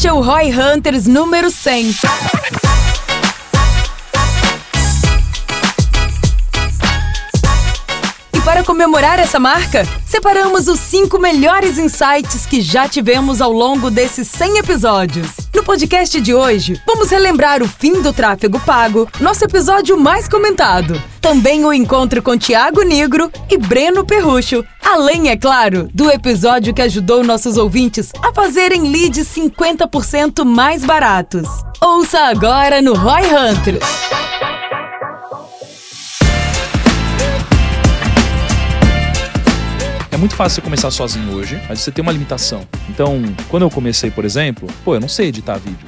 Este 0.00 0.08
é 0.08 0.12
o 0.14 0.22
Roy 0.22 0.50
Hunters 0.50 1.06
número 1.06 1.50
100. 1.50 1.90
E 8.32 8.40
para 8.40 8.64
comemorar 8.64 9.18
essa 9.18 9.38
marca, 9.38 9.86
separamos 10.06 10.68
os 10.68 10.80
cinco 10.80 11.18
melhores 11.18 11.76
insights 11.76 12.46
que 12.46 12.62
já 12.62 12.88
tivemos 12.88 13.42
ao 13.42 13.52
longo 13.52 13.90
desses 13.90 14.26
100 14.28 14.56
episódios. 14.60 15.39
No 15.54 15.64
podcast 15.64 16.20
de 16.20 16.32
hoje, 16.32 16.80
vamos 16.86 17.10
relembrar 17.10 17.60
o 17.60 17.66
fim 17.68 18.00
do 18.00 18.12
tráfego 18.12 18.60
pago, 18.60 19.08
nosso 19.20 19.44
episódio 19.44 19.98
mais 19.98 20.28
comentado. 20.28 21.00
Também 21.20 21.64
o 21.64 21.72
encontro 21.72 22.22
com 22.22 22.38
Tiago 22.38 22.82
Negro 22.82 23.30
e 23.50 23.58
Breno 23.58 24.04
Perrucho. 24.04 24.64
Além, 24.82 25.28
é 25.28 25.36
claro, 25.36 25.88
do 25.92 26.08
episódio 26.08 26.72
que 26.72 26.82
ajudou 26.82 27.24
nossos 27.24 27.56
ouvintes 27.56 28.12
a 28.22 28.32
fazerem 28.32 28.90
leads 28.92 29.26
50% 29.28 30.44
mais 30.44 30.84
baratos. 30.84 31.48
Ouça 31.80 32.20
agora 32.20 32.80
no 32.80 32.94
Roy 32.94 33.22
Hunter. 33.22 33.78
Muito 40.20 40.36
fácil 40.36 40.56
você 40.56 40.60
começar 40.60 40.90
sozinho 40.90 41.32
hoje, 41.32 41.58
mas 41.66 41.80
você 41.80 41.90
tem 41.90 42.02
uma 42.02 42.12
limitação. 42.12 42.68
Então, 42.90 43.22
quando 43.48 43.62
eu 43.62 43.70
comecei, 43.70 44.10
por 44.10 44.22
exemplo, 44.22 44.68
pô, 44.84 44.94
eu 44.94 45.00
não 45.00 45.08
sei 45.08 45.28
editar 45.28 45.56
vídeo. 45.56 45.86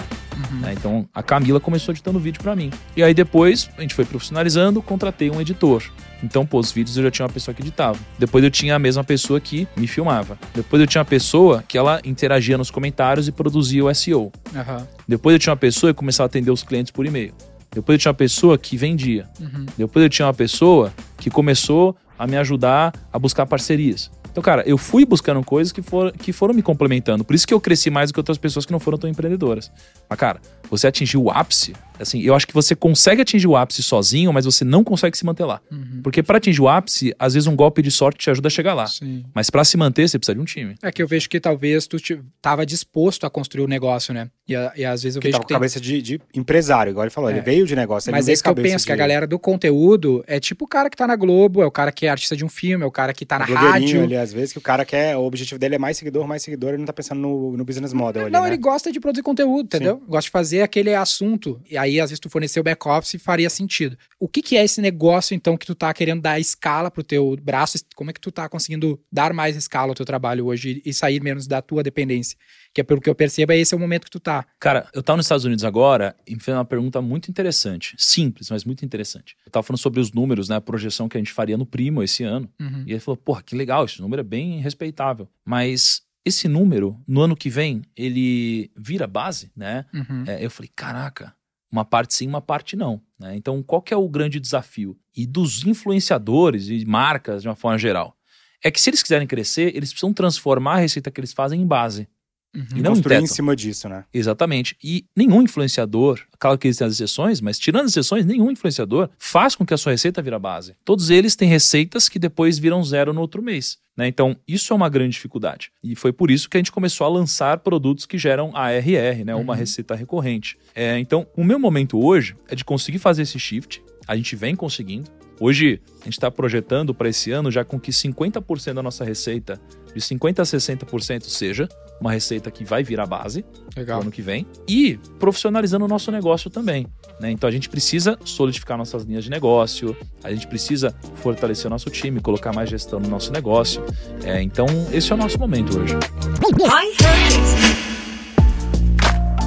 Né? 0.58 0.72
Então, 0.72 1.06
a 1.12 1.22
Camila 1.22 1.60
começou 1.60 1.92
editando 1.92 2.18
vídeo 2.18 2.40
pra 2.42 2.56
mim. 2.56 2.70
E 2.96 3.02
aí 3.02 3.12
depois, 3.12 3.68
a 3.76 3.82
gente 3.82 3.94
foi 3.94 4.06
profissionalizando, 4.06 4.80
contratei 4.80 5.30
um 5.30 5.38
editor. 5.38 5.82
Então, 6.24 6.46
pô, 6.46 6.60
os 6.60 6.72
vídeos 6.72 6.96
eu 6.96 7.02
já 7.02 7.10
tinha 7.10 7.26
uma 7.26 7.32
pessoa 7.32 7.54
que 7.54 7.60
editava. 7.60 7.98
Depois 8.18 8.42
eu 8.42 8.50
tinha 8.50 8.74
a 8.74 8.78
mesma 8.78 9.04
pessoa 9.04 9.38
que 9.38 9.68
me 9.76 9.86
filmava. 9.86 10.38
Depois 10.54 10.80
eu 10.80 10.86
tinha 10.86 11.00
uma 11.00 11.06
pessoa 11.06 11.62
que 11.68 11.76
ela 11.76 12.00
interagia 12.02 12.56
nos 12.56 12.70
comentários 12.70 13.28
e 13.28 13.32
produzia 13.32 13.84
o 13.84 13.94
SEO. 13.94 14.32
Aham. 14.56 14.86
Depois 15.06 15.34
eu 15.34 15.38
tinha 15.38 15.50
uma 15.50 15.58
pessoa 15.58 15.92
que 15.92 15.98
começava 15.98 16.24
a 16.24 16.28
atender 16.28 16.50
os 16.50 16.62
clientes 16.62 16.90
por 16.90 17.04
e-mail. 17.04 17.34
Depois 17.70 17.96
eu 17.96 17.98
tinha 17.98 18.10
uma 18.10 18.16
pessoa 18.16 18.56
que 18.56 18.78
vendia. 18.78 19.28
Depois 19.76 20.02
eu 20.02 20.08
tinha 20.08 20.24
uma 20.26 20.34
pessoa 20.34 20.90
que 21.18 21.28
começou 21.28 21.94
a 22.18 22.26
me 22.26 22.36
ajudar 22.38 22.94
a 23.12 23.18
buscar 23.18 23.44
parcerias. 23.44 24.10
Então, 24.32 24.42
cara, 24.42 24.62
eu 24.66 24.78
fui 24.78 25.04
buscando 25.04 25.44
coisas 25.44 25.72
que, 25.72 25.82
for, 25.82 26.10
que 26.10 26.32
foram 26.32 26.54
me 26.54 26.62
complementando. 26.62 27.22
Por 27.22 27.34
isso 27.34 27.46
que 27.46 27.52
eu 27.52 27.60
cresci 27.60 27.90
mais 27.90 28.10
do 28.10 28.14
que 28.14 28.20
outras 28.20 28.38
pessoas 28.38 28.64
que 28.64 28.72
não 28.72 28.80
foram 28.80 28.96
tão 28.96 29.08
empreendedoras. 29.08 29.70
Mas, 30.08 30.18
cara, 30.18 30.40
você 30.70 30.86
atingiu 30.86 31.22
o 31.22 31.30
ápice. 31.30 31.74
Assim, 32.02 32.20
eu 32.20 32.34
acho 32.34 32.46
que 32.46 32.54
você 32.54 32.74
consegue 32.74 33.22
atingir 33.22 33.46
o 33.46 33.56
ápice 33.56 33.82
sozinho, 33.82 34.32
mas 34.32 34.44
você 34.44 34.64
não 34.64 34.84
consegue 34.84 35.16
se 35.16 35.24
manter 35.24 35.44
lá. 35.44 35.60
Porque 36.02 36.22
para 36.22 36.38
atingir 36.38 36.60
o 36.60 36.68
ápice, 36.68 37.14
às 37.18 37.34
vezes 37.34 37.46
um 37.46 37.56
golpe 37.56 37.82
de 37.82 37.90
sorte 37.90 38.18
te 38.18 38.30
ajuda 38.30 38.48
a 38.48 38.50
chegar 38.50 38.74
lá. 38.74 38.86
Sim. 38.86 39.24
Mas 39.34 39.50
para 39.50 39.64
se 39.64 39.76
manter, 39.76 40.08
você 40.08 40.18
precisa 40.18 40.34
de 40.34 40.40
um 40.40 40.44
time. 40.44 40.74
É 40.82 40.90
que 40.92 41.02
eu 41.02 41.08
vejo 41.08 41.28
que 41.28 41.40
talvez 41.40 41.86
tu 41.86 41.96
estava 41.96 42.66
disposto 42.66 43.24
a 43.24 43.30
construir 43.30 43.64
o 43.64 43.68
negócio, 43.68 44.12
né? 44.12 44.28
E, 44.48 44.52
e 44.52 44.84
às 44.84 45.02
vezes 45.02 45.16
eu 45.16 45.20
ele 45.20 45.28
vejo 45.28 45.32
tá 45.32 45.38
que 45.38 45.44
com 45.44 45.48
tem... 45.48 45.56
cabeça 45.56 45.80
de, 45.80 46.02
de 46.02 46.20
empresário, 46.34 46.90
igual 46.90 47.04
ele 47.04 47.10
falou. 47.10 47.30
É. 47.30 47.34
Ele 47.34 47.40
veio 47.40 47.66
de 47.66 47.76
negócio. 47.76 48.08
ele 48.08 48.16
Mas 48.16 48.26
não 48.26 48.30
é 48.30 48.34
isso 48.34 48.42
que 48.42 48.50
eu 48.50 48.54
penso, 48.54 48.84
que 48.84 48.92
a 48.92 48.94
de 48.94 48.98
galera 48.98 49.26
do 49.26 49.38
conteúdo 49.38 50.24
é 50.26 50.40
tipo 50.40 50.64
o 50.64 50.68
cara 50.68 50.90
que 50.90 50.96
tá 50.96 51.06
na 51.06 51.16
Globo, 51.16 51.62
é 51.62 51.66
o 51.66 51.70
cara 51.70 51.92
que 51.92 52.06
é 52.06 52.10
artista 52.10 52.36
de 52.36 52.44
um 52.44 52.48
filme, 52.48 52.84
é 52.84 52.86
o 52.86 52.90
cara 52.90 53.12
que 53.12 53.24
tá 53.24 53.38
na 53.38 53.44
rádio. 53.44 54.02
ali, 54.02 54.16
às 54.16 54.32
vezes, 54.32 54.52
que 54.52 54.58
o 54.58 54.62
cara 54.62 54.84
quer, 54.84 55.16
o 55.16 55.22
objetivo 55.22 55.58
dele 55.58 55.76
é 55.76 55.78
mais 55.78 55.96
seguidor, 55.96 56.26
mais 56.26 56.42
seguidor, 56.42 56.70
ele 56.70 56.78
não 56.78 56.86
tá 56.86 56.92
pensando 56.92 57.20
no, 57.20 57.56
no 57.56 57.64
business 57.64 57.92
model 57.92 58.24
ali, 58.24 58.32
Não, 58.32 58.42
né? 58.42 58.48
ele 58.48 58.56
gosta 58.56 58.90
de 58.90 59.00
produzir 59.00 59.22
conteúdo, 59.22 59.66
entendeu? 59.66 60.02
Gosta 60.08 60.26
de 60.26 60.30
fazer 60.30 60.62
aquele 60.62 60.94
assunto. 60.94 61.60
E 61.70 61.76
aí, 61.76 61.91
às 62.00 62.10
vezes, 62.10 62.20
tu 62.20 62.28
fornecer 62.28 62.60
o 62.60 62.62
back-office 62.62 63.20
faria 63.22 63.48
sentido. 63.50 63.96
O 64.18 64.28
que, 64.28 64.42
que 64.42 64.56
é 64.56 64.64
esse 64.64 64.80
negócio, 64.80 65.34
então, 65.34 65.56
que 65.56 65.66
tu 65.66 65.74
tá 65.74 65.92
querendo 65.92 66.22
dar 66.22 66.38
escala 66.38 66.90
pro 66.90 67.02
teu 67.02 67.36
braço? 67.42 67.78
Como 67.94 68.10
é 68.10 68.12
que 68.12 68.20
tu 68.20 68.30
tá 68.30 68.48
conseguindo 68.48 69.00
dar 69.10 69.32
mais 69.32 69.56
escala 69.56 69.90
ao 69.90 69.94
teu 69.94 70.06
trabalho 70.06 70.46
hoje 70.46 70.82
e 70.84 70.92
sair 70.92 71.22
menos 71.22 71.46
da 71.46 71.60
tua 71.60 71.82
dependência? 71.82 72.36
Que 72.74 72.80
é 72.80 72.84
pelo 72.84 73.00
que 73.00 73.10
eu 73.10 73.14
percebo, 73.14 73.52
é 73.52 73.58
esse 73.58 73.74
é 73.74 73.76
o 73.76 73.80
momento 73.80 74.04
que 74.04 74.10
tu 74.10 74.20
tá. 74.20 74.46
Cara, 74.58 74.88
eu 74.94 75.02
tava 75.02 75.18
nos 75.18 75.26
Estados 75.26 75.44
Unidos 75.44 75.64
agora 75.64 76.16
e 76.26 76.34
me 76.34 76.40
fez 76.40 76.56
uma 76.56 76.64
pergunta 76.64 77.02
muito 77.02 77.30
interessante. 77.30 77.94
Simples, 77.98 78.50
mas 78.50 78.64
muito 78.64 78.84
interessante. 78.84 79.36
Eu 79.44 79.52
tava 79.52 79.62
falando 79.62 79.80
sobre 79.80 80.00
os 80.00 80.12
números, 80.12 80.48
né? 80.48 80.56
A 80.56 80.60
projeção 80.60 81.08
que 81.08 81.16
a 81.16 81.20
gente 81.20 81.32
faria 81.32 81.56
no 81.58 81.66
Primo 81.66 82.02
esse 82.02 82.22
ano. 82.22 82.48
Uhum. 82.60 82.84
E 82.86 82.92
ele 82.92 83.00
falou, 83.00 83.16
porra, 83.16 83.42
que 83.42 83.54
legal, 83.54 83.84
esse 83.84 84.00
número 84.00 84.20
é 84.20 84.24
bem 84.24 84.60
respeitável. 84.60 85.28
Mas 85.44 86.02
esse 86.24 86.46
número, 86.46 87.00
no 87.06 87.20
ano 87.20 87.36
que 87.36 87.50
vem, 87.50 87.82
ele 87.96 88.70
vira 88.76 89.06
base, 89.06 89.50
né? 89.56 89.84
Uhum. 89.92 90.24
É, 90.26 90.44
eu 90.44 90.50
falei, 90.50 90.70
caraca, 90.74 91.34
uma 91.72 91.84
parte 91.84 92.14
sim, 92.14 92.28
uma 92.28 92.42
parte 92.42 92.76
não. 92.76 93.00
né? 93.18 93.34
Então, 93.34 93.62
qual 93.62 93.80
que 93.80 93.94
é 93.94 93.96
o 93.96 94.08
grande 94.08 94.38
desafio? 94.38 94.96
E 95.16 95.26
dos 95.26 95.64
influenciadores 95.64 96.68
e 96.68 96.84
marcas, 96.84 97.42
de 97.42 97.48
uma 97.48 97.56
forma 97.56 97.78
geral, 97.78 98.14
é 98.62 98.70
que 98.70 98.80
se 98.80 98.90
eles 98.90 99.02
quiserem 99.02 99.26
crescer, 99.26 99.74
eles 99.74 99.90
precisam 99.90 100.12
transformar 100.12 100.74
a 100.74 100.80
receita 100.80 101.10
que 101.10 101.18
eles 101.18 101.32
fazem 101.32 101.60
em 101.60 101.66
base. 101.66 102.06
Uhum. 102.54 102.64
E 102.76 102.82
não 102.82 102.92
em 102.92 102.94
Construir 102.96 103.16
em 103.16 103.22
teto. 103.22 103.34
cima 103.34 103.56
disso, 103.56 103.88
né? 103.88 104.04
Exatamente. 104.12 104.76
E 104.84 105.06
nenhum 105.16 105.40
influenciador, 105.40 106.20
claro 106.38 106.58
que 106.58 106.68
existem 106.68 106.86
as 106.86 106.92
exceções, 106.92 107.40
mas 107.40 107.58
tirando 107.58 107.86
as 107.86 107.92
exceções, 107.92 108.26
nenhum 108.26 108.50
influenciador 108.50 109.08
faz 109.18 109.54
com 109.54 109.64
que 109.64 109.72
a 109.72 109.78
sua 109.78 109.92
receita 109.92 110.20
vira 110.20 110.38
base. 110.38 110.76
Todos 110.84 111.08
eles 111.08 111.34
têm 111.34 111.48
receitas 111.48 112.10
que 112.10 112.18
depois 112.18 112.58
viram 112.58 112.84
zero 112.84 113.14
no 113.14 113.22
outro 113.22 113.42
mês. 113.42 113.78
Né? 113.96 114.06
Então, 114.08 114.36
isso 114.46 114.72
é 114.72 114.76
uma 114.76 114.88
grande 114.88 115.12
dificuldade. 115.12 115.70
E 115.82 115.94
foi 115.94 116.12
por 116.12 116.30
isso 116.30 116.48
que 116.48 116.56
a 116.56 116.60
gente 116.60 116.72
começou 116.72 117.06
a 117.06 117.10
lançar 117.10 117.58
produtos 117.58 118.06
que 118.06 118.18
geram 118.18 118.56
ARR, 118.56 119.24
né? 119.24 119.34
uma 119.34 119.54
receita 119.54 119.94
recorrente. 119.94 120.56
É, 120.74 120.98
então, 120.98 121.26
o 121.36 121.44
meu 121.44 121.58
momento 121.58 122.02
hoje 122.02 122.36
é 122.48 122.54
de 122.54 122.64
conseguir 122.64 122.98
fazer 122.98 123.22
esse 123.22 123.38
shift. 123.38 123.82
A 124.06 124.16
gente 124.16 124.34
vem 124.34 124.56
conseguindo. 124.56 125.10
Hoje, 125.40 125.80
a 126.00 126.04
gente 126.04 126.14
está 126.14 126.30
projetando 126.30 126.94
para 126.94 127.08
esse 127.08 127.30
ano 127.32 127.50
já 127.50 127.64
com 127.64 127.78
que 127.78 127.90
50% 127.90 128.74
da 128.74 128.82
nossa 128.82 129.04
receita, 129.04 129.60
de 129.94 130.00
50% 130.00 130.40
a 130.40 130.42
60%, 130.42 131.24
seja 131.24 131.68
uma 132.00 132.12
receita 132.12 132.50
que 132.50 132.64
vai 132.64 132.82
virar 132.82 133.06
base 133.06 133.44
Legal. 133.76 134.00
ano 134.00 134.10
que 134.10 134.20
vem 134.20 134.46
e 134.68 134.98
profissionalizando 135.18 135.84
o 135.84 135.88
nosso 135.88 136.10
negócio 136.10 136.50
também. 136.50 136.86
né? 137.20 137.30
Então 137.30 137.48
a 137.48 137.52
gente 137.52 137.68
precisa 137.68 138.18
solidificar 138.24 138.76
nossas 138.76 139.04
linhas 139.04 139.24
de 139.24 139.30
negócio, 139.30 139.96
a 140.22 140.32
gente 140.32 140.46
precisa 140.48 140.94
fortalecer 141.16 141.66
o 141.66 141.70
nosso 141.70 141.90
time, 141.90 142.20
colocar 142.20 142.52
mais 142.52 142.68
gestão 142.68 142.98
no 142.98 143.08
nosso 143.08 143.32
negócio. 143.32 143.84
É, 144.24 144.42
então 144.42 144.66
esse 144.92 145.12
é 145.12 145.14
o 145.14 145.18
nosso 145.18 145.38
momento 145.38 145.78
hoje. 145.78 145.94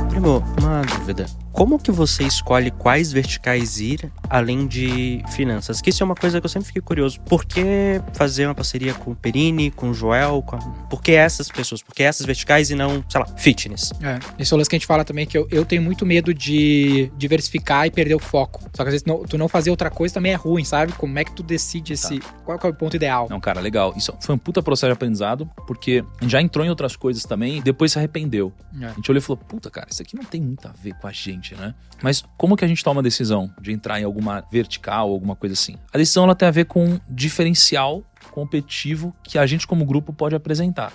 Primo, 0.09 0.41
uma 0.59 0.81
dúvida. 0.81 1.44
Como 1.55 1.79
que 1.79 1.89
você 1.89 2.23
escolhe 2.25 2.69
quais 2.69 3.13
verticais 3.13 3.79
ir 3.79 4.11
além 4.29 4.67
de 4.67 5.23
finanças? 5.31 5.79
Que 5.79 5.89
isso 5.89 6.03
é 6.03 6.05
uma 6.05 6.13
coisa 6.13 6.41
que 6.41 6.45
eu 6.45 6.49
sempre 6.49 6.67
fiquei 6.67 6.81
curioso. 6.81 7.17
Por 7.21 7.45
que 7.45 8.01
fazer 8.13 8.45
uma 8.45 8.53
parceria 8.53 8.93
com 8.93 9.11
o 9.11 9.15
Perini, 9.15 9.71
com 9.71 9.89
o 9.91 9.93
Joel? 9.93 10.41
Com 10.45 10.57
a... 10.57 10.59
Por 10.89 11.01
que 11.01 11.13
essas 11.13 11.49
pessoas? 11.49 11.81
Por 11.81 11.95
que 11.95 12.03
essas 12.03 12.25
verticais 12.25 12.69
e 12.71 12.75
não, 12.75 13.01
sei 13.07 13.21
lá, 13.21 13.27
fitness? 13.37 13.93
É, 14.01 14.19
esse 14.37 14.53
é 14.53 14.55
o 14.55 14.57
lance 14.57 14.69
que 14.69 14.75
a 14.75 14.79
gente 14.79 14.85
fala 14.85 15.05
também, 15.05 15.25
que 15.25 15.37
eu, 15.37 15.47
eu 15.49 15.63
tenho 15.63 15.81
muito 15.81 16.05
medo 16.05 16.33
de 16.33 17.09
diversificar 17.17 17.87
e 17.87 17.91
perder 17.91 18.15
o 18.15 18.19
foco. 18.19 18.59
Só 18.75 18.83
que 18.83 18.89
às 18.89 18.93
vezes 18.93 19.05
não- 19.05 19.23
tu 19.23 19.37
não 19.37 19.47
fazer 19.47 19.69
outra 19.69 19.89
coisa 19.89 20.13
também 20.13 20.33
é 20.33 20.35
ruim, 20.35 20.65
sabe? 20.65 20.91
Como 20.91 21.17
é 21.17 21.23
que 21.23 21.31
tu 21.31 21.41
decide 21.41 21.93
esse. 21.93 22.19
Qual 22.43 22.59
que 22.59 22.67
é 22.67 22.69
o 22.69 22.73
ponto 22.73 22.97
ideal? 22.97 23.27
Não, 23.29 23.39
cara, 23.39 23.61
legal. 23.61 23.93
Isso 23.95 24.13
foi 24.19 24.35
um 24.35 24.37
puta 24.37 24.61
processo 24.61 24.87
de 24.87 24.93
aprendizado, 24.93 25.49
porque 25.65 26.03
a 26.19 26.23
gente 26.23 26.31
já 26.31 26.41
entrou 26.41 26.65
em 26.65 26.69
outras 26.69 26.97
coisas 26.97 27.23
também 27.23 27.59
e 27.59 27.61
depois 27.61 27.93
se 27.93 27.97
arrependeu. 27.97 28.51
É. 28.81 28.87
A 28.87 28.93
gente 28.93 29.09
olhou 29.09 29.19
e 29.19 29.21
falou, 29.21 29.37
puta, 29.37 29.69
cara, 29.71 29.87
isso 29.89 30.01
aqui 30.01 30.17
não 30.17 30.23
tem 30.25 30.41
muito 30.41 30.67
a 30.67 30.71
ver 30.71 30.93
com 30.95 31.07
a 31.07 31.11
gente, 31.13 31.44
né? 31.53 31.75
Mas 32.01 32.23
como 32.37 32.55
que 32.55 32.65
a 32.65 32.67
gente 32.67 32.83
toma 32.83 33.01
a 33.01 33.03
decisão 33.03 33.53
de 33.61 33.71
entrar 33.71 33.99
em 33.99 34.03
alguma 34.03 34.43
vertical, 34.51 35.09
alguma 35.09 35.35
coisa 35.35 35.53
assim? 35.53 35.77
A 35.93 35.97
decisão 35.97 36.23
ela 36.23 36.35
tem 36.35 36.47
a 36.47 36.51
ver 36.51 36.65
com 36.65 36.85
um 36.85 36.99
diferencial 37.09 38.03
competitivo 38.31 39.15
que 39.23 39.37
a 39.37 39.45
gente 39.45 39.67
como 39.67 39.85
grupo 39.85 40.11
pode 40.11 40.35
apresentar. 40.35 40.93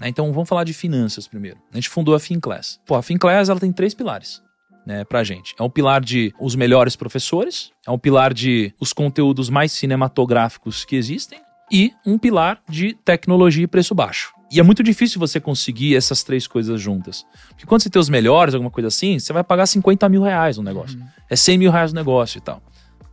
né? 0.00 0.08
Então 0.08 0.32
vamos 0.32 0.48
falar 0.48 0.64
de 0.64 0.72
finanças 0.72 1.26
primeiro. 1.26 1.58
A 1.72 1.76
gente 1.76 1.88
fundou 1.88 2.14
a 2.14 2.20
FinClass. 2.20 2.80
Pô, 2.86 2.94
a 2.94 3.02
FinClass 3.02 3.48
ela 3.48 3.60
tem 3.60 3.72
três 3.72 3.94
pilares. 3.94 4.42
Né, 4.86 5.04
pra 5.04 5.22
gente. 5.22 5.54
É 5.58 5.62
um 5.62 5.68
pilar 5.68 6.00
de 6.00 6.32
os 6.40 6.56
melhores 6.56 6.96
professores, 6.96 7.72
é 7.86 7.90
um 7.90 7.98
pilar 7.98 8.32
de 8.32 8.72
os 8.80 8.90
conteúdos 8.90 9.50
mais 9.50 9.70
cinematográficos 9.70 10.82
que 10.82 10.96
existem 10.96 11.42
e 11.70 11.92
um 12.06 12.16
pilar 12.16 12.62
de 12.66 12.94
tecnologia 13.04 13.64
e 13.64 13.66
preço 13.66 13.94
baixo. 13.94 14.32
E 14.50 14.58
é 14.58 14.62
muito 14.62 14.82
difícil 14.82 15.18
você 15.20 15.38
conseguir 15.38 15.94
essas 15.94 16.22
três 16.22 16.46
coisas 16.46 16.80
juntas. 16.80 17.26
Porque 17.50 17.66
quando 17.66 17.82
você 17.82 17.90
tem 17.90 18.00
os 18.00 18.08
melhores, 18.08 18.54
alguma 18.54 18.70
coisa 18.70 18.88
assim, 18.88 19.18
você 19.18 19.32
vai 19.32 19.44
pagar 19.44 19.66
50 19.66 20.08
mil 20.08 20.22
reais 20.22 20.56
no 20.56 20.62
negócio. 20.62 20.98
É 21.28 21.36
100 21.36 21.58
mil 21.58 21.70
reais 21.70 21.92
no 21.92 22.00
negócio 22.00 22.38
e 22.38 22.40
tal. 22.40 22.62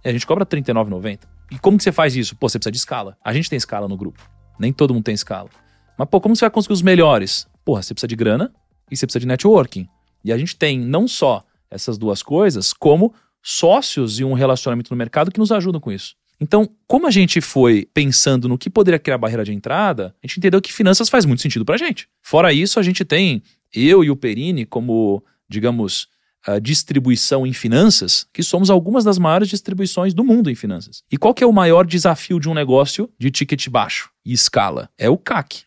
E 0.04 0.10
a 0.10 0.12
gente 0.14 0.26
cobra 0.26 0.48
R$ 0.50 0.62
39,90. 0.62 1.20
E 1.52 1.60
como 1.60 1.78
que 1.78 1.84
você 1.84 1.92
faz 1.92 2.16
isso? 2.16 2.36
Pô, 2.36 2.48
você 2.48 2.58
precisa 2.58 2.72
de 2.72 2.78
escala. 2.78 3.18
A 3.24 3.34
gente 3.34 3.50
tem 3.50 3.58
escala 3.58 3.88
no 3.88 3.98
grupo. 3.98 4.22
Nem 4.58 4.72
todo 4.72 4.94
mundo 4.94 5.04
tem 5.04 5.14
escala. 5.14 5.50
Mas, 5.98 6.08
pô, 6.10 6.22
como 6.22 6.36
você 6.36 6.46
vai 6.46 6.50
conseguir 6.50 6.74
os 6.74 6.82
melhores? 6.82 7.48
Porra, 7.64 7.82
você 7.82 7.94
precisa 7.94 8.08
de 8.08 8.16
grana 8.16 8.54
e 8.90 8.96
você 8.96 9.06
precisa 9.06 9.20
de 9.20 9.28
networking. 9.28 9.88
E 10.24 10.32
a 10.32 10.38
gente 10.38 10.56
tem 10.56 10.80
não 10.80 11.08
só 11.08 11.44
essas 11.70 11.98
duas 11.98 12.24
coisas, 12.24 12.72
como 12.72 13.14
sócios 13.44 14.20
e 14.20 14.24
um 14.24 14.34
relacionamento 14.34 14.90
no 14.90 14.98
mercado 14.98 15.32
que 15.32 15.40
nos 15.40 15.52
ajudam 15.52 15.82
com 15.82 15.92
isso. 15.92 16.16
Então, 16.40 16.70
como 16.88 17.08
a 17.08 17.12
gente 17.12 17.40
foi 17.40 17.88
pensando 17.94 18.50
no 18.50 18.58
que 18.58 18.70
poderia 18.70 19.00
criar 19.00 19.18
barreira 19.18 19.44
de 19.44 19.54
entrada, 19.54 20.16
a 20.22 20.28
gente 20.28 20.38
entendeu 20.38 20.62
que 20.62 20.74
finanças 20.74 21.10
faz 21.10 21.26
muito 21.26 21.42
sentido 21.42 21.64
pra 21.64 21.78
gente. 21.78 22.08
Fora 22.22 22.52
isso, 22.52 22.80
a 22.80 22.84
gente 22.84 23.06
tem 23.06 23.42
eu 23.74 24.04
e 24.04 24.12
o 24.12 24.16
Perini 24.16 24.66
como, 24.66 25.24
digamos, 25.50 26.08
a 26.46 26.60
distribuição 26.60 27.46
em 27.46 27.54
finanças, 27.54 28.28
que 28.32 28.44
somos 28.44 28.70
algumas 28.70 29.04
das 29.04 29.18
maiores 29.18 29.50
distribuições 29.50 30.14
do 30.14 30.24
mundo 30.24 30.50
em 30.50 30.56
finanças. 30.56 31.04
E 31.12 31.18
qual 31.18 31.34
que 31.34 31.44
é 31.44 31.48
o 31.48 31.54
maior 31.54 31.86
desafio 31.86 32.40
de 32.40 32.48
um 32.48 32.54
negócio 32.54 33.10
de 33.18 33.32
ticket 33.32 33.68
baixo 33.68 34.12
e 34.24 34.32
escala? 34.32 34.90
É 34.98 35.10
o 35.10 35.18
CAC, 35.18 35.64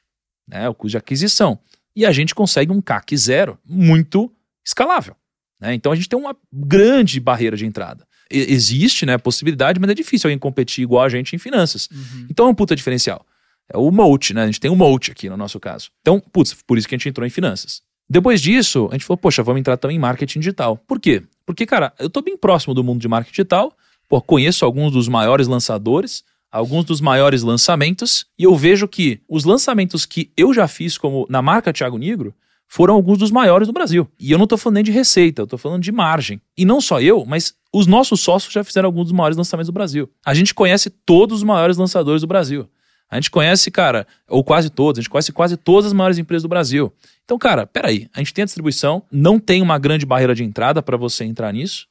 né? 0.47 0.69
o 0.69 0.75
custo 0.75 0.93
de 0.93 0.97
aquisição. 0.99 1.59
e 1.97 2.07
a 2.07 2.13
gente 2.13 2.35
consegue 2.35 2.71
um 2.71 2.81
CAC 2.81 3.17
zero 3.17 3.59
muito 3.67 4.33
escalável. 4.65 5.17
Né? 5.61 5.75
Então 5.75 5.91
a 5.91 5.97
gente 5.97 6.09
tem 6.09 6.19
uma 6.19 6.37
grande 6.53 7.19
barreira 7.19 7.57
de 7.57 7.67
entrada. 7.67 8.07
Existe 8.31 9.07
né, 9.07 9.15
a 9.15 9.19
possibilidade, 9.19 9.81
mas 9.81 9.91
é 9.91 9.95
difícil 9.95 10.29
alguém 10.29 10.39
competir 10.39 10.83
igual 10.83 11.05
a 11.05 11.09
gente 11.09 11.35
em 11.35 11.39
finanças. 11.39 11.89
Então 12.31 12.47
é 12.47 12.51
um 12.51 12.55
puta 12.55 12.77
diferencial. 12.77 13.25
É 13.73 13.77
o 13.77 13.91
moat, 13.91 14.33
né? 14.33 14.43
A 14.43 14.47
gente 14.47 14.61
tem 14.61 14.71
um 14.71 14.77
moat 14.77 15.11
aqui 15.11 15.29
no 15.29 15.37
nosso 15.37 15.61
caso. 15.61 15.91
Então, 16.01 16.21
putz, 16.21 16.55
por 16.67 16.79
isso 16.79 16.89
que 16.89 16.95
a 16.95 16.99
gente 16.99 17.09
entrou 17.09 17.27
em 17.27 17.31
finanças. 17.31 17.83
Depois 18.09 18.41
disso, 18.41 18.89
a 18.91 18.95
gente 18.95 19.05
falou, 19.05 19.19
poxa, 19.19 19.43
vamos 19.43 19.61
entrar 19.61 19.77
também 19.77 19.97
em 19.97 20.01
marketing 20.01 20.41
digital. 20.41 20.77
Por 20.77 20.99
quê? 20.99 21.23
Porque, 21.45 21.67
cara, 21.67 21.93
eu 21.99 22.09
tô 22.09 22.23
bem 22.23 22.37
próximo 22.37 22.73
do 22.73 22.83
mundo 22.83 23.01
de 23.01 23.09
marketing 23.09 23.33
digital, 23.35 23.77
pô, 24.09 24.21
conheço 24.23 24.65
alguns 24.65 24.93
dos 24.93 25.09
maiores 25.09 25.47
lançadores, 25.47 26.25
alguns 26.51 26.87
dos 26.87 27.03
maiores 27.03 27.43
lançamentos, 27.43 28.25
e 28.39 28.45
eu 28.45 28.55
vejo 28.57 28.89
que 28.89 29.21
os 29.29 29.45
lançamentos 29.45 30.07
que 30.07 30.31
eu 30.35 30.55
já 30.55 30.67
fiz 30.67 30.97
como 30.97 31.27
na 31.29 31.43
marca 31.43 31.73
Thiago 31.73 31.99
Negro 31.99 32.35
foram 32.69 32.95
alguns 32.95 33.19
dos 33.19 33.31
maiores 33.31 33.67
do 33.67 33.73
Brasil. 33.73 34.07
E 34.21 34.31
eu 34.31 34.39
não 34.39 34.47
tô 34.47 34.59
falando 34.59 34.75
nem 34.75 34.85
de 34.85 34.93
receita, 34.93 35.43
eu 35.43 35.47
tô 35.47 35.57
falando 35.57 35.83
de 35.83 35.91
margem. 35.91 36.41
E 36.57 36.65
não 36.67 36.81
só 36.81 37.01
eu, 37.01 37.25
mas 37.25 37.55
os 37.73 37.87
nossos 37.87 38.21
sócios 38.21 38.53
já 38.53 38.63
fizeram 38.63 38.87
alguns 38.87 39.05
dos 39.05 39.13
maiores 39.13 39.37
lançamentos 39.37 39.69
do 39.69 39.73
Brasil. 39.73 40.09
A 40.25 40.35
gente 40.35 40.55
conhece 40.55 40.91
todos 40.91 41.39
os 41.39 41.43
maiores 41.43 41.79
lançadores 41.79 42.21
do 42.21 42.27
Brasil. 42.27 42.69
A 43.11 43.17
gente 43.17 43.31
conhece, 43.31 43.71
cara, 43.71 44.07
ou 44.29 44.45
quase 44.45 44.69
todos, 44.69 44.99
a 44.99 45.03
gente 45.03 45.09
conhece 45.09 45.33
quase 45.33 45.57
todas 45.57 45.87
as 45.87 45.93
maiores 45.95 46.19
empresas 46.19 46.43
do 46.43 46.49
Brasil. 46.49 46.93
Então, 47.25 47.39
cara, 47.39 47.67
peraí, 47.67 48.07
a 48.15 48.19
gente 48.19 48.35
tem 48.35 48.43
a 48.43 48.45
distribuição, 48.45 49.03
não 49.11 49.39
tem 49.39 49.63
uma 49.63 49.79
grande 49.79 50.05
barreira 50.05 50.35
de 50.35 50.45
entrada 50.45 50.83
para 50.83 50.97
você 50.97 51.25
entrar 51.25 51.51
nisso, 51.53 51.87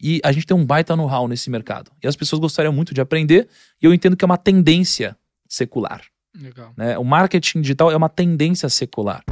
e 0.00 0.18
a 0.24 0.32
gente 0.32 0.46
tem 0.46 0.56
um 0.56 0.64
baita 0.64 0.96
know-how 0.96 1.28
nesse 1.28 1.50
mercado. 1.50 1.90
E 2.02 2.08
as 2.08 2.16
pessoas 2.16 2.40
gostariam 2.40 2.72
muito 2.72 2.94
de 2.94 3.02
aprender, 3.02 3.48
e 3.82 3.84
eu 3.84 3.92
entendo 3.92 4.16
que 4.16 4.24
é 4.24 4.26
uma 4.26 4.38
tendência 4.38 5.14
secular. 5.46 6.02
Legal. 6.40 6.72
Né? 6.76 6.96
O 6.98 7.04
marketing 7.04 7.60
digital 7.60 7.90
é 7.90 7.96
uma 7.96 8.08
tendência 8.08 8.68
secular. 8.68 9.22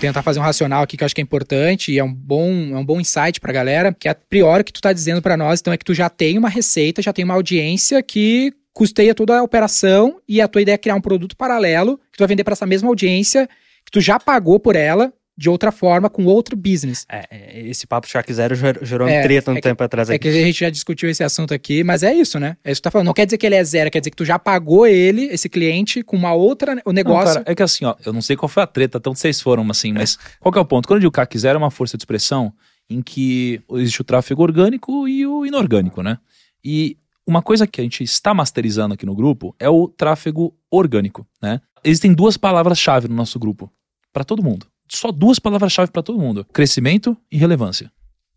tentar 0.00 0.22
fazer 0.22 0.38
um 0.38 0.42
racional 0.42 0.82
aqui 0.82 0.96
que 0.96 1.04
eu 1.04 1.06
acho 1.06 1.14
que 1.14 1.20
é 1.20 1.24
importante 1.24 1.92
e 1.92 1.98
é 1.98 2.04
um 2.04 2.12
bom, 2.12 2.50
é 2.72 2.76
um 2.76 2.84
bom 2.84 3.00
insight 3.00 3.40
pra 3.40 3.52
galera, 3.52 3.92
que 3.92 4.08
a 4.08 4.14
priori 4.14 4.60
o 4.60 4.64
que 4.64 4.72
tu 4.72 4.80
tá 4.80 4.92
dizendo 4.92 5.22
pra 5.22 5.36
nós, 5.36 5.60
então 5.60 5.72
é 5.72 5.78
que 5.78 5.84
tu 5.84 5.94
já 5.94 6.10
tem 6.10 6.36
uma 6.36 6.48
receita, 6.48 7.00
já 7.00 7.12
tem 7.12 7.24
uma 7.24 7.34
audiência 7.34 8.02
que 8.02 8.52
custeia 8.72 9.14
toda 9.14 9.38
a 9.38 9.42
operação 9.42 10.20
e 10.28 10.40
a 10.40 10.48
tua 10.48 10.60
ideia 10.60 10.74
é 10.74 10.78
criar 10.78 10.96
um 10.96 11.00
produto 11.00 11.36
paralelo 11.36 11.98
que 12.12 12.18
tu 12.18 12.20
vai 12.20 12.28
vender 12.28 12.44
pra 12.44 12.52
essa 12.52 12.66
mesma 12.66 12.88
audiência 12.88 13.48
que 13.84 13.90
tu 13.90 14.00
já 14.00 14.18
pagou 14.18 14.58
por 14.58 14.76
ela 14.76 15.12
de 15.36 15.50
outra 15.50 15.72
forma 15.72 16.08
com 16.08 16.24
outro 16.26 16.56
business. 16.56 17.04
É, 17.10 17.26
é, 17.30 17.68
esse 17.68 17.86
papo 17.86 18.06
Shark 18.08 18.32
Zero 18.32 18.54
ger- 18.54 18.78
gerou 18.82 19.08
É, 19.08 19.18
um 19.18 19.22
treta 19.22 19.50
um 19.50 19.54
é 19.54 19.56
que- 19.56 19.62
tempo 19.68 19.82
atrás 19.82 20.08
É 20.08 20.14
aqui. 20.14 20.22
que 20.22 20.28
a 20.28 20.32
gente 20.44 20.60
já 20.60 20.70
discutiu 20.70 21.08
esse 21.10 21.24
assunto 21.24 21.52
aqui, 21.52 21.82
mas 21.82 22.02
é 22.04 22.14
isso, 22.14 22.38
né? 22.38 22.56
É 22.62 22.70
isso 22.70 22.78
que 22.80 22.82
tu 22.82 22.84
tá 22.84 22.90
falando. 22.92 23.06
Não 23.06 23.14
quer 23.14 23.24
dizer 23.26 23.38
que 23.38 23.44
ele 23.46 23.56
é 23.56 23.64
zero, 23.64 23.90
quer 23.90 23.98
dizer 24.00 24.10
que 24.10 24.16
tu 24.16 24.24
já 24.24 24.38
pagou 24.38 24.86
ele, 24.86 25.24
esse 25.26 25.48
cliente, 25.48 26.02
com 26.04 26.16
uma 26.16 26.32
outra, 26.32 26.74
o 26.84 26.90
Não, 26.90 26.92
negócio. 26.92 27.34
cara, 27.40 27.44
é 27.50 27.54
que 27.54 27.62
assim, 27.62 27.84
ó, 27.84 27.96
eu 28.06 28.12
não 28.12 28.22
sei 28.22 28.36
qual 28.36 28.48
foi 28.48 28.62
a 28.62 28.66
treta, 28.66 29.00
tanto 29.00 29.18
vocês 29.18 29.40
foram 29.40 29.68
assim, 29.70 29.92
mas 29.92 30.16
qual 30.38 30.52
que 30.52 30.58
é 30.58 30.62
o 30.62 30.64
ponto? 30.64 30.86
Quando 30.86 30.98
eu 30.98 31.00
digo 31.00 31.12
CAC 31.12 31.36
zero 31.38 31.56
é 31.56 31.58
uma 31.62 31.70
força 31.70 31.96
de 31.96 32.02
expressão 32.02 32.52
em 32.88 33.02
que 33.02 33.60
existe 33.72 34.00
o 34.02 34.04
tráfego 34.04 34.42
orgânico 34.42 35.08
e 35.08 35.26
o 35.26 35.44
inorgânico, 35.44 36.02
né? 36.02 36.18
E 36.64 36.96
uma 37.26 37.42
coisa 37.42 37.66
que 37.66 37.80
a 37.80 37.84
gente 37.84 38.04
está 38.04 38.32
masterizando 38.34 38.94
aqui 38.94 39.04
no 39.06 39.14
grupo 39.16 39.56
é 39.58 39.68
o 39.68 39.88
tráfego 39.88 40.54
orgânico, 40.70 41.26
né? 41.42 41.60
Existem 41.82 42.12
duas 42.12 42.36
palavras-chave 42.36 43.08
no 43.08 43.14
nosso 43.14 43.38
grupo, 43.38 43.72
para 44.12 44.22
todo 44.24 44.42
mundo. 44.42 44.66
Só 44.88 45.10
duas 45.10 45.38
palavras-chave 45.38 45.90
para 45.90 46.02
todo 46.02 46.18
mundo: 46.18 46.44
crescimento 46.52 47.16
e 47.30 47.36
relevância. 47.36 47.90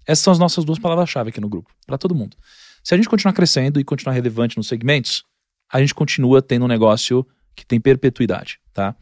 Essas 0.05 0.23
são 0.23 0.31
as 0.31 0.39
nossas 0.39 0.63
duas 0.63 0.79
palavras-chave 0.79 1.29
aqui 1.29 1.41
no 1.41 1.49
grupo, 1.49 1.69
para 1.85 1.97
todo 1.97 2.15
mundo. 2.15 2.37
Se 2.83 2.93
a 2.93 2.97
gente 2.97 3.09
continuar 3.09 3.33
crescendo 3.33 3.79
e 3.79 3.83
continuar 3.83 4.13
relevante 4.13 4.55
nos 4.55 4.67
segmentos, 4.67 5.25
a 5.69 5.79
gente 5.81 5.93
continua 5.93 6.41
tendo 6.41 6.63
um 6.63 6.67
negócio 6.67 7.27
que 7.55 7.65
tem 7.65 7.79
perpetuidade, 7.79 8.59
tá? 8.73 8.95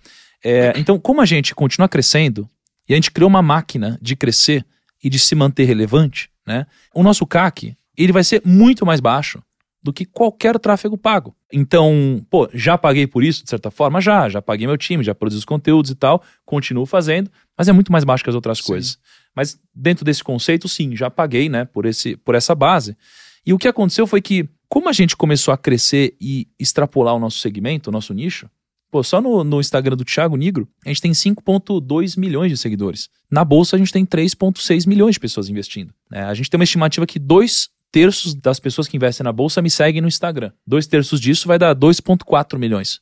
É, 0.44 0.74
então, 0.78 1.00
como 1.00 1.22
a 1.22 1.26
gente 1.26 1.54
continua 1.54 1.88
crescendo 1.88 2.50
e 2.90 2.94
a 2.94 2.98
gente 2.98 3.12
criou 3.12 3.30
uma 3.30 3.42
máquina 3.42 4.00
de 4.02 4.16
crescer 4.16 4.66
e 5.04 5.10
de 5.10 5.20
se 5.20 5.36
manter 5.36 5.66
relevante, 5.66 6.30
né? 6.46 6.66
O 6.94 7.04
nosso 7.04 7.26
CAC, 7.28 7.78
ele 7.96 8.12
vai 8.12 8.24
ser 8.24 8.42
muito 8.44 8.86
mais 8.86 9.00
baixo 9.00 9.42
do 9.86 9.94
que 9.94 10.04
qualquer 10.04 10.58
tráfego 10.58 10.98
pago. 10.98 11.36
Então, 11.54 12.26
pô, 12.28 12.50
já 12.52 12.76
paguei 12.76 13.06
por 13.06 13.24
isso, 13.24 13.44
de 13.44 13.50
certa 13.52 13.70
forma? 13.70 14.02
Já, 14.02 14.28
já 14.28 14.42
paguei 14.42 14.66
meu 14.66 14.80
time, 14.80 15.04
já 15.04 15.14
produzi 15.14 15.38
os 15.38 15.46
conteúdos 15.46 15.92
e 15.92 15.96
tal, 15.96 16.24
continuo 16.44 16.88
fazendo, 16.88 17.30
mas 17.56 17.68
é 17.68 17.72
muito 17.72 17.92
mais 17.92 18.04
baixo 18.04 18.24
que 18.24 18.30
as 18.32 18.36
outras 18.36 18.58
Sim. 18.58 18.64
coisas. 18.64 18.98
Mas 19.36 19.60
dentro 19.76 20.04
desse 20.04 20.24
conceito, 20.24 20.68
sim, 20.68 20.96
já 20.96 21.12
paguei, 21.12 21.50
né, 21.50 21.66
por, 21.66 21.86
esse, 21.86 22.18
por 22.18 22.34
essa 22.34 22.56
base. 22.56 22.98
E 23.46 23.54
o 23.54 23.60
que 23.60 23.68
aconteceu 23.68 24.08
foi 24.08 24.24
que, 24.24 24.50
como 24.68 24.90
a 24.90 24.92
gente 24.92 25.16
começou 25.16 25.54
a 25.54 25.58
crescer 25.58 26.16
e 26.20 26.48
extrapolar 26.58 27.14
o 27.14 27.20
nosso 27.20 27.38
segmento, 27.38 27.92
o 27.92 27.94
nosso 27.94 28.12
nicho, 28.12 28.50
pô, 28.90 29.04
só 29.04 29.22
no, 29.22 29.44
no 29.44 29.60
Instagram 29.60 29.96
do 29.96 30.04
Thiago 30.04 30.36
Nigro, 30.36 30.68
a 30.84 30.90
gente 30.90 31.02
tem 31.02 31.12
5,2 31.12 32.18
milhões 32.18 32.52
de 32.52 32.58
seguidores. 32.58 33.08
Na 33.30 33.46
bolsa, 33.46 33.76
a 33.76 33.80
gente 33.80 33.94
tem 33.94 34.04
3,6 34.04 34.88
milhões 34.88 35.14
de 35.14 35.20
pessoas 35.20 35.48
investindo. 35.48 35.94
né? 36.10 36.24
a 36.24 36.34
gente 36.34 36.50
tem 36.50 36.58
uma 36.58 36.64
estimativa 36.64 37.06
que 37.06 37.20
dois 37.20 37.70
terços 37.96 38.36
das 38.36 38.60
pessoas 38.60 38.90
que 38.90 38.98
investem 38.98 39.24
na 39.24 39.32
bolsa 39.32 39.62
me 39.62 39.70
seguem 39.70 40.02
no 40.02 40.08
Instagram. 40.10 40.52
Dois 40.68 40.86
terços 40.86 41.18
disso 41.18 41.48
vai 41.48 41.58
dar 41.58 41.74
2,4 41.74 42.58
milhões. 42.58 43.00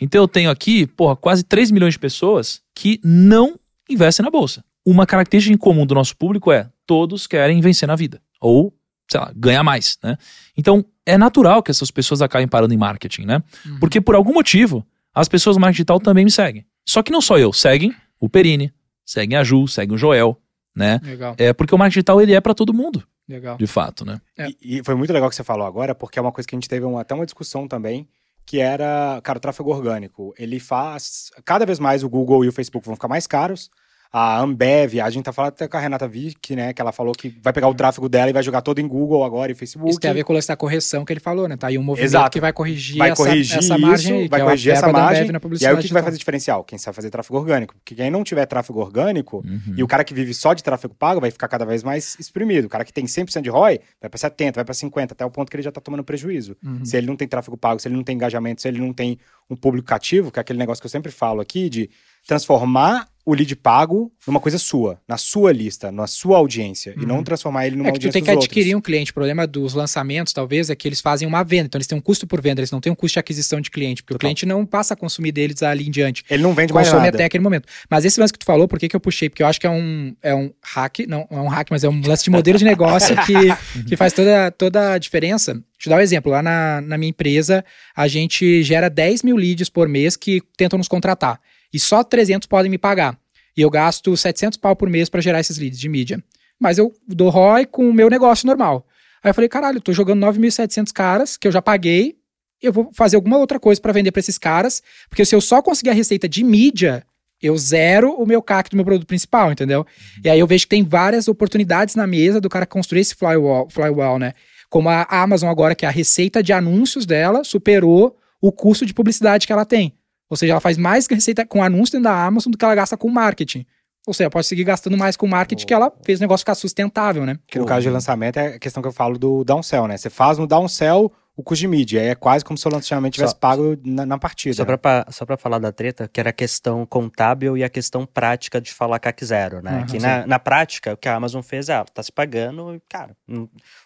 Então 0.00 0.20
eu 0.20 0.26
tenho 0.26 0.50
aqui, 0.50 0.84
porra, 0.84 1.14
quase 1.14 1.44
3 1.44 1.70
milhões 1.70 1.94
de 1.94 2.00
pessoas 2.00 2.60
que 2.74 2.98
não 3.04 3.56
investem 3.88 4.24
na 4.24 4.30
bolsa. 4.32 4.64
Uma 4.84 5.06
característica 5.06 5.54
em 5.54 5.56
comum 5.56 5.86
do 5.86 5.94
nosso 5.94 6.16
público 6.16 6.50
é 6.50 6.68
todos 6.84 7.28
querem 7.28 7.60
vencer 7.60 7.86
na 7.86 7.94
vida. 7.94 8.20
Ou, 8.40 8.74
sei 9.08 9.20
lá, 9.20 9.32
ganhar 9.36 9.62
mais, 9.62 9.96
né? 10.02 10.18
Então, 10.56 10.84
é 11.06 11.16
natural 11.16 11.62
que 11.62 11.70
essas 11.70 11.92
pessoas 11.92 12.20
acabem 12.20 12.48
parando 12.48 12.74
em 12.74 12.76
marketing, 12.76 13.22
né? 13.22 13.40
Uhum. 13.64 13.78
Porque 13.78 14.00
por 14.00 14.16
algum 14.16 14.34
motivo, 14.34 14.84
as 15.14 15.28
pessoas 15.28 15.54
do 15.54 15.60
marketing 15.60 15.76
digital 15.76 16.00
também 16.00 16.24
me 16.24 16.32
seguem. 16.32 16.66
Só 16.84 17.00
que 17.00 17.12
não 17.12 17.20
só 17.20 17.38
eu, 17.38 17.52
seguem 17.52 17.94
o 18.18 18.28
Perini, 18.28 18.72
seguem 19.06 19.38
a 19.38 19.44
Ju, 19.44 19.68
seguem 19.68 19.94
o 19.94 19.98
Joel, 19.98 20.36
né? 20.74 21.00
Legal, 21.04 21.36
É 21.38 21.52
porque 21.52 21.72
o 21.72 21.78
marketing 21.78 21.98
digital 22.00 22.20
ele 22.20 22.34
é 22.34 22.40
para 22.40 22.54
todo 22.54 22.74
mundo, 22.74 23.04
legal. 23.32 23.56
de 23.56 23.66
fato, 23.66 24.04
né? 24.04 24.20
É. 24.36 24.48
E, 24.48 24.78
e 24.78 24.84
foi 24.84 24.94
muito 24.94 25.12
legal 25.12 25.28
que 25.28 25.34
você 25.36 25.42
falou 25.44 25.66
agora, 25.66 25.94
porque 25.94 26.18
é 26.18 26.22
uma 26.22 26.30
coisa 26.32 26.46
que 26.48 26.54
a 26.54 26.58
gente 26.58 26.68
teve 26.68 26.84
uma- 26.86 27.00
até 27.00 27.14
uma 27.14 27.24
discussão 27.24 27.66
também, 27.66 28.08
que 28.46 28.58
era, 28.60 29.20
cara, 29.22 29.38
o 29.38 29.40
tráfego 29.40 29.70
orgânico. 29.70 30.34
Ele 30.38 30.58
faz. 30.60 31.30
Cada 31.44 31.64
vez 31.64 31.78
mais 31.78 32.02
o 32.02 32.08
Google 32.08 32.44
e 32.44 32.48
o 32.48 32.52
Facebook 32.52 32.84
vão 32.86 32.96
ficar 32.96 33.08
mais 33.08 33.26
caros. 33.26 33.70
A 34.14 34.38
Ambev, 34.40 35.00
a 35.00 35.08
gente 35.08 35.24
tá 35.24 35.32
falando 35.32 35.48
até 35.52 35.66
com 35.66 35.74
a 35.74 35.80
Renata 35.80 36.06
Vick, 36.06 36.54
né? 36.54 36.74
Que 36.74 36.82
ela 36.82 36.92
falou 36.92 37.14
que 37.14 37.34
vai 37.42 37.50
pegar 37.50 37.66
o 37.68 37.74
tráfego 37.74 38.10
dela 38.10 38.28
e 38.28 38.32
vai 38.34 38.42
jogar 38.42 38.60
todo 38.60 38.78
em 38.78 38.86
Google 38.86 39.24
agora 39.24 39.50
e 39.50 39.54
Facebook. 39.54 39.88
Isso 39.88 39.98
tem 39.98 40.10
a 40.10 40.14
ver 40.14 40.22
com 40.22 40.36
essa 40.36 40.54
correção 40.54 41.02
que 41.02 41.14
ele 41.14 41.20
falou, 41.20 41.48
né? 41.48 41.56
Tá 41.56 41.68
aí 41.68 41.78
um 41.78 41.82
movimento 41.82 42.10
Exato. 42.10 42.30
que 42.30 42.38
vai 42.40 42.52
corrigir, 42.52 42.98
vai 42.98 43.08
essa, 43.08 43.16
corrigir 43.24 43.56
essa 43.56 43.74
isso, 43.74 43.80
margem 43.86 44.12
aí, 44.12 44.28
vai 44.28 44.28
que 44.28 44.42
é 44.42 44.44
a 44.44 44.48
corrigir 44.48 44.72
essa 44.72 44.92
margem. 44.92 45.30
E 45.60 45.66
aí 45.66 45.72
o 45.72 45.78
que, 45.78 45.86
que 45.88 45.94
vai 45.94 46.02
fazer 46.02 46.18
diferencial? 46.18 46.62
Quem 46.62 46.78
sabe 46.78 46.94
fazer 46.94 47.08
tráfego 47.08 47.38
orgânico. 47.38 47.74
Porque 47.74 47.94
quem 47.94 48.10
não 48.10 48.22
tiver 48.22 48.44
tráfego 48.44 48.80
orgânico, 48.80 49.42
Uhum. 49.46 49.74
e 49.78 49.82
o 49.82 49.88
cara 49.88 50.04
que 50.04 50.12
vive 50.12 50.34
só 50.34 50.52
de 50.52 50.62
tráfego 50.62 50.94
pago 50.94 51.18
vai 51.18 51.30
ficar 51.30 51.48
cada 51.48 51.64
vez 51.64 51.82
mais 51.82 52.14
exprimido. 52.20 52.66
O 52.66 52.68
cara 52.68 52.84
que 52.84 52.92
tem 52.92 53.06
100% 53.06 53.40
de 53.40 53.48
ROI 53.48 53.80
vai 53.98 54.10
para 54.10 54.18
70, 54.18 54.56
vai 54.56 54.64
para 54.64 54.74
50, 54.74 55.14
até 55.14 55.24
o 55.24 55.30
ponto 55.30 55.50
que 55.50 55.56
ele 55.56 55.62
já 55.62 55.72
tá 55.72 55.80
tomando 55.80 56.04
prejuízo. 56.04 56.54
Uhum. 56.62 56.84
Se 56.84 56.98
ele 56.98 57.06
não 57.06 57.16
tem 57.16 57.26
tráfego 57.26 57.56
pago, 57.56 57.80
se 57.80 57.88
ele 57.88 57.96
não 57.96 58.04
tem 58.04 58.14
engajamento, 58.14 58.60
se 58.60 58.68
ele 58.68 58.78
não 58.78 58.92
tem 58.92 59.18
um 59.48 59.56
público 59.56 59.88
cativo, 59.88 60.30
que 60.30 60.38
é 60.38 60.42
aquele 60.42 60.58
negócio 60.58 60.82
que 60.82 60.86
eu 60.86 60.90
sempre 60.90 61.10
falo 61.10 61.40
aqui 61.40 61.70
de 61.70 61.88
transformar 62.26 63.08
o 63.24 63.34
lead 63.34 63.54
pago 63.54 64.12
numa 64.26 64.40
coisa 64.40 64.58
sua, 64.58 65.00
na 65.06 65.16
sua 65.16 65.52
lista, 65.52 65.92
na 65.92 66.06
sua 66.06 66.38
audiência, 66.38 66.94
e 66.96 67.06
não 67.06 67.22
transformar 67.22 67.66
ele 67.66 67.76
numa 67.76 67.88
É 67.88 67.92
que 67.92 67.98
tu 67.98 68.06
audiência 68.06 68.12
tem 68.12 68.24
que 68.24 68.30
adquirir 68.30 68.74
outros. 68.74 68.78
um 68.78 68.80
cliente. 68.80 69.10
O 69.12 69.14
problema 69.14 69.46
dos 69.46 69.74
lançamentos, 69.74 70.32
talvez, 70.32 70.70
é 70.70 70.74
que 70.74 70.88
eles 70.88 71.00
fazem 71.00 71.26
uma 71.26 71.44
venda. 71.44 71.66
Então, 71.66 71.78
eles 71.78 71.86
têm 71.86 71.96
um 71.96 72.00
custo 72.00 72.26
por 72.26 72.40
venda, 72.40 72.60
eles 72.60 72.70
não 72.70 72.80
têm 72.80 72.92
um 72.92 72.96
custo 72.96 73.14
de 73.14 73.20
aquisição 73.20 73.60
de 73.60 73.70
cliente, 73.70 74.02
porque 74.02 74.14
o 74.14 74.16
Total. 74.16 74.28
cliente 74.28 74.46
não 74.46 74.66
passa 74.66 74.94
a 74.94 74.96
consumir 74.96 75.30
deles 75.30 75.62
ali 75.62 75.86
em 75.86 75.90
diante. 75.90 76.24
Ele 76.28 76.42
não 76.42 76.52
vende 76.52 76.72
mais 76.72 76.92
nada. 76.92 77.08
até 77.08 77.24
aquele 77.24 77.42
momento. 77.42 77.68
Mas 77.88 78.04
esse 78.04 78.18
lance 78.18 78.32
que 78.32 78.38
tu 78.38 78.44
falou, 78.44 78.66
por 78.66 78.78
que, 78.78 78.88
que 78.88 78.96
eu 78.96 79.00
puxei? 79.00 79.28
Porque 79.28 79.42
eu 79.42 79.46
acho 79.46 79.60
que 79.60 79.66
é 79.66 79.70
um, 79.70 80.16
é 80.22 80.34
um 80.34 80.52
hack, 80.62 81.00
não 81.06 81.26
é 81.30 81.40
um 81.40 81.48
hack, 81.48 81.68
mas 81.70 81.84
é 81.84 81.88
um 81.88 82.00
lance 82.04 82.24
de 82.24 82.30
modelo 82.30 82.58
de 82.58 82.64
negócio 82.64 83.14
que, 83.24 83.34
que 83.86 83.96
faz 83.96 84.12
toda, 84.12 84.50
toda 84.50 84.92
a 84.94 84.98
diferença. 84.98 85.54
Deixa 85.54 85.88
eu 85.88 85.90
dar 85.90 85.96
um 85.96 86.00
exemplo. 86.00 86.30
Lá 86.30 86.42
na, 86.42 86.80
na 86.80 86.98
minha 86.98 87.10
empresa, 87.10 87.64
a 87.94 88.06
gente 88.08 88.62
gera 88.62 88.88
10 88.88 89.22
mil 89.22 89.36
leads 89.36 89.68
por 89.68 89.88
mês 89.88 90.16
que 90.16 90.40
tentam 90.56 90.76
nos 90.76 90.88
contratar. 90.88 91.40
E 91.72 91.78
só 91.78 92.04
300 92.04 92.46
podem 92.46 92.70
me 92.70 92.78
pagar. 92.78 93.18
E 93.56 93.60
eu 93.60 93.70
gasto 93.70 94.16
700 94.16 94.56
pau 94.58 94.74
por 94.74 94.88
mês 94.88 95.08
para 95.08 95.20
gerar 95.20 95.40
esses 95.40 95.58
leads 95.58 95.78
de 95.78 95.88
mídia. 95.88 96.22
Mas 96.58 96.78
eu 96.78 96.92
dou 97.06 97.28
ROI 97.28 97.66
com 97.66 97.88
o 97.88 97.92
meu 97.92 98.08
negócio 98.08 98.46
normal. 98.46 98.86
Aí 99.22 99.30
eu 99.30 99.34
falei, 99.34 99.48
caralho, 99.48 99.78
eu 99.78 99.82
tô 99.82 99.92
jogando 99.92 100.20
9.700 100.24 100.92
caras 100.92 101.36
que 101.36 101.46
eu 101.46 101.52
já 101.52 101.62
paguei. 101.62 102.16
Eu 102.60 102.72
vou 102.72 102.90
fazer 102.94 103.16
alguma 103.16 103.38
outra 103.38 103.58
coisa 103.58 103.80
para 103.80 103.92
vender 103.92 104.12
para 104.12 104.20
esses 104.20 104.38
caras. 104.38 104.82
Porque 105.08 105.24
se 105.24 105.34
eu 105.34 105.40
só 105.40 105.60
conseguir 105.60 105.90
a 105.90 105.94
receita 105.94 106.28
de 106.28 106.42
mídia, 106.42 107.04
eu 107.40 107.56
zero 107.58 108.12
o 108.12 108.24
meu 108.24 108.40
CAC 108.40 108.70
do 108.70 108.76
meu 108.76 108.84
produto 108.84 109.06
principal, 109.06 109.50
entendeu? 109.50 109.84
E 110.24 110.30
aí 110.30 110.38
eu 110.38 110.46
vejo 110.46 110.64
que 110.64 110.70
tem 110.70 110.84
várias 110.84 111.26
oportunidades 111.26 111.96
na 111.96 112.06
mesa 112.06 112.40
do 112.40 112.48
cara 112.48 112.64
construir 112.64 113.00
esse 113.00 113.14
flywall, 113.14 113.68
flywall, 113.68 114.18
né? 114.18 114.34
Como 114.70 114.88
a 114.88 115.04
Amazon 115.10 115.50
agora, 115.50 115.74
que 115.74 115.84
a 115.84 115.90
receita 115.90 116.42
de 116.42 116.52
anúncios 116.52 117.04
dela 117.04 117.44
superou 117.44 118.16
o 118.40 118.50
custo 118.50 118.86
de 118.86 118.94
publicidade 118.94 119.46
que 119.46 119.52
ela 119.52 119.64
tem. 119.64 119.92
Ou 120.32 120.36
seja, 120.36 120.54
ela 120.54 120.60
faz 120.62 120.78
mais 120.78 121.06
receita 121.06 121.44
com 121.44 121.62
anúncio 121.62 121.92
dentro 121.92 122.04
da 122.04 122.24
Amazon 122.24 122.50
do 122.50 122.56
que 122.56 122.64
ela 122.64 122.74
gasta 122.74 122.96
com 122.96 123.06
marketing. 123.10 123.66
Ou 124.06 124.14
seja, 124.14 124.24
ela 124.24 124.30
pode 124.30 124.46
seguir 124.46 124.64
gastando 124.64 124.96
mais 124.96 125.14
com 125.14 125.26
marketing 125.26 125.66
que 125.66 125.74
ela 125.74 125.92
fez 126.02 126.20
o 126.20 126.22
negócio 126.22 126.40
ficar 126.40 126.54
sustentável, 126.54 127.26
né? 127.26 127.38
Que 127.46 127.58
no 127.58 127.66
caso 127.66 127.82
de 127.82 127.90
lançamento 127.90 128.38
é 128.38 128.54
a 128.54 128.58
questão 128.58 128.82
que 128.82 128.88
eu 128.88 128.92
falo 128.92 129.18
do 129.18 129.44
downsell, 129.44 129.86
né? 129.86 129.98
Você 129.98 130.08
faz 130.08 130.38
no 130.38 130.46
downsell 130.46 131.12
o 131.36 131.42
custo 131.42 131.60
de 131.60 131.68
mídia. 131.68 132.00
Aí 132.00 132.06
é 132.08 132.14
quase 132.14 132.46
como 132.46 132.56
se 132.56 132.66
o 132.66 132.70
lançamento 132.70 133.12
tivesse 133.12 133.34
Só- 133.34 133.38
pago 133.38 133.76
na, 133.84 134.06
na 134.06 134.16
partida. 134.16 134.54
Só 134.56 134.64
né? 134.64 134.74
pra, 134.78 135.04
só 135.10 135.26
pra 135.26 135.36
falar 135.36 135.58
da 135.58 135.70
treta, 135.70 136.08
que 136.10 136.18
era 136.18 136.30
a 136.30 136.32
questão 136.32 136.86
contábil 136.86 137.54
e 137.54 137.62
a 137.62 137.68
questão 137.68 138.06
prática 138.06 138.58
de 138.58 138.72
falar 138.72 138.98
CAC 139.00 139.22
zero, 139.26 139.60
né? 139.60 139.70
Aham, 139.70 139.86
que 139.86 139.98
na, 139.98 140.26
na 140.26 140.38
prática, 140.38 140.94
o 140.94 140.96
que 140.96 141.10
a 141.10 141.14
Amazon 141.14 141.42
fez 141.42 141.68
é, 141.68 141.74
ah, 141.74 141.84
tá 141.84 142.02
se 142.02 142.10
pagando, 142.10 142.74
e, 142.74 142.80
cara, 142.88 143.14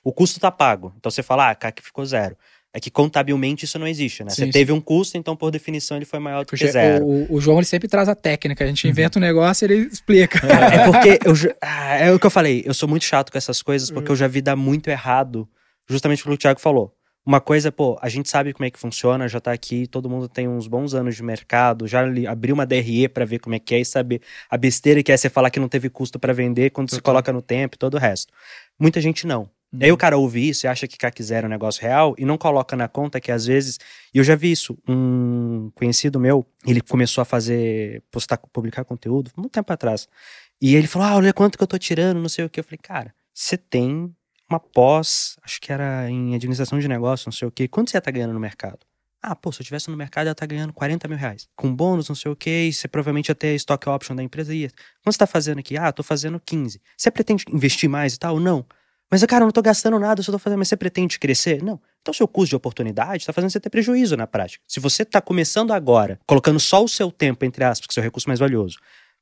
o 0.04 0.12
custo 0.12 0.38
tá 0.38 0.52
pago. 0.52 0.94
Então 0.96 1.10
você 1.10 1.24
fala, 1.24 1.50
ah, 1.50 1.54
CAC 1.56 1.82
ficou 1.82 2.06
zero. 2.06 2.36
É 2.76 2.80
que 2.80 2.90
contabilmente 2.90 3.64
isso 3.64 3.78
não 3.78 3.88
existe, 3.88 4.22
né? 4.22 4.28
Sim, 4.28 4.44
você 4.44 4.50
teve 4.50 4.70
um 4.70 4.82
custo, 4.82 5.16
então 5.16 5.34
por 5.34 5.50
definição 5.50 5.96
ele 5.96 6.04
foi 6.04 6.18
maior 6.18 6.44
do 6.44 6.48
que 6.48 6.58
Porque 6.58 6.70
zero. 6.70 7.06
o, 7.06 7.36
o 7.36 7.40
João 7.40 7.56
ele 7.56 7.64
sempre 7.64 7.88
traz 7.88 8.06
a 8.06 8.14
técnica. 8.14 8.64
A 8.64 8.66
gente 8.66 8.86
inventa 8.86 9.18
um 9.18 9.22
negócio 9.22 9.64
e 9.64 9.72
ele 9.72 9.88
explica. 9.90 10.40
Cara, 10.40 10.74
é 10.74 10.84
porque 10.92 11.18
eu, 11.24 11.32
ah, 11.62 11.96
é 11.96 12.12
o 12.12 12.20
que 12.20 12.26
eu 12.26 12.30
falei, 12.30 12.62
eu 12.66 12.74
sou 12.74 12.86
muito 12.86 13.06
chato 13.06 13.32
com 13.32 13.38
essas 13.38 13.62
coisas 13.62 13.90
porque 13.90 14.10
eu 14.10 14.16
já 14.16 14.28
vi 14.28 14.42
dar 14.42 14.56
muito 14.56 14.88
errado, 14.88 15.48
justamente 15.88 16.22
pelo 16.22 16.36
que 16.36 16.40
o 16.40 16.42
Thiago 16.42 16.60
falou. 16.60 16.94
Uma 17.24 17.40
coisa, 17.40 17.72
pô, 17.72 17.98
a 18.02 18.10
gente 18.10 18.28
sabe 18.28 18.52
como 18.52 18.66
é 18.66 18.70
que 18.70 18.78
funciona, 18.78 19.26
já 19.26 19.40
tá 19.40 19.52
aqui, 19.52 19.86
todo 19.86 20.10
mundo 20.10 20.28
tem 20.28 20.46
uns 20.46 20.68
bons 20.68 20.92
anos 20.92 21.16
de 21.16 21.22
mercado, 21.22 21.88
já 21.88 22.04
abriu 22.30 22.54
uma 22.54 22.66
DRE 22.66 23.08
pra 23.08 23.24
ver 23.24 23.38
como 23.38 23.54
é 23.54 23.58
que 23.58 23.74
é 23.74 23.80
e 23.80 23.86
saber 23.86 24.20
a 24.50 24.58
besteira 24.58 25.02
que 25.02 25.10
é 25.10 25.16
você 25.16 25.30
falar 25.30 25.48
que 25.48 25.58
não 25.58 25.66
teve 25.66 25.88
custo 25.88 26.18
pra 26.18 26.34
vender 26.34 26.72
quando 26.72 26.90
se 26.90 26.96
Total. 26.96 27.14
coloca 27.14 27.32
no 27.32 27.40
tempo 27.40 27.74
e 27.74 27.78
todo 27.78 27.94
o 27.94 27.98
resto. 27.98 28.30
Muita 28.78 29.00
gente 29.00 29.26
não. 29.26 29.48
E 29.72 29.84
aí 29.84 29.92
o 29.92 29.96
cara 29.96 30.16
ouve 30.16 30.48
isso 30.48 30.66
e 30.66 30.68
acha 30.68 30.86
que 30.86 31.22
zero 31.22 31.46
é 31.46 31.48
um 31.48 31.50
negócio 31.50 31.82
real 31.82 32.14
e 32.16 32.24
não 32.24 32.38
coloca 32.38 32.76
na 32.76 32.88
conta 32.88 33.20
que 33.20 33.30
às 33.32 33.46
vezes. 33.46 33.78
E 34.14 34.18
eu 34.18 34.24
já 34.24 34.34
vi 34.34 34.52
isso. 34.52 34.78
Um 34.88 35.70
conhecido 35.74 36.18
meu, 36.20 36.46
ele 36.66 36.80
começou 36.80 37.22
a 37.22 37.24
fazer, 37.24 38.02
postar, 38.10 38.38
publicar 38.38 38.84
conteúdo 38.84 39.30
muito 39.36 39.52
tempo 39.52 39.72
atrás. 39.72 40.08
E 40.60 40.74
ele 40.74 40.86
falou: 40.86 41.08
Ah, 41.08 41.16
olha 41.16 41.32
quanto 41.32 41.58
que 41.58 41.64
eu 41.64 41.68
tô 41.68 41.78
tirando, 41.78 42.20
não 42.20 42.28
sei 42.28 42.44
o 42.44 42.50
que. 42.50 42.60
Eu 42.60 42.64
falei, 42.64 42.78
cara, 42.82 43.14
você 43.34 43.56
tem 43.56 44.14
uma 44.48 44.60
pós, 44.60 45.36
acho 45.42 45.60
que 45.60 45.72
era 45.72 46.08
em 46.08 46.34
administração 46.34 46.78
de 46.78 46.88
negócio, 46.88 47.26
não 47.26 47.32
sei 47.32 47.48
o 47.48 47.50
que. 47.50 47.68
Quanto 47.68 47.90
você 47.90 47.96
ia 47.96 47.98
estar 47.98 48.10
ganhando 48.10 48.32
no 48.32 48.40
mercado? 48.40 48.78
Ah, 49.22 49.34
pô, 49.34 49.50
se 49.50 49.60
eu 49.60 49.62
estivesse 49.62 49.90
no 49.90 49.96
mercado, 49.96 50.26
eu 50.26 50.30
ia 50.30 50.32
estar 50.32 50.46
ganhando 50.46 50.72
40 50.72 51.08
mil 51.08 51.18
reais. 51.18 51.48
Com 51.56 51.74
bônus, 51.74 52.08
não 52.08 52.14
sei 52.14 52.30
o 52.30 52.36
que, 52.36 52.68
e 52.68 52.72
você 52.72 52.86
provavelmente 52.86 53.28
ia 53.28 53.34
ter 53.34 53.54
stock 53.56 53.88
option 53.88 54.14
da 54.14 54.22
empresa. 54.22 54.54
Ia. 54.54 54.70
Quanto 55.02 55.14
você 55.14 55.18
tá 55.18 55.26
fazendo 55.26 55.58
aqui? 55.58 55.76
Ah, 55.76 55.90
tô 55.90 56.02
fazendo 56.04 56.38
15. 56.38 56.80
Você 56.96 57.10
pretende 57.10 57.44
investir 57.52 57.90
mais 57.90 58.14
e 58.14 58.18
tal? 58.18 58.38
Não. 58.38 58.64
Mas, 59.10 59.24
cara, 59.24 59.42
eu 59.42 59.46
não 59.46 59.52
tô 59.52 59.62
gastando 59.62 59.98
nada, 59.98 60.20
eu 60.20 60.24
só 60.24 60.32
tô 60.32 60.38
fazendo. 60.38 60.58
Mas 60.58 60.68
você 60.68 60.76
pretende 60.76 61.18
crescer? 61.18 61.62
Não. 61.62 61.80
Então, 62.02 62.12
seu 62.12 62.26
custo 62.26 62.50
de 62.50 62.56
oportunidade 62.56 63.24
tá 63.24 63.32
fazendo 63.32 63.50
você 63.50 63.60
ter 63.60 63.70
prejuízo 63.70 64.16
na 64.16 64.26
prática. 64.26 64.62
Se 64.66 64.80
você 64.80 65.04
tá 65.04 65.20
começando 65.20 65.72
agora, 65.72 66.18
colocando 66.26 66.58
só 66.58 66.82
o 66.82 66.88
seu 66.88 67.10
tempo, 67.10 67.44
entre 67.44 67.64
aspas, 67.64 67.86
que 67.86 67.90
é 67.90 67.92
o 67.92 67.94
seu 67.94 68.02
recurso 68.02 68.28
mais 68.28 68.40
valioso, 68.40 68.78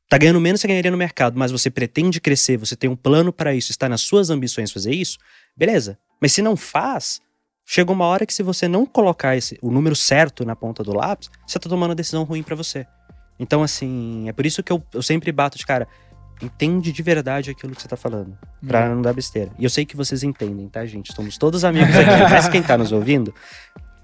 tá 0.09 0.19
ganhando 0.19 0.41
menos 0.41 0.61
que 0.61 0.69
ganharia 0.69 0.91
no 0.91 0.97
mercado, 0.97 1.39
mas 1.39 1.51
você 1.51 1.71
pretende 1.71 2.21
crescer, 2.21 2.57
você 2.57 2.77
tem 2.77 2.89
um 2.89 2.97
plano 2.97 3.33
para 3.33 3.55
isso, 3.55 3.71
está 3.71 3.89
nas 3.89 4.03
suas 4.03 4.31
ambições 4.31 4.71
fazer 4.71 4.93
isso, 4.93 5.19
beleza. 5.57 5.99
Mas 6.21 6.33
se 6.33 6.43
não 6.43 6.57
faz, 6.57 7.21
chega 7.65 7.93
uma 7.93 8.07
hora 8.07 8.27
que 8.27 8.35
se 8.35 8.43
você 8.43 8.69
não 8.69 8.85
colocar 8.87 9.37
esse, 9.37 9.59
o 9.63 9.71
número 9.71 9.97
certo 9.97 10.45
na 10.45 10.55
ponta 10.55 10.83
do 10.83 10.95
lápis, 10.95 11.31
você 11.47 11.59
tá 11.59 11.69
tomando 11.69 11.91
uma 11.91 11.95
decisão 11.95 12.23
ruim 12.25 12.43
para 12.43 12.55
você. 12.55 12.87
Então, 13.39 13.63
assim, 13.63 14.29
é 14.29 14.33
por 14.33 14.47
isso 14.47 14.63
que 14.63 14.73
eu, 14.73 14.83
eu 14.93 15.03
sempre 15.03 15.33
bato 15.33 15.59
de 15.59 15.67
cara. 15.67 15.89
Entende 16.43 16.93
de 16.93 17.03
verdade 17.03 17.51
aquilo 17.51 17.75
que 17.75 17.83
você 17.83 17.89
tá 17.89 17.97
falando. 17.97 18.37
Pra 18.67 18.89
não 18.89 19.01
dar 19.01 19.13
besteira. 19.13 19.51
E 19.59 19.65
eu 19.65 19.71
sei 19.71 19.85
que 19.85 19.97
vocês 19.97 20.23
entendem, 20.23 20.69
tá, 20.69 20.85
gente? 20.85 21.13
Somos 21.15 21.39
todos 21.39 21.65
amigos 21.65 21.95
aqui. 21.95 22.21
Mas 22.31 22.49
quem 22.49 22.63
tá 22.63 22.77
nos 22.77 22.93
ouvindo, 22.93 23.35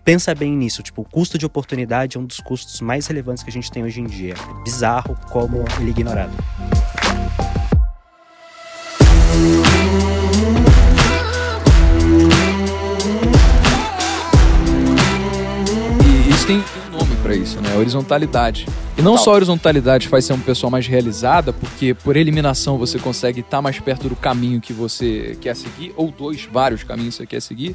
pensa 0.04 0.34
bem 0.34 0.56
nisso. 0.56 0.82
Tipo, 0.82 1.02
o 1.02 1.04
custo 1.04 1.36
de 1.36 1.44
oportunidade 1.44 2.16
é 2.16 2.20
um 2.20 2.24
dos 2.24 2.40
custos 2.40 2.80
mais 2.80 3.06
relevantes 3.06 3.42
que 3.42 3.50
a 3.50 3.52
gente 3.52 3.70
tem 3.70 3.82
hoje 3.82 4.00
em 4.00 4.06
dia. 4.06 4.34
É 4.34 4.62
bizarro 4.62 5.16
como 5.30 5.64
ele 5.78 5.88
é 5.88 5.90
ignorado. 5.90 6.32
E 16.04 16.30
isso 16.30 16.46
tem 16.46 16.56
um 16.58 16.98
nome 16.98 17.16
pra 17.22 17.34
isso, 17.34 17.60
né? 17.60 17.76
Horizontalidade. 17.76 18.66
E 19.00 19.02
não 19.02 19.16
só 19.16 19.30
a 19.30 19.34
horizontalidade 19.36 20.08
faz 20.08 20.26
ser 20.26 20.34
uma 20.34 20.44
pessoa 20.44 20.70
mais 20.70 20.86
realizada, 20.86 21.54
porque 21.54 21.94
por 21.94 22.18
eliminação 22.18 22.76
você 22.76 22.98
consegue 22.98 23.40
estar 23.40 23.62
mais 23.62 23.80
perto 23.80 24.10
do 24.10 24.14
caminho 24.14 24.60
que 24.60 24.74
você 24.74 25.38
quer 25.40 25.56
seguir, 25.56 25.94
ou 25.96 26.10
dois, 26.10 26.44
vários 26.44 26.84
caminhos 26.84 27.14
que 27.14 27.22
você 27.22 27.26
quer 27.26 27.40
seguir, 27.40 27.74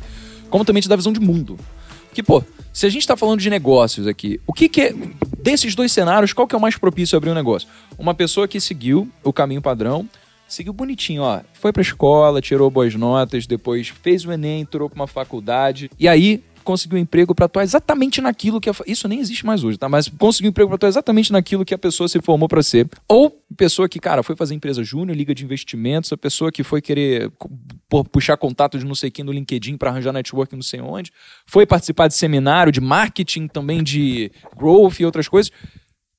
como 0.51 0.63
também 0.63 0.83
te 0.83 0.87
dá 0.87 0.95
visão 0.95 1.11
de 1.11 1.19
mundo. 1.19 1.57
Porque, 2.05 2.21
pô, 2.21 2.43
se 2.71 2.85
a 2.85 2.89
gente 2.89 3.07
tá 3.07 3.17
falando 3.17 3.39
de 3.39 3.49
negócios 3.49 4.05
aqui, 4.05 4.39
o 4.45 4.53
que 4.53 4.69
que 4.69 4.81
é. 4.81 4.95
Desses 5.41 5.73
dois 5.73 5.91
cenários, 5.91 6.31
qual 6.31 6.47
que 6.47 6.53
é 6.53 6.57
o 6.59 6.61
mais 6.61 6.77
propício 6.77 7.15
a 7.15 7.17
abrir 7.17 7.31
um 7.31 7.35
negócio? 7.35 7.67
Uma 7.97 8.13
pessoa 8.13 8.47
que 8.47 8.61
seguiu 8.61 9.09
o 9.23 9.33
caminho 9.33 9.63
padrão, 9.63 10.07
seguiu 10.47 10.73
bonitinho, 10.73 11.23
ó. 11.23 11.41
Foi 11.53 11.73
pra 11.73 11.81
escola, 11.81 12.39
tirou 12.39 12.69
boas 12.69 12.93
notas, 12.93 13.47
depois 13.47 13.87
fez 13.87 14.25
o 14.25 14.31
Enem, 14.31 14.61
entrou 14.61 14.91
pra 14.91 15.01
uma 15.01 15.07
faculdade. 15.07 15.89
E 15.99 16.07
aí 16.07 16.43
conseguiu 16.65 16.97
um 16.97 17.01
emprego 17.01 17.33
pra 17.33 17.45
atuar 17.45 17.63
exatamente 17.63 18.19
naquilo 18.19 18.59
que 18.59 18.69
a, 18.69 18.73
isso 18.85 19.07
nem 19.07 19.19
existe 19.19 19.45
mais 19.45 19.63
hoje, 19.63 19.77
tá? 19.77 19.87
Mas 19.87 20.09
conseguiu 20.09 20.49
um 20.49 20.51
emprego 20.51 20.67
pra 20.69 20.75
atuar 20.75 20.89
exatamente 20.89 21.31
naquilo 21.31 21.63
que 21.63 21.73
a 21.73 21.77
pessoa 21.77 22.09
se 22.09 22.19
formou 22.19 22.49
pra 22.49 22.61
ser. 22.61 22.89
Ou 23.07 23.41
pessoa 23.55 23.87
que, 23.87 23.99
cara, 23.99 24.21
foi 24.23 24.35
fazer 24.35 24.53
empresa 24.53 24.83
júnior, 24.83 25.15
liga 25.15 25.33
de 25.33 25.45
investimentos, 25.45 26.11
a 26.11 26.17
pessoa 26.17 26.51
que 26.51 26.63
foi 26.63 26.81
querer 26.81 27.31
puxar 28.11 28.35
contato 28.35 28.77
de 28.77 28.85
não 28.85 28.95
sei 28.95 29.09
quem 29.09 29.23
no 29.23 29.31
LinkedIn 29.31 29.77
pra 29.77 29.89
arranjar 29.89 30.11
network 30.11 30.53
não 30.53 30.61
sei 30.61 30.81
onde, 30.81 31.11
foi 31.45 31.65
participar 31.65 32.07
de 32.07 32.15
seminário 32.15 32.71
de 32.71 32.81
marketing 32.81 33.47
também 33.47 33.81
de 33.81 34.31
growth 34.57 34.99
e 34.99 35.05
outras 35.05 35.27
coisas. 35.29 35.51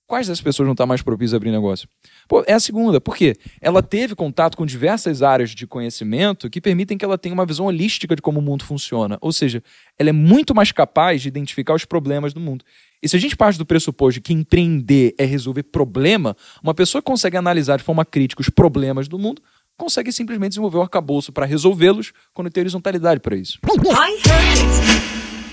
Quais 0.06 0.28
dessas 0.28 0.40
pessoas 0.40 0.66
não 0.66 0.72
está 0.72 0.86
mais 0.86 1.02
propícia 1.02 1.34
a 1.34 1.38
abrir 1.38 1.50
negócio? 1.50 1.88
Pô, 2.28 2.42
é 2.47 2.52
a 2.52 2.61
segunda. 2.61 3.00
Por 3.00 3.16
quê? 3.16 3.35
Ela 3.61 3.83
teve 3.83 4.14
contato 4.14 4.56
com 4.56 4.66
diversas 4.66 5.23
áreas 5.23 5.50
de 5.50 5.66
conhecimento 5.66 6.50
que 6.50 6.61
permitem 6.61 6.99
que 6.99 7.04
ela 7.04 7.16
tenha 7.16 7.33
uma 7.33 7.47
visão 7.47 7.66
holística 7.66 8.16
de 8.16 8.23
como 8.23 8.40
o 8.40 8.42
mundo 8.42 8.64
funciona. 8.64 9.18
Ou 9.21 9.33
seja, 9.33 9.62
ela 9.99 10.11
é 10.11 10.12
muito 10.12 10.54
mais 10.54 10.73
capaz 10.73 11.23
de 11.23 11.28
identificar 11.28 11.75
os 11.75 11.85
problemas 11.85 12.35
do 12.35 12.40
mundo. 12.40 12.64
E 13.02 13.09
se 13.09 13.16
a 13.16 13.21
gente 13.21 13.37
parte 13.37 13.59
do 13.59 13.66
pressuposto 13.66 14.14
de 14.14 14.21
que 14.21 14.33
empreender 14.33 15.14
é 15.18 15.25
resolver 15.25 15.62
problema, 15.64 16.37
uma 16.62 16.75
pessoa 16.75 17.00
que 17.00 17.06
consegue 17.06 17.37
analisar 17.37 17.76
de 17.76 17.85
forma 17.85 18.04
crítica 18.04 18.40
os 18.40 18.50
problemas 18.50 19.09
do 19.09 19.18
mundo 19.18 19.42
consegue 19.76 20.11
simplesmente 20.11 20.52
desenvolver 20.52 20.78
o 20.78 20.83
arcabouço 20.83 21.30
para 21.30 21.45
resolvê-los 21.45 22.12
quando 22.33 22.50
tem 22.50 22.62
horizontalidade 22.62 23.21
para 23.21 23.37
isso 23.37 23.59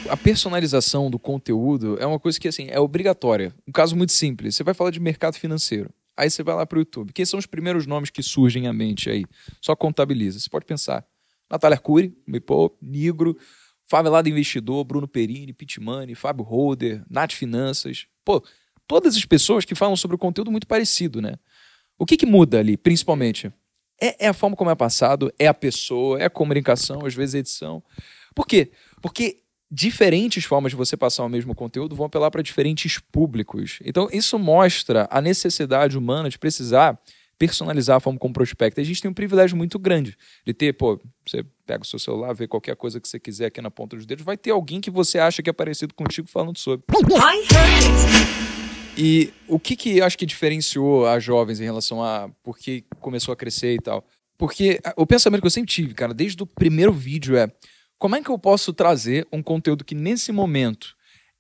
a 0.10 0.18
personalização 0.18 1.10
do 1.10 1.18
conteúdo 1.18 1.98
é 2.00 2.06
uma 2.06 2.20
coisa 2.20 2.39
que 2.39 2.48
assim 2.48 2.68
é 2.70 2.80
obrigatória. 2.80 3.53
Um 3.68 3.72
caso 3.72 3.96
muito 3.96 4.13
simples. 4.13 4.56
Você 4.56 4.63
vai 4.63 4.74
falar 4.74 4.92
de 4.92 5.00
mercado 5.00 5.36
financeiro. 5.36 5.89
Aí 6.15 6.29
você 6.29 6.43
vai 6.43 6.55
lá 6.55 6.65
para 6.65 6.77
o 6.77 6.82
YouTube. 6.82 7.12
Quem 7.13 7.25
são 7.25 7.39
os 7.39 7.46
primeiros 7.46 7.88
nomes 7.88 8.10
que 8.10 8.22
surgem 8.22 8.67
à 8.67 8.74
mente 8.74 9.10
aí? 9.10 9.25
Só 9.62 9.75
contabiliza. 9.75 10.39
Você 10.39 10.50
pode 10.50 10.65
pensar. 10.65 11.05
Natália 11.50 11.77
Cury, 11.77 12.15
Mipô, 12.25 12.75
Nigro, 12.82 13.38
Favelado 13.86 14.29
Investidor, 14.29 14.84
Bruno 14.84 15.08
Perini, 15.08 15.53
Pitmani, 15.53 16.15
Fábio 16.15 16.43
Holder, 16.43 17.03
Nath 17.10 17.34
Finanças. 17.34 18.08
Pô, 18.24 18.43
todas 18.88 19.15
as 19.15 19.25
pessoas 19.25 19.65
que 19.65 19.75
falam 19.75 19.96
sobre 19.96 20.15
o 20.15 20.20
conteúdo 20.20 20.51
muito 20.51 20.67
parecido, 20.67 21.22
né? 21.22 21.36
O 21.98 22.05
que, 22.05 22.17
que 22.17 22.25
muda 22.25 22.60
ali, 22.60 22.75
principalmente? 22.77 23.51
É, 24.01 24.25
é 24.25 24.27
a 24.27 24.34
forma 24.34 24.55
como 24.55 24.70
é 24.70 24.75
passado, 24.75 25.32
é 25.38 25.48
a 25.48 25.53
pessoa, 25.53 26.20
é 26.20 26.25
a 26.25 26.29
comunicação, 26.29 27.05
às 27.05 27.13
vezes 27.13 27.36
a 27.36 27.39
edição. 27.39 27.84
Por 28.34 28.48
quê? 28.48 28.72
Porque 29.01 29.42
diferentes 29.74 30.46
formas 30.46 30.72
de 30.72 30.75
você 30.75 30.96
passar 30.96 31.25
o 31.25 31.30
mesmo 31.30 31.56
conteúdo 31.56 31.96
vão 31.96 32.06
apelar 32.06 32.30
para 32.30 32.44
diferentes 32.44 33.00
públicos. 33.00 33.80
Então, 33.84 34.08
isso 34.13 34.38
mostra 34.38 35.08
a 35.10 35.20
necessidade 35.20 35.98
humana 35.98 36.30
de 36.30 36.38
precisar 36.38 37.00
personalizar 37.39 37.98
a 37.98 38.00
forma 38.00 38.20
como 38.20 38.36
prospecta. 38.36 38.80
A 38.80 38.84
gente 38.84 39.01
tem 39.01 39.10
um 39.10 39.13
privilégio 39.13 39.58
muito 39.58 39.80
grande 39.80 40.15
de 40.46 40.53
ter, 40.53 40.74
pô, 40.74 41.01
você 41.27 41.44
pega 41.65 41.82
o 41.82 41.88
seu 41.88 41.98
celular, 41.98 42.34
vê 42.34 42.48
qualquer 42.48 42.75
coisa 42.75 43.00
que 43.00 43.08
você 43.08 43.20
quiser 43.20 43.48
aqui 43.48 43.62
na 43.62 43.72
ponta 43.72 43.96
dos 43.96 44.06
dedos, 44.06 44.24
vai 44.24 44.38
ter 44.38 44.51
alguém 44.51 44.80
que 44.80 44.92
você 44.92 45.18
acha 45.18 45.42
que 45.42 45.50
é 45.50 45.53
parecido 45.53 45.96
contigo 45.96 46.27
falando 46.27 46.60
sobre. 46.60 46.86
E 48.96 49.34
o 49.48 49.60
que 49.60 49.75
que 49.75 49.98
eu 49.98 50.06
acho 50.06 50.15
que 50.15 50.25
diferenciou 50.25 51.08
as 51.08 51.24
jovens 51.24 51.60
em 51.60 51.63
relação 51.63 52.03
a 52.03 52.30
por 52.44 52.60
que 52.60 52.86
começou 53.00 53.34
a 53.34 53.36
crescer 53.36 53.74
e 53.74 53.80
tal? 53.80 54.06
Porque 54.38 54.80
o 54.96 55.08
pensamento 55.08 55.42
que 55.42 55.48
eu 55.48 55.51
sempre 55.51 55.72
tive, 55.72 55.96
cara, 55.96 56.13
desde 56.13 56.44
o 56.44 56.46
primeiro 56.46 56.94
vídeo 56.94 57.36
é 57.36 57.51
como 58.03 58.17
é 58.17 58.22
que 58.22 58.29
eu 58.29 58.38
posso 58.38 58.74
trazer 58.74 59.25
um 59.31 59.41
conteúdo 59.41 59.86
que 59.86 59.95
nesse 59.95 60.33
momento 60.33 60.93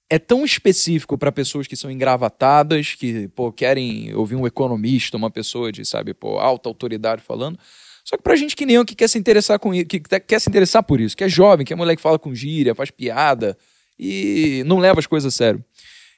é 0.09 0.17
tão 0.17 0.45
específico 0.45 1.17
para 1.17 1.29
pessoas 1.29 1.67
que 1.67 1.75
são 1.75 1.91
engravatadas, 1.91 2.95
que 2.95 3.27
pô, 3.27 3.51
querem 3.51 4.15
ouvir 4.15 4.37
um 4.37 4.47
economista, 4.47 5.17
uma 5.17 5.29
pessoa 5.29 5.73
de, 5.73 5.83
sabe, 5.83 6.13
pô, 6.13 6.39
alta 6.39 6.69
autoridade 6.69 7.21
falando. 7.21 7.59
Só 8.05 8.15
que 8.15 8.23
pra 8.23 8.37
gente 8.37 8.55
que 8.55 8.65
nem 8.65 8.77
eu 8.77 8.85
que 8.85 8.95
quer 8.95 9.09
se 9.09 9.17
interessar 9.19 9.59
com 9.59 9.73
que 9.83 9.99
tá- 9.99 10.21
quer 10.21 10.39
se 10.39 10.49
interessar 10.49 10.81
por 10.83 11.01
isso, 11.01 11.17
que 11.17 11.25
é 11.25 11.27
jovem, 11.27 11.65
que 11.65 11.73
é 11.73 11.75
moleque 11.75 11.97
que 11.97 12.01
fala 12.01 12.17
com 12.17 12.33
gíria, 12.33 12.73
faz 12.73 12.89
piada 12.89 13.57
e 13.99 14.63
não 14.65 14.79
leva 14.79 15.01
as 15.01 15.05
coisas 15.05 15.33
a 15.33 15.35
sério. 15.35 15.61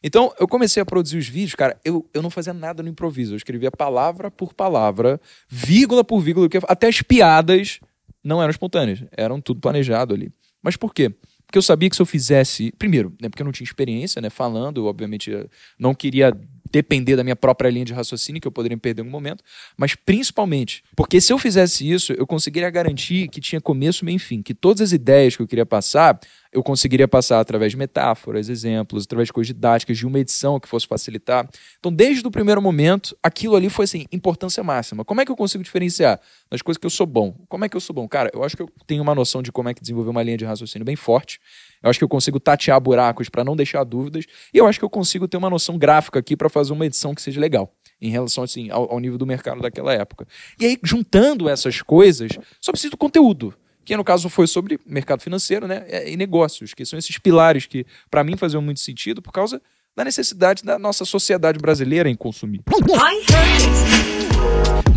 Então, 0.03 0.31
eu 0.39 0.47
comecei 0.47 0.79
a 0.79 0.85
produzir 0.85 1.17
os 1.17 1.27
vídeos, 1.27 1.55
cara, 1.55 1.75
eu, 1.83 2.07
eu 2.13 2.21
não 2.21 2.29
fazia 2.29 2.53
nada 2.53 2.83
no 2.83 2.89
improviso. 2.89 3.33
Eu 3.33 3.37
escrevia 3.37 3.71
palavra 3.71 4.29
por 4.29 4.53
palavra, 4.53 5.19
vírgula 5.49 6.03
por 6.03 6.21
vírgula, 6.21 6.47
até 6.67 6.85
as 6.87 7.01
piadas 7.01 7.79
não 8.25 8.41
eram 8.41 8.49
espontâneas, 8.51 9.03
eram 9.15 9.39
tudo 9.39 9.61
planejado 9.61 10.13
ali. 10.13 10.31
Mas 10.61 10.75
por 10.75 10.93
quê? 10.93 11.13
Porque 11.45 11.59
eu 11.59 11.61
sabia 11.61 11.89
que 11.89 11.95
se 11.95 12.01
eu 12.01 12.05
fizesse. 12.07 12.71
Primeiro, 12.77 13.13
né, 13.21 13.29
porque 13.29 13.43
eu 13.43 13.45
não 13.45 13.51
tinha 13.51 13.65
experiência, 13.65 14.19
né? 14.19 14.31
Falando, 14.31 14.81
eu, 14.81 14.85
obviamente, 14.85 15.31
eh, 15.31 15.47
não 15.77 15.93
queria 15.93 16.33
depender 16.75 17.15
da 17.15 17.23
minha 17.23 17.37
própria 17.37 17.69
linha 17.69 17.85
de 17.85 17.93
raciocínio, 17.93 18.41
que 18.41 18.47
eu 18.47 18.51
poderia 18.51 18.77
perder 18.77 19.01
em 19.01 19.05
algum 19.05 19.11
momento, 19.11 19.41
mas 19.77 19.95
principalmente 19.95 20.83
porque 20.93 21.21
se 21.21 21.31
eu 21.31 21.37
fizesse 21.37 21.89
isso, 21.89 22.11
eu 22.11 22.27
conseguiria 22.27 22.69
garantir 22.69 23.29
que 23.29 23.39
tinha 23.39 23.61
começo, 23.61 24.03
meio 24.03 24.17
e 24.17 24.19
fim, 24.19 24.41
que 24.41 24.53
todas 24.53 24.81
as 24.81 24.91
ideias 24.91 25.37
que 25.37 25.41
eu 25.41 25.47
queria 25.47 25.65
passar, 25.65 26.19
eu 26.51 26.61
conseguiria 26.61 27.07
passar 27.07 27.39
através 27.39 27.71
de 27.71 27.77
metáforas, 27.77 28.49
exemplos, 28.49 29.05
através 29.05 29.27
de 29.27 29.33
coisas 29.33 29.47
didáticas, 29.47 29.97
de 29.97 30.05
uma 30.05 30.19
edição 30.19 30.59
que 30.59 30.67
fosse 30.67 30.85
facilitar. 30.85 31.47
Então, 31.79 31.91
desde 31.91 32.25
o 32.27 32.31
primeiro 32.31 32.61
momento, 32.61 33.15
aquilo 33.23 33.55
ali 33.55 33.69
foi 33.69 33.85
assim, 33.85 34.05
importância 34.11 34.63
máxima. 34.63 35.05
Como 35.05 35.21
é 35.21 35.25
que 35.25 35.31
eu 35.31 35.35
consigo 35.35 35.63
diferenciar 35.63 36.19
das 36.49 36.61
coisas 36.61 36.77
que 36.77 36.85
eu 36.85 36.89
sou 36.89 37.05
bom? 37.05 37.35
Como 37.47 37.63
é 37.65 37.69
que 37.69 37.75
eu 37.75 37.81
sou 37.81 37.93
bom? 37.93 38.07
Cara, 38.07 38.29
eu 38.33 38.43
acho 38.43 38.55
que 38.55 38.63
eu 38.63 38.69
tenho 38.85 39.01
uma 39.01 39.15
noção 39.15 39.41
de 39.41 39.51
como 39.51 39.69
é 39.69 39.73
que 39.73 39.81
desenvolver 39.81 40.09
uma 40.09 40.23
linha 40.23 40.37
de 40.37 40.45
raciocínio 40.45 40.85
bem 40.85 40.95
forte. 40.95 41.39
Eu 41.85 41.91
acho 41.91 41.99
que 41.99 42.03
eu 42.03 42.09
consigo 42.09 42.39
tatear 42.39 42.81
buracos 42.81 43.29
para 43.29 43.43
não 43.43 43.55
deixar 43.55 43.83
dúvidas. 43.83 44.25
E 44.51 44.57
eu 44.57 44.65
acho 44.65 44.79
que 44.79 44.85
eu 44.85 44.89
consigo 44.89 45.27
ter 45.27 45.37
uma 45.37 45.51
noção 45.51 45.77
gráfica 45.77 46.17
aqui 46.17 46.35
para 46.35 46.49
fazer 46.49 46.73
uma 46.73 46.85
edição 46.85 47.13
que 47.13 47.21
seja 47.21 47.39
legal 47.39 47.71
em 48.01 48.09
relação 48.09 48.43
assim, 48.43 48.69
ao, 48.71 48.91
ao, 48.91 48.99
nível 48.99 49.17
do 49.17 49.25
mercado 49.25 49.61
daquela 49.61 49.93
época. 49.93 50.27
E 50.59 50.65
aí, 50.65 50.79
juntando 50.83 51.47
essas 51.47 51.81
coisas, 51.81 52.31
só 52.59 52.71
preciso 52.71 52.91
do 52.91 52.97
conteúdo. 52.97 53.53
Que 53.85 53.95
no 53.95 54.03
caso 54.03 54.29
foi 54.29 54.47
sobre 54.47 54.79
mercado 54.83 55.21
financeiro 55.21 55.67
né, 55.67 55.85
e 56.09 56.17
negócios, 56.17 56.73
que 56.73 56.83
são 56.83 56.97
esses 56.97 57.19
pilares 57.19 57.67
que, 57.67 57.85
para 58.09 58.23
mim, 58.23 58.35
faziam 58.35 58.61
muito 58.61 58.79
sentido 58.79 59.21
por 59.21 59.31
causa 59.31 59.61
da 59.95 60.03
necessidade 60.03 60.63
da 60.63 60.79
nossa 60.79 61.05
sociedade 61.05 61.59
brasileira 61.59 62.09
em 62.09 62.15
consumir. 62.15 62.61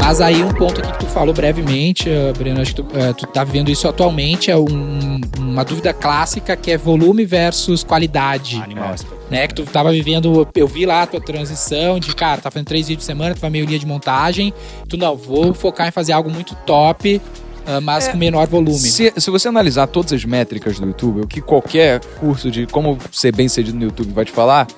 Mas 0.08 0.22
aí 0.22 0.42
um 0.42 0.54
ponto 0.54 0.80
aqui 0.80 0.90
que 0.90 1.00
tu 1.00 1.06
falou 1.06 1.34
brevemente, 1.34 2.08
uh, 2.08 2.32
Breno, 2.32 2.62
acho 2.62 2.74
que 2.74 2.82
tu, 2.82 2.88
uh, 2.96 3.12
tu 3.12 3.26
tá 3.26 3.44
vendo 3.44 3.70
isso 3.70 3.86
atualmente, 3.86 4.50
é 4.50 4.56
um, 4.56 5.20
uma 5.38 5.62
dúvida 5.62 5.92
clássica 5.92 6.56
que 6.56 6.70
é 6.70 6.78
volume 6.78 7.26
versus 7.26 7.84
qualidade. 7.84 8.56
Animal. 8.56 8.94
Né, 9.30 9.46
que 9.46 9.52
tu 9.52 9.64
tava 9.64 9.92
vivendo, 9.92 10.48
eu 10.56 10.66
vi 10.66 10.86
lá 10.86 11.02
a 11.02 11.06
tua 11.06 11.20
transição 11.20 12.00
de, 12.00 12.14
cara, 12.14 12.40
tá 12.40 12.50
fazendo 12.50 12.68
três 12.68 12.88
vídeos 12.88 13.04
por 13.04 13.06
semana, 13.06 13.34
tu 13.34 13.40
vai 13.42 13.50
meio 13.50 13.66
dia 13.66 13.78
de 13.78 13.84
montagem, 13.84 14.54
tu 14.88 14.96
não, 14.96 15.14
vou 15.14 15.52
focar 15.52 15.86
em 15.86 15.90
fazer 15.90 16.12
algo 16.12 16.30
muito 16.30 16.54
top, 16.64 17.20
uh, 17.66 17.82
mas 17.82 18.08
é, 18.08 18.12
com 18.12 18.16
menor 18.16 18.46
volume. 18.46 18.78
Se, 18.78 19.12
se 19.14 19.30
você 19.30 19.46
analisar 19.46 19.88
todas 19.88 20.14
as 20.14 20.24
métricas 20.24 20.80
do 20.80 20.86
YouTube, 20.86 21.20
o 21.20 21.26
que 21.26 21.42
qualquer 21.42 22.00
curso 22.18 22.50
de 22.50 22.66
como 22.66 22.96
ser 23.12 23.36
bem 23.36 23.46
sucedido 23.46 23.76
no 23.76 23.84
YouTube 23.84 24.10
vai 24.14 24.24
te 24.24 24.32
falar, 24.32 24.68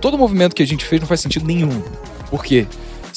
todo 0.00 0.16
movimento 0.16 0.54
que 0.54 0.62
a 0.62 0.66
gente 0.66 0.84
fez 0.84 1.00
não 1.00 1.08
faz 1.08 1.20
sentido 1.20 1.44
nenhum. 1.44 1.82
Por 2.30 2.44
quê? 2.44 2.64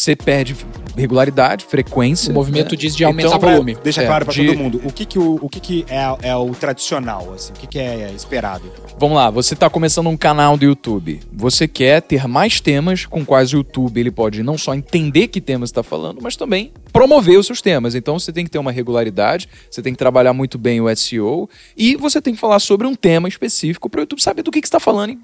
Você 0.02 0.16
perde 0.16 0.56
regularidade, 0.98 1.64
frequência. 1.64 2.32
O 2.32 2.34
movimento 2.34 2.72
né? 2.72 2.76
diz 2.76 2.96
de 2.96 3.06
aumentar 3.06 3.36
então, 3.36 3.40
volume. 3.40 3.78
Deixa 3.84 4.02
é, 4.02 4.08
claro 4.08 4.26
para 4.26 4.34
de... 4.34 4.48
todo 4.48 4.58
mundo. 4.58 4.82
O 4.84 4.92
que 4.92 5.06
que, 5.06 5.20
o, 5.20 5.36
o 5.40 5.48
que, 5.48 5.60
que 5.60 5.86
é, 5.88 6.30
é 6.30 6.36
o 6.36 6.50
tradicional, 6.56 7.32
assim? 7.36 7.54
O 7.54 7.56
que, 7.56 7.68
que 7.68 7.78
é 7.78 8.12
esperado? 8.16 8.64
Vamos 8.98 9.16
lá, 9.16 9.30
você 9.30 9.54
está 9.54 9.70
começando 9.70 10.08
um 10.08 10.18
canal 10.18 10.58
do 10.58 10.66
YouTube. 10.66 11.20
Você 11.32 11.68
quer 11.68 12.02
ter 12.02 12.28
mais 12.28 12.60
temas 12.60 13.06
com 13.06 13.24
quais 13.24 13.54
o 13.54 13.58
YouTube 13.58 14.00
ele 14.00 14.10
pode 14.10 14.42
não 14.42 14.58
só 14.58 14.74
entender 14.74 15.28
que 15.28 15.40
temas 15.40 15.70
está 15.70 15.84
falando, 15.84 16.20
mas 16.20 16.36
também 16.36 16.72
promover 16.92 17.38
os 17.38 17.46
seus 17.46 17.62
temas. 17.62 17.94
Então 17.94 18.18
você 18.18 18.34
tem 18.34 18.44
que 18.44 18.50
ter 18.50 18.58
uma 18.58 18.72
regularidade, 18.72 19.48
você 19.70 19.84
tem 19.84 19.94
que 19.94 20.00
trabalhar 20.00 20.34
muito 20.34 20.58
bem 20.58 20.82
o 20.82 20.96
SEO 20.96 21.48
e 21.78 21.96
você 21.96 22.20
tem 22.20 22.34
que 22.34 22.40
falar 22.40 22.60
sobre 22.60 22.88
um 22.88 22.96
tema 22.96 23.28
específico 23.28 23.88
para 23.88 24.00
o 24.00 24.02
YouTube 24.02 24.22
saber 24.22 24.42
do 24.42 24.52
que, 24.52 24.62
que 24.62 24.68
está 24.68 24.80
falando 24.80 25.12
e 25.12 25.20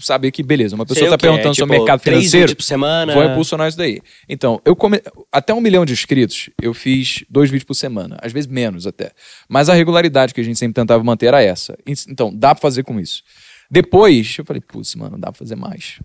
saber 0.00 0.30
que, 0.30 0.42
beleza, 0.42 0.74
uma 0.74 0.84
pessoa 0.86 1.06
está 1.06 1.18
perguntando 1.18 1.48
é, 1.48 1.52
tipo, 1.52 1.66
sobre 1.66 1.78
mercado 1.78 2.00
financeiro. 2.00 2.56
por 2.56 2.62
semana. 2.62 3.14
Vou 3.14 3.24
impulsionar 3.24 3.68
isso 3.68 3.78
daí. 3.78 4.00
Então, 4.28 4.60
eu 4.64 4.74
come... 4.74 5.00
até 5.30 5.54
um 5.54 5.60
milhão 5.60 5.84
de 5.84 5.92
inscritos, 5.92 6.50
eu 6.60 6.74
fiz 6.74 7.24
dois 7.30 7.50
vídeos 7.50 7.64
por 7.64 7.74
semana, 7.74 8.18
às 8.20 8.32
vezes 8.32 8.48
menos 8.48 8.86
até. 8.86 9.12
Mas 9.48 9.68
a 9.68 9.74
regularidade 9.74 10.34
que 10.34 10.40
a 10.40 10.44
gente 10.44 10.58
sempre 10.58 10.74
tentava 10.74 11.02
manter 11.02 11.26
era 11.26 11.42
essa. 11.42 11.76
Então, 11.86 12.34
dá 12.34 12.54
para 12.54 12.62
fazer 12.62 12.82
com 12.82 12.98
isso. 12.98 13.22
Depois, 13.70 14.36
eu 14.38 14.44
falei, 14.44 14.60
putz, 14.60 14.94
mano, 14.94 15.18
dá 15.18 15.32
pra 15.32 15.38
fazer 15.38 15.56
mais 15.56 15.98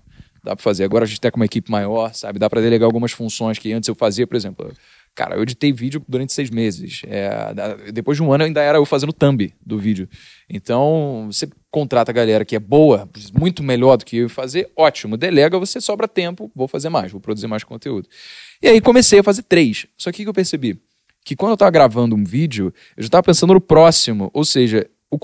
dá 0.43 0.55
para 0.55 0.63
fazer. 0.63 0.83
Agora 0.83 1.05
a 1.05 1.07
gente 1.07 1.21
tá 1.21 1.29
com 1.29 1.37
uma 1.37 1.45
equipe 1.45 1.69
maior, 1.69 2.13
sabe? 2.13 2.39
Dá 2.39 2.49
para 2.49 2.61
delegar 2.61 2.85
algumas 2.85 3.11
funções 3.11 3.57
que 3.57 3.71
antes 3.71 3.87
eu 3.87 3.95
fazia, 3.95 4.25
por 4.25 4.35
exemplo. 4.35 4.73
Cara, 5.13 5.35
eu 5.35 5.43
editei 5.43 5.73
vídeo 5.73 6.03
durante 6.07 6.31
seis 6.31 6.49
meses. 6.49 7.01
É, 7.05 7.91
depois 7.91 8.17
de 8.17 8.23
um 8.23 8.31
ano 8.31 8.45
ainda 8.45 8.61
era 8.61 8.77
eu 8.77 8.85
fazendo 8.85 9.11
thumb 9.11 9.53
do 9.65 9.77
vídeo. 9.77 10.07
Então, 10.49 11.27
você 11.29 11.49
contrata 11.69 12.11
a 12.11 12.13
galera 12.13 12.45
que 12.45 12.55
é 12.55 12.59
boa, 12.59 13.09
muito 13.33 13.61
melhor 13.61 13.97
do 13.97 14.05
que 14.05 14.17
eu 14.17 14.29
fazer, 14.29 14.71
ótimo. 14.75 15.17
Delega, 15.17 15.59
você 15.59 15.81
sobra 15.81 16.07
tempo, 16.07 16.49
vou 16.55 16.67
fazer 16.67 16.89
mais, 16.89 17.11
vou 17.11 17.19
produzir 17.19 17.47
mais 17.47 17.63
conteúdo. 17.63 18.07
E 18.61 18.67
aí 18.67 18.79
comecei 18.79 19.19
a 19.19 19.23
fazer 19.23 19.43
três. 19.43 19.85
Só 19.97 20.11
que 20.11 20.21
o 20.21 20.25
que 20.25 20.29
eu 20.29 20.33
percebi? 20.33 20.81
Que 21.25 21.35
quando 21.35 21.51
eu 21.51 21.55
estava 21.55 21.71
gravando 21.71 22.15
um 22.15 22.23
vídeo, 22.23 22.73
eu 22.95 23.03
já 23.03 23.07
estava 23.07 23.23
pensando 23.23 23.53
no 23.53 23.61
próximo. 23.61 24.31
Ou 24.33 24.45
seja, 24.45 24.89
o, 25.09 25.17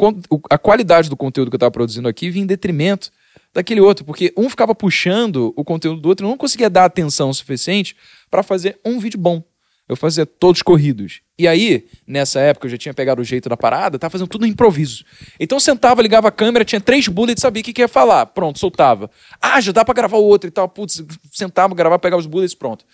a 0.49 0.57
qualidade 0.57 1.09
do 1.09 1.15
conteúdo 1.15 1.49
que 1.49 1.55
eu 1.55 1.57
estava 1.57 1.71
produzindo 1.71 2.09
aqui 2.09 2.29
vinha 2.29 2.43
em 2.43 2.47
detrimento 2.47 3.09
daquele 3.53 3.79
outro, 3.79 4.03
porque 4.03 4.33
um 4.37 4.49
ficava 4.49 4.75
puxando 4.75 5.53
o 5.55 5.63
conteúdo 5.63 6.01
do 6.01 6.09
outro, 6.09 6.25
eu 6.25 6.29
não 6.29 6.37
conseguia 6.37 6.69
dar 6.69 6.85
atenção 6.85 7.33
suficiente 7.33 7.95
para 8.29 8.43
fazer 8.43 8.79
um 8.85 8.99
vídeo 8.99 9.19
bom. 9.19 9.43
Eu 9.87 9.95
fazia 9.95 10.25
todos 10.25 10.61
corridos. 10.61 11.21
E 11.39 11.47
aí, 11.47 11.87
nessa 12.05 12.39
época, 12.41 12.67
eu 12.67 12.71
já 12.71 12.77
tinha 12.77 12.93
pegado 12.93 13.21
o 13.21 13.23
jeito 13.23 13.47
da 13.47 13.55
parada, 13.55 13.97
tava 13.97 14.11
fazendo 14.11 14.27
tudo 14.27 14.41
no 14.41 14.47
improviso. 14.47 15.05
Então 15.39 15.59
sentava, 15.59 16.01
ligava 16.01 16.27
a 16.27 16.31
câmera, 16.31 16.65
tinha 16.65 16.81
três 16.81 17.07
bullets, 17.07 17.41
sabia 17.41 17.61
o 17.61 17.63
que, 17.63 17.71
que 17.71 17.81
ia 17.81 17.87
falar. 17.87 18.25
Pronto, 18.25 18.59
soltava. 18.59 19.09
Ah, 19.41 19.61
já 19.61 19.71
dá 19.71 19.85
para 19.85 19.93
gravar 19.93 20.17
o 20.17 20.23
outro 20.23 20.49
e 20.49 20.51
tal. 20.51 20.67
Putz, 20.67 21.01
sentava, 21.31 21.73
gravava, 21.73 21.99
pegava 21.99 22.19
os 22.19 22.27
bullets, 22.27 22.53
pronto. 22.53 22.85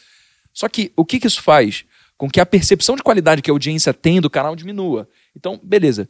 Só 0.53 0.69
que 0.69 0.91
o 0.95 1.03
que, 1.03 1.19
que 1.19 1.25
isso 1.25 1.41
faz? 1.41 1.83
Com 2.15 2.29
que 2.29 2.39
a 2.39 2.45
percepção 2.45 2.95
de 2.95 3.01
qualidade 3.01 3.41
que 3.41 3.49
a 3.49 3.53
audiência 3.53 3.91
tem 3.91 4.21
do 4.21 4.29
canal 4.29 4.55
diminua. 4.55 5.09
Então, 5.35 5.59
beleza. 5.63 6.07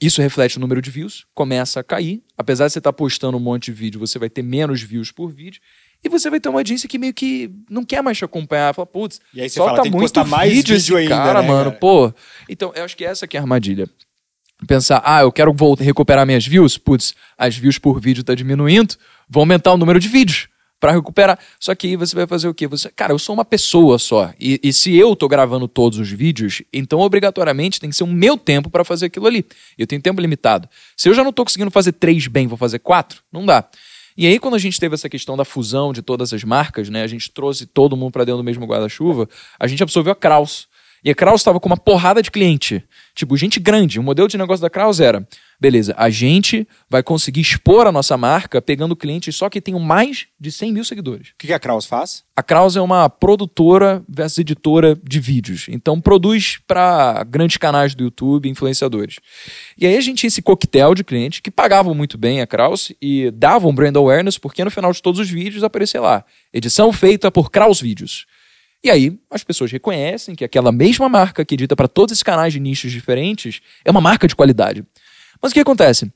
Isso 0.00 0.22
reflete 0.22 0.56
o 0.56 0.60
número 0.60 0.80
de 0.80 0.90
views, 0.90 1.26
começa 1.34 1.78
a 1.78 1.84
cair. 1.84 2.22
Apesar 2.36 2.66
de 2.66 2.72
você 2.72 2.78
estar 2.78 2.90
tá 2.90 2.96
postando 2.96 3.36
um 3.36 3.40
monte 3.40 3.66
de 3.66 3.72
vídeo, 3.72 4.00
você 4.00 4.18
vai 4.18 4.30
ter 4.30 4.42
menos 4.42 4.82
views 4.82 5.12
por 5.12 5.30
vídeo. 5.30 5.60
E 6.02 6.08
você 6.08 6.30
vai 6.30 6.40
ter 6.40 6.48
uma 6.48 6.60
audiência 6.60 6.88
que 6.88 6.98
meio 6.98 7.12
que 7.12 7.50
não 7.68 7.84
quer 7.84 8.02
mais 8.02 8.16
te 8.16 8.24
acompanhar. 8.24 8.74
Fala, 8.74 8.86
putz, 8.86 9.20
e 9.34 9.40
aí 9.40 9.50
você 9.50 9.58
fala, 9.58 9.82
tem 9.82 9.92
muito 9.92 10.26
mais 10.26 10.50
vídeo, 10.50 10.76
vídeo 10.76 10.96
ainda, 10.96 11.14
cara, 11.14 11.42
né, 11.42 11.48
mano. 11.48 11.70
Cara? 11.70 11.76
Pô. 11.76 12.12
Então, 12.48 12.72
eu 12.74 12.84
acho 12.84 12.96
que 12.96 13.04
essa 13.04 13.26
que 13.26 13.36
é 13.36 13.40
a 13.40 13.42
armadilha. 13.42 13.88
Pensar, 14.66 15.02
ah, 15.04 15.22
eu 15.22 15.32
quero 15.32 15.52
voltar, 15.52 15.84
recuperar 15.84 16.26
minhas 16.26 16.46
views. 16.46 16.78
Putz, 16.78 17.14
as 17.36 17.56
views 17.56 17.78
por 17.78 18.00
vídeo 18.00 18.24
tá 18.24 18.34
diminuindo. 18.34 18.94
Vou 19.28 19.42
aumentar 19.42 19.72
o 19.72 19.76
número 19.76 20.00
de 20.00 20.08
vídeos 20.08 20.48
para 20.80 20.92
recuperar. 20.92 21.38
Só 21.60 21.74
que 21.74 21.88
aí 21.88 21.96
você 21.96 22.16
vai 22.16 22.26
fazer 22.26 22.48
o 22.48 22.54
quê? 22.54 22.66
Você, 22.66 22.88
cara, 22.90 23.12
eu 23.12 23.18
sou 23.18 23.34
uma 23.34 23.44
pessoa 23.44 23.98
só. 23.98 24.32
E, 24.40 24.58
e, 24.62 24.72
se 24.72 24.96
eu 24.96 25.14
tô 25.14 25.28
gravando 25.28 25.68
todos 25.68 25.98
os 25.98 26.10
vídeos, 26.10 26.62
então 26.72 27.00
obrigatoriamente 27.00 27.78
tem 27.78 27.90
que 27.90 27.96
ser 27.96 28.04
o 28.04 28.06
meu 28.06 28.36
tempo 28.38 28.70
para 28.70 28.84
fazer 28.84 29.06
aquilo 29.06 29.26
ali. 29.26 29.44
Eu 29.78 29.86
tenho 29.86 30.00
tempo 30.00 30.20
limitado. 30.20 30.68
Se 30.96 31.08
eu 31.08 31.14
já 31.14 31.22
não 31.22 31.32
tô 31.32 31.44
conseguindo 31.44 31.70
fazer 31.70 31.92
três 31.92 32.26
bem, 32.26 32.46
vou 32.46 32.56
fazer 32.56 32.78
quatro? 32.78 33.22
Não 33.30 33.44
dá. 33.44 33.68
E 34.20 34.26
aí, 34.26 34.38
quando 34.38 34.54
a 34.54 34.58
gente 34.58 34.78
teve 34.78 34.94
essa 34.94 35.08
questão 35.08 35.34
da 35.34 35.46
fusão 35.46 35.94
de 35.94 36.02
todas 36.02 36.34
as 36.34 36.44
marcas, 36.44 36.90
né? 36.90 37.02
A 37.02 37.06
gente 37.06 37.32
trouxe 37.32 37.64
todo 37.64 37.96
mundo 37.96 38.12
para 38.12 38.22
dentro 38.22 38.36
do 38.36 38.44
mesmo 38.44 38.66
guarda-chuva, 38.66 39.26
a 39.58 39.66
gente 39.66 39.82
absorveu 39.82 40.12
a 40.12 40.14
Kraus. 40.14 40.68
E 41.02 41.08
a 41.08 41.14
Kraus 41.14 41.40
estava 41.40 41.58
com 41.58 41.66
uma 41.66 41.76
porrada 41.78 42.22
de 42.22 42.30
cliente. 42.30 42.84
Tipo, 43.20 43.36
gente 43.36 43.60
grande. 43.60 44.00
O 44.00 44.02
modelo 44.02 44.26
de 44.26 44.38
negócio 44.38 44.62
da 44.62 44.70
Kraus 44.70 44.98
era: 44.98 45.28
beleza, 45.60 45.94
a 45.98 46.08
gente 46.08 46.66
vai 46.88 47.02
conseguir 47.02 47.42
expor 47.42 47.86
a 47.86 47.92
nossa 47.92 48.16
marca 48.16 48.62
pegando 48.62 48.96
clientes 48.96 49.36
só 49.36 49.50
que 49.50 49.60
tenham 49.60 49.78
mais 49.78 50.26
de 50.40 50.50
100 50.50 50.72
mil 50.72 50.84
seguidores. 50.86 51.28
O 51.28 51.32
que 51.36 51.52
a 51.52 51.58
Kraus 51.58 51.84
faz? 51.84 52.24
A 52.34 52.42
Kraus 52.42 52.76
é 52.76 52.80
uma 52.80 53.10
produtora 53.10 54.02
versus 54.08 54.38
editora 54.38 54.98
de 55.04 55.20
vídeos. 55.20 55.66
Então, 55.68 56.00
produz 56.00 56.58
para 56.66 57.22
grandes 57.24 57.58
canais 57.58 57.94
do 57.94 58.04
YouTube, 58.04 58.48
influenciadores. 58.48 59.20
E 59.76 59.86
aí 59.86 59.98
a 59.98 60.00
gente 60.00 60.20
tinha 60.20 60.28
esse 60.28 60.40
coquetel 60.40 60.94
de 60.94 61.04
clientes 61.04 61.40
que 61.40 61.50
pagavam 61.50 61.94
muito 61.94 62.16
bem 62.16 62.40
a 62.40 62.46
Kraus 62.46 62.90
e 63.02 63.30
davam 63.32 63.74
brand 63.74 63.94
awareness, 63.96 64.38
porque 64.38 64.64
no 64.64 64.70
final 64.70 64.94
de 64.94 65.02
todos 65.02 65.20
os 65.20 65.28
vídeos 65.28 65.62
aparecia 65.62 66.00
lá: 66.00 66.24
edição 66.54 66.90
feita 66.90 67.30
por 67.30 67.50
Kraus 67.50 67.82
Vídeos. 67.82 68.24
E 68.82 68.90
aí 68.90 69.18
as 69.30 69.44
pessoas 69.44 69.70
reconhecem 69.70 70.34
que 70.34 70.44
aquela 70.44 70.72
mesma 70.72 71.08
marca 71.08 71.44
que 71.44 71.54
edita 71.54 71.76
para 71.76 71.88
todos 71.88 72.12
esses 72.12 72.22
canais 72.22 72.52
de 72.52 72.60
nichos 72.60 72.90
diferentes 72.90 73.60
é 73.84 73.90
uma 73.90 74.00
marca 74.00 74.26
de 74.26 74.34
qualidade. 74.34 74.84
Mas 75.40 75.52
o 75.52 75.54
que 75.54 75.60
acontece? 75.60 76.10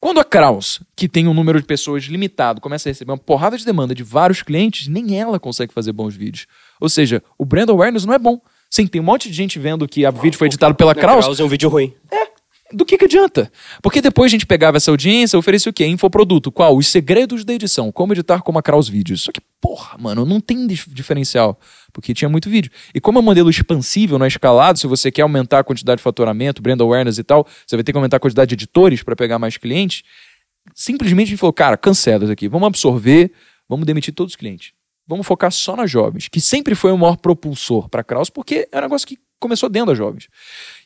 Quando 0.00 0.20
a 0.20 0.24
Kraus, 0.24 0.80
que 0.94 1.08
tem 1.08 1.26
um 1.26 1.32
número 1.32 1.58
de 1.58 1.66
pessoas 1.66 2.04
limitado, 2.04 2.60
começa 2.60 2.88
a 2.88 2.90
receber 2.90 3.10
uma 3.10 3.18
porrada 3.18 3.56
de 3.56 3.64
demanda 3.64 3.94
de 3.94 4.02
vários 4.02 4.42
clientes, 4.42 4.86
nem 4.86 5.18
ela 5.18 5.40
consegue 5.40 5.72
fazer 5.72 5.92
bons 5.92 6.14
vídeos. 6.14 6.46
Ou 6.78 6.90
seja, 6.90 7.22
o 7.38 7.44
brand 7.44 7.70
awareness 7.70 8.04
não 8.04 8.12
é 8.12 8.18
bom. 8.18 8.38
Sim, 8.70 8.86
tem 8.86 9.00
um 9.00 9.04
monte 9.04 9.30
de 9.30 9.34
gente 9.34 9.58
vendo 9.58 9.88
que 9.88 10.04
a 10.04 10.10
vídeo 10.10 10.36
foi 10.36 10.48
editado 10.48 10.74
pela 10.74 10.94
Kraus. 10.94 11.24
Kraus 11.24 11.40
é 11.40 11.44
um 11.44 11.48
vídeo 11.48 11.70
ruim. 11.70 11.94
É, 12.10 12.26
do 12.74 12.84
que, 12.84 12.98
que 12.98 13.04
adianta? 13.04 13.50
Porque 13.82 14.00
depois 14.00 14.30
a 14.30 14.32
gente 14.32 14.46
pegava 14.46 14.76
essa 14.76 14.90
audiência, 14.90 15.38
oferecia 15.38 15.70
o 15.70 15.72
quê? 15.72 15.86
Infoproduto. 15.86 16.50
Qual? 16.50 16.76
Os 16.76 16.88
segredos 16.88 17.44
da 17.44 17.54
edição. 17.54 17.92
Como 17.92 18.12
editar 18.12 18.42
como 18.42 18.58
a 18.58 18.62
Kraus 18.62 18.88
Vídeos. 18.88 19.22
Só 19.22 19.32
que, 19.32 19.40
porra, 19.60 19.96
mano, 19.98 20.24
não 20.24 20.40
tem 20.40 20.66
diferencial. 20.66 21.58
Porque 21.92 22.12
tinha 22.12 22.28
muito 22.28 22.50
vídeo. 22.50 22.70
E 22.94 23.00
como 23.00 23.18
é 23.18 23.22
um 23.22 23.24
modelo 23.24 23.48
expansível, 23.48 24.18
não 24.18 24.24
é 24.24 24.28
escalado, 24.28 24.78
se 24.78 24.86
você 24.86 25.10
quer 25.10 25.22
aumentar 25.22 25.60
a 25.60 25.64
quantidade 25.64 25.98
de 25.98 26.02
faturamento, 26.02 26.60
brand 26.60 26.80
awareness 26.80 27.18
e 27.18 27.24
tal, 27.24 27.46
você 27.66 27.76
vai 27.76 27.84
ter 27.84 27.92
que 27.92 27.98
aumentar 27.98 28.16
a 28.16 28.20
quantidade 28.20 28.48
de 28.48 28.54
editores 28.54 29.02
para 29.02 29.14
pegar 29.14 29.38
mais 29.38 29.56
clientes. 29.56 30.02
Simplesmente 30.74 31.28
a 31.28 31.30
gente 31.30 31.38
falou, 31.38 31.52
cara, 31.52 31.76
cancela 31.76 32.24
isso 32.24 32.32
aqui. 32.32 32.48
Vamos 32.48 32.66
absorver, 32.66 33.32
vamos 33.68 33.86
demitir 33.86 34.12
todos 34.14 34.32
os 34.32 34.36
clientes. 34.36 34.72
Vamos 35.06 35.26
focar 35.26 35.52
só 35.52 35.76
nas 35.76 35.90
jovens, 35.90 36.28
que 36.28 36.40
sempre 36.40 36.74
foi 36.74 36.90
o 36.90 36.96
maior 36.96 37.16
propulsor 37.16 37.90
para 37.90 38.00
a 38.00 38.04
Kraus, 38.04 38.30
porque 38.30 38.66
é 38.72 38.78
um 38.78 38.82
negócio 38.82 39.06
que 39.06 39.18
começou 39.44 39.68
dentro 39.68 39.88
das 39.88 39.98
jovens. 39.98 40.28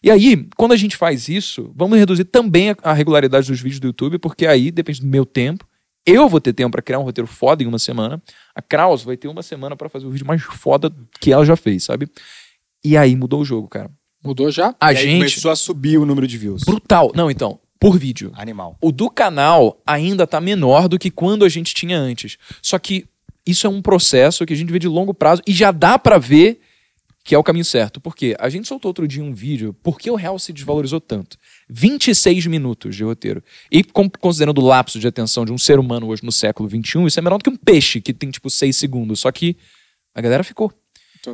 E 0.03 0.11
aí, 0.11 0.47
quando 0.57 0.73
a 0.73 0.77
gente 0.77 0.97
faz 0.97 1.29
isso, 1.29 1.73
vamos 1.75 1.99
reduzir 1.99 2.25
também 2.25 2.75
a, 2.83 2.93
regularidade 2.93 3.47
dos 3.49 3.61
vídeos 3.61 3.81
do 3.81 3.87
YouTube, 3.87 4.19
porque 4.19 4.47
aí 4.47 4.71
depende 4.71 5.01
do 5.01 5.07
meu 5.07 5.25
tempo 5.25 5.67
Eu 6.07 6.29
vou 6.29 6.41
ter 6.41 6.53
tempo 6.53 6.71
pra 6.73 6.83
criar 6.83 6.99
um 6.99 7.03
roteiro 7.03 7.27
foda 7.29 7.63
em 7.63 7.67
uma 7.67 7.79
semana. 7.79 8.23
A 8.55 8.63
Kraus 8.63 9.03
vai 9.03 9.17
ter 9.17 9.29
uma 9.29 9.43
semana 9.43 9.77
pra 9.77 9.89
fazer 9.89 10.07
o 10.07 10.11
vídeo 10.11 10.27
mais 10.27 10.43
foda 10.43 10.91
que 11.21 11.31
ela 11.33 11.45
já 11.45 11.55
fez, 11.57 11.85
sabe? 11.85 12.09
E 12.85 12.97
aí 12.97 13.15
mudou 13.15 13.41
o 13.41 13.45
jogo, 13.45 13.69
cara. 13.69 13.91
Mudou 14.25 14.51
já? 14.51 14.75
A 14.81 14.93
E 14.93 14.97
gente. 14.97 15.19
começou 15.19 15.51
a 15.51 15.57
subir 15.57 15.99
o 15.99 16.07
número 16.07 16.27
de 16.27 16.37
views. 16.39 16.63
Brutal. 16.65 17.13
Não, 17.15 17.31
então, 17.31 17.61
por 17.79 17.99
vídeo. 17.99 18.33
Animal. 18.35 18.77
O 18.81 18.91
do 18.91 19.11
canal 19.11 19.81
ainda 19.87 20.27
tá 20.27 20.41
menor 20.41 20.89
do 20.89 20.99
que 20.99 21.11
quando 21.11 21.45
a 21.45 21.49
gente 21.49 21.75
tinha 21.75 21.99
antes. 21.99 22.37
Só 22.63 22.79
que 22.79 23.05
isso 23.47 23.67
é 23.67 23.71
um 23.71 23.81
processo 23.83 24.45
que 24.47 24.53
a 24.53 24.57
gente 24.57 24.73
vê 24.73 24.79
de 24.79 24.89
longo 24.89 25.13
prazo 25.15 25.43
e 25.47 25.53
já 25.53 25.71
dá 25.71 25.99
pra 25.99 26.19
ver 26.19 26.61
que 27.29 27.35
é 27.35 27.39
o 27.39 27.45
caminho 27.45 27.65
certo. 27.67 28.01
Por 28.01 28.17
quê? 28.17 28.35
A 28.41 28.49
gente 28.49 28.67
soltou 28.67 28.89
outro 28.89 29.07
dia 29.07 29.23
um 29.23 29.35
vídeo, 29.35 29.75
por 29.83 29.99
que 29.99 30.11
o 30.11 30.15
real 30.15 30.39
se 30.39 30.51
desvalorizou 30.51 30.99
tanto? 30.99 31.37
26 31.69 32.47
minutos 32.47 32.97
de 32.97 33.05
roteiro. 33.05 33.45
E 33.71 33.85
considerando 33.85 34.63
o 34.63 34.67
lapso 34.67 34.99
de 34.99 35.07
atenção 35.07 35.45
de 35.45 35.53
um 35.53 35.59
ser 35.59 35.79
humano 35.79 36.07
hoje 36.07 36.25
no 36.25 36.33
século 36.33 36.67
XXI, 36.71 37.05
isso 37.05 37.21
é 37.21 37.23
menor 37.23 37.37
do 37.37 37.45
que 37.45 37.51
um 37.51 37.57
peixe 37.57 38.01
que 38.01 38.15
tem 38.15 38.31
tipo 38.31 38.49
6 38.49 38.75
segundos. 38.75 39.21
Só 39.21 39.31
que 39.31 39.59
a 40.15 40.23
galera 40.23 40.43
ficou. 40.43 40.73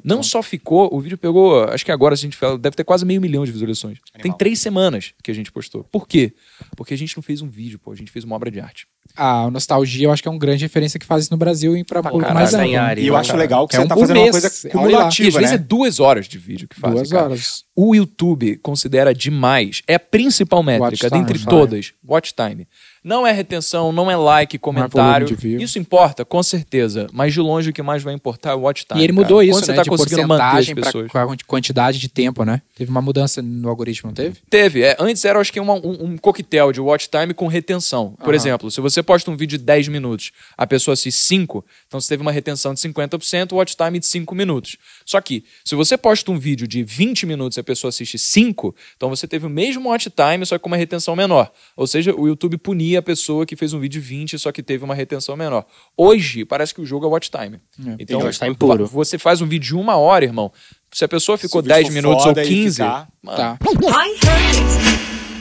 Não 0.04 0.22
só 0.22 0.42
ficou, 0.42 0.88
o 0.92 1.00
vídeo 1.00 1.16
pegou, 1.18 1.64
acho 1.64 1.84
que 1.84 1.92
agora 1.92 2.14
a 2.14 2.16
gente 2.16 2.36
fala, 2.36 2.58
deve 2.58 2.76
ter 2.76 2.84
quase 2.84 3.04
meio 3.04 3.20
milhão 3.20 3.44
de 3.44 3.52
visualizações. 3.52 3.98
Tem 4.12 4.20
Animal. 4.22 4.38
três 4.38 4.58
semanas 4.58 5.12
que 5.22 5.30
a 5.30 5.34
gente 5.34 5.50
postou. 5.52 5.84
Por 5.84 6.06
quê? 6.08 6.32
Porque 6.76 6.94
a 6.94 6.98
gente 6.98 7.16
não 7.16 7.22
fez 7.22 7.42
um 7.42 7.48
vídeo, 7.48 7.78
pô, 7.78 7.92
a 7.92 7.96
gente 7.96 8.10
fez 8.10 8.24
uma 8.24 8.34
obra 8.36 8.50
de 8.50 8.60
arte. 8.60 8.86
A 9.16 9.50
nostalgia, 9.50 10.06
eu 10.06 10.10
acho 10.12 10.22
que 10.22 10.28
é 10.28 10.30
uma 10.30 10.38
grande 10.38 10.64
referência 10.64 10.98
que 10.98 11.04
faz 11.06 11.24
isso 11.24 11.32
no 11.32 11.36
Brasil 11.36 11.76
e 11.76 11.84
pra 11.84 12.02
caralho, 12.02 12.34
mais 12.34 12.50
tá 12.52 12.58
amplo. 12.58 12.72
né? 12.72 12.78
área. 12.78 13.00
E 13.02 13.06
eu 13.06 13.14
acho 13.16 13.36
legal 13.36 13.68
que 13.68 13.76
É 13.76 13.78
você 13.80 13.84
um 13.84 13.88
tá 13.88 13.94
fazendo 13.96 14.16
uma 14.16 14.22
mês. 14.22 14.30
coisa 14.32 14.48
Olha 14.48 14.62
lá. 14.64 14.68
E 14.68 14.72
cumulativa, 14.92 15.28
às 15.28 15.34
vezes 15.34 15.50
né? 15.50 15.54
é 15.56 15.58
duas 15.58 16.00
horas 16.00 16.26
de 16.26 16.38
vídeo 16.38 16.66
que 16.66 16.74
fazem, 16.80 16.96
Duas 16.96 17.10
cara. 17.10 17.24
horas. 17.26 17.64
O 17.76 17.94
YouTube 17.94 18.56
considera 18.62 19.14
demais, 19.14 19.82
é 19.86 19.94
a 19.96 20.00
principal 20.00 20.62
métrica 20.62 20.84
Watch 20.86 20.98
time, 21.08 21.20
dentre 21.20 21.38
vai. 21.38 21.50
todas, 21.54 21.92
watch 22.08 22.32
time. 22.34 22.66
Não 23.04 23.26
é 23.26 23.32
retenção, 23.32 23.92
não 23.92 24.10
é 24.10 24.16
like, 24.16 24.58
comentário. 24.58 25.36
view. 25.36 25.60
Isso 25.60 25.78
importa, 25.78 26.24
com 26.24 26.42
certeza. 26.42 27.06
Mas 27.12 27.34
de 27.34 27.40
longe 27.40 27.68
o 27.68 27.72
que 27.72 27.82
mais 27.82 28.02
vai 28.02 28.14
importar 28.14 28.52
é 28.52 28.54
o 28.54 28.60
watch 28.60 28.86
time. 28.86 28.98
E 29.00 29.04
ele 29.04 29.12
mudou 29.12 29.36
cara. 29.38 29.44
isso, 29.44 29.52
Quando 29.58 29.64
você 29.66 29.70
né? 29.72 29.76
tá 29.76 29.82
de 29.82 29.90
conseguindo 29.90 30.26
manter 30.26 30.42
as 30.58 30.66
pra 30.66 30.74
pessoas. 30.84 31.12
qua- 31.12 31.36
quantidade 31.46 31.98
de 31.98 32.08
tempo, 32.08 32.44
né? 32.44 32.62
Teve 32.74 32.90
uma 32.90 33.02
mudança 33.02 33.42
no 33.42 33.68
algoritmo, 33.68 34.08
não 34.08 34.14
teve? 34.14 34.38
Teve. 34.48 34.82
É, 34.82 34.96
antes 34.98 35.22
era, 35.24 35.38
acho 35.38 35.52
que, 35.52 35.60
uma- 35.60 35.74
um, 35.74 36.04
um 36.12 36.16
coquetel 36.16 36.72
de 36.72 36.80
watch 36.80 37.08
time 37.10 37.34
com 37.34 37.46
retenção. 37.46 38.12
Por 38.18 38.28
Aham. 38.28 38.34
exemplo, 38.36 38.70
se 38.70 38.80
você 38.80 39.02
posta 39.02 39.30
um 39.30 39.36
vídeo 39.36 39.58
de 39.58 39.64
10 39.64 39.88
minutos, 39.88 40.32
a 40.56 40.66
pessoa 40.66 40.94
assiste 40.94 41.18
5, 41.20 41.62
então 41.86 42.00
você 42.00 42.08
teve 42.08 42.22
uma 42.22 42.32
retenção 42.32 42.72
de 42.72 42.80
50%, 42.80 43.52
watch 43.52 43.76
time 43.76 43.98
de 43.98 44.06
5 44.06 44.34
minutos. 44.34 44.78
Só 45.04 45.20
que, 45.20 45.44
se 45.62 45.74
você 45.74 45.98
posta 45.98 46.30
um 46.30 46.38
vídeo 46.38 46.66
de 46.66 46.82
20 46.82 47.26
minutos 47.26 47.58
e 47.58 47.60
a 47.60 47.64
pessoa 47.64 47.90
assiste 47.90 48.18
5, 48.18 48.74
então 48.96 49.10
você 49.10 49.28
teve 49.28 49.46
o 49.46 49.50
mesmo 49.50 49.90
watch 49.90 50.08
time, 50.10 50.46
só 50.46 50.56
que 50.56 50.62
com 50.62 50.68
uma 50.68 50.76
retenção 50.78 51.14
menor. 51.14 51.52
Ou 51.76 51.86
seja, 51.86 52.14
o 52.14 52.26
YouTube 52.26 52.56
punia 52.56 52.93
a 52.96 53.02
pessoa 53.02 53.44
que 53.46 53.56
fez 53.56 53.72
um 53.72 53.78
vídeo 53.80 54.00
de 54.00 54.06
20, 54.08 54.38
só 54.38 54.50
que 54.52 54.62
teve 54.62 54.84
uma 54.84 54.94
retenção 54.94 55.36
menor. 55.36 55.64
Hoje, 55.96 56.44
parece 56.44 56.74
que 56.74 56.80
o 56.80 56.86
jogo 56.86 57.06
é 57.06 57.08
watch 57.08 57.30
time. 57.30 57.60
É. 57.86 57.96
Então, 57.98 58.20
Watch 58.20 58.38
time 58.38 58.54
puro. 58.54 58.86
você 58.86 59.18
faz 59.18 59.40
um 59.40 59.46
vídeo 59.46 59.66
de 59.68 59.74
uma 59.76 59.96
hora, 59.96 60.24
irmão. 60.24 60.52
Se 60.92 61.04
a 61.04 61.08
pessoa 61.08 61.36
ficou 61.36 61.60
Se 61.62 61.68
o 61.68 61.74
vídeo 61.74 61.74
10 61.74 61.86
for 61.88 61.92
minutos 61.94 62.24
ou 62.24 62.28
foda 62.30 62.44
e 62.44 62.48
15, 62.48 62.76
ficar- 62.76 63.08
mano, 63.22 63.36
Tá. 63.36 63.58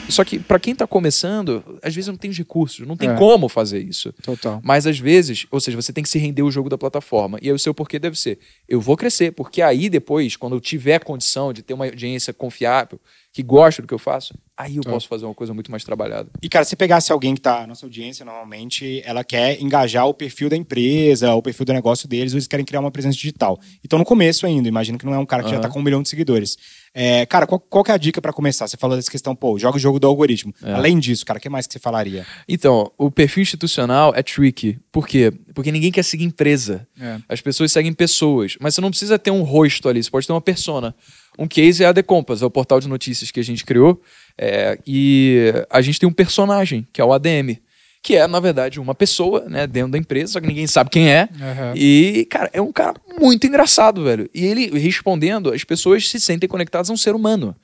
só 0.08 0.22
que 0.22 0.38
pra 0.38 0.58
quem 0.60 0.74
tá 0.74 0.86
começando, 0.86 1.78
às 1.82 1.94
vezes 1.94 2.08
não 2.08 2.16
tem 2.16 2.30
os 2.30 2.36
recursos, 2.38 2.86
não 2.86 2.96
tem 2.96 3.08
É. 3.10 3.14
como 3.16 3.48
fazer 3.48 3.80
isso. 3.80 4.12
Total. 4.22 4.60
Mas 4.62 4.86
às 4.86 4.98
vezes, 4.98 5.46
ou 5.50 5.58
seja, 5.60 5.76
você 5.80 5.92
tem 5.92 6.04
que 6.04 6.10
se 6.10 6.18
render 6.18 6.42
o 6.42 6.50
jogo 6.50 6.68
da 6.68 6.76
plataforma. 6.78 7.38
E 7.40 7.48
aí 7.48 7.52
o 7.54 7.58
seu 7.58 7.72
porquê 7.74 7.98
deve 7.98 8.16
ser: 8.18 8.38
eu 8.68 8.80
vou 8.80 8.96
crescer, 8.96 9.32
porque 9.32 9.62
aí 9.62 9.88
depois, 9.88 10.36
quando 10.36 10.54
eu 10.54 10.60
tiver 10.60 11.02
condição 11.02 11.52
de 11.52 11.62
ter 11.62 11.74
uma 11.74 11.86
audiência 11.86 12.32
confiável, 12.32 13.00
que 13.34 13.42
gosta 13.42 13.82
do 13.82 13.88
que 13.88 13.92
eu 13.92 13.98
faço, 13.98 14.32
aí 14.56 14.76
eu 14.76 14.82
Tá. 14.84 14.90
posso 14.92 15.08
fazer 15.08 15.24
uma 15.24 15.34
coisa 15.34 15.52
muito 15.52 15.68
mais 15.68 15.82
trabalhada. 15.82 16.30
E, 16.40 16.48
cara, 16.48 16.64
se 16.64 16.76
pegasse 16.76 17.10
alguém 17.10 17.34
que 17.34 17.40
tá. 17.40 17.66
Nossa 17.66 17.84
audiência, 17.84 18.24
normalmente, 18.24 19.02
ela 19.04 19.24
quer 19.24 19.60
engajar 19.60 20.06
o 20.06 20.14
perfil 20.14 20.48
da 20.48 20.56
empresa, 20.56 21.34
o 21.34 21.42
perfil 21.42 21.66
do 21.66 21.72
negócio 21.72 22.06
deles, 22.06 22.32
ou 22.32 22.36
eles 22.36 22.46
querem 22.46 22.64
criar 22.64 22.78
uma 22.78 22.92
presença 22.92 23.16
digital. 23.16 23.58
Então, 23.84 23.98
no 23.98 24.04
começo 24.04 24.46
ainda, 24.46 24.68
imagino 24.68 24.96
que 24.96 25.04
não 25.04 25.12
é 25.12 25.18
um 25.18 25.26
cara 25.26 25.42
que 25.42 25.48
já 25.50 25.56
Aham. 25.56 25.62
tá 25.62 25.68
com 25.68 25.80
um 25.80 25.82
milhão 25.82 26.00
de 26.00 26.08
seguidores. 26.08 26.56
É, 26.94 27.26
cara, 27.26 27.44
qual, 27.44 27.58
qual 27.58 27.82
que 27.82 27.90
é 27.90 27.94
a 27.94 27.98
dica 27.98 28.22
pra 28.22 28.32
começar? 28.32 28.68
Você 28.68 28.76
falou 28.76 28.96
dessa 28.96 29.10
questão, 29.10 29.34
pô, 29.34 29.58
joga 29.58 29.78
o 29.78 29.80
jogo 29.80 29.98
do 29.98 30.06
algoritmo. 30.06 30.54
É. 30.62 30.72
Além 30.72 30.96
disso, 31.00 31.26
cara, 31.26 31.40
o 31.40 31.42
que 31.42 31.48
mais 31.48 31.66
que 31.66 31.72
você 31.72 31.80
falaria? 31.80 32.24
Então, 32.48 32.92
o 32.96 33.10
perfil 33.10 33.42
institucional 33.42 34.12
é 34.14 34.22
tricky. 34.22 34.78
Por 34.92 35.08
quê? 35.08 35.32
Porque 35.52 35.72
ninguém 35.72 35.90
quer 35.90 36.04
seguir 36.04 36.22
empresa. 36.24 36.86
É. 37.00 37.18
As 37.28 37.40
pessoas 37.40 37.72
seguem 37.72 37.92
pessoas. 37.92 38.56
Mas 38.60 38.76
você 38.76 38.80
não 38.80 38.90
precisa 38.90 39.18
ter 39.18 39.32
um 39.32 39.42
rosto 39.42 39.88
ali, 39.88 40.00
você 40.04 40.08
pode 40.08 40.24
ter 40.24 40.32
uma 40.32 40.40
persona. 40.40 40.94
Um 41.38 41.46
case 41.48 41.82
é 41.82 41.86
a 41.86 41.92
The 41.94 42.02
Compass, 42.02 42.42
é 42.42 42.46
o 42.46 42.50
portal 42.50 42.80
de 42.80 42.88
notícias 42.88 43.30
que 43.30 43.40
a 43.40 43.44
gente 43.44 43.64
criou. 43.64 44.00
É, 44.38 44.78
e 44.86 45.52
a 45.70 45.80
gente 45.80 45.98
tem 45.98 46.08
um 46.08 46.12
personagem, 46.12 46.86
que 46.92 47.00
é 47.00 47.04
o 47.04 47.12
ADM. 47.12 47.56
Que 48.02 48.16
é, 48.16 48.26
na 48.26 48.38
verdade, 48.38 48.78
uma 48.78 48.94
pessoa, 48.94 49.46
né, 49.48 49.66
dentro 49.66 49.92
da 49.92 49.98
empresa, 49.98 50.34
só 50.34 50.40
que 50.40 50.46
ninguém 50.46 50.66
sabe 50.66 50.90
quem 50.90 51.08
é. 51.10 51.28
Aham. 51.40 51.72
E, 51.74 52.26
cara, 52.30 52.50
é 52.52 52.60
um 52.60 52.70
cara 52.70 52.94
muito 53.18 53.46
engraçado, 53.46 54.04
velho. 54.04 54.28
E 54.34 54.44
ele 54.44 54.78
respondendo, 54.78 55.50
as 55.52 55.64
pessoas 55.64 56.06
se 56.08 56.20
sentem 56.20 56.46
conectadas 56.48 56.90
a 56.90 56.92
um 56.92 56.96
ser 56.98 57.14
humano. 57.14 57.56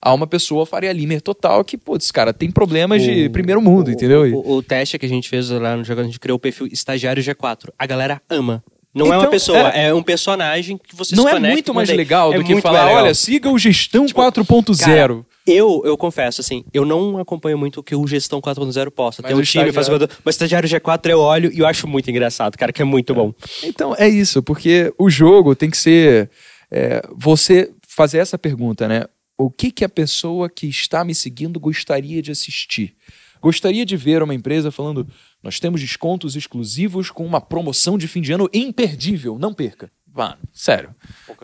A 0.00 0.14
uma 0.14 0.26
pessoa 0.26 0.64
Faria 0.64 0.92
Limer 0.92 1.20
total 1.20 1.62
que, 1.64 1.76
putz, 1.76 2.10
cara, 2.10 2.32
tem 2.32 2.50
problemas 2.50 3.02
de 3.02 3.26
O- 3.26 3.30
primeiro 3.30 3.60
mundo, 3.60 3.88
o- 3.88 3.90
entendeu? 3.90 4.22
O, 4.34 4.58
o 4.58 4.62
teste 4.62 4.96
que 4.98 5.04
a 5.04 5.08
gente 5.08 5.28
fez 5.28 5.50
lá 5.50 5.76
no 5.76 5.84
jogo, 5.84 6.00
a 6.00 6.04
gente 6.04 6.18
criou 6.20 6.36
o 6.36 6.40
perfil 6.40 6.68
estagiário 6.68 7.22
G4. 7.22 7.70
A 7.78 7.84
galera 7.84 8.22
ama. 8.30 8.62
Não 8.94 9.06
é 9.06 9.10
uma 9.10 9.18
Então, 9.18 9.30
pessoa, 9.30 9.70
é. 9.72 9.86
é, 9.88 9.94
um 9.94 10.02
personagem 10.02 10.76
que 10.76 10.96
você 10.96 11.14
Não 11.14 11.24
se 11.24 11.28
é 11.28 11.32
conecta 11.32 11.54
muito 11.54 11.66
com 11.66 11.74
mais 11.74 11.88
ele. 11.88 11.98
legal 11.98 12.32
É 12.32 12.38
do 12.38 12.44
que 12.44 12.52
muito 12.52 12.62
falar, 12.62 12.78
mais 12.80 12.88
legal. 12.88 13.04
olha, 13.04 13.14
siga 13.14 13.48
o 13.50 13.58
Gestão 13.58 14.06
Tipo, 14.06 14.20
4.0. 14.20 15.24
Eu, 15.46 15.82
eu 15.84 15.96
confesso, 15.96 16.40
assim, 16.40 16.64
eu 16.72 16.84
não 16.84 17.18
acompanho 17.18 17.56
muito 17.56 17.80
o 17.80 17.82
que 17.82 17.94
o 17.94 18.06
Gestão 18.06 18.40
4.0 18.40 18.90
posta. 18.90 19.22
Mas 19.22 19.30
Tem 19.30 19.38
o 19.38 19.40
um 19.40 19.44
time, 19.44 19.72
faz. 19.72 19.88
Mas 20.24 20.34
estagiário 20.34 20.68
G4 20.68 21.10
eu 21.10 21.20
olho 21.20 21.50
e 21.52 21.58
eu 21.60 21.66
acho 21.66 21.86
muito 21.88 22.10
engraçado, 22.10 22.56
cara, 22.58 22.72
que 22.72 22.82
é 22.82 22.84
muito 22.84 23.14
bom. 23.14 23.32
Então 23.62 23.94
é 23.98 24.08
isso, 24.08 24.42
porque 24.42 24.92
o 24.98 25.08
jogo 25.08 25.54
tem 25.54 25.70
que 25.70 25.78
ser 25.78 26.30
é, 26.70 27.02
você 27.16 27.70
fazer 27.88 28.18
essa 28.18 28.38
pergunta, 28.38 28.86
né? 28.86 29.04
O 29.38 29.50
que 29.50 29.70
que 29.70 29.84
a 29.84 29.88
pessoa 29.88 30.48
que 30.50 30.66
está 30.66 31.02
me 31.04 31.14
seguindo 31.14 31.58
gostaria 31.58 32.20
de 32.20 32.30
assistir? 32.30 32.94
Gostaria 33.40 33.86
de 33.86 33.96
ver 33.96 34.22
uma 34.22 34.34
empresa 34.34 34.70
falando: 34.70 35.06
nós 35.42 35.58
temos 35.58 35.80
descontos 35.80 36.36
exclusivos 36.36 37.10
com 37.10 37.24
uma 37.24 37.40
promoção 37.40 37.96
de 37.96 38.06
fim 38.06 38.20
de 38.20 38.32
ano 38.32 38.48
imperdível, 38.52 39.38
não 39.38 39.54
perca. 39.54 39.90
Mano, 40.14 40.36
sério. 40.52 40.90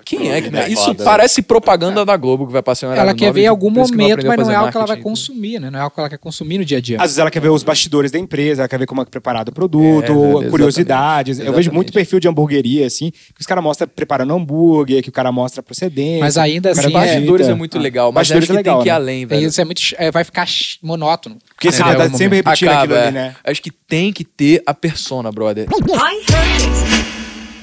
Quem 0.05 0.31
é 0.33 0.43
que. 0.43 0.55
É 0.55 0.69
Isso 0.69 0.85
foda, 0.87 1.05
parece 1.05 1.41
propaganda 1.41 2.05
da 2.05 2.17
Globo 2.17 2.47
que 2.47 2.53
vai 2.53 2.63
passar 2.63 2.97
Ela 2.97 3.15
quer 3.15 3.33
ver 3.33 3.43
em 3.43 3.47
algum 3.47 3.71
momento, 3.71 4.27
mas 4.27 4.39
não 4.39 4.51
é 4.51 4.55
algo 4.55 4.71
que 4.71 4.77
ela 4.77 4.87
vai 4.87 4.97
consumir, 4.97 5.61
né? 5.61 5.71
Não 5.71 5.79
é 5.79 5.83
algo 5.83 5.95
que 5.95 6.01
ela 6.01 6.09
quer 6.11 6.19
consumir 6.19 6.59
no 6.59 6.65
dia 6.65 6.79
a 6.79 6.81
dia. 6.81 6.97
Às 6.97 7.03
vezes 7.05 7.19
ela 7.19 7.31
quer 7.31 7.41
ver 7.41 7.49
os 7.49 7.63
bastidores 7.63 8.11
da 8.11 8.19
empresa, 8.19 8.63
ela 8.63 8.69
quer 8.69 8.79
ver 8.79 8.87
como 8.87 9.01
é 9.01 9.05
que 9.05 9.09
é 9.09 9.13
preparado 9.13 9.49
o 9.49 9.53
produto, 9.53 10.05
É, 10.13 10.15
exatamente. 10.15 10.51
curiosidades. 10.51 11.39
Eu 11.39 11.45
vejo 11.47 11.51
Exatamente. 11.53 11.75
muito 11.75 11.93
perfil 11.93 12.21
de 12.21 12.29
hamburgueria, 12.29 12.87
assim, 12.87 13.11
que 13.11 13.41
os 13.41 13.47
caras 13.47 13.63
mostram 13.63 13.89
preparando 13.89 14.35
hambúrguer, 14.35 15.03
que 15.03 15.09
o 15.09 15.13
cara 15.13 15.31
mostra 15.33 15.63
procedência. 15.63 16.21
Mas 16.21 16.37
ainda 16.37 16.71
assim, 16.73 16.83
Mas 16.83 16.91
é, 16.91 17.13
bastidores 17.15 17.49
é, 17.49 17.53
Ah. 17.53 17.57
muito 17.57 17.79
legal, 17.79 18.13
mas 18.13 18.29
Bastidores 18.29 18.45
acho 18.51 18.53
que 18.53 18.57
é 18.57 18.57
legal, 18.59 18.77
tem 18.79 18.83
que 18.85 18.89
ir 18.89 18.93
né? 18.93 18.97
além, 18.97 19.23
é, 19.23 19.27
velho. 19.27 19.47
isso 19.49 19.61
é 19.61 19.65
muito, 19.65 19.83
é, 19.97 20.11
vai 20.11 20.25
ficar 20.25 20.47
monótono. 20.83 21.39
Porque 21.55 21.71
você 21.73 21.83
É, 21.83 21.87
é 21.87 21.99
um 22.09 22.15
sempre 22.17 22.37
repetindo 22.39 22.69
Acaba, 22.69 22.83
aquilo 22.83 22.97
é. 22.99 23.03
ali, 23.07 23.13
né? 23.15 23.37
Acho 23.45 23.63
que 23.63 23.71
tem 23.71 24.13
que 24.13 24.25
ter 24.25 24.63
a 24.67 24.75
persona, 24.75 25.31
brother. 25.33 25.67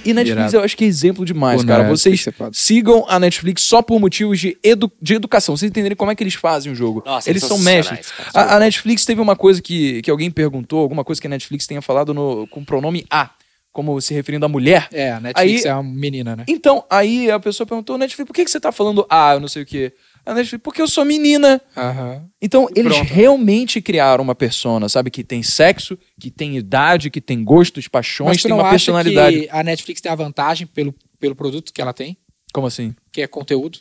E 0.06 0.14
Netflix 0.14 0.42
Irado. 0.52 0.56
eu 0.58 0.62
acho 0.64 0.76
que 0.78 0.84
é 0.84 0.88
exemplo 0.88 1.26
demais, 1.26 1.62
Pô, 1.62 1.68
cara. 1.68 1.84
Netflix 1.84 2.24
Vocês 2.24 2.28
é 2.28 2.50
sigam 2.52 3.06
a 3.08 3.20
Netflix 3.20 3.62
só 3.64 3.82
por 3.82 4.00
motivos 4.00 4.40
de, 4.40 4.58
edu 4.64 4.92
de 5.02 5.14
educação. 5.16 5.56
Vocês 5.56 5.70
entenderem 5.70 5.96
como 5.96 6.12
é 6.12 6.16
que 6.16 6.24
eles 6.24 6.34
fazem 6.36 6.72
o 6.72 6.76
jogo. 6.76 7.04
Nossa, 7.06 7.30
eles 7.30 7.44
eles 7.44 7.48
são 7.50 7.60
mestres. 7.64 8.12
A, 8.34 8.56
a 8.56 8.60
Netflix 8.60 9.06
teve 9.06 9.22
uma 9.22 9.36
coisa 9.36 9.62
que, 9.62 10.02
que 10.02 10.12
alguém 10.12 10.30
perguntou, 10.30 10.80
alguma 10.80 11.04
coisa 11.04 11.20
que 11.22 11.28
a 11.28 11.30
Netflix 11.30 11.66
tenha 11.68 11.82
falado 11.82 12.14
no, 12.14 12.48
com 12.48 12.60
o 12.62 12.66
pronome 12.66 13.06
A, 13.10 13.30
como 13.72 14.00
se 14.00 14.14
referindo 14.14 14.46
à 14.46 14.50
mulher. 14.50 14.88
É, 14.92 15.12
a 15.12 15.20
Netflix 15.20 15.66
Aí- 15.66 15.72
é 15.72 15.74
uma 15.74 15.84
menina, 15.84 16.36
né? 16.36 16.44
Então, 16.48 16.84
aí 16.90 17.32
a 17.32 17.40
pessoa 17.40 17.66
perguntou, 17.66 17.98
Netflix, 17.98 18.28
por 18.28 18.34
que, 18.34 18.46
que 18.46 18.52
você 18.52 18.60
tá 18.60 18.72
falando 18.72 19.06
A, 19.10 19.34
eu 19.34 19.40
não 19.40 19.48
sei 19.48 19.64
o 19.64 19.66
quê? 19.66 19.94
A 20.26 20.34
Netflix, 20.34 20.64
porque 20.64 20.82
eu 20.82 20.88
sou 20.88 21.04
menina. 21.04 21.62
Aham. 21.76 22.26
Então, 22.42 22.68
eles 22.76 22.94
Pronto. 22.94 23.10
realmente 23.14 23.82
criaram 23.82 24.24
uma 24.24 24.34
persona, 24.36 24.88
sabe? 24.88 25.12
Que 25.12 25.24
tem 25.24 25.44
sexo, 25.44 25.98
que 26.20 26.32
tem 26.32 26.56
idade, 26.58 27.10
que 27.10 27.20
tem 27.22 27.44
gostos, 27.44 27.88
paixões, 27.88 28.42
tem 28.42 28.54
uma 28.54 28.70
personalidade. 28.70 29.48
a 29.52 29.64
Netflix 29.64 30.00
tem 30.02 30.12
a 30.12 30.16
vantagem 30.16 30.66
pelo, 30.68 30.94
pelo 31.20 31.36
produto 31.36 31.74
que 31.74 31.82
ela 31.82 31.94
tem, 31.94 32.18
Como 32.54 32.68
assim? 32.68 32.96
que 33.12 33.22
é 33.22 33.28
conteúdo? 33.28 33.80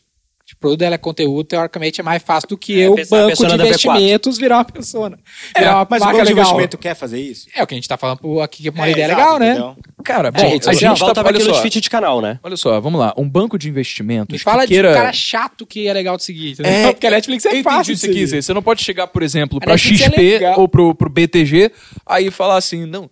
Produto 0.62 0.79
dela 0.79 0.94
é 0.94 0.98
conteúdo, 0.98 1.44
teoricamente 1.44 2.01
é 2.01 2.05
mais 2.05 2.22
fácil 2.22 2.48
do 2.48 2.57
que 2.57 2.81
É, 2.81 2.87
eu, 2.87 2.92
a 2.94 2.96
banco 3.11 3.37
de 3.37 3.42
da 3.57 3.64
V4. 3.64 3.66
investimentos, 3.66 4.38
virar 4.38 4.57
uma 4.59 4.64
persona. 4.64 5.18
Virar 5.59 5.77
uma 5.77 5.87
Mas 5.90 6.03
o 6.03 6.05
banco 6.07 6.25
de 6.25 6.33
investimento 6.33 6.79
quer 6.79 6.94
fazer 6.94 7.20
isso? 7.20 7.48
É 7.55 7.62
o 7.62 7.66
que 7.66 7.75
a 7.75 7.77
gente 7.77 7.88
tá 7.88 7.98
falando 7.98 8.40
aqui, 8.40 8.62
que 8.62 8.70
uma 8.70 8.88
ideia 8.88 9.07
exato, 9.07 9.20
legal, 9.20 9.38
né? 9.38 9.51
entendeu? 9.51 9.77
Cara, 10.05 10.31
bom, 10.31 10.38
É, 10.38 10.42
a 10.42 10.48
rede 10.48 10.64
gente 10.64 10.64
tá, 11.01 11.22
olha 11.25 11.40
só, 11.40 11.53
de 11.53 11.61
feed 11.62 11.81
de 11.81 11.90
canal, 11.90 12.20
né? 12.22 12.38
olha 12.42 12.57
só, 12.57 12.81
vamos 12.81 12.98
lá. 13.01 13.12
Um 13.16 13.29
banco 13.29 13.59
de 13.59 13.68
investimentos 13.68 14.33
Me 14.33 14.38
fala 14.38 14.62
que 14.62 14.68
de 14.68 14.75
queira... 14.75 14.90
um 14.90 14.94
cara 14.94 15.12
chato 15.12 15.66
que 15.66 15.87
é 15.88 15.92
legal 15.92 16.16
de 16.16 16.25
seguir. 16.25 16.53
entendeu? 16.53 16.72
É, 16.72 16.92
Porque 16.92 17.07
a 17.07 17.11
Netflix 17.11 17.44
é 17.44 17.62
fácil 17.62 17.94
o 17.94 17.98
que 17.98 18.25
de 18.27 18.42
você 18.42 18.55
não 18.55 18.62
pode 18.62 18.83
chegar, 18.83 19.07
por 19.09 19.22
exemplo, 19.22 19.59
A 19.59 19.64
pra 19.64 19.75
é 19.75 19.79
XP 19.79 20.16
legal. 20.16 20.61
ou 20.61 20.68
pro, 20.68 20.94
pro 20.94 21.11
BTG, 21.11 21.72
aí 22.07 22.31
falar 22.31 22.57
assim, 22.57 22.87
não... 22.87 23.11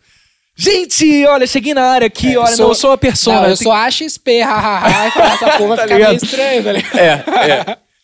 Gente, 0.56 1.24
olha, 1.26 1.46
cheguei 1.46 1.72
na 1.72 1.82
área 1.84 2.06
aqui, 2.06 2.28
É, 2.28 2.36
eu 2.36 2.40
olha, 2.42 2.54
sou- 2.56 2.64
não, 2.66 2.70
eu 2.72 2.74
sou 2.74 2.92
a 2.92 2.98
persona. 2.98 3.40
Não, 3.42 3.48
eu 3.48 3.56
tem- 3.56 3.64
sou 3.64 3.72
a 3.72 3.90
XP, 3.90 4.42
hahaha, 4.42 5.08
e 5.08 5.10
falar 5.12 5.34
essa 5.34 5.50
porra 5.58 5.76
Tá 5.76 5.82
ficar 5.82 5.94
meio 5.94 6.08
ligado? 6.10 6.24
estranho, 6.24 6.62
velho. 6.62 6.86
É, 6.94 7.06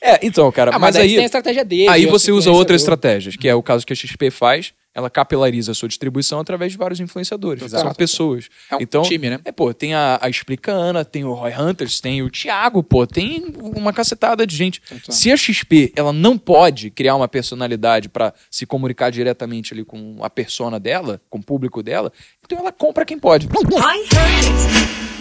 é. 0.02 0.12
É, 0.14 0.18
então, 0.22 0.50
cara, 0.52 0.70
Ah, 0.74 0.78
mas, 0.78 0.94
mas, 0.94 1.04
aí 1.04 1.14
tem 1.14 1.22
a 1.22 1.26
estratégia 1.26 1.64
dele. 1.64 1.88
Aí 1.88 2.04
eu 2.04 2.10
você 2.10 2.30
usa 2.30 2.50
outras 2.50 2.80
influenciador. 2.82 2.96
estratégias, 3.10 3.36
que 3.36 3.48
é 3.48 3.54
o 3.54 3.62
caso 3.62 3.84
que 3.86 3.92
a 3.92 3.96
XP 3.96 4.30
faz, 4.30 4.72
ela 4.96 5.10
capilariza 5.10 5.72
a 5.72 5.74
sua 5.74 5.88
distribuição 5.88 6.40
através 6.40 6.72
de 6.72 6.78
vários 6.78 7.00
influenciadores. 7.00 7.62
Exato. 7.62 7.84
São 7.84 7.94
pessoas. 7.94 8.48
É 8.70 8.76
um 8.76 8.80
então, 8.80 9.02
time, 9.02 9.28
né? 9.28 9.38
é, 9.44 9.52
pô, 9.52 9.74
tem 9.74 9.92
a, 9.92 10.18
a 10.22 10.30
Explicana, 10.30 11.04
tem 11.04 11.22
o 11.22 11.34
Roy 11.34 11.52
Hunters, 11.52 12.00
tem 12.00 12.22
o 12.22 12.30
Thiago, 12.30 12.82
pô, 12.82 13.06
tem 13.06 13.44
uma 13.58 13.92
cacetada 13.92 14.46
de 14.46 14.56
gente. 14.56 14.80
Então. 14.90 15.14
Se 15.14 15.30
a 15.30 15.36
XP, 15.36 15.92
ela 15.94 16.14
não 16.14 16.38
pode 16.38 16.90
criar 16.90 17.14
uma 17.14 17.28
personalidade 17.28 18.08
pra 18.08 18.32
se 18.50 18.64
comunicar 18.64 19.10
diretamente 19.10 19.74
ali 19.74 19.84
com 19.84 20.16
a 20.24 20.30
persona 20.30 20.80
dela, 20.80 21.20
com 21.28 21.40
o 21.40 21.42
público 21.42 21.82
dela, 21.82 22.10
então 22.42 22.58
ela 22.58 22.72
compra 22.72 23.04
quem 23.04 23.18
pode. 23.18 23.46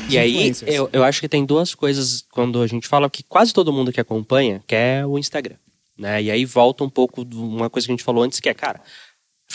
E 0.07 0.17
aí, 0.17 0.53
eu, 0.67 0.89
eu 0.93 1.03
acho 1.03 1.19
que 1.19 1.27
tem 1.27 1.43
duas 1.43 1.75
coisas 1.75 2.23
quando 2.31 2.61
a 2.61 2.67
gente 2.67 2.87
fala 2.87 3.09
que 3.09 3.23
quase 3.23 3.51
todo 3.51 3.73
mundo 3.73 3.91
que 3.91 3.99
acompanha 3.99 4.63
quer 4.65 5.05
o 5.05 5.17
Instagram. 5.17 5.55
Né? 5.97 6.23
E 6.23 6.31
aí 6.31 6.43
volta 6.45 6.83
um 6.83 6.89
pouco 6.89 7.23
de 7.23 7.37
uma 7.37 7.69
coisa 7.69 7.87
que 7.87 7.91
a 7.91 7.95
gente 7.95 8.03
falou 8.03 8.23
antes, 8.23 8.39
que 8.39 8.49
é, 8.49 8.53
cara, 8.53 8.81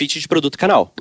fit 0.01 0.19
de 0.19 0.27
produto 0.27 0.57
canal. 0.57 0.95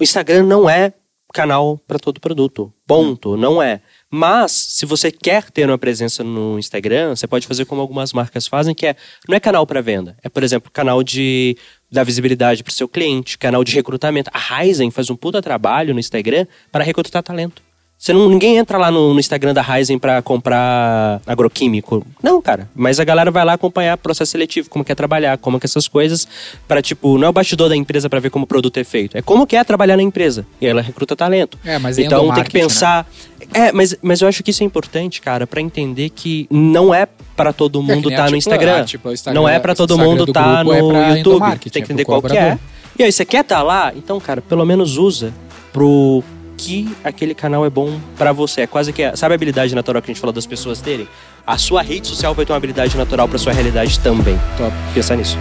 O 0.00 0.02
Instagram 0.02 0.42
não 0.42 0.68
é 0.68 0.92
canal 1.32 1.78
para 1.86 1.96
todo 1.96 2.20
produto. 2.20 2.72
Ponto. 2.84 3.36
Não 3.36 3.62
é. 3.62 3.80
Mas, 4.10 4.50
se 4.50 4.84
você 4.84 5.12
quer 5.12 5.48
ter 5.50 5.68
uma 5.68 5.78
presença 5.78 6.24
no 6.24 6.58
Instagram, 6.58 7.14
você 7.14 7.26
pode 7.28 7.46
fazer 7.46 7.64
como 7.66 7.80
algumas 7.80 8.12
marcas 8.12 8.48
fazem, 8.48 8.74
que 8.74 8.86
é 8.86 8.96
não 9.28 9.36
é 9.36 9.40
canal 9.40 9.64
para 9.64 9.80
venda. 9.80 10.16
É, 10.24 10.28
por 10.28 10.42
exemplo, 10.42 10.72
canal 10.72 11.04
de 11.04 11.56
dar 11.90 12.02
visibilidade 12.02 12.64
para 12.64 12.72
o 12.72 12.74
seu 12.74 12.88
cliente, 12.88 13.38
canal 13.38 13.62
de 13.62 13.74
recrutamento. 13.74 14.28
A 14.34 14.38
Ryzen 14.38 14.90
faz 14.90 15.08
um 15.08 15.14
puta 15.14 15.40
trabalho 15.40 15.94
no 15.94 16.00
Instagram 16.00 16.44
para 16.72 16.82
recrutar 16.82 17.22
talento. 17.22 17.62
Você 18.02 18.12
não, 18.12 18.28
ninguém 18.28 18.56
entra 18.56 18.76
lá 18.78 18.90
no, 18.90 19.14
no 19.14 19.20
Instagram 19.20 19.54
da 19.54 19.62
Ryzen 19.62 19.96
pra 19.96 20.20
comprar 20.20 21.20
agroquímico. 21.24 22.04
Não, 22.20 22.42
cara. 22.42 22.68
Mas 22.74 22.98
a 22.98 23.04
galera 23.04 23.30
vai 23.30 23.44
lá 23.44 23.52
acompanhar 23.52 23.96
processo 23.96 24.32
seletivo, 24.32 24.68
como 24.68 24.84
quer 24.84 24.96
trabalhar, 24.96 25.38
como 25.38 25.60
que 25.60 25.66
essas 25.66 25.86
coisas, 25.86 26.26
para 26.66 26.82
tipo, 26.82 27.16
não 27.16 27.28
é 27.28 27.30
o 27.30 27.32
bastidor 27.32 27.68
da 27.68 27.76
empresa 27.76 28.10
pra 28.10 28.18
ver 28.18 28.30
como 28.30 28.44
o 28.44 28.48
produto 28.48 28.76
é 28.78 28.82
feito. 28.82 29.16
É 29.16 29.22
como 29.22 29.46
que 29.46 29.54
é 29.54 29.62
trabalhar 29.62 29.96
na 29.96 30.02
empresa. 30.02 30.44
E 30.60 30.66
ela 30.66 30.82
recruta 30.82 31.14
talento. 31.14 31.56
É, 31.64 31.78
mas 31.78 31.96
então 31.96 32.34
tem 32.34 32.42
que 32.42 32.58
né? 32.58 32.62
pensar. 32.64 33.08
É, 33.54 33.70
mas, 33.70 33.96
mas 34.02 34.20
eu 34.20 34.26
acho 34.26 34.42
que 34.42 34.50
isso 34.50 34.64
é 34.64 34.66
importante, 34.66 35.20
cara, 35.20 35.46
pra 35.46 35.60
entender 35.60 36.10
que 36.10 36.48
não 36.50 36.92
é 36.92 37.06
pra 37.36 37.52
todo 37.52 37.78
É 37.78 37.82
mundo 37.82 38.08
nem 38.08 38.18
tá 38.18 38.28
no 38.28 38.34
Instagram. 38.34 38.80
ah, 38.80 38.84
tipo, 38.84 39.10
o 39.10 39.12
Instagram- 39.12 39.40
não 39.40 39.48
é 39.48 39.60
pra 39.60 39.76
todo 39.76 39.96
mundo 39.96 40.26
do 40.26 40.32
tá 40.32 40.62
é 40.62 40.64
no 40.64 40.88
pra 40.88 41.16
YouTube. 41.16 41.58
Tem 41.70 41.70
que 41.70 41.78
é 41.78 41.82
entender 41.82 42.04
qual 42.04 42.20
que 42.20 42.26
é. 42.26 42.30
colaborador. 42.30 42.58
E 42.98 43.02
aí, 43.04 43.12
você 43.12 43.24
quer 43.24 43.42
estar 43.42 43.62
lá? 43.62 43.92
Então, 43.94 44.18
cara, 44.18 44.42
pelo 44.42 44.66
menos 44.66 44.96
usa 44.96 45.32
pro 45.72 46.24
que 46.56 46.94
aquele 47.02 47.34
canal 47.34 47.64
é 47.64 47.70
bom 47.70 47.98
pra 48.16 48.32
você. 48.32 48.62
É 48.62 48.66
quase 48.66 48.92
que, 48.92 49.16
sabe 49.16 49.34
a 49.34 49.36
habilidade 49.36 49.74
natural 49.74 50.00
que 50.02 50.10
a 50.10 50.14
gente 50.14 50.20
falou 50.20 50.32
das 50.32 50.46
pessoas 50.46 50.80
terem? 50.80 51.08
A 51.46 51.58
sua 51.58 51.82
rede 51.82 52.06
social 52.06 52.34
vai 52.34 52.44
ter 52.44 52.52
uma 52.52 52.58
habilidade 52.58 52.96
natural 52.96 53.28
pra 53.28 53.38
sua 53.38 53.52
realidade 53.52 53.98
também. 54.00 54.38
Top. 54.56 54.72
Pensar 54.94 55.16
nisso. 55.16 55.36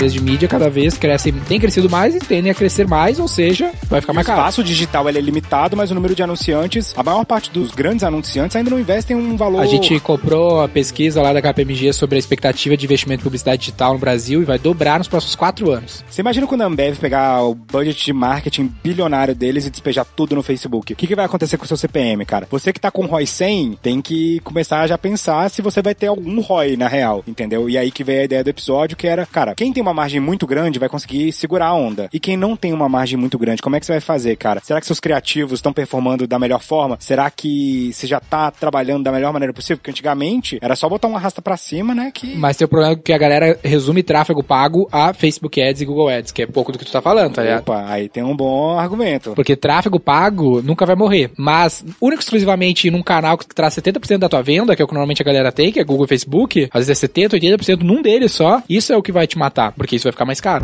Empresas 0.00 0.12
de 0.14 0.22
mídia 0.22 0.48
cada 0.48 0.70
vez 0.70 0.96
crescem, 0.96 1.32
têm 1.32 1.60
crescido 1.60 1.90
mais 1.90 2.14
e 2.14 2.18
tendem 2.18 2.50
a 2.50 2.54
crescer 2.54 2.86
mais, 2.86 3.20
ou 3.20 3.28
seja, 3.28 3.70
vai 3.86 4.00
ficar 4.00 4.12
O 4.12 4.14
mais 4.14 4.26
caro. 4.26 4.40
espaço 4.40 4.64
digital 4.64 5.06
é 5.08 5.12
limitado, 5.12 5.76
mas 5.76 5.90
o 5.90 5.94
número 5.94 6.14
de 6.14 6.22
anunciantes, 6.22 6.94
a 6.96 7.02
maior 7.02 7.24
parte 7.26 7.50
dos 7.50 7.70
grandes 7.70 8.02
anunciantes 8.02 8.56
ainda 8.56 8.70
não 8.70 8.80
investem 8.80 9.14
um 9.14 9.36
valor. 9.36 9.60
A 9.60 9.66
gente 9.66 10.00
comprou 10.00 10.62
a 10.62 10.68
pesquisa 10.68 11.20
lá 11.20 11.34
da 11.34 11.42
KPMG 11.42 11.92
sobre 11.92 12.16
a 12.16 12.18
expectativa 12.18 12.76
de 12.76 12.86
investimento 12.86 13.20
em 13.20 13.24
publicidade 13.24 13.60
digital 13.60 13.92
no 13.92 13.98
Brasil 13.98 14.40
e 14.40 14.44
vai 14.44 14.58
dobrar 14.58 14.98
nos 14.98 15.06
próximos 15.08 15.34
quatro 15.34 15.70
anos. 15.70 16.02
Você 16.08 16.22
imagina 16.22 16.46
quando 16.46 16.62
a 16.62 16.66
Ambev 16.66 16.96
pegar 16.98 17.42
o 17.42 17.54
budget 17.54 18.02
de 18.02 18.12
marketing 18.12 18.72
bilionário 18.82 19.34
deles 19.34 19.66
e 19.66 19.70
despejar 19.70 20.06
tudo 20.06 20.34
no 20.34 20.42
Facebook? 20.42 20.94
O 20.94 20.96
que, 20.96 21.06
que 21.06 21.14
vai 21.14 21.26
acontecer 21.26 21.58
com 21.58 21.64
o 21.64 21.68
seu 21.68 21.76
CPM, 21.76 22.24
cara? 22.24 22.48
Você 22.50 22.72
que 22.72 22.80
tá 22.80 22.90
com 22.90 23.04
ROI 23.04 23.26
100, 23.26 23.78
tem 23.82 24.00
que 24.00 24.40
começar 24.40 24.80
a 24.80 24.86
já 24.86 24.96
pensar 24.96 25.50
se 25.50 25.60
você 25.60 25.82
vai 25.82 25.94
ter 25.94 26.06
algum 26.06 26.40
ROI 26.40 26.76
na 26.76 26.88
real, 26.88 27.22
entendeu? 27.28 27.68
E 27.68 27.76
aí 27.76 27.90
que 27.90 28.02
veio 28.02 28.22
a 28.22 28.24
ideia 28.24 28.42
do 28.42 28.48
episódio, 28.48 28.96
que 28.96 29.06
era, 29.06 29.26
cara, 29.26 29.54
quem 29.54 29.70
tem 29.72 29.82
uma 29.82 29.89
margem 29.94 30.20
muito 30.20 30.46
grande 30.46 30.78
vai 30.78 30.88
conseguir 30.88 31.32
segurar 31.32 31.66
a 31.66 31.74
onda. 31.74 32.08
E 32.12 32.20
quem 32.20 32.36
não 32.36 32.56
tem 32.56 32.72
uma 32.72 32.88
margem 32.88 33.18
muito 33.18 33.38
grande, 33.38 33.62
como 33.62 33.76
é 33.76 33.80
que 33.80 33.86
você 33.86 33.92
vai 33.92 34.00
fazer, 34.00 34.36
cara? 34.36 34.60
Será 34.62 34.80
que 34.80 34.86
seus 34.86 35.00
criativos 35.00 35.58
estão 35.58 35.72
performando 35.72 36.26
da 36.26 36.38
melhor 36.38 36.60
forma? 36.60 36.96
Será 37.00 37.30
que 37.30 37.92
você 37.92 38.06
já 38.06 38.20
tá 38.20 38.50
trabalhando 38.50 39.04
da 39.04 39.12
melhor 39.12 39.32
maneira 39.32 39.52
possível? 39.52 39.78
Porque 39.78 39.90
antigamente 39.90 40.58
era 40.60 40.76
só 40.76 40.88
botar 40.88 41.08
uma 41.08 41.18
arrasta 41.18 41.42
pra 41.42 41.56
cima, 41.56 41.94
né? 41.94 42.10
Que 42.12 42.34
Mas 42.36 42.56
tem 42.56 42.64
o 42.64 42.68
problema 42.68 42.96
que 42.96 43.12
a 43.12 43.18
galera 43.18 43.58
resume 43.62 44.02
tráfego 44.02 44.42
pago 44.42 44.88
a 44.92 45.12
Facebook 45.12 45.60
Ads 45.60 45.82
e 45.82 45.84
Google 45.84 46.08
Ads, 46.08 46.32
que 46.32 46.42
é 46.42 46.46
pouco 46.46 46.72
do 46.72 46.78
que 46.78 46.84
tu 46.84 46.92
tá 46.92 47.00
falando, 47.00 47.34
tá 47.34 47.42
ligado? 47.42 47.60
Opa, 47.60 47.84
aí 47.86 48.08
tem 48.08 48.22
um 48.22 48.36
bom 48.36 48.78
argumento. 48.78 49.32
Porque 49.34 49.56
tráfego 49.56 50.00
pago 50.00 50.62
nunca 50.62 50.86
vai 50.86 50.96
morrer. 50.96 51.30
Mas, 51.36 51.84
único 52.00 52.20
e 52.20 52.24
exclusivamente 52.24 52.90
num 52.90 53.02
canal 53.02 53.36
que 53.36 53.46
traz 53.46 53.74
70% 53.74 54.18
da 54.18 54.28
tua 54.28 54.42
venda, 54.42 54.74
que 54.74 54.82
é 54.82 54.84
o 54.84 54.88
que 54.88 54.94
normalmente 54.94 55.22
a 55.22 55.24
galera 55.24 55.52
tem, 55.52 55.72
que 55.72 55.80
é 55.80 55.84
Google 55.84 56.04
e 56.04 56.08
Facebook, 56.08 56.68
às 56.72 56.86
vezes 56.86 57.02
é 57.02 57.06
70%, 57.06 57.40
80% 57.40 57.82
num 57.82 58.02
deles 58.02 58.32
só, 58.32 58.62
isso 58.68 58.92
é 58.92 58.96
o 58.96 59.02
que 59.02 59.12
vai 59.12 59.26
te 59.26 59.38
matar, 59.38 59.72
porque 59.80 59.96
isso 59.96 60.02
vai 60.02 60.12
ficar 60.12 60.26
mais 60.26 60.42
caro. 60.42 60.62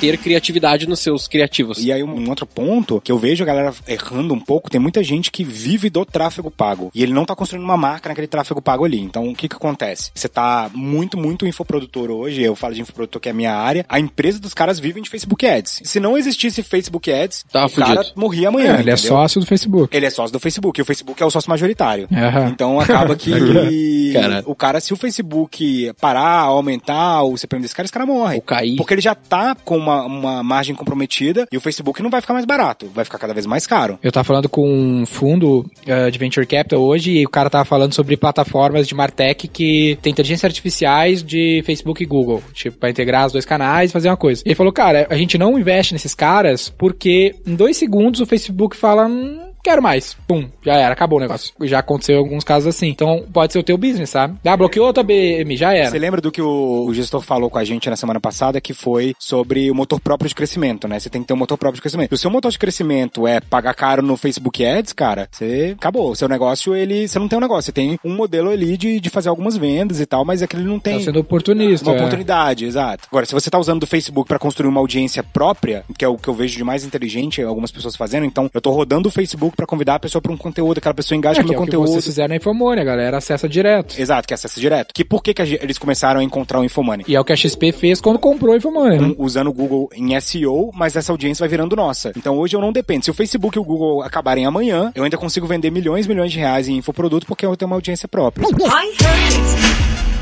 Ter 0.00 0.16
criatividade 0.18 0.88
nos 0.88 1.00
seus 1.00 1.26
criativos. 1.26 1.78
E 1.82 1.92
aí, 1.92 2.02
um 2.02 2.28
outro 2.28 2.46
ponto 2.46 3.00
que 3.00 3.10
eu 3.10 3.18
vejo 3.18 3.42
a 3.42 3.46
galera 3.46 3.74
errando 3.86 4.32
um 4.32 4.38
pouco, 4.40 4.70
tem 4.70 4.80
muita 4.80 5.02
gente 5.02 5.30
que 5.30 5.42
vive 5.42 5.90
do 5.90 6.04
tráfego 6.04 6.50
pago. 6.50 6.90
E 6.94 7.02
ele 7.02 7.12
não 7.12 7.24
tá 7.24 7.34
construindo 7.34 7.64
uma 7.64 7.76
marca 7.76 8.08
naquele 8.08 8.26
tráfego 8.28 8.62
pago 8.62 8.84
ali. 8.84 9.00
Então, 9.00 9.28
o 9.28 9.34
que 9.34 9.48
que 9.48 9.56
acontece? 9.56 10.10
Você 10.14 10.28
tá 10.28 10.70
muito, 10.74 11.18
muito 11.18 11.46
infoprodutor 11.46 12.10
hoje, 12.10 12.42
eu 12.42 12.54
falo 12.54 12.74
de 12.74 12.80
infoprodutor 12.82 13.20
que 13.20 13.28
é 13.28 13.32
a 13.32 13.34
minha 13.34 13.54
área, 13.54 13.84
a 13.88 13.98
empresa 13.98 14.38
dos 14.38 14.54
caras 14.54 14.78
vivem 14.78 15.02
de 15.02 15.10
Facebook 15.10 15.44
Ads. 15.46 15.80
Se 15.84 15.98
não 15.98 16.16
existisse 16.16 16.62
Facebook 16.62 17.10
Ads, 17.12 17.44
Tava 17.50 17.66
o 17.66 17.70
cara 17.70 18.04
morria 18.14 18.48
amanhã, 18.48 18.76
É, 18.76 18.80
ele 18.80 18.90
é 18.90 18.94
entendeu? 18.94 18.96
sócio 18.98 19.40
do 19.40 19.46
Facebook. 19.46 19.96
Ele 19.96 20.06
é 20.06 20.10
sócio 20.10 20.32
do 20.32 20.38
Facebook, 20.40 20.80
e 20.80 20.82
o 20.82 20.84
Facebook 20.84 21.20
é 21.22 21.26
o 21.26 21.30
sócio 21.30 21.50
majoritário. 21.50 22.06
Aham. 22.12 22.48
Então 22.48 22.78
acaba 22.80 23.16
que 23.16 23.32
Cara. 24.12 24.42
o 24.46 24.54
cara, 24.54 24.80
se 24.80 24.92
o 24.92 24.96
Facebook 24.96 25.92
parar, 26.00 26.40
aumentar 26.42 27.22
o 27.22 27.36
CPM 27.36 27.62
desse 27.62 27.74
cara, 27.74 27.84
esse 27.86 27.92
cara 27.92 28.06
morre. 28.06 28.36
Ou 28.36 28.42
cair. 28.42 28.76
Porque 28.76 28.94
ele 28.94 29.00
já 29.00 29.14
tá 29.14 29.54
com 29.54 29.87
uma, 29.88 30.04
uma 30.04 30.42
margem 30.42 30.74
comprometida 30.74 31.46
e 31.50 31.56
o 31.56 31.60
Facebook 31.60 32.02
não 32.02 32.10
vai 32.10 32.20
ficar 32.20 32.34
mais 32.34 32.44
barato, 32.46 32.90
vai 32.94 33.04
ficar 33.04 33.18
cada 33.18 33.34
vez 33.34 33.46
mais 33.46 33.66
caro. 33.66 33.98
Eu 34.02 34.12
tava 34.12 34.24
falando 34.24 34.48
com 34.48 34.68
um 34.68 35.06
fundo 35.06 35.68
eh, 35.86 36.10
de 36.10 36.18
venture 36.18 36.46
capital 36.46 36.80
hoje 36.80 37.12
e 37.12 37.26
o 37.26 37.30
cara 37.30 37.50
tava 37.50 37.64
falando 37.64 37.94
sobre 37.94 38.16
plataformas 38.16 38.86
de 38.86 38.94
Martech 38.94 39.48
que 39.48 39.98
tem 40.02 40.12
inteligência 40.12 40.46
artificiais 40.46 41.22
de 41.22 41.62
Facebook 41.64 42.02
e 42.02 42.06
Google, 42.06 42.42
tipo, 42.52 42.78
pra 42.78 42.90
integrar 42.90 43.26
os 43.26 43.32
dois 43.32 43.44
canais 43.44 43.90
e 43.90 43.92
fazer 43.92 44.08
uma 44.08 44.16
coisa. 44.16 44.42
E 44.44 44.48
ele 44.48 44.54
falou, 44.54 44.72
cara, 44.72 45.06
a 45.10 45.16
gente 45.16 45.38
não 45.38 45.58
investe 45.58 45.92
nesses 45.92 46.14
caras 46.14 46.68
porque 46.68 47.34
em 47.46 47.54
dois 47.54 47.76
segundos 47.76 48.20
o 48.20 48.26
Facebook 48.26 48.76
fala, 48.76 49.06
hum, 49.06 49.47
quero 49.68 49.82
mais. 49.82 50.16
Pum, 50.26 50.48
já 50.64 50.74
era, 50.74 50.92
acabou 50.92 51.18
o 51.18 51.22
negócio. 51.22 51.52
Já 51.62 51.80
aconteceu 51.80 52.16
em 52.16 52.18
alguns 52.18 52.44
casos 52.44 52.68
assim. 52.68 52.88
Então 52.88 53.24
pode 53.32 53.52
ser 53.52 53.58
o 53.58 53.62
teu 53.62 53.76
business, 53.76 54.10
sabe? 54.10 54.38
Ah, 54.44 54.56
bloqueou 54.56 54.88
a 54.88 54.92
tua 54.92 55.02
BM, 55.02 55.56
já 55.56 55.74
era. 55.74 55.90
Você 55.90 55.98
lembra 55.98 56.20
do 56.20 56.32
que 56.32 56.40
o, 56.40 56.86
o 56.86 56.94
gestor 56.94 57.20
falou 57.20 57.50
com 57.50 57.58
a 57.58 57.64
gente 57.64 57.88
na 57.90 57.96
semana 57.96 58.18
passada, 58.18 58.60
que 58.60 58.72
foi 58.72 59.14
sobre 59.18 59.70
o 59.70 59.74
motor 59.74 60.00
próprio 60.00 60.28
de 60.28 60.34
crescimento, 60.34 60.88
né? 60.88 60.98
Você 60.98 61.10
tem 61.10 61.20
que 61.20 61.28
ter 61.28 61.34
um 61.34 61.36
motor 61.38 61.58
próprio 61.58 61.76
de 61.76 61.82
crescimento. 61.82 62.08
Se 62.08 62.14
o 62.14 62.18
seu 62.18 62.30
motor 62.30 62.50
de 62.50 62.58
crescimento 62.58 63.26
é 63.26 63.40
pagar 63.40 63.74
caro 63.74 64.02
no 64.02 64.16
Facebook 64.16 64.64
Ads, 64.64 64.92
cara, 64.92 65.28
você 65.30 65.74
acabou. 65.76 66.10
O 66.10 66.16
seu 66.16 66.28
negócio, 66.28 66.74
ele. 66.74 67.06
Você 67.06 67.18
não 67.18 67.28
tem 67.28 67.36
um 67.36 67.42
negócio, 67.42 67.66
você 67.66 67.72
tem 67.72 67.98
um 68.04 68.14
modelo 68.14 68.50
ali 68.50 68.76
de, 68.76 69.00
de 69.00 69.10
fazer 69.10 69.28
algumas 69.28 69.56
vendas 69.56 70.00
e 70.00 70.06
tal, 70.06 70.24
mas 70.24 70.42
aquele 70.42 70.64
não 70.64 70.78
tem. 70.78 70.98
Tá 70.98 71.04
sendo 71.04 71.20
oportunista. 71.20 71.88
Uma 71.88 71.96
é. 71.96 71.98
oportunidade, 71.98 72.64
exato. 72.64 73.06
Agora, 73.10 73.26
se 73.26 73.34
você 73.34 73.50
tá 73.50 73.58
usando 73.58 73.80
do 73.80 73.86
Facebook 73.86 74.28
pra 74.28 74.38
construir 74.38 74.68
uma 74.68 74.80
audiência 74.80 75.22
própria, 75.22 75.84
que 75.96 76.04
é 76.04 76.08
o 76.08 76.16
que 76.16 76.28
eu 76.28 76.34
vejo 76.34 76.56
de 76.56 76.64
mais 76.64 76.84
inteligente 76.84 77.42
algumas 77.42 77.70
pessoas 77.70 77.96
fazendo, 77.96 78.24
então 78.24 78.50
eu 78.52 78.60
tô 78.60 78.70
rodando 78.70 79.08
o 79.08 79.12
Facebook 79.12 79.56
pra 79.58 79.66
convidar 79.66 79.96
a 79.96 79.98
pessoa 79.98 80.22
pra 80.22 80.32
um 80.32 80.36
conteúdo, 80.36 80.78
aquela 80.78 80.94
pessoa 80.94 81.18
engaja 81.18 81.40
É, 81.40 81.42
no 81.42 81.48
que 81.48 81.52
meu 81.52 81.58
é 81.58 81.62
o 81.62 81.66
que 81.66 81.72
conteúdo. 81.72 81.90
vocês 81.90 82.04
fizeram 82.04 82.28
na 82.28 82.36
Infomone, 82.36 82.80
a 82.80 82.84
galera 82.84 83.16
acessa 83.18 83.48
direto. 83.48 84.00
Exato, 84.00 84.28
que 84.28 84.32
é 84.32 84.36
acesso 84.36 84.60
direto. 84.60 84.94
Que 84.94 85.04
por 85.04 85.20
que, 85.20 85.34
que 85.34 85.42
eles 85.42 85.76
começaram 85.78 86.20
a 86.20 86.22
encontrar 86.22 86.60
o 86.60 86.64
Infomoney? 86.64 87.04
E 87.08 87.16
é 87.16 87.20
o 87.20 87.24
que 87.24 87.32
a 87.32 87.36
XP 87.36 87.72
fez 87.72 88.00
quando 88.00 88.20
comprou 88.20 88.54
a 88.54 88.56
Infomone, 88.56 88.98
né? 88.98 89.04
Um, 89.08 89.16
usando 89.18 89.48
o 89.48 89.52
Google 89.52 89.88
em 89.92 90.18
SEO, 90.20 90.70
mas 90.72 90.94
essa 90.94 91.10
audiência 91.10 91.42
vai 91.42 91.48
virando 91.48 91.74
nossa. 91.74 92.12
Então 92.16 92.38
hoje 92.38 92.54
eu 92.54 92.60
não 92.60 92.70
dependo. 92.72 93.04
Se 93.04 93.10
o 93.10 93.14
Facebook 93.14 93.58
e 93.58 93.60
o 93.60 93.64
Google 93.64 94.00
acabarem 94.02 94.46
amanhã, 94.46 94.92
eu 94.94 95.02
ainda 95.02 95.18
consigo 95.18 95.44
vender 95.48 95.72
milhões 95.72 96.06
e 96.06 96.08
milhões 96.08 96.30
de 96.30 96.38
reais 96.38 96.68
em 96.68 96.76
infoproduto 96.76 97.26
porque 97.26 97.44
eu 97.44 97.56
tenho 97.56 97.68
uma 97.68 97.76
audiência 97.76 98.06
própria. 98.06 98.46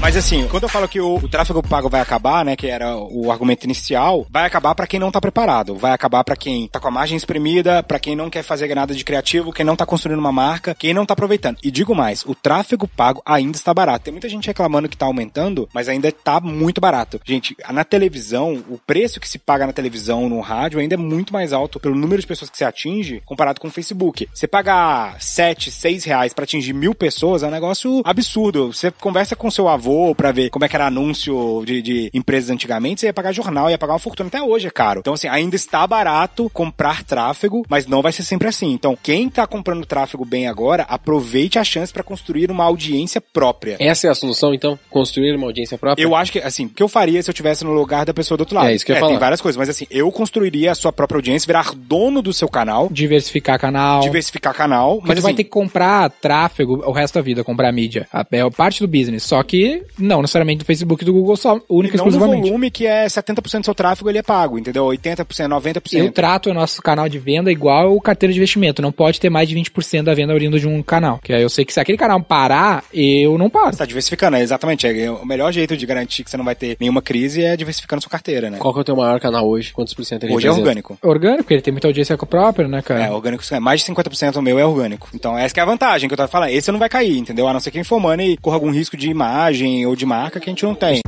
Mas 0.01 0.15
assim, 0.17 0.47
quando 0.47 0.65
eu 0.65 0.69
falo 0.69 0.87
que 0.87 1.01
o, 1.01 1.17
o 1.17 1.29
tráfego 1.29 1.63
pago 1.63 1.89
vai 1.89 2.01
acabar, 2.01 2.45
né, 2.45 2.55
que 2.55 2.67
era 2.67 2.97
o 2.97 3.33
argumento 3.33 3.65
inicial, 3.65 4.27
vai 4.31 4.45
acabar 4.45 4.75
pra 4.75 4.87
quem 4.87 5.01
não 5.01 5.11
tá 5.11 5.21
preparado, 5.21 5.75
vai 5.75 5.93
acabar 5.93 6.23
pra 6.23 6.37
quem 6.37 6.69
tá 6.69 6.79
com 6.79 6.89
a 6.89 6.91
margem 6.91 7.17
espremida, 7.17 7.83
pra 7.83 7.99
quem 7.99 8.15
não 8.15 8.29
quer 8.29 8.43
fazer 8.43 8.73
nada 8.75 8.95
de 8.95 9.05
criativo, 9.05 9.53
quem 9.53 9.65
não 9.65 9.75
tá 9.75 9.87
construindo 9.87 10.19
uma 10.19 10.31
marca, 10.31 10.77
quem 10.79 10.93
não 10.93 11.07
tá 11.07 11.15
aproveitando. 11.15 11.59
E 11.63 11.71
digo 11.71 11.95
mais, 11.95 12.25
o 12.27 12.35
tráfego 12.35 12.87
pago 12.87 13.23
ainda 13.25 13.57
está 13.57 13.73
barato. 13.73 14.05
Tem 14.05 14.13
muita 14.13 14.29
gente 14.29 14.47
reclamando 14.47 14.89
que 14.89 14.97
tá 14.97 15.07
aumentando, 15.07 15.69
mas 15.73 15.89
ainda 15.89 16.13
tá 16.13 16.41
muito 16.41 16.81
barato. 16.81 17.21
Gente, 17.25 17.57
na 17.71 17.83
televisão, 17.83 18.63
o 18.69 18.79
preço 18.79 19.19
que 19.19 19.29
se 19.29 19.39
paga 19.39 19.67
na 19.67 19.73
televisão, 19.73 20.29
no 20.29 20.41
rádio, 20.41 20.79
ainda 20.79 20.95
é 20.95 20.99
muito 20.99 21.33
mais 21.33 21.53
alto 21.53 21.81
pelo 21.81 21.97
número 21.97 22.21
de 22.21 22.29
pessoas 22.29 22.51
que 22.51 22.59
se 22.59 22.65
atinge 22.65 23.23
comparado 23.25 23.61
com 23.61 23.69
o 23.69 23.73
Facebook. 23.73 24.29
Você 24.33 24.47
pagar 24.47 25.21
7, 25.21 25.71
6 25.71 26.05
reais 26.05 26.35
pra 26.35 26.45
atingir 26.45 26.75
mil 26.75 26.95
pessoas 26.95 27.43
é 27.43 27.49
um 27.49 27.51
negócio 27.51 28.03
absurdo. 28.05 28.73
Você 28.73 28.91
conversa 28.91 29.35
com 29.35 29.51
seu 29.51 29.69
avô 29.69 29.86
avô 29.87 30.15
pra 30.15 30.33
ver 30.33 30.51
como 30.51 30.65
é 30.65 30.69
que 30.69 30.75
era 30.75 30.87
anúncio 30.87 31.63
de, 31.65 31.81
de 31.81 32.11
empresas 32.13 32.51
antigamente, 32.51 33.01
você 33.01 33.07
ia 33.07 33.13
pagar 33.13 33.33
jornal, 33.33 33.71
ia 33.71 33.79
pagar 33.79 33.93
uma 33.93 33.99
fortuna. 33.99 34.27
Até 34.29 34.43
hoje 34.43 34.67
é 34.67 34.71
caro. 34.71 35.01
Então, 35.01 35.15
assim, 35.15 35.29
ainda 35.29 35.55
está 35.55 35.87
barato 35.87 36.51
comprar 36.53 37.05
tráfego, 37.05 37.65
mas 37.69 37.87
não 37.87 38.03
vai 38.03 38.11
ser 38.13 38.25
sempre 38.25 38.49
assim. 38.49 38.73
Então, 38.73 38.99
quem 39.01 39.29
tá 39.29 39.47
comprando 39.47 39.87
tráfego 39.87 40.25
bem 40.25 40.49
agora, 40.49 40.83
aproveite 40.89 41.59
a 41.59 41.65
chance 41.65 41.93
pra 41.93 42.03
construir 42.03 42.51
uma 42.51 42.65
audiência 42.65 43.21
própria. 43.21 43.77
Essa 43.79 44.09
é 44.09 44.11
a 44.11 44.15
solução, 44.15 44.53
então? 44.53 44.79
Construir 44.91 45.35
uma 45.37 45.47
audiência 45.47 45.79
própria? 45.79 46.03
Eu 46.03 46.15
acho 46.17 46.33
que, 46.33 46.39
assim, 46.41 46.67
o 46.67 46.69
que 46.71 46.83
eu 46.83 46.89
faria 46.89 47.23
se 47.23 47.31
eu 47.31 47.33
estivesse 47.33 47.65
no 47.65 47.73
lugar 47.73 48.05
da 48.05 48.13
pessoa 48.13 48.37
do 48.37 48.41
outro 48.43 48.57
lado? 48.57 48.69
É, 48.69 48.75
isso 48.75 48.85
que 48.85 48.91
eu 48.93 48.97
ia 48.97 49.01
Tem 49.01 49.09
falar. 49.11 49.21
várias 49.21 49.41
coisas, 49.41 49.57
mas 49.57 49.69
assim, 49.69 49.87
eu 49.91 50.11
construiria 50.11 50.73
a 50.73 50.75
sua 50.75 50.93
própria 50.93 51.19
audiência, 51.19 51.47
virar 51.47 51.73
dono 51.77 52.21
do 52.21 52.33
seu 52.33 52.49
canal, 52.49 52.89
Diversificar 52.91 53.59
canal. 53.59 54.01
diversificar 54.01 54.55
canal, 54.55 54.97
Porque 54.97 55.09
mas 55.09 55.23
vai 55.23 55.31
assim, 55.33 55.37
ter 55.37 55.45
que 55.45 55.51
comprar 55.51 56.11
tráfego 56.11 56.83
o 56.85 56.93
resto 56.93 57.15
da 57.15 57.21
vida, 57.21 57.45
comprar 57.45 57.71
mídia. 57.73 58.09
A- 58.13 58.27
É 58.33 58.51
parte 58.51 58.81
do 58.81 58.89
business. 58.89 59.23
Só 59.23 59.43
que 59.43 59.76
não 59.99 60.21
necessariamente 60.21 60.61
do 60.61 60.65
Facebook 60.65 61.03
e 61.03 61.07
do 61.07 61.13
Google 61.13 61.37
só, 61.37 61.61
única 61.69 61.97
e 61.97 61.99
não 61.99 62.07
exclusivamente. 62.07 62.49
volume 62.49 62.71
que 62.71 62.87
é 62.87 63.07
70% 63.07 63.61
do 63.61 63.65
seu 63.65 63.75
tráfego 63.75 64.11
ele 64.11 64.19
é 64.19 64.23
pago, 64.23 64.59
entendeu? 64.59 64.85
80%, 64.85 65.25
90%. 65.25 65.99
Eu 65.99 66.13
trato 66.13 66.51
o 66.51 66.55
nosso 66.55 66.83
canal 66.83 67.09
de 67.09 67.19
venda 67.19 67.51
igual 67.51 67.95
o 67.95 68.01
carteira 68.01 68.33
de 68.33 68.39
investimento. 68.39 68.83
Não 68.83 68.93
pode 68.93 69.21
ter 69.21 69.31
mais 69.31 69.49
de 69.49 69.57
20% 69.57 70.03
da 70.05 70.15
venda 70.15 70.33
oriunda 70.35 70.59
de 70.59 70.69
um 70.69 70.83
canal. 70.83 71.19
Que 71.23 71.33
aí 71.33 71.43
eu 71.43 71.49
sei 71.49 71.65
que 71.65 71.73
se 71.73 71.81
aquele 71.81 71.99
canal 71.99 72.21
parar, 72.23 72.85
eu 72.93 73.39
não 73.39 73.49
paro. 73.49 73.73
Você 73.73 73.79
tá 73.79 73.87
diversificando, 73.87 74.37
é 74.37 74.43
exatamente. 74.43 74.87
É, 74.87 75.11
o 75.11 75.25
melhor 75.25 75.53
jeito 75.53 75.77
de 75.77 75.87
garantir 75.87 76.25
que 76.25 76.31
você 76.31 76.37
não 76.37 76.45
vai 76.45 76.55
ter 76.55 76.77
nenhuma 76.79 77.03
crise 77.03 77.43
é 77.43 77.57
diversificando 77.57 78.03
sua 78.03 78.11
carteira, 78.11 78.51
né? 78.51 78.59
Qual 78.59 78.73
que 78.73 78.81
é 78.81 78.83
o 78.83 78.85
teu 78.85 78.97
maior 78.97 79.21
canal 79.21 79.49
hoje? 79.49 79.73
Quantos 79.73 79.95
por 79.95 80.05
cento 80.05 80.25
ele 80.25 80.35
Hoje 80.35 80.47
é 80.47 80.53
orgânico. 80.53 80.99
Orgânico, 81.03 81.45
porque 81.45 81.55
ele 81.55 81.63
tem 81.63 81.73
muita 81.73 81.89
audiência 81.89 82.17
própria, 82.27 82.69
né, 82.69 82.83
cara? 82.83 83.05
É, 83.05 83.11
orgânico, 83.11 83.43
é, 83.51 83.61
mais 83.61 83.81
de 83.81 83.93
50% 83.93 84.41
meu 84.43 84.59
é 84.59 84.67
orgânico. 84.67 85.09
Então, 85.15 85.39
essa 85.39 85.55
que 85.55 85.61
é 85.61 85.63
a 85.63 85.67
vantagem 85.67 86.09
que 86.09 86.13
eu 86.13 86.17
tava 86.17 86.29
falando. 86.29 86.51
Esse 86.51 86.71
não 86.71 86.79
vai 86.79 86.89
cair, 86.89 87.19
entendeu? 87.19 87.47
A 87.49 87.53
não 87.53 87.61
ser 87.61 87.71
que 87.71 87.83
for 87.85 88.01
money 88.01 88.37
corra 88.37 88.57
algum 88.57 88.71
risco 88.71 88.97
de 88.97 89.09
imagem 89.09 89.66
ou 89.87 89.97
de 89.97 90.07
marca 90.07 90.39
que 90.39 90.49
a 90.49 90.53
gente 90.53 90.65
não 90.65 90.75
tem. 90.75 91.01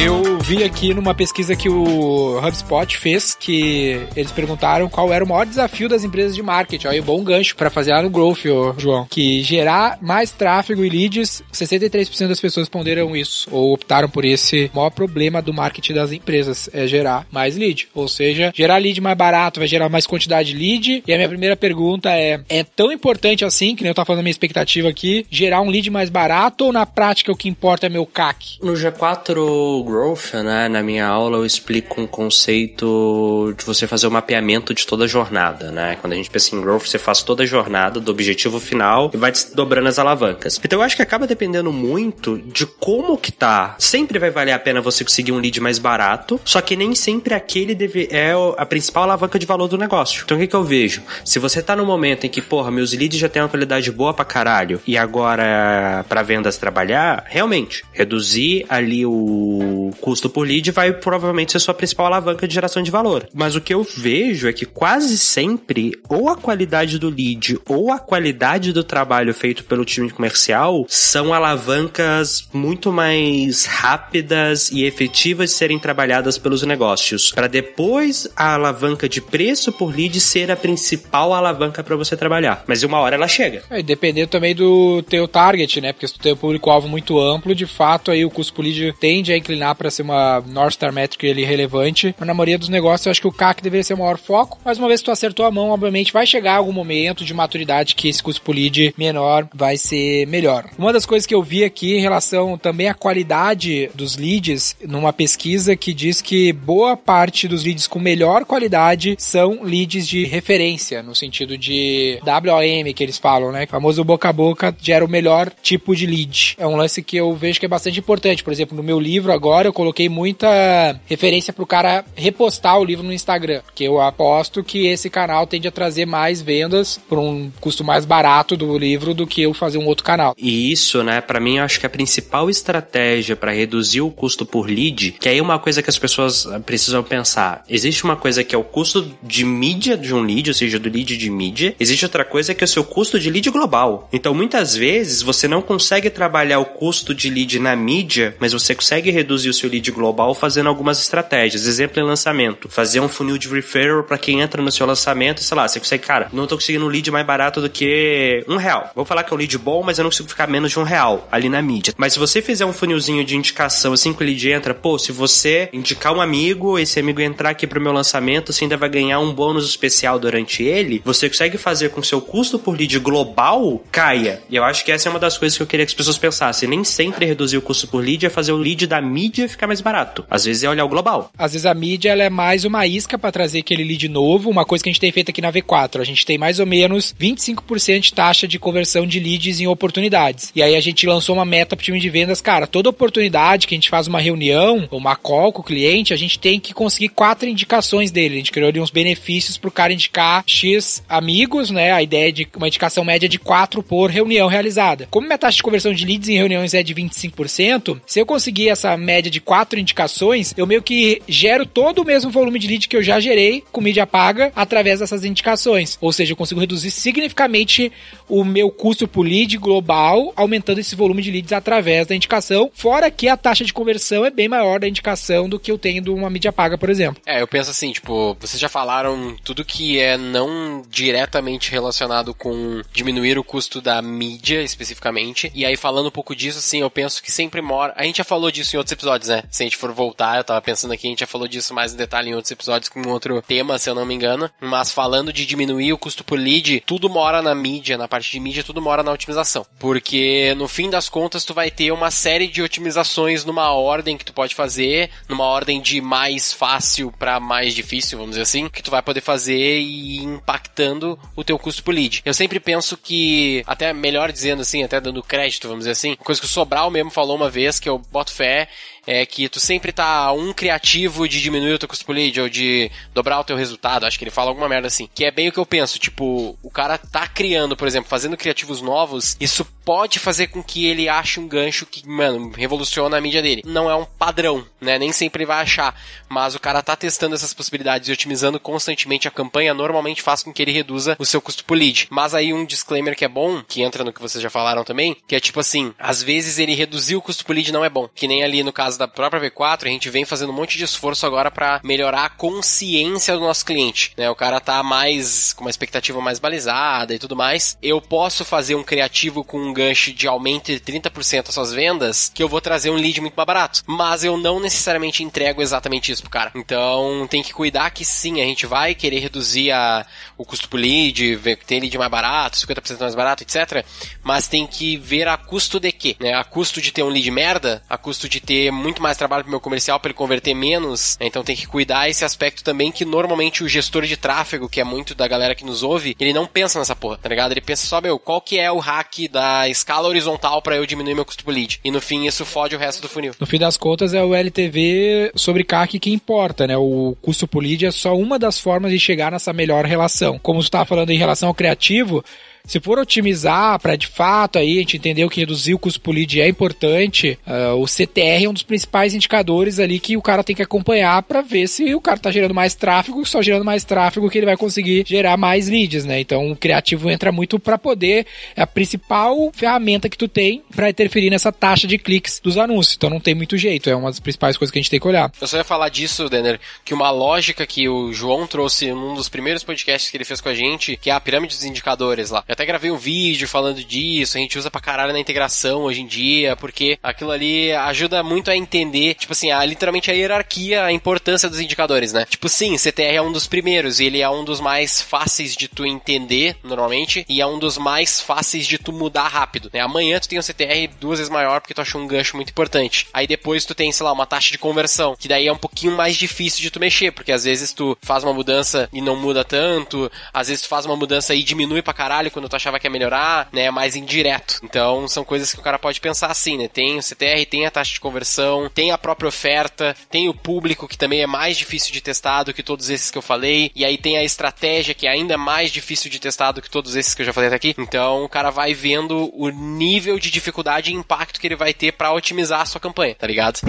Eu 0.00 0.38
vi 0.38 0.64
aqui 0.64 0.92
numa 0.92 1.14
pesquisa 1.14 1.54
que 1.54 1.68
o 1.68 2.38
HubSpot 2.38 2.96
fez 2.96 3.34
que 3.34 4.00
eles 4.16 4.32
perguntaram 4.32 4.88
qual 4.88 5.12
era 5.12 5.24
o 5.24 5.28
maior 5.28 5.46
desafio 5.46 5.88
das 5.88 6.04
empresas 6.04 6.34
de 6.34 6.42
marketing. 6.42 6.88
Aí, 6.88 7.00
bom 7.00 7.22
gancho 7.22 7.54
pra 7.56 7.70
fazer 7.70 7.92
lá 7.92 8.02
no 8.02 8.10
Growth, 8.10 8.46
ô, 8.46 8.74
João. 8.76 9.06
Que 9.08 9.42
gerar 9.42 9.98
mais 10.00 10.32
tráfego 10.32 10.84
e 10.84 10.88
leads, 10.88 11.42
63% 11.52 12.28
das 12.28 12.40
pessoas 12.40 12.66
responderam 12.66 13.14
isso. 13.14 13.48
Ou 13.52 13.74
optaram 13.74 14.08
por 14.08 14.24
esse 14.24 14.70
maior 14.74 14.90
problema 14.90 15.40
do 15.40 15.54
marketing 15.54 15.94
das 15.94 16.12
empresas, 16.12 16.68
é 16.72 16.86
gerar 16.86 17.26
mais 17.30 17.56
lead. 17.56 17.88
Ou 17.94 18.08
seja, 18.08 18.52
gerar 18.54 18.78
lead 18.78 19.00
mais 19.00 19.16
barato 19.16 19.60
vai 19.60 19.68
gerar 19.68 19.88
mais 19.88 20.06
quantidade 20.06 20.52
de 20.52 20.58
lead. 20.58 21.04
E 21.06 21.12
a 21.12 21.16
minha 21.16 21.28
primeira 21.28 21.56
pergunta 21.56 22.10
é, 22.10 22.40
é 22.48 22.64
tão 22.64 22.90
importante 22.90 23.44
assim, 23.44 23.76
que 23.76 23.82
nem 23.82 23.90
eu 23.90 23.94
tava 23.94 24.06
falando 24.06 24.20
a 24.20 24.24
minha 24.24 24.30
expectativa 24.30 24.88
aqui, 24.88 25.26
gerar 25.30 25.60
um 25.60 25.70
lead 25.70 25.90
mais 25.90 26.10
barato 26.10 26.66
ou 26.66 26.72
na 26.72 26.84
prática 26.84 27.30
o 27.30 27.36
que 27.36 27.48
importa 27.48 27.86
é 27.86 27.88
meu 27.88 28.04
CAC? 28.04 28.58
No 28.62 28.72
G4 28.72 29.81
Growth, 29.82 30.34
né, 30.34 30.68
na 30.68 30.82
minha 30.82 31.06
aula 31.06 31.38
eu 31.38 31.46
explico 31.46 32.00
um 32.00 32.06
conceito 32.06 33.54
de 33.56 33.64
você 33.64 33.86
fazer 33.86 34.06
o 34.06 34.10
mapeamento 34.10 34.74
de 34.74 34.86
toda 34.86 35.04
a 35.04 35.08
jornada, 35.08 35.70
né? 35.70 35.96
Quando 36.00 36.12
a 36.12 36.16
gente 36.16 36.30
pensa 36.30 36.54
em 36.54 36.60
Growth, 36.60 36.86
você 36.86 36.98
faz 36.98 37.22
toda 37.22 37.42
a 37.42 37.46
jornada 37.46 38.00
do 38.00 38.10
objetivo 38.10 38.60
final 38.60 39.10
e 39.12 39.16
vai 39.16 39.32
dobrando 39.54 39.88
as 39.88 39.98
alavancas. 39.98 40.60
Então 40.64 40.78
eu 40.78 40.82
acho 40.82 40.96
que 40.96 41.02
acaba 41.02 41.26
dependendo 41.26 41.72
muito 41.72 42.38
de 42.38 42.66
como 42.66 43.16
que 43.16 43.32
tá. 43.32 43.76
Sempre 43.78 44.18
vai 44.18 44.30
valer 44.30 44.52
a 44.52 44.58
pena 44.58 44.80
você 44.80 45.04
conseguir 45.04 45.32
um 45.32 45.38
lead 45.38 45.60
mais 45.60 45.78
barato, 45.78 46.40
só 46.44 46.60
que 46.60 46.76
nem 46.76 46.94
sempre 46.94 47.34
aquele 47.34 47.74
deve, 47.74 48.08
é 48.10 48.32
a 48.56 48.66
principal 48.66 49.04
alavanca 49.04 49.38
de 49.38 49.46
valor 49.46 49.68
do 49.68 49.78
negócio. 49.78 50.22
Então 50.24 50.36
o 50.36 50.40
que 50.40 50.46
que 50.46 50.56
eu 50.56 50.64
vejo? 50.64 51.02
Se 51.24 51.38
você 51.38 51.62
tá 51.62 51.74
no 51.76 51.84
momento 51.84 52.24
em 52.26 52.30
que, 52.30 52.42
porra, 52.42 52.70
meus 52.70 52.92
leads 52.92 53.18
já 53.18 53.28
têm 53.28 53.42
uma 53.42 53.48
qualidade 53.48 53.90
boa 53.90 54.14
pra 54.14 54.24
caralho 54.24 54.80
e 54.86 54.96
agora 54.96 56.04
pra 56.08 56.22
vendas 56.22 56.56
trabalhar, 56.56 57.24
realmente, 57.26 57.84
reduzir 57.92 58.64
ali 58.68 59.04
o 59.06 59.61
custo 60.00 60.28
por 60.28 60.46
lead 60.46 60.70
vai 60.70 60.92
provavelmente 60.92 61.52
ser 61.52 61.60
sua 61.60 61.74
principal 61.74 62.06
alavanca 62.06 62.46
de 62.46 62.54
geração 62.54 62.82
de 62.82 62.90
valor. 62.90 63.28
Mas 63.32 63.54
o 63.54 63.60
que 63.60 63.74
eu 63.74 63.82
vejo 63.82 64.48
é 64.48 64.52
que 64.52 64.66
quase 64.66 65.16
sempre 65.18 65.92
ou 66.08 66.28
a 66.28 66.36
qualidade 66.36 66.98
do 66.98 67.08
lead 67.08 67.58
ou 67.68 67.92
a 67.92 67.98
qualidade 67.98 68.72
do 68.72 68.84
trabalho 68.84 69.34
feito 69.34 69.64
pelo 69.64 69.84
time 69.84 70.10
comercial 70.10 70.84
são 70.88 71.32
alavancas 71.32 72.48
muito 72.52 72.92
mais 72.92 73.64
rápidas 73.64 74.70
e 74.70 74.84
efetivas 74.84 75.50
de 75.50 75.56
serem 75.56 75.78
trabalhadas 75.78 76.38
pelos 76.38 76.62
negócios, 76.62 77.30
para 77.30 77.46
depois 77.46 78.28
a 78.36 78.54
alavanca 78.54 79.08
de 79.08 79.20
preço 79.20 79.72
por 79.72 79.94
lead 79.94 80.20
ser 80.20 80.50
a 80.50 80.56
principal 80.56 81.32
alavanca 81.32 81.82
para 81.82 81.96
você 81.96 82.16
trabalhar. 82.16 82.64
Mas 82.66 82.82
uma 82.82 82.98
hora 82.98 83.16
ela 83.16 83.28
chega. 83.28 83.62
É, 83.70 83.80
e 83.80 83.82
dependendo 83.82 84.28
também 84.28 84.54
do 84.54 85.02
teu 85.02 85.26
target, 85.26 85.80
né? 85.80 85.92
Porque 85.92 86.06
se 86.06 86.14
tu 86.14 86.20
tem 86.20 86.32
um 86.32 86.36
público-alvo 86.36 86.88
muito 86.88 87.18
amplo, 87.18 87.54
de 87.54 87.66
fato 87.66 88.10
aí 88.10 88.24
o 88.24 88.30
custo 88.30 88.52
por 88.54 88.64
lead 88.64 88.94
tende 88.98 89.32
a 89.32 89.36
para 89.74 89.90
ser 89.90 90.02
uma 90.02 90.40
North 90.46 90.74
Star 90.74 90.92
Metric 90.92 91.28
ali 91.28 91.44
relevante. 91.44 92.14
Mas 92.18 92.26
na 92.26 92.34
maioria 92.34 92.58
dos 92.58 92.68
negócios 92.68 93.06
eu 93.06 93.10
acho 93.10 93.20
que 93.20 93.26
o 93.26 93.32
CAC 93.32 93.62
deveria 93.62 93.84
ser 93.84 93.94
o 93.94 93.98
maior 93.98 94.18
foco. 94.18 94.58
Mas 94.64 94.78
uma 94.78 94.88
vez 94.88 95.00
que 95.00 95.06
tu 95.06 95.10
acertou 95.10 95.46
a 95.46 95.50
mão, 95.50 95.70
obviamente 95.70 96.12
vai 96.12 96.26
chegar 96.26 96.56
algum 96.56 96.72
momento 96.72 97.24
de 97.24 97.34
maturidade 97.34 97.94
que 97.94 98.08
esse 98.08 98.22
custo 98.22 98.42
por 98.42 98.54
lead 98.54 98.94
menor 98.96 99.48
vai 99.54 99.76
ser 99.76 100.26
melhor. 100.26 100.66
Uma 100.78 100.92
das 100.92 101.06
coisas 101.06 101.26
que 101.26 101.34
eu 101.34 101.42
vi 101.42 101.64
aqui 101.64 101.96
em 101.96 102.00
relação 102.00 102.58
também 102.58 102.88
à 102.88 102.94
qualidade 102.94 103.90
dos 103.94 104.16
leads, 104.16 104.76
numa 104.86 105.12
pesquisa 105.12 105.76
que 105.76 105.92
diz 105.92 106.20
que 106.20 106.52
boa 106.52 106.96
parte 106.96 107.48
dos 107.48 107.64
leads 107.64 107.86
com 107.86 107.98
melhor 107.98 108.44
qualidade 108.44 109.16
são 109.18 109.62
leads 109.62 110.06
de 110.06 110.24
referência, 110.24 111.02
no 111.02 111.14
sentido 111.14 111.56
de 111.56 112.18
WOM 112.24 112.92
que 112.94 113.02
eles 113.02 113.18
falam, 113.18 113.52
né? 113.52 113.64
O 113.64 113.68
famoso 113.68 114.04
boca 114.04 114.28
a 114.28 114.32
boca 114.32 114.74
gera 114.80 115.04
o 115.04 115.08
melhor 115.08 115.50
tipo 115.62 115.94
de 115.94 116.06
lead. 116.06 116.54
É 116.58 116.66
um 116.66 116.76
lance 116.76 117.02
que 117.02 117.16
eu 117.16 117.34
vejo 117.34 117.60
que 117.60 117.66
é 117.66 117.68
bastante 117.68 117.98
importante. 117.98 118.44
Por 118.44 118.52
exemplo, 118.52 118.76
no 118.76 118.82
meu 118.82 118.98
livro 118.98 119.32
agora 119.42 119.66
eu 119.66 119.72
coloquei 119.72 120.08
muita 120.08 121.00
referência 121.04 121.52
pro 121.52 121.66
cara 121.66 122.04
repostar 122.14 122.78
o 122.78 122.84
livro 122.84 123.04
no 123.04 123.12
Instagram, 123.12 123.60
que 123.74 123.82
eu 123.82 124.00
aposto 124.00 124.62
que 124.62 124.86
esse 124.86 125.10
canal 125.10 125.48
tende 125.48 125.66
a 125.66 125.72
trazer 125.72 126.06
mais 126.06 126.40
vendas 126.40 127.00
por 127.08 127.18
um 127.18 127.50
custo 127.60 127.82
mais 127.82 128.04
barato 128.04 128.56
do 128.56 128.78
livro 128.78 129.12
do 129.12 129.26
que 129.26 129.42
eu 129.42 129.52
fazer 129.52 129.78
um 129.78 129.86
outro 129.86 130.04
canal. 130.04 130.36
E 130.38 130.70
isso, 130.70 131.02
né, 131.02 131.20
pra 131.20 131.40
mim 131.40 131.56
eu 131.56 131.64
acho 131.64 131.80
que 131.80 131.86
a 131.86 131.90
principal 131.90 132.48
estratégia 132.48 133.34
pra 133.34 133.50
reduzir 133.50 134.00
o 134.00 134.12
custo 134.12 134.46
por 134.46 134.68
lead, 134.68 135.16
que 135.18 135.28
aí 135.28 135.38
é 135.38 135.42
uma 135.42 135.58
coisa 135.58 135.82
que 135.82 135.90
as 135.90 135.98
pessoas 135.98 136.46
ah, 136.46 136.60
precisam 136.60 137.02
pensar. 137.02 137.64
Existe 137.68 138.04
uma 138.04 138.14
coisa 138.14 138.44
que 138.44 138.54
é 138.54 138.58
o 138.58 138.62
custo 138.62 139.10
de 139.24 139.44
mídia 139.44 139.96
de 139.96 140.14
um 140.14 140.20
lead, 140.20 140.50
ou 140.50 140.54
seja, 140.54 140.78
do 140.78 140.88
lead 140.88 141.16
de 141.16 141.30
mídia. 141.30 141.74
Existe 141.80 142.04
outra 142.04 142.24
coisa 142.24 142.54
que 142.54 142.62
é 142.62 142.66
o 142.66 142.68
seu 142.68 142.84
custo 142.84 143.18
de 143.18 143.28
lead 143.28 143.50
global. 143.50 144.08
Então, 144.12 144.32
muitas 144.32 144.76
vezes 144.76 145.20
você 145.20 145.48
não 145.48 145.60
consegue 145.60 146.08
trabalhar 146.10 146.60
o 146.60 146.64
custo 146.64 147.12
de 147.12 147.28
lead 147.28 147.58
na 147.58 147.74
mídia, 147.74 148.36
mas 148.38 148.52
você 148.52 148.72
consegue 148.72 149.10
reduzir 149.10 149.31
o 149.32 149.52
seu 149.52 149.68
lead 149.68 149.90
global 149.90 150.34
fazendo 150.34 150.68
algumas 150.68 151.00
estratégias. 151.00 151.66
Exemplo 151.66 152.00
em 152.00 152.04
lançamento, 152.04 152.68
fazer 152.68 153.00
um 153.00 153.08
funil 153.08 153.38
de 153.38 153.48
referral 153.48 154.02
pra 154.02 154.18
quem 154.18 154.40
entra 154.40 154.62
no 154.62 154.70
seu 154.70 154.86
lançamento, 154.86 155.42
sei 155.42 155.56
lá, 155.56 155.66
você 155.66 155.78
consegue, 155.78 156.04
cara, 156.04 156.28
não 156.32 156.46
tô 156.46 156.56
conseguindo 156.56 156.84
um 156.84 156.88
lead 156.88 157.10
mais 157.10 157.26
barato 157.26 157.60
do 157.60 157.68
que 157.68 158.44
um 158.48 158.56
real. 158.56 158.90
Vou 158.94 159.04
falar 159.04 159.22
que 159.22 159.32
é 159.32 159.34
um 159.34 159.38
lead 159.38 159.58
bom, 159.58 159.82
mas 159.82 159.98
eu 159.98 160.04
não 160.04 160.10
consigo 160.10 160.28
ficar 160.28 160.46
menos 160.46 160.70
de 160.70 160.78
um 160.78 160.82
real 160.82 161.26
ali 161.30 161.48
na 161.48 161.62
mídia. 161.62 161.94
Mas 161.96 162.12
se 162.12 162.18
você 162.18 162.42
fizer 162.42 162.64
um 162.64 162.72
funilzinho 162.72 163.24
de 163.24 163.36
indicação 163.36 163.92
assim 163.92 164.12
que 164.12 164.22
o 164.22 164.26
lead 164.26 164.50
entra, 164.50 164.74
pô, 164.74 164.98
se 164.98 165.12
você 165.12 165.68
indicar 165.72 166.12
um 166.12 166.20
amigo, 166.20 166.78
esse 166.78 167.00
amigo 167.00 167.20
entrar 167.20 167.50
aqui 167.50 167.66
pro 167.66 167.80
meu 167.80 167.92
lançamento, 167.92 168.52
você 168.52 168.64
ainda 168.64 168.76
vai 168.76 168.88
ganhar 168.88 169.18
um 169.20 169.32
bônus 169.32 169.66
especial 169.66 170.18
durante 170.18 170.62
ele, 170.62 171.02
você 171.04 171.28
consegue 171.28 171.58
fazer 171.58 171.90
com 171.90 172.02
seu 172.02 172.20
custo 172.20 172.58
por 172.58 172.76
lead 172.76 172.98
global 172.98 173.82
caia. 173.90 174.42
E 174.48 174.56
eu 174.56 174.64
acho 174.64 174.84
que 174.84 174.92
essa 174.92 175.08
é 175.08 175.10
uma 175.10 175.18
das 175.18 175.38
coisas 175.38 175.56
que 175.56 175.62
eu 175.62 175.66
queria 175.66 175.86
que 175.86 175.90
as 175.90 175.96
pessoas 175.96 176.18
pensassem. 176.18 176.68
Nem 176.68 176.84
sempre 176.84 177.26
reduzir 177.26 177.56
o 177.56 177.62
custo 177.62 177.86
por 177.88 178.02
lead 178.02 178.26
é 178.26 178.30
fazer 178.30 178.52
o 178.52 178.56
lead 178.56 178.86
da 178.86 179.00
mídia 179.00 179.21
ficar 179.48 179.66
mais 179.66 179.80
barato. 179.80 180.24
Às 180.30 180.44
vezes 180.44 180.64
é 180.64 180.68
olhar 180.68 180.84
o 180.84 180.88
global. 180.88 181.30
Às 181.36 181.52
vezes 181.52 181.66
a 181.66 181.74
mídia 181.74 182.10
ela 182.10 182.22
é 182.22 182.30
mais 182.30 182.64
uma 182.64 182.86
isca 182.86 183.18
para 183.18 183.32
trazer 183.32 183.60
aquele 183.60 183.84
lead 183.84 184.08
novo, 184.08 184.50
uma 184.50 184.64
coisa 184.64 184.82
que 184.82 184.90
a 184.90 184.92
gente 184.92 185.00
tem 185.00 185.12
feito 185.12 185.30
aqui 185.30 185.40
na 185.40 185.52
V4. 185.52 186.00
A 186.00 186.04
gente 186.04 186.24
tem 186.24 186.38
mais 186.38 186.58
ou 186.58 186.66
menos 186.66 187.14
25% 187.18 188.00
de 188.00 188.12
taxa 188.12 188.48
de 188.48 188.58
conversão 188.58 189.06
de 189.06 189.20
leads 189.20 189.60
em 189.60 189.66
oportunidades. 189.66 190.50
E 190.54 190.62
aí 190.62 190.74
a 190.74 190.80
gente 190.80 191.06
lançou 191.06 191.34
uma 191.34 191.44
meta 191.44 191.76
pro 191.76 191.84
time 191.84 192.00
de 192.00 192.10
vendas, 192.10 192.40
cara, 192.40 192.66
toda 192.66 192.88
oportunidade 192.88 193.66
que 193.66 193.74
a 193.74 193.76
gente 193.76 193.90
faz 193.90 194.06
uma 194.06 194.20
reunião, 194.20 194.88
uma 194.90 195.16
call 195.16 195.52
com 195.52 195.60
o 195.60 195.64
cliente, 195.64 196.12
a 196.12 196.16
gente 196.16 196.38
tem 196.38 196.58
que 196.58 196.74
conseguir 196.74 197.08
quatro 197.10 197.48
indicações 197.48 198.10
dele. 198.10 198.34
A 198.34 198.38
gente 198.38 198.52
criou 198.52 198.68
ali 198.68 198.80
uns 198.80 198.90
benefícios 198.90 199.56
pro 199.56 199.70
cara 199.70 199.92
indicar 199.92 200.42
X 200.46 201.02
amigos, 201.08 201.70
né? 201.70 201.92
A 201.92 202.02
ideia 202.02 202.32
de 202.32 202.48
uma 202.56 202.68
indicação 202.68 203.04
média 203.04 203.28
de 203.28 203.38
4 203.38 203.82
por 203.82 204.10
reunião 204.10 204.48
realizada. 204.48 205.06
Como 205.10 205.26
minha 205.26 205.38
taxa 205.38 205.56
de 205.56 205.62
conversão 205.62 205.92
de 205.92 206.04
leads 206.04 206.28
em 206.28 206.36
reuniões 206.36 206.74
é 206.74 206.82
de 206.82 206.94
25%, 206.94 208.00
se 208.06 208.20
eu 208.20 208.26
conseguir 208.26 208.68
essa 208.68 208.96
média 209.12 209.30
de 209.30 209.40
quatro 209.40 209.78
indicações, 209.78 210.54
eu 210.56 210.66
meio 210.66 210.82
que 210.82 211.20
gero 211.28 211.66
todo 211.66 212.00
o 212.00 212.04
mesmo 212.04 212.30
volume 212.30 212.58
de 212.58 212.66
lead 212.66 212.88
que 212.88 212.96
eu 212.96 213.02
já 213.02 213.20
gerei 213.20 213.62
com 213.70 213.82
mídia 213.82 214.06
paga 214.06 214.50
através 214.56 215.00
dessas 215.00 215.22
indicações. 215.22 215.98
Ou 216.00 216.12
seja, 216.12 216.32
eu 216.32 216.36
consigo 216.36 216.60
reduzir 216.60 216.90
significativamente 216.90 217.92
o 218.28 218.42
meu 218.42 218.70
custo 218.70 219.06
por 219.06 219.26
lead 219.26 219.58
global, 219.58 220.32
aumentando 220.34 220.78
esse 220.80 220.96
volume 220.96 221.20
de 221.20 221.30
leads 221.30 221.52
através 221.52 222.06
da 222.06 222.14
indicação. 222.14 222.70
Fora 222.72 223.10
que 223.10 223.28
a 223.28 223.36
taxa 223.36 223.64
de 223.64 223.72
conversão 223.72 224.24
é 224.24 224.30
bem 224.30 224.48
maior 224.48 224.80
da 224.80 224.88
indicação 224.88 225.46
do 225.46 225.58
que 225.58 225.70
eu 225.70 225.76
tenho 225.76 226.00
de 226.00 226.08
uma 226.08 226.30
mídia 226.30 226.52
paga, 226.52 226.78
por 226.78 226.88
exemplo. 226.88 227.20
É, 227.26 227.42
eu 227.42 227.46
penso 227.46 227.70
assim, 227.70 227.92
tipo, 227.92 228.34
vocês 228.40 228.58
já 228.58 228.68
falaram 228.68 229.36
tudo 229.44 229.64
que 229.64 230.00
é 230.00 230.16
não 230.16 230.82
diretamente 230.88 231.70
relacionado 231.70 232.32
com 232.32 232.80
diminuir 232.92 233.38
o 233.38 233.44
custo 233.44 233.80
da 233.80 234.00
mídia, 234.00 234.62
especificamente. 234.62 235.52
E 235.54 235.66
aí, 235.66 235.76
falando 235.76 236.06
um 236.06 236.10
pouco 236.10 236.34
disso, 236.34 236.58
assim, 236.58 236.80
eu 236.80 236.90
penso 236.90 237.22
que 237.22 237.30
sempre 237.30 237.60
mora. 237.60 237.92
A 237.96 238.04
gente 238.04 238.18
já 238.18 238.24
falou 238.24 238.50
disso 238.50 238.74
em 238.74 238.78
outros 238.78 238.92
episódios, 238.92 239.01
né? 239.28 239.42
Se 239.50 239.62
a 239.62 239.66
gente 239.66 239.76
for 239.76 239.92
voltar, 239.92 240.36
eu 240.36 240.44
tava 240.44 240.60
pensando 240.60 240.92
aqui, 240.92 241.06
a 241.06 241.10
gente 241.10 241.20
já 241.20 241.26
falou 241.26 241.48
disso 241.48 241.74
mais 241.74 241.92
em 241.92 241.96
detalhe 241.96 242.30
em 242.30 242.34
outros 242.34 242.50
episódios 242.50 242.88
com 242.88 243.06
outro 243.08 243.40
tema, 243.42 243.78
se 243.78 243.88
eu 243.88 243.94
não 243.94 244.06
me 244.06 244.14
engano. 244.14 244.50
Mas 244.60 244.92
falando 244.92 245.32
de 245.32 245.46
diminuir 245.46 245.92
o 245.92 245.98
custo 245.98 246.24
por 246.24 246.38
lead, 246.38 246.82
tudo 246.86 247.08
mora 247.08 247.42
na 247.42 247.54
mídia, 247.54 247.98
na 247.98 248.08
parte 248.08 248.30
de 248.30 248.40
mídia, 248.40 248.64
tudo 248.64 248.80
mora 248.80 249.02
na 249.02 249.12
otimização. 249.12 249.66
Porque 249.78 250.54
no 250.56 250.68
fim 250.68 250.90
das 250.90 251.08
contas, 251.08 251.44
tu 251.44 251.54
vai 251.54 251.70
ter 251.70 251.92
uma 251.92 252.10
série 252.10 252.48
de 252.48 252.62
otimizações 252.62 253.44
numa 253.44 253.72
ordem 253.72 254.16
que 254.16 254.24
tu 254.24 254.32
pode 254.32 254.54
fazer, 254.54 255.10
numa 255.28 255.44
ordem 255.44 255.80
de 255.80 256.00
mais 256.00 256.52
fácil 256.52 257.12
para 257.18 257.40
mais 257.40 257.74
difícil, 257.74 258.18
vamos 258.18 258.32
dizer 258.32 258.42
assim, 258.42 258.68
que 258.68 258.82
tu 258.82 258.90
vai 258.90 259.02
poder 259.02 259.20
fazer 259.20 259.80
e 259.80 260.18
impactando 260.18 261.18
o 261.36 261.44
teu 261.44 261.58
custo 261.58 261.82
por 261.82 261.94
lead. 261.94 262.22
Eu 262.24 262.34
sempre 262.34 262.60
penso 262.60 262.96
que, 262.96 263.62
até 263.66 263.92
melhor 263.92 264.32
dizendo 264.32 264.62
assim, 264.62 264.82
até 264.82 265.00
dando 265.00 265.22
crédito, 265.22 265.68
vamos 265.68 265.80
dizer 265.80 265.92
assim, 265.92 266.16
coisa 266.16 266.40
que 266.40 266.46
o 266.46 266.50
Sobral 266.50 266.90
mesmo 266.90 267.10
falou 267.10 267.36
uma 267.36 267.50
vez, 267.50 267.78
que 267.78 267.88
eu 267.88 267.98
boto 267.98 268.32
fé, 268.32 268.68
é 269.06 269.24
que 269.26 269.48
tu 269.48 269.60
sempre 269.60 269.92
tá 269.92 270.32
um 270.32 270.52
criativo 270.52 271.28
de 271.28 271.40
diminuir 271.40 271.74
o 271.74 271.78
teu 271.78 271.88
custo 271.88 272.04
por 272.04 272.14
lead 272.14 272.40
ou 272.40 272.48
de 272.48 272.90
dobrar 273.12 273.40
o 273.40 273.44
teu 273.44 273.56
resultado. 273.56 274.04
Acho 274.06 274.18
que 274.18 274.24
ele 274.24 274.30
fala 274.30 274.50
alguma 274.50 274.68
merda 274.68 274.86
assim. 274.86 275.08
Que 275.14 275.24
é 275.24 275.30
bem 275.30 275.48
o 275.48 275.52
que 275.52 275.58
eu 275.58 275.66
penso. 275.66 275.98
Tipo, 275.98 276.56
o 276.62 276.70
cara 276.70 276.98
tá 276.98 277.26
criando, 277.26 277.76
por 277.76 277.86
exemplo, 277.88 278.08
fazendo 278.08 278.36
criativos 278.36 278.80
novos. 278.80 279.36
Isso 279.40 279.64
pode 279.84 280.18
fazer 280.18 280.48
com 280.48 280.62
que 280.62 280.86
ele 280.86 281.08
ache 281.08 281.40
um 281.40 281.48
gancho 281.48 281.86
que, 281.86 282.06
mano, 282.08 282.52
revoluciona 282.56 283.16
a 283.16 283.20
mídia 283.20 283.42
dele. 283.42 283.62
Não 283.64 283.90
é 283.90 283.96
um 283.96 284.04
padrão, 284.04 284.64
né? 284.80 284.98
Nem 284.98 285.12
sempre 285.12 285.42
ele 285.42 285.48
vai 285.48 285.62
achar. 285.62 285.94
Mas 286.28 286.54
o 286.54 286.60
cara 286.60 286.82
tá 286.82 286.94
testando 286.94 287.34
essas 287.34 287.52
possibilidades 287.52 288.08
e 288.08 288.12
otimizando 288.12 288.60
constantemente 288.60 289.26
a 289.26 289.30
campanha. 289.30 289.74
Normalmente 289.74 290.22
faz 290.22 290.42
com 290.42 290.52
que 290.52 290.62
ele 290.62 290.72
reduza 290.72 291.16
o 291.18 291.24
seu 291.24 291.40
custo 291.40 291.64
por 291.64 291.76
lead. 291.76 292.06
Mas 292.10 292.34
aí 292.34 292.52
um 292.52 292.64
disclaimer 292.64 293.16
que 293.16 293.24
é 293.24 293.28
bom, 293.28 293.62
que 293.66 293.82
entra 293.82 294.04
no 294.04 294.12
que 294.12 294.22
vocês 294.22 294.42
já 294.42 294.50
falaram 294.50 294.84
também, 294.84 295.16
que 295.26 295.34
é 295.34 295.40
tipo 295.40 295.60
assim, 295.60 295.92
às 295.98 296.22
vezes 296.22 296.58
ele 296.58 296.74
reduzir 296.74 297.16
o 297.16 297.22
custo 297.22 297.44
por 297.44 297.54
lead 297.54 297.72
não 297.72 297.84
é 297.84 297.88
bom. 297.88 298.08
Que 298.14 298.28
nem 298.28 298.44
ali 298.44 298.62
no 298.62 298.72
caso 298.72 298.91
caso 298.92 298.98
da 298.98 299.08
própria 299.08 299.50
V4, 299.50 299.86
a 299.86 299.88
gente 299.88 300.10
vem 300.10 300.24
fazendo 300.24 300.50
um 300.50 300.54
monte 300.54 300.76
de 300.76 300.84
esforço 300.84 301.26
agora 301.26 301.50
para 301.50 301.80
melhorar 301.82 302.24
a 302.24 302.28
consciência 302.28 303.34
do 303.34 303.40
nosso 303.40 303.64
cliente, 303.64 304.12
né? 304.16 304.30
O 304.30 304.34
cara 304.34 304.60
tá 304.60 304.82
mais 304.82 305.52
com 305.52 305.64
uma 305.64 305.70
expectativa 305.70 306.20
mais 306.20 306.38
balizada 306.38 307.14
e 307.14 307.18
tudo 307.18 307.36
mais. 307.36 307.76
Eu 307.82 308.00
posso 308.00 308.44
fazer 308.44 308.74
um 308.74 308.82
criativo 308.82 309.44
com 309.44 309.58
um 309.58 309.72
gancho 309.72 310.12
de 310.12 310.28
aumento 310.28 310.66
de 310.72 310.80
30% 310.80 311.48
as 311.48 311.54
suas 311.54 311.72
vendas, 311.72 312.30
que 312.34 312.42
eu 312.42 312.48
vou 312.48 312.60
trazer 312.60 312.90
um 312.90 312.96
lead 312.96 313.20
muito 313.20 313.34
mais 313.34 313.46
barato, 313.46 313.82
mas 313.86 314.24
eu 314.24 314.36
não 314.36 314.60
necessariamente 314.60 315.22
entrego 315.22 315.62
exatamente 315.62 316.12
isso 316.12 316.22
pro 316.22 316.30
cara. 316.30 316.52
Então, 316.54 317.26
tem 317.30 317.42
que 317.42 317.52
cuidar 317.52 317.90
que 317.90 318.04
sim, 318.04 318.40
a 318.40 318.44
gente 318.44 318.66
vai 318.66 318.94
querer 318.94 319.20
reduzir 319.20 319.70
a, 319.70 320.06
o 320.36 320.44
custo 320.44 320.68
por 320.68 320.78
lead, 320.78 321.38
ter 321.66 321.80
lead 321.80 321.96
mais 321.96 322.10
barato, 322.10 322.58
50% 322.58 323.00
mais 323.00 323.14
barato, 323.14 323.42
etc. 323.42 323.84
Mas 324.22 324.48
tem 324.48 324.66
que 324.66 324.96
ver 324.96 325.28
a 325.28 325.36
custo 325.36 325.80
de 325.80 325.92
quê, 325.92 326.16
né? 326.20 326.34
A 326.34 326.44
custo 326.44 326.80
de 326.80 326.92
ter 326.92 327.02
um 327.02 327.08
lead 327.08 327.30
merda, 327.30 327.82
a 327.88 327.96
custo 327.96 328.28
de 328.28 328.40
ter 328.40 328.70
muito 328.82 329.02
mais 329.02 329.16
trabalho 329.16 329.44
pro 329.44 329.50
meu 329.50 329.60
comercial 329.60 329.98
para 330.00 330.10
ele 330.10 330.18
converter 330.18 330.54
menos. 330.54 331.16
Então 331.20 331.44
tem 331.44 331.56
que 331.56 331.66
cuidar 331.66 332.08
esse 332.08 332.24
aspecto 332.24 332.64
também 332.64 332.90
que 332.90 333.04
normalmente 333.04 333.62
o 333.62 333.68
gestor 333.68 334.04
de 334.04 334.16
tráfego, 334.16 334.68
que 334.68 334.80
é 334.80 334.84
muito 334.84 335.14
da 335.14 335.28
galera 335.28 335.54
que 335.54 335.64
nos 335.64 335.82
ouve, 335.82 336.16
ele 336.18 336.32
não 336.32 336.46
pensa 336.46 336.78
nessa 336.78 336.96
porra, 336.96 337.18
tá 337.18 337.28
ligado? 337.28 337.52
Ele 337.52 337.60
pensa 337.60 337.86
só, 337.86 338.00
meu, 338.00 338.18
qual 338.18 338.40
que 338.40 338.58
é 338.58 338.70
o 338.70 338.78
hack 338.78 339.28
da 339.30 339.68
escala 339.68 340.08
horizontal 340.08 340.60
para 340.60 340.76
eu 340.76 340.86
diminuir 340.86 341.14
meu 341.14 341.24
custo 341.24 341.44
por 341.44 341.54
lead? 341.54 341.80
E 341.84 341.90
no 341.90 342.00
fim 342.00 342.26
isso 342.26 342.44
fode 342.44 342.74
o 342.74 342.78
resto 342.78 343.00
do 343.00 343.08
funil. 343.08 343.34
No 343.38 343.46
fim 343.46 343.58
das 343.58 343.76
contas 343.76 344.12
é 344.14 344.22
o 344.22 344.34
LTV 344.34 345.32
sobre 345.34 345.64
CAC 345.64 345.98
que 345.98 346.12
importa, 346.12 346.66
né? 346.66 346.76
O 346.76 347.16
custo 347.22 347.46
por 347.46 347.62
lead 347.62 347.86
é 347.86 347.90
só 347.90 348.16
uma 348.16 348.38
das 348.38 348.58
formas 348.58 348.90
de 348.90 348.98
chegar 348.98 349.30
nessa 349.30 349.52
melhor 349.52 349.84
relação. 349.84 350.38
Como 350.38 350.60
você 350.62 350.68
estava 350.68 350.84
falando 350.84 351.10
em 351.10 351.18
relação 351.18 351.48
ao 351.48 351.54
criativo, 351.54 352.24
se 352.66 352.80
for 352.80 352.98
otimizar 352.98 353.78
para 353.80 353.96
de 353.96 354.06
fato 354.06 354.58
aí 354.58 354.76
a 354.76 354.80
gente 354.80 354.96
entender 354.96 355.28
que 355.28 355.40
reduzir 355.40 355.74
o 355.74 355.78
custo 355.78 356.00
por 356.00 356.14
lead 356.14 356.40
é 356.40 356.48
importante, 356.48 357.38
uh, 357.46 357.74
o 357.76 357.86
CTR 357.86 358.44
é 358.44 358.48
um 358.48 358.52
dos 358.52 358.62
principais 358.62 359.14
indicadores 359.14 359.78
ali 359.78 359.98
que 359.98 360.16
o 360.16 360.22
cara 360.22 360.44
tem 360.44 360.54
que 360.54 360.62
acompanhar 360.62 361.22
para 361.22 361.40
ver 361.40 361.66
se 361.66 361.94
o 361.94 362.00
cara 362.00 362.18
tá 362.18 362.30
gerando 362.30 362.54
mais 362.54 362.74
tráfego, 362.74 363.24
só 363.24 363.42
gerando 363.42 363.64
mais 363.64 363.84
tráfego 363.84 364.28
que 364.30 364.38
ele 364.38 364.46
vai 364.46 364.56
conseguir 364.56 365.04
gerar 365.06 365.36
mais 365.36 365.68
leads, 365.68 366.04
né? 366.04 366.20
Então 366.20 366.50
o 366.50 366.56
criativo 366.56 367.10
entra 367.10 367.32
muito 367.32 367.58
para 367.58 367.78
poder 367.78 368.26
é 368.54 368.62
a 368.62 368.66
principal 368.66 369.50
ferramenta 369.52 370.08
que 370.08 370.18
tu 370.18 370.28
tem 370.28 370.62
para 370.74 370.90
interferir 370.90 371.30
nessa 371.30 371.50
taxa 371.50 371.86
de 371.86 371.98
cliques 371.98 372.40
dos 372.40 372.58
anúncios. 372.58 372.96
Então 372.96 373.10
não 373.10 373.20
tem 373.20 373.34
muito 373.34 373.56
jeito, 373.56 373.90
é 373.90 373.96
uma 373.96 374.10
das 374.10 374.20
principais 374.20 374.56
coisas 374.56 374.70
que 374.70 374.78
a 374.78 374.82
gente 374.82 374.90
tem 374.90 375.00
que 375.00 375.08
olhar. 375.08 375.32
Eu 375.40 375.46
só 375.46 375.56
ia 375.56 375.64
falar 375.64 375.88
disso, 375.88 376.28
Denner, 376.28 376.60
que 376.84 376.94
uma 376.94 377.10
lógica 377.10 377.66
que 377.66 377.88
o 377.88 378.12
João 378.12 378.46
trouxe 378.46 378.92
num 378.92 379.14
dos 379.14 379.28
primeiros 379.28 379.62
podcasts 379.62 380.10
que 380.10 380.16
ele 380.16 380.24
fez 380.24 380.40
com 380.40 380.48
a 380.48 380.54
gente, 380.54 380.96
que 380.96 381.10
é 381.10 381.12
a 381.12 381.20
pirâmide 381.20 381.54
dos 381.54 381.64
indicadores 381.64 382.30
lá. 382.30 382.44
Eu 382.52 382.54
até 382.54 382.66
gravei 382.66 382.90
um 382.90 382.98
vídeo 382.98 383.48
falando 383.48 383.82
disso, 383.82 384.36
a 384.36 384.40
gente 384.40 384.58
usa 384.58 384.70
pra 384.70 384.78
caralho 384.78 385.14
na 385.14 385.18
integração 385.18 385.84
hoje 385.84 386.02
em 386.02 386.06
dia, 386.06 386.54
porque 386.54 386.98
aquilo 387.02 387.30
ali 387.30 387.72
ajuda 387.72 388.22
muito 388.22 388.50
a 388.50 388.54
entender, 388.54 389.14
tipo 389.14 389.32
assim, 389.32 389.50
a, 389.50 389.64
literalmente 389.64 390.10
a 390.10 390.14
hierarquia, 390.14 390.84
a 390.84 390.92
importância 390.92 391.48
dos 391.48 391.60
indicadores, 391.60 392.12
né? 392.12 392.26
Tipo, 392.28 392.50
sim, 392.50 392.76
CTR 392.76 393.14
é 393.14 393.22
um 393.22 393.32
dos 393.32 393.46
primeiros, 393.46 394.00
e 394.00 394.04
ele 394.04 394.20
é 394.20 394.28
um 394.28 394.44
dos 394.44 394.60
mais 394.60 395.00
fáceis 395.00 395.56
de 395.56 395.66
tu 395.66 395.86
entender, 395.86 396.54
normalmente, 396.62 397.24
e 397.26 397.40
é 397.40 397.46
um 397.46 397.58
dos 397.58 397.78
mais 397.78 398.20
fáceis 398.20 398.66
de 398.66 398.76
tu 398.76 398.92
mudar 398.92 399.28
rápido, 399.28 399.70
né? 399.72 399.80
Amanhã 399.80 400.20
tu 400.20 400.28
tem 400.28 400.38
um 400.38 400.42
CTR 400.42 400.90
duas 401.00 401.20
vezes 401.20 401.32
maior 401.32 401.58
porque 401.62 401.72
tu 401.72 401.80
achou 401.80 402.02
um 402.02 402.06
gancho 402.06 402.36
muito 402.36 402.50
importante. 402.50 403.06
Aí 403.14 403.26
depois 403.26 403.64
tu 403.64 403.74
tem, 403.74 403.90
sei 403.92 404.04
lá, 404.04 404.12
uma 404.12 404.26
taxa 404.26 404.52
de 404.52 404.58
conversão, 404.58 405.16
que 405.18 405.26
daí 405.26 405.46
é 405.46 405.52
um 405.52 405.56
pouquinho 405.56 405.96
mais 405.96 406.16
difícil 406.16 406.60
de 406.60 406.70
tu 406.70 406.78
mexer, 406.78 407.12
porque 407.12 407.32
às 407.32 407.44
vezes 407.44 407.72
tu 407.72 407.96
faz 408.02 408.22
uma 408.22 408.34
mudança 408.34 408.90
e 408.92 409.00
não 409.00 409.16
muda 409.16 409.42
tanto, 409.42 410.12
às 410.34 410.48
vezes 410.48 410.64
tu 410.64 410.68
faz 410.68 410.84
uma 410.84 410.96
mudança 410.96 411.34
e 411.34 411.42
diminui 411.42 411.80
pra 411.80 411.94
caralho 411.94 412.30
tu 412.48 412.56
achava 412.56 412.78
que 412.78 412.86
ia 412.86 412.90
melhorar, 412.90 413.48
né? 413.52 413.70
Mais 413.70 413.96
indireto. 413.96 414.60
Então, 414.62 415.06
são 415.08 415.24
coisas 415.24 415.52
que 415.52 415.60
o 415.60 415.62
cara 415.62 415.78
pode 415.78 416.00
pensar 416.00 416.30
assim, 416.30 416.58
né? 416.58 416.68
Tem 416.68 416.98
o 416.98 417.02
CTR, 417.02 417.46
tem 417.48 417.66
a 417.66 417.70
taxa 417.70 417.92
de 417.92 418.00
conversão, 418.00 418.70
tem 418.72 418.90
a 418.90 418.98
própria 418.98 419.28
oferta, 419.28 419.96
tem 420.10 420.28
o 420.28 420.34
público, 420.34 420.88
que 420.88 420.98
também 420.98 421.20
é 421.20 421.26
mais 421.26 421.56
difícil 421.56 421.92
de 421.92 422.00
testar 422.00 422.44
do 422.44 422.54
que 422.54 422.62
todos 422.62 422.90
esses 422.90 423.10
que 423.10 423.18
eu 423.18 423.22
falei, 423.22 423.70
e 423.74 423.84
aí 423.84 423.96
tem 423.96 424.16
a 424.16 424.24
estratégia, 424.24 424.94
que 424.94 425.06
é 425.06 425.10
ainda 425.10 425.36
mais 425.36 425.70
difícil 425.70 426.10
de 426.10 426.18
testar 426.18 426.52
do 426.52 426.62
que 426.62 426.70
todos 426.70 426.96
esses 426.96 427.14
que 427.14 427.22
eu 427.22 427.26
já 427.26 427.32
falei 427.32 427.48
até 427.48 427.56
aqui. 427.56 427.74
Então, 427.78 428.24
o 428.24 428.28
cara 428.28 428.50
vai 428.50 428.74
vendo 428.74 429.30
o 429.34 429.48
nível 429.50 430.18
de 430.18 430.30
dificuldade 430.30 430.90
e 430.90 430.94
impacto 430.94 431.40
que 431.40 431.46
ele 431.46 431.56
vai 431.56 431.72
ter 431.72 431.92
para 431.92 432.12
otimizar 432.12 432.60
a 432.60 432.66
sua 432.66 432.80
campanha, 432.80 433.14
tá 433.14 433.26
ligado? 433.26 433.60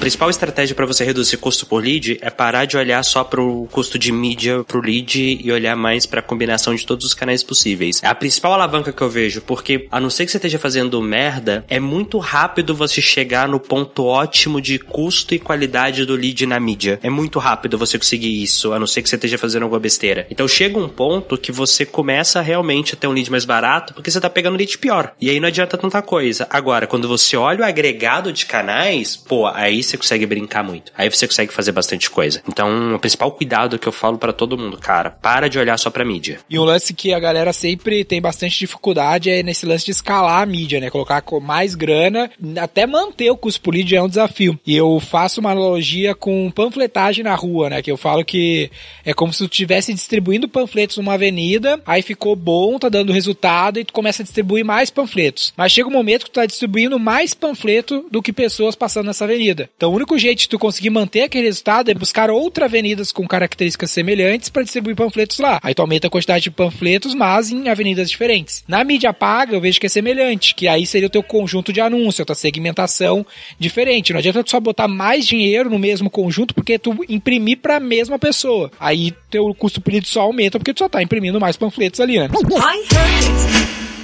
Principal 0.00 0.30
estratégia 0.30 0.74
para 0.74 0.86
você 0.86 1.04
reduzir 1.04 1.36
custo 1.36 1.66
por 1.66 1.84
lead 1.84 2.18
é 2.22 2.30
parar 2.30 2.64
de 2.64 2.74
olhar 2.74 3.02
só 3.02 3.22
pro 3.22 3.68
custo 3.70 3.98
de 3.98 4.10
mídia 4.10 4.64
pro 4.64 4.80
lead 4.80 5.38
e 5.44 5.52
olhar 5.52 5.76
mais 5.76 6.06
para 6.06 6.20
a 6.20 6.22
combinação 6.22 6.74
de 6.74 6.86
todos 6.86 7.04
os 7.04 7.12
canais 7.12 7.42
possíveis. 7.42 8.02
É 8.02 8.06
a 8.06 8.14
principal 8.14 8.54
alavanca 8.54 8.94
que 8.94 9.02
eu 9.02 9.10
vejo, 9.10 9.42
porque 9.42 9.86
a 9.90 10.00
não 10.00 10.08
ser 10.08 10.24
que 10.24 10.30
você 10.30 10.38
esteja 10.38 10.58
fazendo 10.58 11.02
merda, 11.02 11.66
é 11.68 11.78
muito 11.78 12.16
rápido 12.16 12.74
você 12.74 13.02
chegar 13.02 13.46
no 13.46 13.60
ponto 13.60 14.06
ótimo 14.06 14.58
de 14.58 14.78
custo 14.78 15.34
e 15.34 15.38
qualidade 15.38 16.06
do 16.06 16.16
lead 16.16 16.46
na 16.46 16.58
mídia. 16.58 16.98
É 17.02 17.10
muito 17.10 17.38
rápido 17.38 17.76
você 17.76 17.98
conseguir 17.98 18.42
isso, 18.42 18.72
a 18.72 18.78
não 18.78 18.86
ser 18.86 19.02
que 19.02 19.08
você 19.10 19.16
esteja 19.16 19.36
fazendo 19.36 19.64
alguma 19.64 19.80
besteira. 19.80 20.26
Então 20.30 20.48
chega 20.48 20.78
um 20.78 20.88
ponto 20.88 21.36
que 21.36 21.52
você 21.52 21.84
começa 21.84 22.40
realmente 22.40 22.94
a 22.94 22.96
ter 22.96 23.06
um 23.06 23.12
lead 23.12 23.30
mais 23.30 23.44
barato, 23.44 23.92
porque 23.92 24.10
você 24.10 24.18
tá 24.18 24.30
pegando 24.30 24.56
lead 24.56 24.78
pior. 24.78 25.12
E 25.20 25.28
aí 25.28 25.38
não 25.38 25.48
adianta 25.48 25.76
tanta 25.76 26.00
coisa. 26.00 26.46
Agora, 26.48 26.86
quando 26.86 27.06
você 27.06 27.36
olha 27.36 27.60
o 27.60 27.64
agregado 27.64 28.32
de 28.32 28.46
canais, 28.46 29.14
pô, 29.14 29.46
aí 29.46 29.89
você 29.90 29.96
consegue 29.96 30.26
brincar 30.26 30.62
muito. 30.62 30.92
Aí 30.96 31.10
você 31.10 31.26
consegue 31.26 31.52
fazer 31.52 31.72
bastante 31.72 32.10
coisa. 32.10 32.42
Então, 32.48 32.94
o 32.94 32.98
principal 32.98 33.32
cuidado 33.32 33.78
que 33.78 33.86
eu 33.86 33.92
falo 33.92 34.18
para 34.18 34.32
todo 34.32 34.56
mundo, 34.56 34.78
cara, 34.78 35.10
para 35.10 35.48
de 35.48 35.58
olhar 35.58 35.78
só 35.78 35.90
pra 35.90 36.04
mídia. 36.04 36.38
E 36.48 36.58
um 36.58 36.64
lance 36.64 36.94
que 36.94 37.12
a 37.12 37.20
galera 37.20 37.52
sempre 37.52 38.04
tem 38.04 38.20
bastante 38.20 38.58
dificuldade 38.58 39.30
é 39.30 39.42
nesse 39.42 39.66
lance 39.66 39.84
de 39.84 39.90
escalar 39.90 40.42
a 40.42 40.46
mídia, 40.46 40.80
né? 40.80 40.90
Colocar 40.90 41.22
mais 41.40 41.74
grana, 41.74 42.30
até 42.60 42.86
manter 42.86 43.30
o 43.30 43.36
custo 43.36 43.60
por 43.60 43.74
lead 43.74 43.94
é 43.94 44.02
um 44.02 44.08
desafio. 44.08 44.58
E 44.66 44.76
eu 44.76 45.00
faço 45.00 45.40
uma 45.40 45.50
analogia 45.50 46.14
com 46.14 46.50
panfletagem 46.50 47.24
na 47.24 47.34
rua, 47.34 47.70
né? 47.70 47.82
Que 47.82 47.90
eu 47.90 47.96
falo 47.96 48.24
que 48.24 48.70
é 49.04 49.12
como 49.12 49.32
se 49.32 49.38
tu 49.38 49.50
estivesse 49.50 49.92
distribuindo 49.94 50.48
panfletos 50.48 50.96
numa 50.96 51.14
avenida, 51.14 51.80
aí 51.86 52.02
ficou 52.02 52.34
bom, 52.36 52.78
tá 52.78 52.88
dando 52.88 53.12
resultado 53.12 53.78
e 53.78 53.84
tu 53.84 53.92
começa 53.92 54.22
a 54.22 54.24
distribuir 54.24 54.64
mais 54.64 54.90
panfletos. 54.90 55.52
Mas 55.56 55.72
chega 55.72 55.88
um 55.88 55.92
momento 55.92 56.24
que 56.24 56.30
tu 56.30 56.34
tá 56.34 56.46
distribuindo 56.46 56.98
mais 56.98 57.34
panfleto 57.34 58.06
do 58.10 58.22
que 58.22 58.32
pessoas 58.32 58.74
passando 58.74 59.06
nessa 59.06 59.24
avenida. 59.24 59.70
Então 59.80 59.90
o 59.90 59.94
único 59.94 60.18
jeito 60.18 60.40
de 60.40 60.48
tu 60.50 60.58
conseguir 60.58 60.90
manter 60.90 61.22
aquele 61.22 61.46
resultado 61.46 61.90
é 61.90 61.94
buscar 61.94 62.30
outras 62.30 62.66
avenidas 62.66 63.10
com 63.10 63.26
características 63.26 63.90
semelhantes 63.90 64.50
para 64.50 64.62
distribuir 64.62 64.94
panfletos 64.94 65.38
lá. 65.38 65.58
Aí 65.62 65.74
tu 65.74 65.80
aumenta 65.80 66.06
a 66.06 66.10
quantidade 66.10 66.42
de 66.42 66.50
panfletos, 66.50 67.14
mas 67.14 67.50
em 67.50 67.66
avenidas 67.66 68.10
diferentes. 68.10 68.62
Na 68.68 68.84
mídia 68.84 69.10
paga, 69.14 69.54
eu 69.54 69.60
vejo 69.60 69.80
que 69.80 69.86
é 69.86 69.88
semelhante, 69.88 70.54
que 70.54 70.68
aí 70.68 70.84
seria 70.84 71.06
o 71.06 71.10
teu 71.10 71.22
conjunto 71.22 71.72
de 71.72 71.80
anúncio, 71.80 72.20
a 72.20 72.26
tua 72.26 72.34
segmentação 72.34 73.24
diferente. 73.58 74.12
Não 74.12 74.18
adianta 74.18 74.44
tu 74.44 74.50
só 74.50 74.60
botar 74.60 74.86
mais 74.86 75.26
dinheiro 75.26 75.70
no 75.70 75.78
mesmo 75.78 76.10
conjunto 76.10 76.54
porque 76.54 76.78
tu 76.78 76.94
imprimir 77.08 77.60
para 77.60 77.76
a 77.76 77.80
mesma 77.80 78.18
pessoa. 78.18 78.70
Aí 78.78 79.14
teu 79.30 79.54
custo 79.54 79.80
por 79.80 79.94
só 80.04 80.20
aumenta 80.20 80.58
porque 80.58 80.74
tu 80.74 80.80
só 80.80 80.90
tá 80.90 81.02
imprimindo 81.02 81.40
mais 81.40 81.56
panfletos 81.56 82.00
ali, 82.00 82.18
né? 82.18 82.28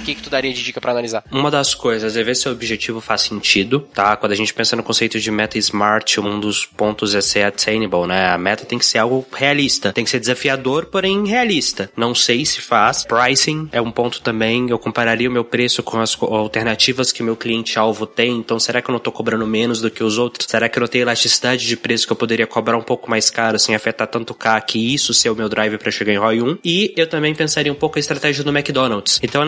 Que, 0.07 0.15
que 0.15 0.21
tu 0.21 0.29
daria 0.29 0.53
de 0.53 0.63
dica 0.63 0.79
pra 0.79 0.91
analisar? 0.93 1.21
Uma 1.29 1.51
das 1.51 1.75
coisas 1.75 2.15
é 2.15 2.23
ver 2.23 2.33
se 2.33 2.47
o 2.47 2.51
objetivo 2.53 3.01
faz 3.01 3.23
sentido, 3.23 3.81
tá? 3.93 4.15
Quando 4.15 4.31
a 4.31 4.35
gente 4.35 4.53
pensa 4.53 4.73
no 4.73 4.81
conceito 4.81 5.19
de 5.19 5.29
meta 5.29 5.57
smart, 5.57 6.17
um 6.21 6.39
dos 6.39 6.65
pontos 6.65 7.13
é 7.13 7.19
ser 7.19 7.43
attainable, 7.43 8.07
né? 8.07 8.29
A 8.29 8.37
meta 8.37 8.63
tem 8.63 8.79
que 8.79 8.85
ser 8.85 8.99
algo 8.99 9.27
realista, 9.33 9.91
tem 9.91 10.05
que 10.05 10.09
ser 10.09 10.21
desafiador, 10.21 10.85
porém 10.85 11.27
realista. 11.27 11.91
Não 11.93 12.15
sei 12.15 12.45
se 12.45 12.61
faz. 12.61 13.03
Pricing 13.03 13.67
é 13.69 13.81
um 13.81 13.91
ponto 13.91 14.21
também. 14.21 14.69
Eu 14.69 14.79
compararia 14.79 15.27
o 15.27 15.31
meu 15.31 15.43
preço 15.43 15.83
com 15.83 15.99
as 15.99 16.17
alternativas 16.21 17.11
que 17.11 17.21
meu 17.21 17.35
cliente-alvo 17.35 18.07
tem. 18.07 18.37
Então, 18.37 18.61
será 18.61 18.81
que 18.81 18.89
eu 18.89 18.93
não 18.93 18.99
tô 18.99 19.11
cobrando 19.11 19.45
menos 19.45 19.81
do 19.81 19.91
que 19.91 20.05
os 20.05 20.17
outros? 20.17 20.47
Será 20.49 20.69
que 20.69 20.79
eu 20.79 20.81
não 20.81 20.87
tenho 20.87 21.01
elasticidade 21.01 21.67
de 21.67 21.75
preço 21.75 22.07
que 22.07 22.13
eu 22.13 22.17
poderia 22.17 22.47
cobrar 22.47 22.77
um 22.77 22.81
pouco 22.81 23.09
mais 23.09 23.29
caro 23.29 23.59
sem 23.59 23.75
afetar 23.75 24.07
tanto 24.07 24.31
o 24.31 24.33
CAC 24.33 24.79
e 24.79 24.93
isso 24.93 25.13
ser 25.13 25.31
o 25.31 25.35
meu 25.35 25.49
drive 25.49 25.77
para 25.77 25.91
chegar 25.91 26.13
em 26.13 26.17
ROI 26.17 26.41
1? 26.41 26.59
E 26.63 26.93
eu 26.95 27.07
também 27.07 27.35
pensaria 27.35 27.73
um 27.73 27.75
pouco 27.75 27.97
a 27.97 27.99
estratégia 27.99 28.41
do 28.41 28.55
McDonald's. 28.57 29.19
Então, 29.21 29.41
eu 29.41 29.45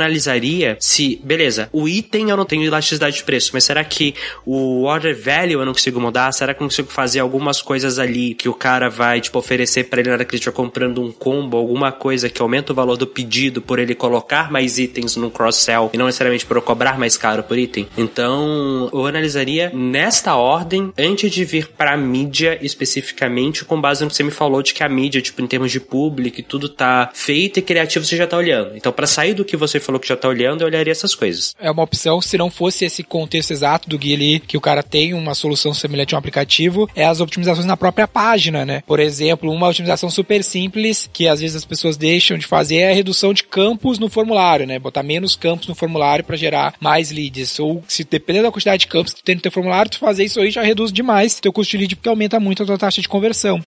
se, 0.80 1.20
beleza, 1.24 1.70
o 1.72 1.88
item 1.88 2.30
eu 2.30 2.38
não 2.38 2.46
tenho 2.46 2.64
elasticidade 2.64 3.18
de 3.18 3.24
preço, 3.24 3.52
mas 3.54 3.64
será 3.64 3.84
que 3.84 4.14
o 4.46 4.84
order 4.84 5.16
value 5.16 5.54
eu 5.54 5.66
não 5.66 5.74
consigo 5.74 6.00
mudar? 6.00 6.32
Será 6.32 6.54
que 6.54 6.62
eu 6.62 6.68
consigo 6.68 6.90
fazer 6.90 7.20
algumas 7.20 7.62
coisas 7.62 8.00
ali 8.00 8.34
que 8.34 8.50
o 8.50 8.54
cara 8.54 8.90
vai, 8.90 9.22
tipo, 9.22 9.38
oferecer 9.38 9.86
para 9.86 10.00
ele 10.00 10.10
na 10.10 10.16
hora 10.16 10.26
que 10.26 10.32
ele 10.32 10.40
estiver 10.40 10.56
comprando 10.56 11.02
um 11.02 11.12
combo, 11.12 11.58
alguma 11.58 11.92
coisa 11.92 12.30
que 12.30 12.42
aumenta 12.42 12.72
o 12.72 12.76
valor 12.76 12.98
do 12.98 13.08
pedido 13.08 13.62
por 13.62 13.80
ele 13.80 13.96
colocar 13.96 14.52
mais 14.52 14.78
itens 14.78 15.16
no 15.16 15.30
cross-sell 15.30 15.90
e 15.94 15.98
não 15.98 16.06
necessariamente 16.06 16.46
por 16.46 16.58
eu 16.58 16.62
cobrar 16.62 16.98
mais 16.98 17.18
caro 17.18 17.44
por 17.44 17.58
item? 17.58 17.88
Então, 17.98 18.90
eu 18.92 19.06
analisaria 19.06 19.72
nesta 19.74 20.36
ordem 20.36 20.94
antes 20.98 21.32
de 21.32 21.46
vir 21.46 21.68
pra 21.68 21.96
mídia 21.98 22.58
especificamente, 22.62 23.66
com 23.66 23.80
base 23.80 24.04
no 24.04 24.10
que 24.10 24.16
você 24.16 24.24
me 24.24 24.32
falou 24.32 24.62
de 24.62 24.74
que 24.74 24.84
a 24.84 24.90
mídia, 24.90 25.22
tipo, 25.22 25.42
em 25.42 25.48
termos 25.48 25.72
de 25.72 25.80
público 25.80 26.40
e 26.40 26.44
tudo 26.44 26.70
tá 26.70 27.10
feito 27.14 27.60
e 27.60 27.62
criativo, 27.62 28.06
você 28.06 28.16
já 28.16 28.28
tá 28.28 28.38
olhando. 28.38 28.76
Então, 28.76 28.92
para 28.92 29.08
sair 29.08 29.34
do 29.34 29.46
que 29.46 29.58
você 29.58 29.80
falou 29.80 30.00
que 30.00 30.08
já 30.08 30.16
tá 30.16 30.28
olhando, 30.28 30.39
eu 30.44 30.68
olharia 30.68 30.92
essas 30.92 31.16
coisas. 31.16 31.56
É 31.60 31.70
uma 31.70 31.84
opção, 31.84 32.22
se 32.22 32.38
não 32.38 32.50
fosse 32.50 32.86
esse 32.86 33.04
contexto 33.04 33.52
exato 33.52 33.90
do 33.90 33.98
Gui 33.98 34.14
ali, 34.14 34.40
que 34.40 34.58
o 34.58 34.62
cara 34.62 34.84
tem 34.84 35.14
uma 35.14 35.34
solução 35.34 35.74
semelhante 35.74 36.14
a 36.14 36.18
um 36.18 36.20
aplicativo, 36.20 36.90
é 36.96 37.06
as 37.06 37.22
otimizações 37.22 37.66
na 37.66 37.78
própria 37.78 38.08
página, 38.08 38.66
né? 38.66 38.84
Por 38.86 39.00
exemplo, 39.00 39.52
uma 39.52 39.68
otimização 39.68 40.10
super 40.10 40.44
simples, 40.44 41.10
que 41.12 41.28
às 41.28 41.42
vezes 41.42 41.56
as 41.56 41.66
pessoas 41.66 41.98
deixam 41.98 42.38
de 42.38 42.46
fazer, 42.46 42.78
é 42.78 42.92
a 42.92 42.96
redução 42.96 43.34
de 43.34 43.44
campos 43.44 44.00
no 44.00 44.10
formulário, 44.10 44.66
né? 44.66 44.80
Botar 44.80 45.04
menos 45.04 45.36
campos 45.36 45.68
no 45.68 45.76
formulário 45.76 46.24
para 46.24 46.38
gerar 46.38 46.74
mais 46.80 47.12
leads. 47.12 47.60
Ou 47.60 47.84
se 47.88 48.04
dependendo 48.04 48.46
da 48.46 48.52
quantidade 48.52 48.82
de 48.82 48.88
campos 48.88 49.14
que 49.14 49.22
tu 49.22 49.24
tem 49.24 49.36
no 49.36 49.42
teu 49.42 49.52
formulário, 49.52 49.92
tu 49.92 50.00
fazer 50.00 50.24
isso 50.24 50.40
aí 50.40 50.52
já 50.52 50.62
reduz 50.62 50.92
demais 50.92 51.40
teu 51.40 51.54
custo 51.54 51.72
de 51.72 51.78
lead, 51.78 51.96
porque 51.96 52.10
aumenta 52.10 52.40
muito 52.40 52.64
a 52.64 52.66
tua 52.66 52.78
taxa 52.78 53.02
de 53.02 53.08
conversão. 53.08 53.62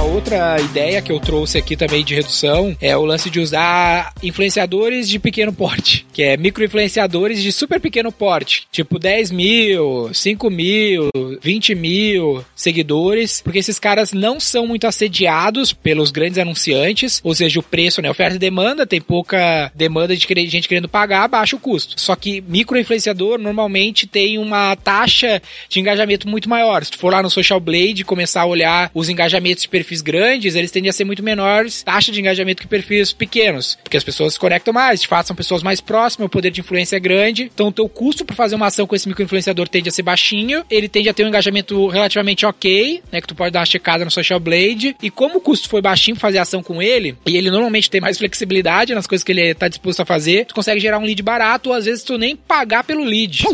Uma 0.00 0.14
outra 0.14 0.58
ideia 0.58 1.02
que 1.02 1.12
eu 1.12 1.20
trouxe 1.20 1.58
aqui 1.58 1.76
também 1.76 2.02
de 2.02 2.14
redução 2.14 2.74
é 2.80 2.96
o 2.96 3.04
lance 3.04 3.28
de 3.28 3.38
usar 3.38 4.14
influenciadores 4.22 5.06
de 5.06 5.18
pequeno 5.18 5.52
porte, 5.52 6.06
que 6.10 6.22
é 6.22 6.38
micro-influenciadores 6.38 7.42
de 7.42 7.52
super 7.52 7.78
pequeno 7.78 8.10
porte, 8.10 8.66
tipo 8.72 8.98
10 8.98 9.30
mil, 9.30 10.08
5 10.10 10.48
mil, 10.48 11.10
20 11.42 11.74
mil 11.74 12.42
seguidores, 12.56 13.42
porque 13.42 13.58
esses 13.58 13.78
caras 13.78 14.14
não 14.14 14.40
são 14.40 14.66
muito 14.66 14.86
assediados 14.86 15.74
pelos 15.74 16.10
grandes 16.10 16.38
anunciantes, 16.38 17.20
ou 17.22 17.34
seja, 17.34 17.60
o 17.60 17.62
preço, 17.62 18.00
né? 18.00 18.10
Oferta 18.10 18.36
e 18.36 18.38
demanda, 18.38 18.86
tem 18.86 19.02
pouca 19.02 19.70
demanda 19.74 20.16
de 20.16 20.26
gente 20.48 20.66
querendo 20.66 20.88
pagar, 20.88 21.28
baixa 21.28 21.56
o 21.56 21.60
custo. 21.60 22.00
Só 22.00 22.16
que 22.16 22.40
micro-influenciador 22.48 23.38
normalmente 23.38 24.06
tem 24.06 24.38
uma 24.38 24.74
taxa 24.76 25.42
de 25.68 25.78
engajamento 25.78 26.26
muito 26.26 26.48
maior. 26.48 26.82
Se 26.86 26.92
tu 26.92 26.98
for 26.98 27.12
lá 27.12 27.22
no 27.22 27.28
Social 27.28 27.60
Blade 27.60 28.00
e 28.00 28.04
começar 28.04 28.40
a 28.40 28.46
olhar 28.46 28.90
os 28.94 29.10
engajamentos 29.10 29.62
de 29.64 29.68
perfis 29.90 30.02
grandes, 30.02 30.54
eles 30.54 30.70
tendem 30.70 30.88
a 30.88 30.92
ser 30.92 31.04
muito 31.04 31.22
menores, 31.22 31.82
taxa 31.82 32.12
de 32.12 32.20
engajamento 32.20 32.62
que 32.62 32.68
perfis 32.68 33.12
pequenos, 33.12 33.76
porque 33.82 33.96
as 33.96 34.04
pessoas 34.04 34.34
se 34.34 34.38
conectam 34.38 34.72
mais, 34.72 35.00
de 35.00 35.08
fato 35.08 35.26
são 35.26 35.36
pessoas 35.36 35.62
mais 35.62 35.80
próximas, 35.80 36.26
o 36.26 36.28
poder 36.28 36.50
de 36.50 36.60
influência 36.60 36.96
é 36.96 37.00
grande, 37.00 37.50
então 37.52 37.68
o 37.68 37.72
teu 37.72 37.88
custo 37.88 38.24
para 38.24 38.36
fazer 38.36 38.54
uma 38.54 38.66
ação 38.66 38.86
com 38.86 38.94
esse 38.94 39.08
microinfluenciador 39.08 39.68
tende 39.68 39.88
a 39.88 39.92
ser 39.92 40.02
baixinho, 40.02 40.64
ele 40.70 40.88
tende 40.88 41.08
a 41.08 41.14
ter 41.14 41.24
um 41.24 41.28
engajamento 41.28 41.88
relativamente 41.88 42.46
ok, 42.46 43.02
né, 43.10 43.20
que 43.20 43.26
tu 43.26 43.34
pode 43.34 43.50
dar 43.52 43.60
uma 43.60 43.66
checada 43.66 44.04
no 44.04 44.10
Social 44.10 44.38
Blade, 44.38 44.94
e 45.02 45.10
como 45.10 45.38
o 45.38 45.40
custo 45.40 45.68
foi 45.68 45.82
baixinho 45.82 46.16
pra 46.16 46.28
fazer 46.28 46.38
ação 46.38 46.62
com 46.62 46.80
ele, 46.80 47.16
e 47.26 47.36
ele 47.36 47.50
normalmente 47.50 47.90
tem 47.90 48.00
mais 48.00 48.16
flexibilidade 48.16 48.94
nas 48.94 49.08
coisas 49.08 49.24
que 49.24 49.32
ele 49.32 49.54
tá 49.54 49.66
disposto 49.66 50.00
a 50.00 50.06
fazer, 50.06 50.46
tu 50.46 50.54
consegue 50.54 50.78
gerar 50.78 50.98
um 50.98 51.04
lead 51.04 51.20
barato, 51.22 51.70
ou 51.70 51.74
às 51.74 51.84
vezes 51.84 52.04
tu 52.04 52.16
nem 52.16 52.36
pagar 52.36 52.84
pelo 52.84 53.02
lead. 53.02 53.44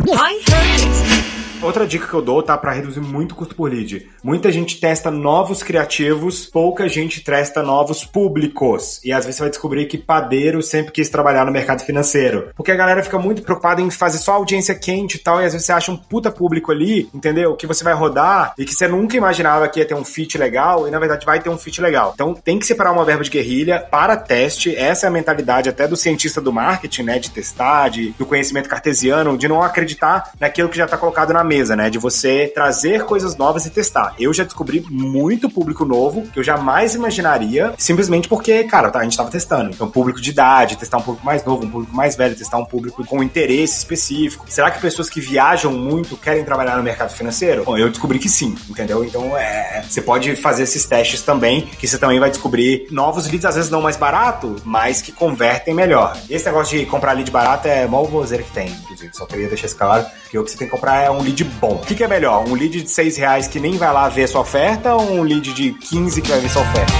Outra 1.62 1.86
dica 1.86 2.06
que 2.06 2.14
eu 2.14 2.22
dou, 2.22 2.42
tá? 2.42 2.56
Pra 2.56 2.72
reduzir 2.72 3.00
muito 3.00 3.32
o 3.32 3.34
custo 3.34 3.54
por 3.54 3.70
lead. 3.70 4.08
Muita 4.22 4.52
gente 4.52 4.78
testa 4.78 5.10
novos 5.10 5.62
criativos, 5.62 6.46
pouca 6.46 6.88
gente 6.88 7.22
testa 7.22 7.62
novos 7.62 8.04
públicos. 8.04 9.00
E 9.02 9.12
às 9.12 9.24
vezes 9.24 9.36
você 9.36 9.42
vai 9.42 9.50
descobrir 9.50 9.86
que 9.86 9.96
padeiro 9.96 10.62
sempre 10.62 10.92
quis 10.92 11.08
trabalhar 11.08 11.46
no 11.46 11.52
mercado 11.52 11.82
financeiro. 11.82 12.50
Porque 12.54 12.70
a 12.70 12.76
galera 12.76 13.02
fica 13.02 13.18
muito 13.18 13.42
preocupada 13.42 13.80
em 13.80 13.90
fazer 13.90 14.18
só 14.18 14.34
audiência 14.34 14.74
quente 14.74 15.16
e 15.16 15.18
tal, 15.18 15.40
e 15.40 15.46
às 15.46 15.52
vezes 15.52 15.66
você 15.66 15.72
acha 15.72 15.90
um 15.90 15.96
puta 15.96 16.30
público 16.30 16.70
ali, 16.70 17.08
entendeu? 17.14 17.56
Que 17.56 17.66
você 17.66 17.82
vai 17.82 17.94
rodar 17.94 18.54
e 18.58 18.64
que 18.64 18.74
você 18.74 18.86
nunca 18.86 19.16
imaginava 19.16 19.68
que 19.68 19.80
ia 19.80 19.86
ter 19.86 19.94
um 19.94 20.04
fit 20.04 20.36
legal, 20.36 20.86
e 20.86 20.90
na 20.90 20.98
verdade 20.98 21.24
vai 21.24 21.40
ter 21.40 21.48
um 21.48 21.58
fit 21.58 21.80
legal. 21.80 22.12
Então 22.14 22.34
tem 22.34 22.58
que 22.58 22.66
separar 22.66 22.92
uma 22.92 23.04
verba 23.04 23.24
de 23.24 23.30
guerrilha 23.30 23.80
para 23.80 24.16
teste. 24.16 24.76
Essa 24.76 25.06
é 25.06 25.08
a 25.08 25.12
mentalidade 25.12 25.68
até 25.68 25.88
do 25.88 25.96
cientista 25.96 26.40
do 26.40 26.52
marketing, 26.52 27.02
né? 27.02 27.18
De 27.18 27.30
testar, 27.30 27.88
de, 27.88 28.10
do 28.18 28.26
conhecimento 28.26 28.68
cartesiano, 28.68 29.38
de 29.38 29.48
não 29.48 29.62
acreditar 29.62 30.32
naquilo 30.38 30.68
que 30.68 30.76
já 30.76 30.86
tá 30.86 30.98
colocado 30.98 31.32
na 31.32 31.45
mesa, 31.46 31.76
né? 31.76 31.88
De 31.88 31.98
você 31.98 32.50
trazer 32.54 33.04
coisas 33.04 33.36
novas 33.36 33.64
e 33.66 33.70
testar. 33.70 34.14
Eu 34.18 34.32
já 34.34 34.44
descobri 34.44 34.84
muito 34.90 35.48
público 35.48 35.84
novo 35.84 36.22
que 36.32 36.38
eu 36.38 36.44
jamais 36.44 36.94
imaginaria, 36.94 37.72
simplesmente 37.78 38.28
porque, 38.28 38.64
cara, 38.64 38.90
a 38.92 39.04
gente 39.04 39.16
tava 39.16 39.30
testando. 39.30 39.70
Então, 39.70 39.88
público 39.88 40.20
de 40.20 40.30
idade, 40.30 40.76
testar 40.76 40.98
um 40.98 41.02
público 41.02 41.24
mais 41.24 41.44
novo, 41.44 41.64
um 41.64 41.70
público 41.70 41.94
mais 41.94 42.16
velho, 42.16 42.34
testar 42.34 42.58
um 42.58 42.64
público 42.64 43.04
com 43.04 43.22
interesse 43.22 43.78
específico. 43.78 44.44
Será 44.48 44.70
que 44.70 44.80
pessoas 44.80 45.08
que 45.08 45.20
viajam 45.20 45.72
muito 45.72 46.16
querem 46.16 46.44
trabalhar 46.44 46.76
no 46.76 46.82
mercado 46.82 47.10
financeiro? 47.10 47.64
Bom, 47.64 47.76
eu 47.76 47.88
descobri 47.88 48.18
que 48.18 48.28
sim, 48.28 48.54
entendeu? 48.68 49.04
Então, 49.04 49.36
é, 49.36 49.84
você 49.88 50.00
pode 50.00 50.34
fazer 50.36 50.64
esses 50.64 50.84
testes 50.86 51.22
também, 51.22 51.62
que 51.62 51.86
você 51.86 51.98
também 51.98 52.18
vai 52.18 52.30
descobrir 52.30 52.88
novos 52.90 53.26
leads, 53.26 53.44
às 53.44 53.54
vezes 53.54 53.70
não 53.70 53.82
mais 53.82 53.96
barato, 53.96 54.56
mas 54.64 55.02
que 55.02 55.12
convertem 55.12 55.74
melhor. 55.74 56.16
Esse 56.28 56.46
negócio 56.46 56.78
de 56.78 56.86
comprar 56.86 57.12
lead 57.12 57.30
barato 57.30 57.68
é 57.68 57.86
mó 57.86 58.02
vozeira 58.04 58.42
que 58.42 58.50
tem, 58.50 58.68
inclusive. 58.68 59.10
Só 59.14 59.26
queria 59.26 59.48
deixar 59.48 59.66
isso 59.66 59.76
claro, 59.76 60.06
que 60.28 60.38
o 60.38 60.44
que 60.44 60.50
você 60.50 60.58
tem 60.58 60.66
que 60.66 60.70
comprar 60.72 61.02
é 61.02 61.10
um 61.10 61.22
lead 61.22 61.42
bom. 61.44 61.74
O 61.74 61.78
que, 61.78 61.94
que 61.94 62.04
é 62.04 62.08
melhor? 62.08 62.46
Um 62.46 62.54
lead 62.54 62.82
de 62.82 62.88
6 62.88 63.16
reais 63.16 63.48
que 63.48 63.60
nem 63.60 63.76
vai 63.76 63.92
lá 63.92 64.08
ver 64.08 64.24
a 64.24 64.28
sua 64.28 64.40
oferta 64.40 64.94
ou 64.94 65.12
um 65.12 65.22
lead 65.22 65.52
de 65.52 65.72
15 65.72 66.22
que 66.22 66.28
vai 66.28 66.40
ver 66.40 66.50
sua 66.50 66.62
oferta? 66.62 66.92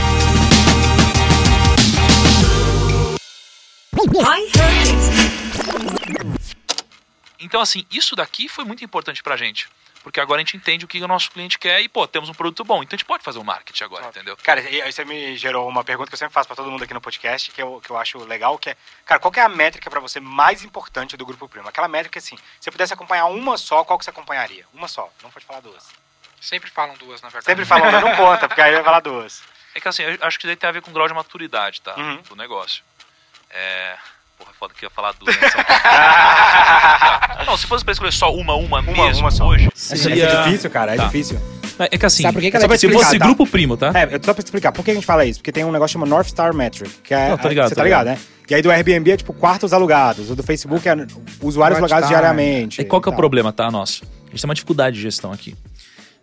Então, 7.39 7.61
assim, 7.61 7.85
isso 7.91 8.16
daqui 8.16 8.49
foi 8.49 8.64
muito 8.64 8.85
importante 8.85 9.22
pra 9.22 9.37
gente. 9.37 9.68
Porque 10.07 10.20
agora 10.20 10.38
a 10.40 10.44
gente 10.44 10.57
entende 10.57 10.84
o 10.84 10.88
que 10.88 11.02
o 11.02 11.09
nosso 11.09 11.28
cliente 11.32 11.59
quer 11.59 11.80
e, 11.80 11.88
pô, 11.88 12.07
temos 12.07 12.28
um 12.28 12.32
produto 12.32 12.62
bom. 12.62 12.80
Então 12.80 12.94
a 12.94 12.96
gente 12.96 13.04
pode 13.04 13.24
fazer 13.24 13.40
o 13.40 13.44
marketing 13.44 13.82
agora, 13.82 14.07
entendeu? 14.07 14.36
Cara, 14.36 14.61
aí 14.61 14.92
você 14.92 15.04
me 15.04 15.36
gerou 15.36 15.68
uma 15.68 15.82
pergunta 15.82 16.09
que 16.09 16.14
eu 16.14 16.18
sempre 16.18 16.32
faço 16.32 16.46
pra 16.46 16.54
todo 16.54 16.70
mundo 16.70 16.84
aqui 16.84 16.94
no 16.94 17.00
podcast, 17.00 17.50
que 17.50 17.61
eu, 17.61 17.80
que 17.84 17.90
eu 17.90 17.98
acho 17.98 18.16
legal, 18.18 18.57
que 18.57 18.70
é, 18.70 18.76
cara, 19.04 19.20
qual 19.20 19.32
que 19.32 19.40
é 19.40 19.42
a 19.42 19.48
métrica 19.48 19.90
pra 19.90 19.98
você 19.98 20.20
mais 20.20 20.62
importante 20.62 21.16
do 21.16 21.26
Grupo 21.26 21.48
Primo? 21.48 21.68
Aquela 21.68 21.88
métrica, 21.88 22.20
assim, 22.20 22.36
se 22.36 22.42
você 22.61 22.70
pudesse 22.70 22.94
acompanhar 22.94 23.26
uma 23.26 23.59
só, 23.59 23.82
qual 23.82 23.98
que 23.98 24.04
você 24.04 24.11
acompanharia? 24.11 24.64
Uma 24.72 24.86
só, 24.86 25.12
não 25.24 25.30
pode 25.32 25.44
falar 25.44 25.59
duas. 25.59 25.88
Sempre 26.40 26.70
falam 26.70 26.94
duas, 26.94 27.20
na 27.20 27.28
verdade. 27.28 27.46
Sempre 27.46 27.64
falam, 27.64 27.90
mas 27.90 28.00
não 28.00 28.14
conta, 28.14 28.46
porque 28.46 28.62
aí 28.62 28.74
vai 28.74 28.84
falar 28.84 29.00
duas. 29.00 29.42
É 29.74 29.80
que 29.80 29.88
assim, 29.88 30.04
eu 30.04 30.18
acho 30.20 30.38
que 30.38 30.44
isso 30.44 30.46
daí 30.46 30.54
tem 30.54 30.68
a 30.68 30.72
ver 30.72 30.82
com 30.82 30.92
o 30.92 30.94
grau 30.94 31.09
de 31.09 31.14
maturidade, 31.14 31.80
tá? 31.80 31.96
Uhum. 31.96 32.22
Do 32.22 32.36
negócio. 32.36 32.84
É. 33.50 33.98
Foda 34.59 34.72
que 34.78 34.84
eu 34.84 34.88
ia 34.88 34.90
falar 34.90 35.12
duas. 35.18 35.34
Né? 35.36 35.42
Não, 37.46 37.57
se 37.57 37.66
fosse 37.66 37.84
pra 37.84 37.92
escolher 37.92 38.12
só 38.12 38.32
uma, 38.34 38.54
uma, 38.54 38.80
Uma, 38.80 39.07
mesmo 39.07 39.22
uma 39.24 39.30
só. 39.30 39.46
hoje. 39.46 39.68
Isso 39.74 40.09
é 40.09 40.44
difícil, 40.44 40.70
cara, 40.70 40.94
é 40.94 40.96
Tá. 40.96 41.04
difícil. 41.07 41.38
É 41.78 41.98
que 41.98 42.07
assim, 42.07 42.22
Sabe 42.22 42.34
por 42.34 42.40
que 42.40 42.50
que 42.50 42.57
ela 42.57 42.74
é 42.74 42.78
se 42.78 42.90
fosse 42.90 43.18
Tá. 43.18 43.26
grupo 43.26 43.46
primo, 43.46 43.76
tá? 43.76 43.92
É, 43.94 44.04
eu 44.14 44.20
só 44.22 44.32
pra 44.32 44.42
explicar, 44.42 44.72
por 44.72 44.82
que 44.82 44.90
a 44.90 44.94
gente 44.94 45.04
fala 45.04 45.26
isso? 45.26 45.40
Porque 45.40 45.52
tem 45.52 45.62
um 45.62 45.70
negócio 45.70 45.92
chamado 45.92 46.09
North 46.09 46.26
Star 46.28 46.54
Metric, 46.54 46.90
que 47.04 47.12
é. 47.12 47.28
Não, 47.28 47.36
tô 47.36 47.48
ligado, 47.48 47.68
Você 47.68 47.74
tá 47.74 47.84
ligado, 47.84 48.07
né? 48.07 48.18
E 48.48 48.54
aí 48.54 48.62
do 48.62 48.70
Airbnb 48.70 49.11
é 49.11 49.16
tipo 49.16 49.34
quartos 49.34 49.74
alugados, 49.74 50.30
o 50.30 50.36
do 50.36 50.42
Facebook 50.42 50.88
é 50.88 50.94
usuários 51.42 51.78
Watch 51.78 51.90
logados 51.92 52.09
time. 52.09 52.18
diariamente. 52.18 52.80
E 52.80 52.84
qual 52.84 53.02
que 53.02 53.09
é 53.11 53.12
o 53.12 53.16
problema, 53.16 53.52
tá, 53.52 53.70
nosso? 53.70 54.04
A 54.26 54.30
gente 54.30 54.40
tem 54.40 54.48
uma 54.48 54.54
dificuldade 54.54 54.96
de 54.96 55.02
gestão 55.02 55.32
aqui. 55.32 55.54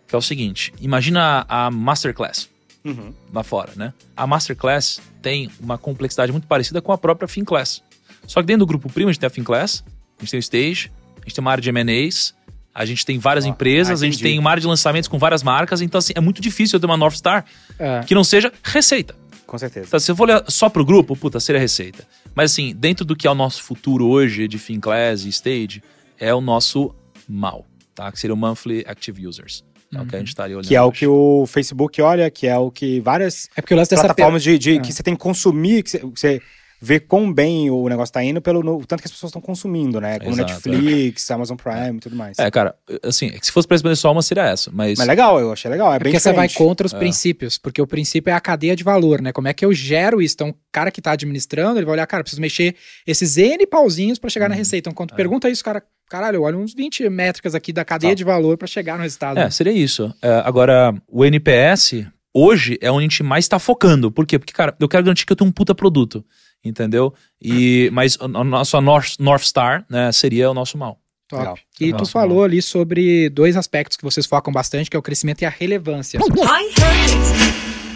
Que 0.08 0.14
é 0.14 0.18
o 0.18 0.22
seguinte: 0.22 0.72
imagina 0.80 1.46
a 1.48 1.70
Masterclass 1.70 2.48
Uhum. 2.84 3.14
lá 3.32 3.42
fora, 3.44 3.70
né? 3.76 3.92
A 4.16 4.26
Masterclass 4.26 5.00
tem 5.22 5.48
uma 5.60 5.78
complexidade 5.78 6.32
muito 6.32 6.48
parecida 6.48 6.82
com 6.82 6.90
a 6.92 6.98
própria 6.98 7.28
FinClass. 7.28 7.80
Só 8.26 8.40
que 8.40 8.46
dentro 8.46 8.60
do 8.60 8.66
grupo 8.66 8.88
primo 8.90 9.08
a 9.08 9.12
gente 9.12 9.20
tem 9.20 9.26
a 9.26 9.30
FinClass, 9.30 9.84
a 10.18 10.22
gente 10.22 10.30
tem 10.30 10.38
o 10.38 10.40
Stage, 10.40 10.90
a 11.20 11.24
gente 11.24 11.34
tem 11.34 11.40
uma 11.42 11.50
área 11.50 11.62
de 11.62 11.68
M&As, 11.68 12.34
A 12.76 12.84
gente 12.84 13.06
tem 13.06 13.20
várias 13.20 13.44
empresas, 13.44 14.02
ah, 14.02 14.04
a 14.04 14.10
gente 14.10 14.20
tem 14.20 14.36
uma 14.36 14.50
área 14.50 14.60
de 14.60 14.66
lançamentos 14.66 15.08
com 15.08 15.16
várias 15.16 15.44
marcas, 15.44 15.80
então 15.80 15.98
assim, 16.00 16.12
é 16.16 16.20
muito 16.20 16.42
difícil 16.42 16.76
eu 16.76 16.80
ter 16.80 16.86
uma 16.86 16.96
North 16.96 17.14
Star 17.14 17.44
É. 17.78 18.00
que 18.00 18.14
não 18.16 18.24
seja 18.24 18.52
receita. 18.64 19.14
Com 19.46 19.56
certeza. 19.56 19.86
Então, 19.86 20.00
se 20.00 20.10
eu 20.10 20.16
for 20.16 20.24
olhar 20.24 20.42
só 20.48 20.68
pro 20.68 20.84
grupo, 20.84 21.14
puta, 21.14 21.38
seria 21.38 21.60
receita. 21.60 22.04
Mas 22.34 22.50
assim, 22.50 22.74
dentro 22.74 23.04
do 23.04 23.14
que 23.14 23.28
é 23.28 23.30
o 23.30 23.34
nosso 23.34 23.62
futuro 23.62 24.08
hoje 24.08 24.48
de 24.48 24.58
Finclass 24.58 25.24
e 25.24 25.28
Stage, 25.28 25.82
é 26.18 26.34
o 26.34 26.40
nosso 26.40 26.92
mal, 27.28 27.64
tá? 27.94 28.10
Que 28.10 28.18
seria 28.18 28.34
o 28.34 28.36
Monthly 28.36 28.84
Active 28.88 29.24
Users. 29.24 29.62
É 29.94 30.00
o 30.00 30.06
que 30.06 30.16
a 30.16 30.18
gente 30.18 30.28
estaria 30.28 30.56
olhando 30.56 30.66
Que 30.66 30.74
é 30.74 30.82
o 30.82 30.90
que 30.90 31.06
o 31.06 31.46
Facebook 31.46 32.02
olha, 32.02 32.28
que 32.28 32.48
é 32.48 32.58
o 32.58 32.68
que 32.72 32.98
várias 32.98 33.48
É 33.56 33.60
porque 33.60 33.72
o 33.74 33.76
lance 33.76 33.90
dessa 33.90 34.02
plataformas 34.02 34.42
de, 34.42 34.58
de- 34.58 34.78
É. 34.78 34.80
que 34.80 34.92
você 34.92 35.02
tem 35.04 35.14
que 35.14 35.20
consumir, 35.22 35.84
que 35.84 35.90
você, 36.12 36.42
vê 36.84 37.00
quão 37.00 37.32
bem 37.32 37.70
o 37.70 37.88
negócio 37.88 38.12
tá 38.12 38.22
indo 38.22 38.40
pelo 38.42 38.62
no- 38.62 38.84
tanto 38.84 39.00
que 39.00 39.06
as 39.06 39.12
pessoas 39.12 39.30
estão 39.30 39.40
consumindo, 39.40 40.00
né? 40.00 40.18
Como 40.18 40.32
Exato, 40.32 40.52
Netflix, 40.52 41.30
Amazon 41.30 41.56
Prime 41.56 41.96
e 41.96 42.00
tudo 42.00 42.14
mais. 42.14 42.38
É, 42.38 42.50
cara, 42.50 42.74
assim, 43.02 43.28
é 43.28 43.38
se 43.42 43.50
fosse 43.50 43.66
pra 43.66 43.74
responder 43.74 43.96
só 43.96 44.12
uma, 44.12 44.20
seria 44.22 44.44
essa. 44.44 44.70
Mas, 44.72 44.98
Mas 44.98 45.08
legal, 45.08 45.40
eu 45.40 45.52
achei 45.52 45.70
legal. 45.70 45.92
É, 45.92 45.96
É 45.96 45.98
bem 45.98 46.12
porque 46.12 46.20
você 46.20 46.32
vai 46.32 46.46
diferente. 46.48 46.68
contra 46.68 46.86
os 46.86 46.92
princípios, 46.92 47.56
porque 47.58 47.80
o 47.80 47.86
princípio 47.86 48.30
é 48.30 48.34
a 48.34 48.40
cadeia 48.40 48.76
de 48.76 48.84
valor, 48.84 49.20
né? 49.22 49.32
Como 49.32 49.48
é 49.48 49.52
que 49.54 49.64
eu 49.64 49.72
gero 49.72 50.20
isso? 50.20 50.34
Então, 50.34 50.50
o 50.50 50.54
cara 50.70 50.90
que 50.90 51.00
tá 51.00 51.12
administrando, 51.12 51.78
ele 51.78 51.86
vai 51.86 51.94
olhar, 51.94 52.06
cara, 52.06 52.22
preciso 52.22 52.42
mexer 52.42 52.74
esses 53.06 53.36
N 53.36 53.66
pauzinhos 53.66 54.18
pra 54.18 54.28
chegar 54.28 54.48
na 54.48 54.54
receita. 54.54 54.88
Então, 54.90 54.92
quando 54.94 55.10
tu 55.10 55.14
pergunta 55.16 55.48
isso, 55.48 55.64
cara, 55.64 55.82
caralho, 56.10 56.36
eu 56.36 56.42
olho 56.42 56.58
uns 56.58 56.74
20 56.74 57.08
métricas 57.08 57.54
aqui 57.54 57.72
da 57.72 57.84
cadeia 57.84 58.12
Tá. 58.12 58.16
de 58.16 58.24
valor 58.24 58.56
pra 58.58 58.66
chegar 58.68 58.96
no 58.96 59.02
resultado. 59.02 59.38
É, 59.38 59.48
seria 59.50 59.72
isso. 59.72 60.14
É, 60.20 60.42
agora, 60.44 60.94
o 61.08 61.24
NPS, 61.24 62.06
hoje, 62.34 62.76
é 62.80 62.90
onde 62.90 63.00
a 63.06 63.08
gente 63.08 63.22
mais 63.22 63.46
tá 63.48 63.58
focando. 63.58 64.10
Por 64.10 64.26
quê? 64.26 64.38
Porque, 64.38 64.52
cara, 64.52 64.74
eu 64.80 64.88
quero 64.88 65.04
garantir 65.04 65.24
que 65.24 65.32
eu 65.32 65.36
tenho 65.36 65.48
um 65.48 65.52
puta 65.52 65.74
produto. 65.74 66.24
Entendeu? 66.64 67.12
E, 67.40 67.90
mas 67.92 68.16
a 68.20 68.26
nossa 68.26 68.80
North, 68.80 69.18
North 69.18 69.42
Star, 69.42 69.84
né, 69.88 70.10
seria 70.12 70.50
o 70.50 70.54
nosso 70.54 70.78
mal. 70.78 70.98
Top. 71.28 71.40
Legal. 71.40 71.58
E 71.80 71.92
tu 71.92 71.98
Nossa, 71.98 72.12
falou 72.12 72.44
ali 72.44 72.60
sobre 72.60 73.28
dois 73.30 73.56
aspectos 73.56 73.96
que 73.96 74.04
vocês 74.04 74.26
focam 74.26 74.52
bastante, 74.52 74.90
que 74.90 74.96
é 74.96 74.98
o 74.98 75.02
crescimento 75.02 75.42
e 75.42 75.44
a 75.44 75.50
relevância. 75.50 76.20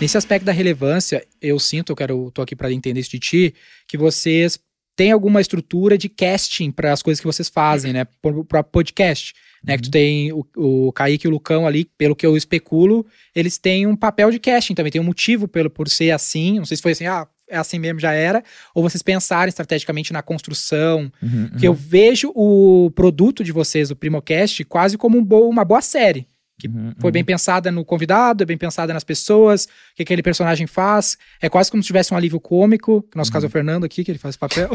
Nesse 0.00 0.16
aspecto 0.16 0.44
da 0.44 0.52
relevância, 0.52 1.26
eu 1.40 1.58
sinto, 1.58 1.90
eu 1.90 1.96
quero, 1.96 2.30
tô 2.30 2.42
aqui 2.42 2.54
para 2.54 2.72
entender 2.72 3.00
isso 3.00 3.10
de 3.10 3.18
ti, 3.18 3.54
que 3.86 3.98
vocês 3.98 4.58
têm 4.94 5.12
alguma 5.12 5.40
estrutura 5.40 5.98
de 5.98 6.08
casting 6.08 6.70
para 6.70 6.92
as 6.92 7.02
coisas 7.02 7.20
que 7.20 7.26
vocês 7.26 7.48
fazem, 7.48 7.92
né? 7.92 8.06
Para 8.48 8.62
podcast, 8.62 9.34
né? 9.62 9.76
Que 9.76 9.82
tu 9.82 9.90
tem 9.90 10.32
o, 10.32 10.44
o 10.56 10.92
Kaique 10.92 11.26
e 11.26 11.28
o 11.28 11.32
Lucão 11.32 11.66
ali, 11.66 11.84
pelo 11.84 12.16
que 12.16 12.24
eu 12.24 12.36
especulo, 12.36 13.04
eles 13.34 13.58
têm 13.58 13.86
um 13.86 13.96
papel 13.96 14.30
de 14.30 14.38
casting 14.38 14.74
também, 14.74 14.90
tem 14.90 15.00
um 15.00 15.04
motivo 15.04 15.46
pelo, 15.46 15.68
por 15.68 15.88
ser 15.88 16.12
assim, 16.12 16.58
não 16.58 16.64
sei 16.64 16.76
se 16.76 16.82
foi 16.82 16.92
assim, 16.92 17.06
ah, 17.06 17.26
é 17.50 17.56
assim 17.56 17.78
mesmo, 17.78 18.00
já 18.00 18.12
era, 18.12 18.42
ou 18.74 18.82
vocês 18.82 19.02
pensarem 19.02 19.48
estrategicamente 19.48 20.12
na 20.12 20.22
construção, 20.22 21.10
que 21.58 21.66
eu 21.66 21.74
vejo 21.74 22.30
o 22.34 22.90
produto 22.94 23.42
de 23.44 23.52
vocês, 23.52 23.90
o 23.90 23.96
Primocast, 23.96 24.64
quase 24.64 24.98
como 24.98 25.18
um 25.18 25.24
bo- 25.24 25.48
uma 25.48 25.64
boa 25.64 25.80
série. 25.80 26.26
Que 26.60 26.66
Uhum, 26.66 26.92
foi 26.98 27.12
bem 27.12 27.22
pensada 27.22 27.70
no 27.70 27.84
convidado, 27.84 28.42
é 28.42 28.44
bem 28.44 28.58
pensada 28.58 28.92
nas 28.92 29.04
pessoas, 29.04 29.66
o 29.66 29.68
que 29.94 30.02
aquele 30.02 30.24
personagem 30.24 30.66
faz. 30.66 31.16
É 31.40 31.48
quase 31.48 31.70
como 31.70 31.80
se 31.80 31.86
tivesse 31.86 32.12
um 32.12 32.16
alívio 32.16 32.40
cômico, 32.40 33.02
que 33.02 33.14
no 33.16 33.20
nosso 33.20 33.30
caso 33.30 33.46
é 33.46 33.48
o 33.48 33.50
Fernando 33.50 33.84
aqui, 33.84 34.02
que 34.02 34.10
ele 34.10 34.18
faz 34.18 34.36
papel. 34.36 34.68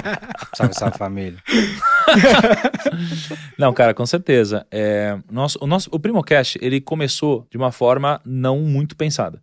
Salve, 0.56 0.72
salve 0.74 0.96
família. 0.96 1.36
Não, 3.58 3.72
cara, 3.72 3.94
com 3.94 4.06
certeza. 4.06 4.66
É, 4.70 5.18
nosso, 5.30 5.58
o, 5.60 5.66
nosso, 5.66 5.88
o 5.92 5.98
Primocast, 6.00 6.58
ele 6.62 6.80
começou 6.80 7.46
de 7.50 7.56
uma 7.56 7.72
forma 7.72 8.20
não 8.24 8.60
muito 8.60 8.96
pensada. 8.96 9.42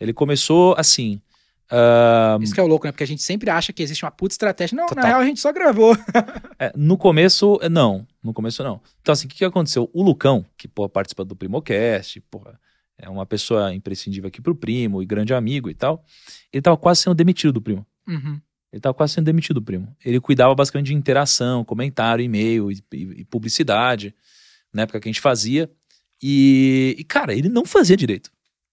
Ele 0.00 0.12
começou 0.12 0.74
assim. 0.76 1.20
Ah, 1.76 2.38
Isso 2.40 2.54
que 2.54 2.60
é 2.60 2.62
o 2.62 2.66
louco, 2.66 2.86
né? 2.86 2.92
Porque 2.92 3.02
a 3.04 3.06
gente 3.06 3.22
sempre 3.22 3.50
acha 3.50 3.72
que 3.72 3.82
existe 3.82 4.04
uma 4.04 4.10
puta 4.10 4.32
estratégia. 4.34 4.76
Não, 4.76 4.86
Total. 4.86 5.02
na 5.02 5.08
real 5.08 5.20
a 5.20 5.24
gente 5.24 5.40
só 5.40 5.52
gravou. 5.52 5.96
é, 6.58 6.72
no 6.76 6.96
começo, 6.96 7.58
é, 7.62 7.68
não. 7.68 8.06
No 8.22 8.32
começo, 8.32 8.62
não. 8.62 8.80
Então, 9.02 9.12
assim, 9.12 9.26
o 9.26 9.28
que, 9.30 9.36
que 9.36 9.44
aconteceu? 9.44 9.90
O 9.92 10.02
Lucão, 10.02 10.44
que 10.56 10.68
pô, 10.68 10.88
participa 10.88 11.24
do 11.24 11.34
Primocast, 11.36 12.20
porra, 12.30 12.58
é 12.96 13.08
uma 13.08 13.26
pessoa 13.26 13.74
imprescindível 13.74 14.28
aqui 14.28 14.40
pro 14.40 14.54
Primo 14.54 15.02
e 15.02 15.06
grande 15.06 15.34
amigo 15.34 15.68
e 15.68 15.74
tal, 15.74 16.04
ele 16.52 16.62
tava 16.62 16.76
quase 16.76 17.02
sendo 17.02 17.14
demitido 17.14 17.52
do 17.52 17.60
Primo. 17.60 17.84
Uhum. 18.06 18.40
Ele 18.72 18.80
tava 18.80 18.94
quase 18.94 19.14
sendo 19.14 19.24
demitido 19.24 19.54
do 19.60 19.62
Primo. 19.62 19.94
Ele 20.04 20.20
cuidava 20.20 20.54
basicamente 20.54 20.86
de 20.86 20.94
interação, 20.94 21.64
comentário, 21.64 22.24
e-mail 22.24 22.70
e, 22.72 22.82
e- 22.92 23.20
e 23.20 23.24
publicidade, 23.24 24.14
na 24.72 24.82
época 24.82 25.00
que 25.00 25.08
a 25.08 25.12
gente 25.12 25.20
fazia. 25.20 25.70
E, 26.22 26.96
e, 26.98 27.04
cara, 27.04 27.34
ele 27.34 27.48
não 27.48 27.64
fazia 27.64 27.96
direito. 27.96 28.32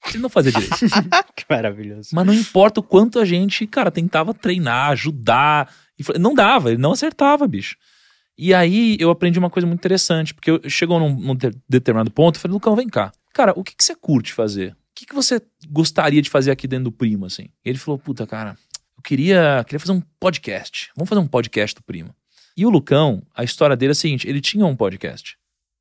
Ele 0.09 0.19
não 0.19 0.29
fazia 0.29 0.51
direito. 0.51 0.75
Que 1.35 1.45
maravilhoso. 1.49 2.09
Mas 2.13 2.25
não 2.25 2.33
importa 2.33 2.79
o 2.79 2.83
quanto 2.83 3.19
a 3.19 3.25
gente, 3.25 3.65
cara, 3.67 3.91
tentava 3.91 4.33
treinar, 4.33 4.91
ajudar. 4.91 5.73
E 5.97 6.19
não 6.19 6.33
dava, 6.33 6.71
ele 6.71 6.81
não 6.81 6.91
acertava, 6.93 7.47
bicho. 7.47 7.75
E 8.37 8.53
aí 8.53 8.97
eu 8.99 9.09
aprendi 9.09 9.37
uma 9.37 9.49
coisa 9.49 9.67
muito 9.67 9.79
interessante, 9.79 10.33
porque 10.33 10.51
eu, 10.51 10.61
chegou 10.69 10.99
num, 10.99 11.13
num 11.13 11.35
de- 11.35 11.55
determinado 11.69 12.09
ponto, 12.09 12.35
eu 12.35 12.41
falei, 12.41 12.53
Lucão, 12.53 12.75
vem 12.75 12.89
cá. 12.89 13.11
Cara, 13.33 13.53
o 13.55 13.63
que, 13.63 13.75
que 13.75 13.83
você 13.83 13.95
curte 13.95 14.33
fazer? 14.33 14.71
O 14.71 14.75
que, 14.95 15.05
que 15.05 15.13
você 15.13 15.41
gostaria 15.69 16.21
de 16.21 16.29
fazer 16.29 16.51
aqui 16.51 16.67
dentro 16.67 16.85
do 16.85 16.91
Primo, 16.91 17.25
assim? 17.25 17.49
E 17.63 17.69
ele 17.69 17.77
falou, 17.77 17.99
puta, 17.99 18.25
cara, 18.25 18.57
eu 18.97 19.03
queria, 19.03 19.63
queria 19.65 19.79
fazer 19.79 19.93
um 19.93 20.01
podcast. 20.19 20.89
Vamos 20.95 21.09
fazer 21.09 21.21
um 21.21 21.27
podcast 21.27 21.75
do 21.75 21.83
Primo. 21.83 22.13
E 22.57 22.65
o 22.65 22.69
Lucão, 22.69 23.21
a 23.35 23.43
história 23.43 23.75
dele 23.75 23.91
é 23.91 23.93
a 23.93 23.95
seguinte, 23.95 24.27
ele 24.27 24.41
tinha 24.41 24.65
um 24.65 24.75
podcast. 24.75 25.37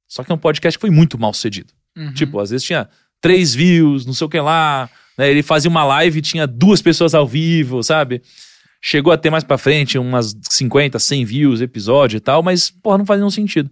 Só 0.07 0.23
que 0.23 0.31
é 0.31 0.35
um 0.35 0.39
podcast 0.39 0.79
que 0.79 0.81
foi 0.81 0.91
muito 0.91 1.19
mal 1.19 1.33
sucedido. 1.33 1.73
Uhum. 1.97 2.13
Tipo, 2.13 2.39
às 2.41 2.51
vezes 2.51 2.67
tinha 2.67 2.89
três 3.21 3.55
views, 3.55 4.07
não 4.07 4.13
sei 4.15 4.27
o 4.27 4.31
que 4.31 4.41
lá. 4.41 4.89
né? 5.17 5.31
Ele 5.31 5.43
fazia 5.43 5.69
uma 5.71 5.85
live 5.85 6.19
e 6.19 6.23
tinha 6.23 6.47
duas 6.47 6.81
pessoas 6.81 7.15
ao 7.15 7.27
vivo, 7.27 7.83
sabe? 7.83 8.23
Chegou 8.83 9.13
a 9.13 9.17
ter 9.19 9.29
mais 9.31 9.45
pra 9.45 9.59
frente 9.59 9.99
umas 9.99 10.35
50, 10.49 10.99
100 10.99 11.25
views, 11.25 11.61
episódio 11.61 12.17
e 12.17 12.21
tal, 12.21 12.43
mas, 12.43 12.71
porra, 12.71 12.99
não 12.99 13.05
fazia 13.05 13.21
nenhum 13.21 13.31
sentido. 13.31 13.71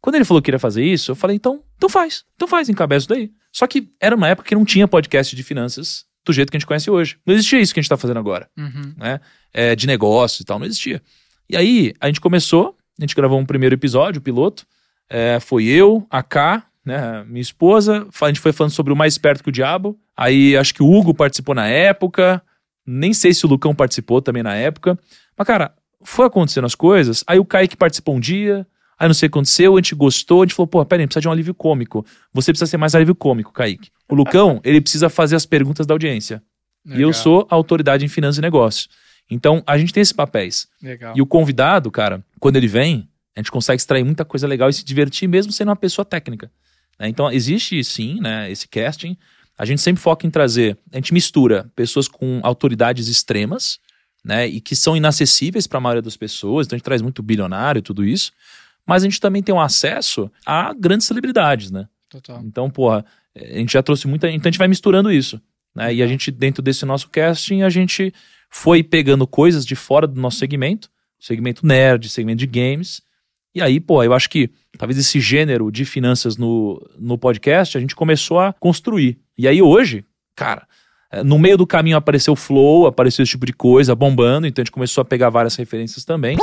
Quando 0.00 0.14
ele 0.16 0.24
falou 0.24 0.40
que 0.42 0.50
iria 0.50 0.58
fazer 0.58 0.84
isso, 0.84 1.10
eu 1.10 1.16
falei, 1.16 1.34
então, 1.36 1.62
então 1.76 1.88
faz. 1.88 2.24
Então 2.36 2.46
faz, 2.46 2.68
encabeça 2.68 3.00
isso 3.00 3.08
daí. 3.08 3.30
Só 3.52 3.66
que 3.66 3.88
era 4.00 4.14
uma 4.14 4.28
época 4.28 4.48
que 4.48 4.54
não 4.54 4.64
tinha 4.64 4.86
podcast 4.86 5.34
de 5.34 5.42
finanças 5.42 6.04
do 6.24 6.32
jeito 6.32 6.50
que 6.50 6.56
a 6.56 6.60
gente 6.60 6.66
conhece 6.66 6.90
hoje. 6.90 7.16
Não 7.26 7.34
existia 7.34 7.58
isso 7.60 7.72
que 7.74 7.80
a 7.80 7.82
gente 7.82 7.88
tá 7.90 7.96
fazendo 7.96 8.18
agora 8.18 8.48
Uhum. 8.56 8.94
né? 8.96 9.20
É, 9.52 9.74
de 9.74 9.86
negócio 9.86 10.42
e 10.42 10.44
tal, 10.44 10.58
não 10.58 10.66
existia. 10.66 11.02
E 11.50 11.56
aí, 11.56 11.92
a 12.00 12.06
gente 12.06 12.20
começou, 12.20 12.76
a 12.98 13.02
gente 13.02 13.14
gravou 13.14 13.38
um 13.38 13.44
primeiro 13.46 13.74
episódio, 13.74 14.20
o 14.20 14.22
piloto. 14.22 14.64
É, 15.10 15.38
foi 15.40 15.64
eu, 15.64 16.06
a 16.10 16.22
K, 16.22 16.64
né, 16.84 17.24
minha 17.26 17.40
esposa. 17.40 18.06
A 18.20 18.26
gente 18.26 18.40
foi 18.40 18.52
falando 18.52 18.72
sobre 18.72 18.92
o 18.92 18.96
mais 18.96 19.16
perto 19.16 19.42
que 19.42 19.48
o 19.48 19.52
diabo. 19.52 19.98
Aí 20.16 20.56
acho 20.56 20.74
que 20.74 20.82
o 20.82 20.90
Hugo 20.90 21.14
participou 21.14 21.54
na 21.54 21.66
época. 21.66 22.42
Nem 22.86 23.14
sei 23.14 23.32
se 23.32 23.46
o 23.46 23.48
Lucão 23.48 23.74
participou 23.74 24.20
também 24.20 24.42
na 24.42 24.54
época. 24.54 24.98
Mas, 25.36 25.46
cara, 25.46 25.74
foi 26.02 26.26
acontecendo 26.26 26.66
as 26.66 26.74
coisas. 26.74 27.24
Aí 27.26 27.38
o 27.38 27.44
Kaique 27.44 27.76
participou 27.76 28.14
um 28.16 28.20
dia. 28.20 28.66
Aí 28.98 29.08
não 29.08 29.14
sei 29.14 29.26
o 29.26 29.30
que 29.30 29.36
aconteceu, 29.36 29.74
a 29.74 29.78
gente 29.78 29.94
gostou, 29.94 30.42
a 30.42 30.44
gente 30.44 30.54
falou, 30.54 30.68
pô, 30.68 30.84
pera 30.84 31.02
aí, 31.02 31.06
precisa 31.06 31.20
de 31.20 31.28
um 31.28 31.32
alívio 31.32 31.52
cômico. 31.52 32.06
Você 32.32 32.52
precisa 32.52 32.70
ser 32.70 32.76
mais 32.76 32.94
alívio 32.94 33.14
cômico, 33.14 33.52
Kaique. 33.52 33.90
O 34.08 34.14
Lucão, 34.14 34.60
ele 34.64 34.80
precisa 34.80 35.08
fazer 35.08 35.34
as 35.34 35.44
perguntas 35.44 35.84
da 35.84 35.94
audiência. 35.94 36.40
E 36.86 36.92
eu 36.92 37.08
Legal, 37.08 37.12
sou 37.14 37.46
a 37.50 37.54
autoridade 37.54 38.04
em 38.04 38.08
finanças 38.08 38.38
e 38.38 38.40
negócios. 38.40 38.88
Então, 39.28 39.62
a 39.66 39.76
gente 39.78 39.92
tem 39.92 40.00
esses 40.00 40.12
papéis. 40.12 40.68
Legal. 40.82 41.14
E 41.16 41.22
o 41.22 41.26
convidado, 41.26 41.90
cara, 41.90 42.24
quando 42.38 42.56
ele 42.56 42.68
vem, 42.68 43.08
a 43.34 43.40
gente 43.40 43.50
consegue 43.50 43.80
extrair 43.80 44.04
muita 44.04 44.24
coisa 44.24 44.46
legal 44.46 44.68
e 44.68 44.72
se 44.72 44.84
divertir 44.84 45.28
mesmo 45.28 45.50
sendo 45.50 45.68
uma 45.68 45.76
pessoa 45.76 46.04
técnica. 46.04 46.50
Né? 46.98 47.08
Então, 47.08 47.30
existe 47.30 47.82
sim, 47.84 48.20
né, 48.20 48.50
esse 48.50 48.68
casting. 48.68 49.16
A 49.56 49.64
gente 49.64 49.80
sempre 49.80 50.02
foca 50.02 50.26
em 50.26 50.30
trazer, 50.30 50.76
a 50.92 50.96
gente 50.96 51.14
mistura 51.14 51.70
pessoas 51.76 52.08
com 52.08 52.40
autoridades 52.42 53.08
extremas, 53.08 53.78
né, 54.24 54.46
e 54.46 54.60
que 54.60 54.74
são 54.74 54.96
inacessíveis 54.96 55.66
para 55.66 55.78
a 55.78 55.80
maioria 55.80 56.02
das 56.02 56.16
pessoas. 56.16 56.66
Então, 56.66 56.76
a 56.76 56.78
gente 56.78 56.84
traz 56.84 57.02
muito 57.02 57.22
bilionário 57.22 57.78
e 57.78 57.82
tudo 57.82 58.04
isso. 58.04 58.32
Mas 58.86 59.02
a 59.02 59.06
gente 59.06 59.20
também 59.20 59.42
tem 59.42 59.54
um 59.54 59.60
acesso 59.60 60.30
a 60.44 60.72
grandes 60.74 61.06
celebridades, 61.06 61.70
né? 61.70 61.88
Total. 62.08 62.40
Então, 62.44 62.70
porra, 62.70 63.04
a 63.34 63.58
gente 63.58 63.72
já 63.72 63.82
trouxe 63.82 64.06
muita. 64.06 64.30
Então 64.30 64.48
a 64.48 64.52
gente 64.52 64.58
vai 64.58 64.68
misturando 64.68 65.10
isso. 65.10 65.40
Né? 65.74 65.94
E 65.94 66.02
a 66.02 66.06
gente, 66.06 66.30
dentro 66.30 66.62
desse 66.62 66.84
nosso 66.84 67.08
casting, 67.08 67.62
a 67.62 67.70
gente 67.70 68.12
foi 68.50 68.82
pegando 68.82 69.26
coisas 69.26 69.66
de 69.66 69.74
fora 69.74 70.06
do 70.06 70.20
nosso 70.20 70.38
segmento, 70.38 70.90
segmento 71.18 71.66
nerd, 71.66 72.08
segmento 72.08 72.38
de 72.38 72.46
games. 72.46 73.02
E 73.54 73.62
aí, 73.62 73.78
pô, 73.78 74.02
eu 74.02 74.12
acho 74.12 74.28
que 74.28 74.50
talvez 74.76 74.98
esse 74.98 75.20
gênero 75.20 75.70
de 75.70 75.84
finanças 75.84 76.36
no, 76.36 76.84
no 76.98 77.16
podcast 77.16 77.76
a 77.78 77.80
gente 77.80 77.94
começou 77.94 78.38
a 78.40 78.52
construir. 78.52 79.18
E 79.38 79.46
aí 79.46 79.62
hoje, 79.62 80.04
cara, 80.34 80.66
eh, 81.12 81.22
no 81.22 81.38
meio 81.38 81.56
do 81.56 81.66
caminho 81.66 81.96
apareceu 81.96 82.32
o 82.32 82.36
Flow, 82.36 82.86
apareceu 82.86 83.22
esse 83.22 83.30
tipo 83.30 83.46
de 83.46 83.52
coisa 83.52 83.94
bombando, 83.94 84.46
então 84.46 84.60
a 84.60 84.64
gente 84.64 84.72
começou 84.72 85.02
a 85.02 85.04
pegar 85.04 85.30
várias 85.30 85.54
referências 85.54 86.04
também. 86.04 86.36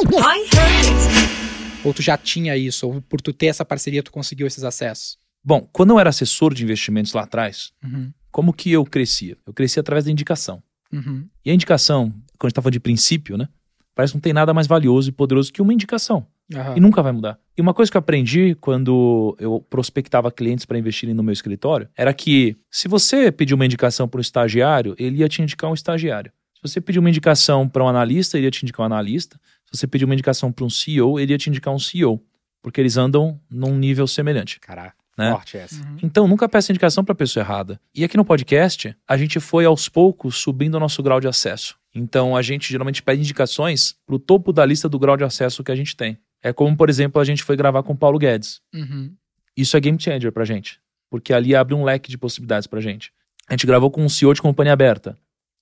Ou 1.83 1.93
tu 1.93 2.01
já 2.01 2.15
tinha 2.17 2.55
isso, 2.55 2.87
ou 2.87 3.01
por 3.01 3.19
tu 3.19 3.33
ter 3.33 3.47
essa 3.47 3.65
parceria 3.65 4.03
tu 4.03 4.11
conseguiu 4.11 4.45
esses 4.47 4.63
acessos. 4.63 5.17
Bom, 5.43 5.67
quando 5.73 5.89
eu 5.91 5.99
era 5.99 6.09
assessor 6.09 6.53
de 6.53 6.63
investimentos 6.63 7.11
lá 7.13 7.23
atrás, 7.23 7.71
Uhum. 7.83 8.11
como 8.31 8.53
que 8.53 8.71
eu 8.71 8.85
crescia? 8.85 9.35
Eu 9.45 9.51
crescia 9.53 9.81
através 9.81 10.05
da 10.05 10.11
indicação. 10.11 10.61
Uhum. 10.93 11.25
E 11.43 11.49
a 11.49 11.53
indicação, 11.53 12.09
quando 12.37 12.45
a 12.45 12.47
gente 12.49 12.53
tá 12.55 12.61
falando 12.61 12.73
de 12.73 12.79
princípio, 12.79 13.35
né? 13.37 13.49
Parece 13.95 14.13
que 14.13 14.17
não 14.17 14.21
tem 14.21 14.31
nada 14.33 14.53
mais 14.53 14.67
valioso 14.67 15.09
e 15.09 15.11
poderoso 15.11 15.51
que 15.51 15.61
uma 15.61 15.73
indicação. 15.73 16.25
Aham. 16.55 16.73
E 16.77 16.79
nunca 16.79 17.01
vai 17.01 17.11
mudar. 17.11 17.39
E 17.57 17.61
uma 17.61 17.73
coisa 17.73 17.91
que 17.91 17.97
eu 17.97 17.99
aprendi 17.99 18.55
quando 18.59 19.35
eu 19.39 19.59
prospectava 19.69 20.31
clientes 20.31 20.65
para 20.65 20.77
investirem 20.77 21.13
no 21.15 21.23
meu 21.23 21.33
escritório 21.33 21.87
era 21.95 22.13
que 22.13 22.55
se 22.69 22.87
você 22.87 23.31
pedir 23.31 23.53
uma 23.53 23.65
indicação 23.65 24.07
para 24.07 24.19
um 24.19 24.21
estagiário, 24.21 24.95
ele 24.97 25.17
ia 25.17 25.29
te 25.29 25.41
indicar 25.41 25.69
um 25.69 25.73
estagiário. 25.73 26.31
Se 26.55 26.61
você 26.69 26.79
pedir 26.81 26.99
uma 26.99 27.09
indicação 27.09 27.67
para 27.67 27.83
um 27.83 27.87
analista, 27.87 28.37
ele 28.37 28.45
ia 28.47 28.51
te 28.51 28.63
indicar 28.63 28.83
um 28.83 28.85
analista. 28.85 29.39
Se 29.65 29.77
você 29.77 29.87
pedir 29.87 30.05
uma 30.05 30.13
indicação 30.13 30.51
para 30.51 30.63
um 30.65 30.69
CEO, 30.69 31.19
ele 31.19 31.31
ia 31.33 31.37
te 31.37 31.49
indicar 31.49 31.73
um 31.73 31.79
CEO. 31.79 32.21
porque 32.63 32.79
eles 32.79 32.95
andam 32.95 33.39
num 33.49 33.75
nível 33.75 34.05
semelhante. 34.05 34.59
Caraca, 34.59 34.95
Né? 35.17 35.31
forte 35.31 35.57
essa. 35.57 35.81
Então, 36.03 36.27
nunca 36.27 36.47
peça 36.47 36.71
indicação 36.71 37.03
para 37.03 37.15
pessoa 37.15 37.43
errada. 37.43 37.81
E 37.95 38.03
aqui 38.03 38.15
no 38.15 38.23
podcast, 38.23 38.95
a 39.07 39.17
gente 39.17 39.39
foi 39.39 39.65
aos 39.65 39.89
poucos 39.89 40.35
subindo 40.37 40.75
o 40.75 40.79
nosso 40.79 41.01
grau 41.01 41.19
de 41.19 41.27
acesso. 41.27 41.75
Então, 41.95 42.37
a 42.37 42.41
gente 42.43 42.69
geralmente 42.71 43.01
pede 43.01 43.19
indicações 43.21 43.95
pro 44.05 44.19
topo 44.19 44.53
da 44.53 44.63
lista 44.63 44.87
do 44.87 44.99
grau 44.99 45.17
de 45.17 45.23
acesso 45.23 45.63
que 45.63 45.71
a 45.71 45.75
gente 45.75 45.95
tem. 45.97 46.19
É 46.41 46.51
como, 46.51 46.75
por 46.75 46.89
exemplo, 46.89 47.21
a 47.21 47.25
gente 47.25 47.43
foi 47.43 47.55
gravar 47.55 47.83
com 47.83 47.93
o 47.93 47.97
Paulo 47.97 48.17
Guedes. 48.17 48.61
Uhum. 48.73 49.13
Isso 49.55 49.77
é 49.77 49.79
game 49.79 49.99
changer 49.99 50.31
pra 50.31 50.45
gente, 50.45 50.79
porque 51.09 51.33
ali 51.33 51.55
abre 51.55 51.73
um 51.73 51.83
leque 51.83 52.09
de 52.09 52.17
possibilidades 52.17 52.67
pra 52.67 52.79
gente. 52.79 53.11
A 53.47 53.53
gente 53.53 53.67
gravou 53.67 53.91
com 53.91 54.03
um 54.03 54.09
CEO 54.09 54.33
de 54.33 54.41
companhia 54.41 54.73
aberta. 54.73 55.17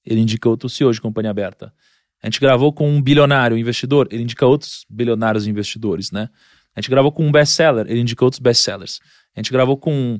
Ele 0.05 0.21
indica 0.21 0.47
outro 0.47 0.69
CEO 0.69 0.91
de 0.93 1.01
companhia 1.01 1.31
aberta. 1.31 1.73
A 2.21 2.27
gente 2.27 2.39
gravou 2.39 2.71
com 2.71 2.89
um 2.89 3.01
bilionário 3.01 3.57
investidor, 3.57 4.07
ele 4.11 4.23
indica 4.23 4.45
outros 4.45 4.85
bilionários 4.89 5.47
investidores, 5.47 6.11
né? 6.11 6.29
A 6.75 6.81
gente 6.81 6.89
gravou 6.89 7.11
com 7.11 7.25
um 7.25 7.31
best-seller, 7.31 7.85
ele 7.89 7.99
indica 7.99 8.23
outros 8.23 8.39
best-sellers. 8.39 8.99
A 9.35 9.39
gente 9.39 9.51
gravou 9.51 9.77
com 9.77 10.19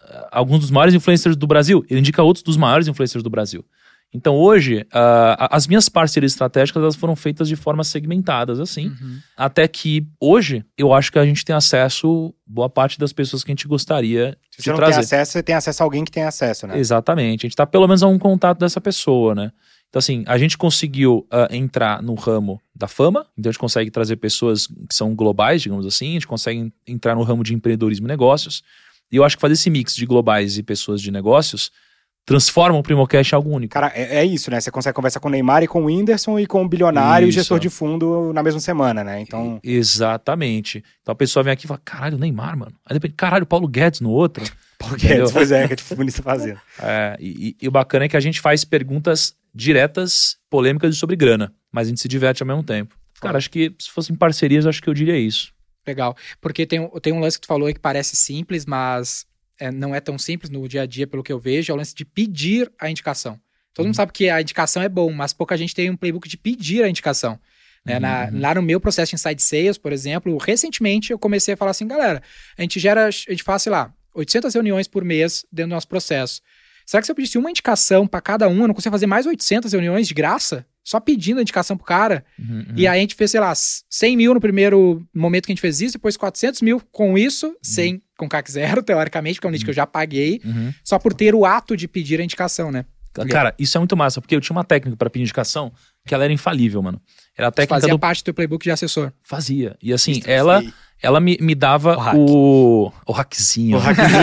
ah, 0.00 0.28
alguns 0.32 0.60
dos 0.60 0.70
maiores 0.70 0.94
influencers 0.94 1.36
do 1.36 1.46
Brasil, 1.46 1.84
ele 1.90 2.00
indica 2.00 2.22
outros 2.22 2.42
dos 2.42 2.56
maiores 2.56 2.88
influencers 2.88 3.22
do 3.22 3.30
Brasil. 3.30 3.64
Então 4.12 4.34
hoje, 4.36 4.84
a- 4.92 5.48
as 5.56 5.66
minhas 5.68 5.88
parcerias 5.88 6.32
estratégicas 6.32 6.82
elas 6.82 6.96
foram 6.96 7.14
feitas 7.14 7.46
de 7.48 7.54
formas 7.54 7.86
segmentadas, 7.86 8.58
assim, 8.58 8.88
Uhum. 8.88 9.18
até 9.36 9.68
que 9.68 10.04
hoje 10.20 10.64
eu 10.76 10.92
acho 10.92 11.12
que 11.12 11.18
a 11.18 11.24
gente 11.24 11.44
tem 11.44 11.54
acesso 11.54 12.34
boa 12.44 12.68
parte 12.68 12.98
das 12.98 13.12
pessoas 13.12 13.44
que 13.44 13.50
a 13.50 13.54
gente 13.54 13.68
gostaria 13.68 14.36
Se 14.50 14.58
de 14.58 14.64
você 14.64 14.70
não 14.70 14.76
trazer. 14.76 14.92
tem 14.94 15.00
acesso, 15.00 15.32
você 15.32 15.42
tem 15.44 15.54
acesso 15.54 15.82
a 15.82 15.86
alguém 15.86 16.04
que 16.04 16.10
tem 16.10 16.24
acesso, 16.24 16.66
né? 16.66 16.76
Exatamente. 16.78 17.46
A 17.46 17.48
gente 17.48 17.56
tá 17.56 17.64
pelo 17.66 17.86
menos 17.86 18.02
a 18.02 18.08
um 18.08 18.18
contato 18.18 18.58
dessa 18.58 18.80
pessoa, 18.80 19.34
né? 19.34 19.52
Então, 19.88 19.98
assim, 19.98 20.22
a 20.26 20.38
gente 20.38 20.56
conseguiu 20.58 21.26
ah, 21.30 21.48
entrar 21.50 22.02
no 22.02 22.14
ramo 22.14 22.60
da 22.74 22.86
fama, 22.88 23.26
então 23.38 23.48
a 23.50 23.52
gente 23.52 23.60
consegue 23.60 23.90
trazer 23.90 24.16
pessoas 24.16 24.66
que 24.66 24.94
são 24.94 25.14
globais, 25.14 25.62
digamos 25.62 25.86
assim, 25.86 26.10
a 26.10 26.12
gente 26.14 26.26
consegue 26.26 26.60
en- 26.60 26.72
entrar 26.86 27.14
no 27.14 27.22
ramo 27.22 27.42
de 27.44 27.54
empreendedorismo 27.54 28.06
e 28.06 28.08
negócios. 28.08 28.62
E 29.12 29.16
eu 29.16 29.24
acho 29.24 29.36
que 29.36 29.40
fazer 29.40 29.54
esse 29.54 29.68
mix 29.70 29.94
de 29.96 30.06
globais 30.06 30.58
e 30.58 30.62
pessoas 30.62 31.00
de 31.00 31.10
negócios 31.10 31.70
transforma 32.26 32.78
o 32.78 32.82
Primocast 32.82 33.32
em 33.32 33.36
algo 33.36 33.50
único. 33.50 33.72
Cara, 33.72 33.90
é, 33.94 34.18
é 34.18 34.24
isso, 34.24 34.50
né? 34.50 34.60
Você 34.60 34.70
consegue 34.70 34.94
conversar 34.94 35.20
com 35.20 35.28
o 35.28 35.30
Neymar 35.30 35.62
e 35.62 35.66
com 35.66 35.82
o 35.82 35.86
Whindersson 35.86 36.38
e 36.38 36.46
com 36.46 36.62
o 36.64 36.68
bilionário 36.68 37.26
e 37.26 37.28
o 37.28 37.30
Isso. 37.30 37.38
gestor 37.38 37.58
de 37.58 37.68
fundo 37.68 38.32
na 38.32 38.42
mesma 38.42 38.60
semana, 38.60 39.02
né? 39.02 39.20
Então, 39.20 39.58
Exatamente. 39.64 40.82
Então 41.02 41.12
a 41.12 41.16
pessoa 41.16 41.42
vem 41.42 41.52
aqui 41.52 41.64
e 41.64 41.68
fala: 41.68 41.80
caralho, 41.84 42.18
Neymar, 42.18 42.56
mano. 42.56 42.72
Aí 42.86 42.94
depois, 42.94 43.12
caralho, 43.16 43.46
Paulo 43.46 43.66
Guedes 43.68 44.00
no 44.00 44.10
outro. 44.10 44.44
Paulo 44.78 44.96
Entendeu? 44.96 45.16
Guedes, 45.18 45.32
pois 45.32 45.52
é, 45.52 45.66
que 45.66 45.72
é 45.74 45.76
tipo 45.76 45.94
bonito 45.94 46.22
fazendo. 46.22 46.60
É, 46.80 47.16
e, 47.20 47.56
e 47.60 47.68
o 47.68 47.70
bacana 47.70 48.04
é 48.04 48.08
que 48.08 48.16
a 48.16 48.20
gente 48.20 48.40
faz 48.40 48.64
perguntas 48.64 49.34
diretas, 49.54 50.36
polêmicas 50.48 50.94
e 50.94 50.98
sobre 50.98 51.16
grana, 51.16 51.52
mas 51.72 51.86
a 51.86 51.90
gente 51.90 52.00
se 52.00 52.08
diverte 52.08 52.42
ao 52.42 52.46
mesmo 52.46 52.62
tempo. 52.62 52.94
Cara, 53.20 53.36
acho 53.36 53.50
que 53.50 53.74
se 53.78 53.90
fossem 53.90 54.16
parcerias, 54.16 54.66
acho 54.66 54.80
que 54.82 54.88
eu 54.88 54.94
diria 54.94 55.18
isso. 55.18 55.52
Legal. 55.86 56.16
Porque 56.40 56.64
tem, 56.64 56.80
um- 56.80 56.88
tem 57.00 57.12
um 57.12 57.20
lance 57.20 57.36
que 57.38 57.42
tu 57.42 57.48
falou 57.48 57.66
aí 57.66 57.74
que 57.74 57.80
parece 57.80 58.16
simples, 58.16 58.64
mas 58.64 59.26
é, 59.60 59.70
não 59.70 59.94
é 59.94 60.00
tão 60.00 60.18
simples 60.18 60.50
no 60.50 60.66
dia 60.68 60.82
a 60.82 60.86
dia, 60.86 61.06
pelo 61.06 61.22
que 61.22 61.32
eu 61.32 61.38
vejo, 61.38 61.70
é 61.70 61.74
o 61.74 61.76
lance 61.76 61.94
de 61.94 62.04
pedir 62.04 62.70
a 62.80 62.90
indicação. 62.90 63.38
Todo 63.74 63.86
mundo 63.86 63.94
sabe 63.94 64.12
que 64.12 64.28
a 64.28 64.40
indicação 64.40 64.82
é 64.82 64.88
bom, 64.88 65.12
mas 65.12 65.32
pouca 65.32 65.56
gente 65.56 65.74
tem 65.74 65.88
um 65.90 65.96
playbook 65.96 66.28
de 66.28 66.36
pedir 66.36 66.82
a 66.82 66.88
indicação. 66.88 67.38
né? 67.86 67.98
Na- 67.98 68.28
Uhum. 68.30 68.40
lá 68.40 68.54
no 68.56 68.60
meu 68.62 68.78
processo 68.78 69.08
de 69.10 69.14
Inside 69.16 69.42
Sales, 69.42 69.78
por 69.78 69.90
exemplo, 69.90 70.36
recentemente 70.36 71.12
eu 71.12 71.18
comecei 71.18 71.54
a 71.54 71.56
falar 71.56 71.70
assim, 71.70 71.86
galera, 71.86 72.22
a 72.58 72.60
gente 72.60 72.78
gera, 72.78 73.06
a 73.06 73.10
gente 73.10 73.42
faz, 73.42 73.62
sei 73.62 73.72
lá, 73.72 73.90
800 74.14 74.52
reuniões 74.52 74.86
por 74.86 75.02
mês 75.02 75.46
dentro 75.50 75.70
do 75.70 75.74
nosso 75.76 75.88
processo. 75.88 76.42
Será 76.84 77.00
que 77.00 77.06
se 77.06 77.12
eu 77.12 77.16
pedisse 77.16 77.38
uma 77.38 77.48
indicação 77.50 78.06
para 78.06 78.20
cada 78.20 78.46
um, 78.48 78.60
eu 78.60 78.68
não 78.68 78.74
consigo 78.74 78.92
fazer 78.92 79.06
mais 79.06 79.24
800 79.24 79.72
reuniões 79.72 80.06
de 80.06 80.12
graça? 80.12 80.66
Só 80.84 81.00
pedindo 81.00 81.38
a 81.38 81.42
indicação 81.42 81.74
pro 81.76 81.86
cara? 81.86 82.22
Uhum, 82.38 82.66
E 82.76 82.86
aí 82.86 82.98
a 82.98 83.00
gente 83.00 83.14
fez, 83.14 83.30
sei 83.30 83.40
lá, 83.40 83.52
100 83.54 84.14
mil 84.16 84.34
no 84.34 84.40
primeiro 84.40 85.02
momento 85.14 85.46
que 85.46 85.52
a 85.52 85.54
gente 85.54 85.62
fez 85.62 85.80
isso, 85.80 85.94
depois 85.94 86.18
400 86.18 86.60
mil 86.60 86.82
com 86.92 87.16
isso, 87.16 87.56
sem, 87.62 88.02
com 88.20 88.28
CAC 88.28 88.50
zero, 88.52 88.82
teoricamente, 88.82 89.36
porque 89.36 89.46
é 89.46 89.48
um 89.48 89.52
nicho 89.52 89.64
que 89.64 89.70
eu 89.70 89.74
já 89.74 89.86
paguei, 89.86 90.40
Uhum. 90.44 90.72
só 90.84 90.98
por 90.98 91.12
ter 91.12 91.34
o 91.34 91.44
ato 91.44 91.76
de 91.76 91.88
pedir 91.88 92.20
a 92.20 92.24
indicação, 92.24 92.70
né? 92.70 92.84
Cara, 93.28 93.52
isso 93.58 93.76
é 93.76 93.80
muito 93.80 93.96
massa, 93.96 94.20
porque 94.20 94.36
eu 94.36 94.40
tinha 94.40 94.54
uma 94.56 94.62
técnica 94.62 94.96
para 94.96 95.10
pedir 95.10 95.24
indicação 95.24 95.72
que 96.06 96.14
ela 96.14 96.22
era 96.22 96.32
infalível, 96.32 96.80
mano. 96.80 97.00
Era 97.36 97.48
a 97.48 97.50
técnica 97.50 97.74
Fazia 97.74 97.88
do 97.92 97.98
parte 97.98 98.22
do 98.22 98.26
teu 98.26 98.34
playbook 98.34 98.62
de 98.62 98.70
assessor. 98.70 99.12
fazia. 99.24 99.76
E 99.82 99.92
assim, 99.92 100.22
ela 100.26 100.62
ela 101.02 101.18
me, 101.18 101.36
me 101.40 101.54
dava 101.54 101.96
O 101.96 101.98
hack. 101.98 102.14
o 102.14 102.92
o 103.06 103.12
hackzinho. 103.12 103.78
O 103.78 103.80
hackzinho. 103.82 104.22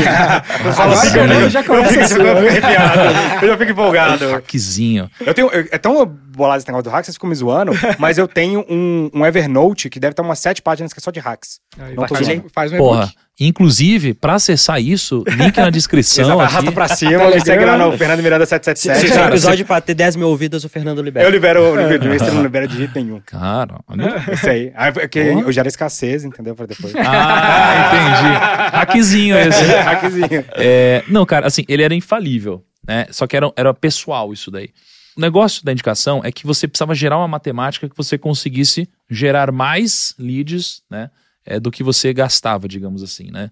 Eu 0.66 0.74
falo 0.74 0.94
assim, 0.94 1.18
eu 1.18 1.50
já 1.50 1.64
começo 1.64 1.90
fico, 1.90 2.02
eu 2.02 2.08
fico 2.08 2.48
arrepiado. 2.48 3.02
Eu 3.42 3.48
já 3.50 3.58
fico 3.58 3.72
empolgado. 3.72 4.26
O 4.26 4.32
hackzinho. 4.32 5.10
Eu 5.20 5.34
tenho, 5.34 5.50
eu- 5.50 5.68
é 5.72 5.78
tão 5.78 6.06
bolado 6.06 6.60
esse 6.60 6.68
negócio 6.68 6.84
do 6.86 6.90
hack, 6.90 7.04
vocês 7.04 7.16
ficam 7.16 7.30
me 7.30 7.36
zoando, 7.36 7.74
mas 8.00 8.18
eu 8.18 8.28
tenho 8.28 8.64
um, 8.70 9.10
um 9.14 9.26
Evernote 9.26 9.90
que 9.90 10.00
deve 10.00 10.14
ter 10.14 10.22
umas 10.22 10.40
sete 10.40 10.62
páginas 10.62 10.94
que 10.94 11.00
é 11.00 11.04
só 11.04 11.12
de 11.12 11.20
hacks. 11.20 11.60
Não 11.96 12.06
tô 12.06 12.16
faz, 12.16 12.28
faz 12.54 12.72
um 12.74 12.78
Porra. 12.78 13.04
e-book. 13.04 13.16
Inclusive, 13.40 14.16
para 14.16 14.34
acessar 14.34 14.82
isso, 14.82 15.24
link 15.28 15.56
na 15.58 15.70
descrição 15.70 16.24
Exato, 16.26 16.42
aqui. 16.42 16.52
arrasta 16.52 16.72
pra 16.72 16.88
cima, 16.88 17.30
me 17.30 17.40
segue 17.40 17.66
lá 17.66 17.78
no 17.78 17.96
Fernando 17.96 18.24
Miranda 18.24 18.46
Se, 18.46 18.50
777. 18.50 19.08
se 19.08 19.14
cara, 19.14 19.28
o 19.28 19.30
episódio 19.36 19.66
pra 19.66 19.80
ter 19.80 19.94
10 19.94 20.16
mil 20.16 20.28
ouvidas, 20.28 20.64
o 20.64 20.70
Fernando 20.70 21.04
libera. 21.04 21.28
Eu 21.28 21.30
libero 21.30 21.62
o 21.62 21.88
livro 21.88 22.14
esse 22.16 22.32
não 22.32 22.42
libera 22.42 22.68
de 22.68 22.76
jeito 22.76 22.96
nenhum. 22.96 23.22
Cara, 23.24 23.80
olha. 23.88 24.26
Isso 24.34 24.50
aí. 24.50 24.72
Ah, 24.76 24.92
porque 24.92 25.24
Porra. 25.24 25.42
eu 25.42 25.52
gero 25.52 25.68
escassez, 25.68 26.24
entendeu? 26.24 26.56
Pra 26.56 26.66
depois. 26.66 26.94
Ah, 26.96 27.92
entendi. 27.94 28.76
Hackzinho 28.76 29.38
esse. 29.38 29.64
Hackzinho. 29.64 30.46
É, 30.56 31.04
não, 31.08 31.24
cara, 31.24 31.46
assim, 31.46 31.64
ele 31.68 31.84
era 31.84 31.94
infalível, 31.94 32.64
né? 32.88 33.06
Só 33.12 33.28
que 33.28 33.38
era, 33.38 33.52
era 33.56 33.72
pessoal 33.72 34.34
isso 34.34 34.50
daí. 34.50 34.70
O 35.16 35.22
negócio 35.22 35.64
da 35.64 35.72
indicação 35.72 36.22
é 36.24 36.32
que 36.32 36.46
você 36.46 36.68
precisava 36.68 36.96
gerar 36.96 37.18
uma 37.18 37.28
matemática 37.28 37.88
que 37.88 37.98
você 37.98 38.18
conseguisse 38.18 38.90
gerar 39.10 39.52
mais 39.52 40.16
leads, 40.18 40.82
né? 40.90 41.10
É, 41.48 41.60
do 41.62 41.72
que 41.72 41.82
você 41.82 42.14
gastava, 42.14 42.68
digamos 42.68 43.02
assim, 43.02 43.32
né? 43.32 43.50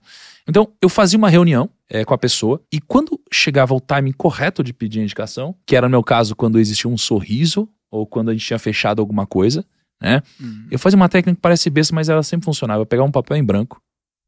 Então, 0.48 0.74
eu 0.82 0.90
fazia 0.90 1.18
uma 1.18 1.30
reunião 1.30 1.70
é, 1.90 2.04
com 2.04 2.14
a 2.14 2.18
pessoa 2.18 2.62
e 2.72 2.82
quando 2.82 3.20
chegava 3.32 3.74
o 3.74 3.80
timing 3.80 4.12
correto 4.12 4.62
de 4.62 4.74
pedir 4.74 5.00
a 5.00 5.04
indicação, 5.04 5.56
que 5.66 5.78
era 5.78 5.88
no 5.88 5.92
meu 5.92 6.04
caso 6.04 6.36
quando 6.36 6.60
existia 6.60 6.92
um 6.92 6.98
sorriso 6.98 7.70
ou 7.90 8.06
quando 8.06 8.30
a 8.30 8.34
gente 8.34 8.46
tinha 8.46 8.60
fechado 8.60 9.00
alguma 9.00 9.26
coisa, 9.26 9.66
né? 10.02 10.22
Eu 10.70 10.78
fazia 10.78 10.98
uma 10.98 11.08
técnica 11.08 11.38
que 11.38 11.42
parece 11.42 11.70
besta, 11.70 11.96
mas 11.96 12.10
ela 12.10 12.22
sempre 12.22 12.44
funcionava. 12.44 12.82
Eu 12.82 12.86
pegava 12.86 13.08
um 13.08 13.12
papel 13.12 13.38
em 13.38 13.44
branco, 13.44 13.82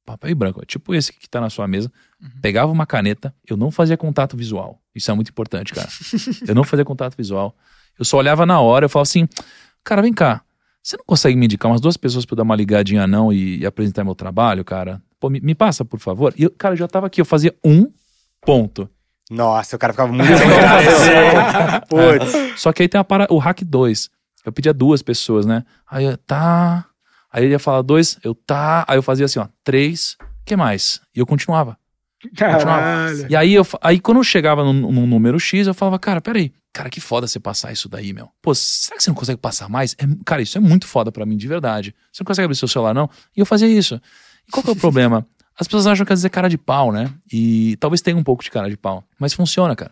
papel 0.05 0.31
em 0.31 0.35
branco, 0.35 0.65
tipo 0.65 0.95
esse 0.95 1.11
que 1.11 1.29
tá 1.29 1.41
na 1.41 1.49
sua 1.49 1.67
mesa, 1.67 1.91
pegava 2.41 2.71
uma 2.71 2.85
caneta, 2.85 3.35
eu 3.45 3.57
não 3.57 3.69
fazia 3.69 3.97
contato 3.97 4.37
visual. 4.37 4.81
Isso 4.95 5.11
é 5.11 5.13
muito 5.13 5.29
importante, 5.29 5.73
cara. 5.73 5.89
eu 6.47 6.55
não 6.55 6.63
fazia 6.63 6.85
contato 6.85 7.17
visual. 7.17 7.53
Eu 7.99 8.05
só 8.05 8.17
olhava 8.17 8.45
na 8.45 8.61
hora, 8.61 8.85
eu 8.85 8.89
falava 8.89 9.09
assim, 9.09 9.27
cara, 9.83 10.01
vem 10.01 10.13
cá, 10.13 10.41
você 10.87 10.95
não 10.95 11.03
consegue 11.05 11.35
me 11.35 11.45
indicar 11.45 11.69
umas 11.69 11.81
duas 11.81 11.97
pessoas 11.97 12.25
pra 12.25 12.33
eu 12.33 12.37
dar 12.37 12.43
uma 12.43 12.55
ligadinha 12.55 13.05
não 13.05 13.33
e, 13.33 13.57
e 13.57 13.65
apresentar 13.65 14.05
meu 14.05 14.15
trabalho, 14.15 14.63
cara? 14.63 15.01
Pô, 15.19 15.29
me, 15.29 15.41
me 15.41 15.53
passa, 15.53 15.83
por 15.83 15.99
favor. 15.99 16.33
E 16.37 16.43
eu, 16.43 16.49
cara, 16.49 16.75
eu 16.75 16.77
já 16.77 16.87
tava 16.87 17.07
aqui, 17.07 17.19
eu 17.19 17.25
fazia 17.25 17.53
um 17.61 17.91
ponto. 18.39 18.89
Nossa, 19.29 19.75
o 19.75 19.79
cara 19.79 19.91
ficava 19.91 20.09
muito 20.13 20.29
graça. 20.29 21.81
Putz. 21.89 22.61
Só 22.61 22.71
que 22.71 22.83
aí 22.83 22.87
tem 22.87 22.97
a 22.97 23.03
para... 23.03 23.27
o 23.29 23.37
hack 23.37 23.63
2. 23.65 24.09
Eu 24.45 24.51
pedia 24.53 24.73
duas 24.73 25.01
pessoas, 25.01 25.45
né? 25.45 25.65
Aí 25.91 26.05
eu, 26.05 26.17
tá. 26.17 26.85
Aí 27.33 27.43
ele 27.43 27.51
ia 27.51 27.59
falar 27.59 27.81
dois, 27.81 28.17
eu 28.23 28.33
tá. 28.33 28.85
Aí 28.87 28.97
eu 28.97 29.03
fazia 29.03 29.25
assim, 29.25 29.39
ó, 29.39 29.47
três, 29.65 30.15
que 30.45 30.55
mais? 30.55 31.01
E 31.13 31.19
eu 31.19 31.25
continuava. 31.25 31.77
Caralho. 32.35 33.27
E 33.29 33.35
aí, 33.35 33.53
eu, 33.53 33.65
aí 33.81 33.99
quando 33.99 34.17
eu 34.17 34.23
chegava 34.23 34.63
num, 34.63 34.91
num 34.91 35.05
número 35.07 35.39
X, 35.39 35.67
eu 35.67 35.73
falava, 35.73 35.99
cara, 35.99 36.19
peraí, 36.21 36.51
cara, 36.73 36.89
que 36.89 36.99
foda 36.99 37.27
você 37.27 37.39
passar 37.39 37.71
isso 37.71 37.87
daí, 37.87 38.13
meu. 38.13 38.29
Pô, 38.41 38.53
será 38.55 38.97
que 38.97 39.03
você 39.03 39.09
não 39.09 39.15
consegue 39.15 39.39
passar 39.39 39.69
mais? 39.69 39.93
É- 39.99 40.05
cara, 40.25 40.41
isso 40.41 40.57
é 40.57 40.61
muito 40.61 40.87
foda 40.87 41.11
pra 41.11 41.25
mim, 41.25 41.37
de 41.37 41.47
verdade. 41.47 41.93
Você 42.11 42.23
não 42.23 42.25
consegue 42.25 42.45
abrir 42.45 42.55
seu 42.55 42.67
celular, 42.67 42.93
não? 42.93 43.09
E 43.35 43.39
eu 43.39 43.45
fazia 43.45 43.67
isso. 43.67 44.01
E 44.47 44.51
qual 44.51 44.63
que 44.63 44.69
é 44.69 44.73
o 44.73 44.75
problema? 44.75 45.25
As 45.59 45.67
pessoas 45.67 45.87
acham 45.87 46.05
que 46.05 46.13
às 46.13 46.19
vezes 46.19 46.25
é 46.25 46.29
cara 46.29 46.47
de 46.49 46.57
pau, 46.57 46.91
né? 46.91 47.11
E 47.31 47.75
talvez 47.79 48.01
tenha 48.01 48.15
um 48.17 48.23
pouco 48.23 48.43
de 48.43 48.51
cara 48.51 48.69
de 48.69 48.77
pau. 48.77 49.03
Mas 49.19 49.33
funciona, 49.33 49.75
cara. 49.75 49.91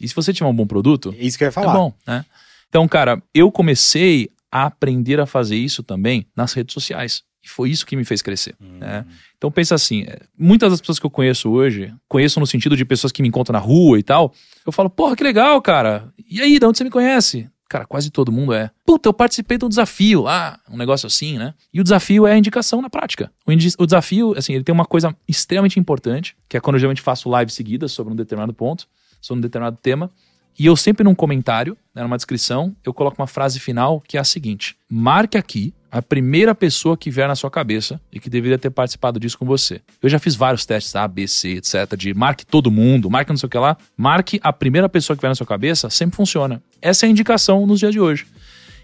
E 0.00 0.06
se 0.08 0.14
você 0.14 0.32
tiver 0.32 0.48
um 0.48 0.54
bom 0.54 0.66
produto, 0.66 1.14
É 1.18 1.22
Isso 1.24 1.36
que 1.38 1.44
eu 1.44 1.46
ia 1.46 1.50
é 1.50 1.52
falar. 1.52 1.72
bom, 1.72 1.92
né? 2.06 2.24
Então, 2.68 2.86
cara, 2.86 3.22
eu 3.34 3.50
comecei 3.50 4.28
a 4.52 4.64
aprender 4.66 5.18
a 5.18 5.26
fazer 5.26 5.56
isso 5.56 5.82
também 5.82 6.26
nas 6.36 6.52
redes 6.52 6.72
sociais. 6.74 7.22
E 7.48 7.50
foi 7.50 7.70
isso 7.70 7.86
que 7.86 7.96
me 7.96 8.04
fez 8.04 8.20
crescer. 8.20 8.54
né? 8.60 9.06
Então 9.38 9.50
pensa 9.50 9.74
assim, 9.74 10.02
é, 10.02 10.20
muitas 10.38 10.70
das 10.70 10.80
pessoas 10.80 10.98
que 10.98 11.06
eu 11.06 11.10
conheço 11.10 11.50
hoje, 11.50 11.94
conheço 12.06 12.38
no 12.38 12.46
sentido 12.46 12.76
de 12.76 12.84
pessoas 12.84 13.10
que 13.10 13.22
me 13.22 13.28
encontram 13.28 13.54
na 13.54 13.58
rua 13.58 13.98
e 13.98 14.02
tal, 14.02 14.34
eu 14.66 14.72
falo, 14.72 14.90
porra, 14.90 15.16
que 15.16 15.24
legal, 15.24 15.60
cara. 15.62 16.12
E 16.28 16.42
aí, 16.42 16.58
de 16.58 16.66
onde 16.66 16.76
você 16.76 16.84
me 16.84 16.90
conhece? 16.90 17.48
Cara, 17.68 17.84
quase 17.84 18.10
todo 18.10 18.30
mundo 18.32 18.52
é. 18.52 18.70
Puta, 18.84 19.08
eu 19.08 19.12
participei 19.12 19.58
de 19.58 19.64
um 19.64 19.68
desafio 19.68 20.22
lá, 20.22 20.58
um 20.70 20.76
negócio 20.76 21.06
assim, 21.06 21.38
né? 21.38 21.54
E 21.72 21.80
o 21.80 21.84
desafio 21.84 22.26
é 22.26 22.32
a 22.32 22.38
indicação 22.38 22.80
na 22.80 22.88
prática. 22.88 23.30
O, 23.46 23.52
o 23.52 23.86
desafio, 23.86 24.34
assim, 24.36 24.54
ele 24.54 24.64
tem 24.64 24.72
uma 24.72 24.86
coisa 24.86 25.14
extremamente 25.26 25.78
importante, 25.78 26.34
que 26.48 26.56
é 26.56 26.60
quando 26.60 26.76
eu 26.76 26.80
geralmente 26.80 27.02
faço 27.02 27.28
live 27.28 27.50
seguidas 27.50 27.92
sobre 27.92 28.12
um 28.12 28.16
determinado 28.16 28.54
ponto, 28.54 28.86
sobre 29.20 29.38
um 29.38 29.42
determinado 29.42 29.76
tema. 29.82 30.10
E 30.58 30.66
eu 30.66 30.76
sempre 30.76 31.04
num 31.04 31.14
comentário, 31.14 31.76
né, 31.94 32.02
numa 32.02 32.16
descrição, 32.16 32.74
eu 32.84 32.92
coloco 32.92 33.20
uma 33.20 33.28
frase 33.28 33.60
final 33.60 34.02
que 34.06 34.16
é 34.16 34.20
a 34.20 34.24
seguinte: 34.24 34.76
marque 34.90 35.38
aqui 35.38 35.72
a 35.90 36.02
primeira 36.02 36.54
pessoa 36.54 36.96
que 36.96 37.10
vier 37.10 37.28
na 37.28 37.34
sua 37.34 37.50
cabeça 37.50 38.00
e 38.12 38.20
que 38.20 38.28
deveria 38.28 38.58
ter 38.58 38.70
participado 38.70 39.18
disso 39.18 39.38
com 39.38 39.46
você. 39.46 39.80
Eu 40.02 40.08
já 40.08 40.18
fiz 40.18 40.34
vários 40.34 40.66
testes 40.66 40.94
A, 40.96 41.06
B, 41.06 41.26
C, 41.26 41.56
etc. 41.56 41.96
De 41.96 42.12
marque 42.12 42.44
todo 42.44 42.70
mundo, 42.70 43.08
marque 43.08 43.30
não 43.30 43.38
sei 43.38 43.46
o 43.46 43.50
que 43.50 43.58
lá. 43.58 43.76
Marque 43.96 44.40
a 44.42 44.52
primeira 44.52 44.88
pessoa 44.88 45.16
que 45.16 45.20
vier 45.20 45.30
na 45.30 45.34
sua 45.34 45.46
cabeça, 45.46 45.88
sempre 45.88 46.16
funciona. 46.16 46.62
Essa 46.82 47.06
é 47.06 47.08
a 47.08 47.10
indicação 47.10 47.66
nos 47.66 47.78
dias 47.78 47.92
de 47.92 48.00
hoje. 48.00 48.26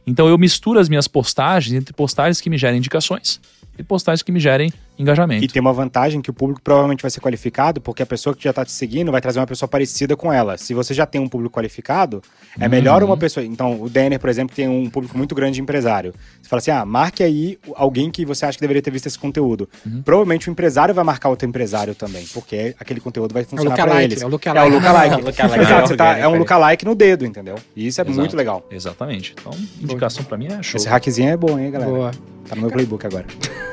Então 0.07 0.29
eu 0.29 0.39
misturo 0.39 0.79
as 0.79 0.89
minhas 0.89 1.09
postagens 1.09 1.75
entre 1.75 1.93
postagens 1.93 2.41
que 2.41 2.49
me 2.49 2.57
gerem 2.57 2.79
indicações 2.79 3.41
e 3.79 3.83
postagens 3.83 4.23
que 4.23 4.31
me 4.31 4.41
gerem 4.41 4.73
engajamento. 4.99 5.45
E 5.45 5.49
tem 5.49 5.61
uma 5.61 5.73
vantagem 5.73 6.21
que 6.23 6.31
o 6.31 6.33
público 6.33 6.61
provavelmente 6.63 7.03
vai 7.03 7.11
ser 7.11 7.21
qualificado, 7.21 7.81
porque 7.81 8.03
a 8.03 8.07
pessoa 8.07 8.35
que 8.35 8.45
já 8.45 8.53
tá 8.53 8.65
te 8.65 8.73
seguindo 8.73 9.11
vai 9.13 9.21
trazer 9.21 9.41
uma 9.41 9.47
pessoa 9.47 9.69
parecida 9.69 10.17
com 10.17 10.33
ela. 10.33 10.57
Se 10.57 10.73
você 10.75 10.95
já 10.95 11.05
tem 11.07 11.21
um 11.21 11.29
público 11.29 11.55
qualificado, 11.55 12.23
é 12.59 12.69
melhor 12.69 13.03
Uhum. 13.03 13.09
uma 13.11 13.17
pessoa. 13.17 13.45
Então, 13.45 13.81
o 13.83 13.89
Denner, 13.91 14.19
por 14.21 14.29
exemplo, 14.31 14.55
tem 14.55 14.69
um 14.69 14.89
público 14.89 15.17
muito 15.19 15.35
grande 15.35 15.55
de 15.57 15.61
empresário. 15.63 16.15
Você 16.41 16.49
fala 16.49 16.59
assim: 16.59 16.71
ah, 16.71 16.85
marque 16.85 17.23
aí 17.23 17.59
alguém 17.75 18.11
que 18.11 18.25
você 18.25 18.47
acha 18.47 18.57
que 18.57 18.61
deveria 18.63 18.83
ter 18.83 18.91
visto 18.91 19.07
esse 19.07 19.19
conteúdo. 19.19 19.69
Uhum. 19.85 20.03
Provavelmente 20.03 20.49
o 20.49 20.51
empresário 20.51 20.95
vai 20.95 21.05
marcar 21.05 21.29
outro 21.29 21.49
empresário 21.49 21.95
também, 21.95 22.25
porque 22.33 22.75
aquele 22.79 23.01
conteúdo 23.01 23.33
vai 23.33 23.45
funcionar 23.45 23.75
pra 23.75 23.85
lookalike, 23.85 24.13
eles. 24.13 24.23
é 24.23 24.27
o 24.27 24.29
lookalike. 24.29 24.67
É 24.67 24.69
o 24.69 24.75
lookalike. 24.75 25.23
Lookalike 25.25 25.61
Exato, 25.61 25.89
você 25.89 25.97
tá- 25.97 26.19
é 26.19 26.29
um 26.29 26.37
lookalike 26.37 26.85
no 26.85 26.95
dedo, 26.95 27.25
entendeu? 27.27 27.57
E 27.75 27.87
isso 27.87 28.01
é 28.01 28.05
Exato. 28.05 28.19
muito 28.19 28.37
legal. 28.37 28.65
Exatamente. 28.71 29.35
Então, 29.41 29.53
indicação 29.81 30.23
pra 30.25 30.37
mim 30.39 30.47
é 30.47 30.63
show. 30.63 30.77
Esse 30.79 30.89
hackzinho 30.89 31.31
é 31.31 31.37
bom, 31.37 31.59
hein, 31.59 31.71
galera? 31.71 31.91
Boa. 31.91 32.11
Tá 32.49 32.55
no 32.55 32.61
meu 32.63 32.71
playbook 32.71 33.07
agora. 33.07 33.25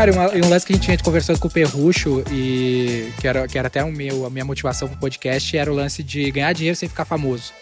Cara, 0.00 0.12
e 0.34 0.40
um 0.40 0.48
lance 0.48 0.64
que 0.64 0.72
a 0.72 0.76
gente 0.76 0.84
tinha 0.84 0.96
conversando 0.96 1.38
com 1.38 1.48
o 1.48 1.50
Perrucho 1.50 2.24
e 2.32 3.12
que 3.20 3.28
era, 3.28 3.46
que 3.46 3.58
era 3.58 3.66
até 3.66 3.84
o 3.84 3.92
meu, 3.92 4.24
a 4.24 4.30
minha 4.30 4.46
motivação 4.46 4.88
pro 4.88 4.96
podcast 4.96 5.54
era 5.54 5.70
o 5.70 5.74
lance 5.74 6.02
de 6.02 6.30
ganhar 6.30 6.54
dinheiro 6.54 6.74
sem 6.74 6.88
ficar 6.88 7.04
famoso. 7.04 7.52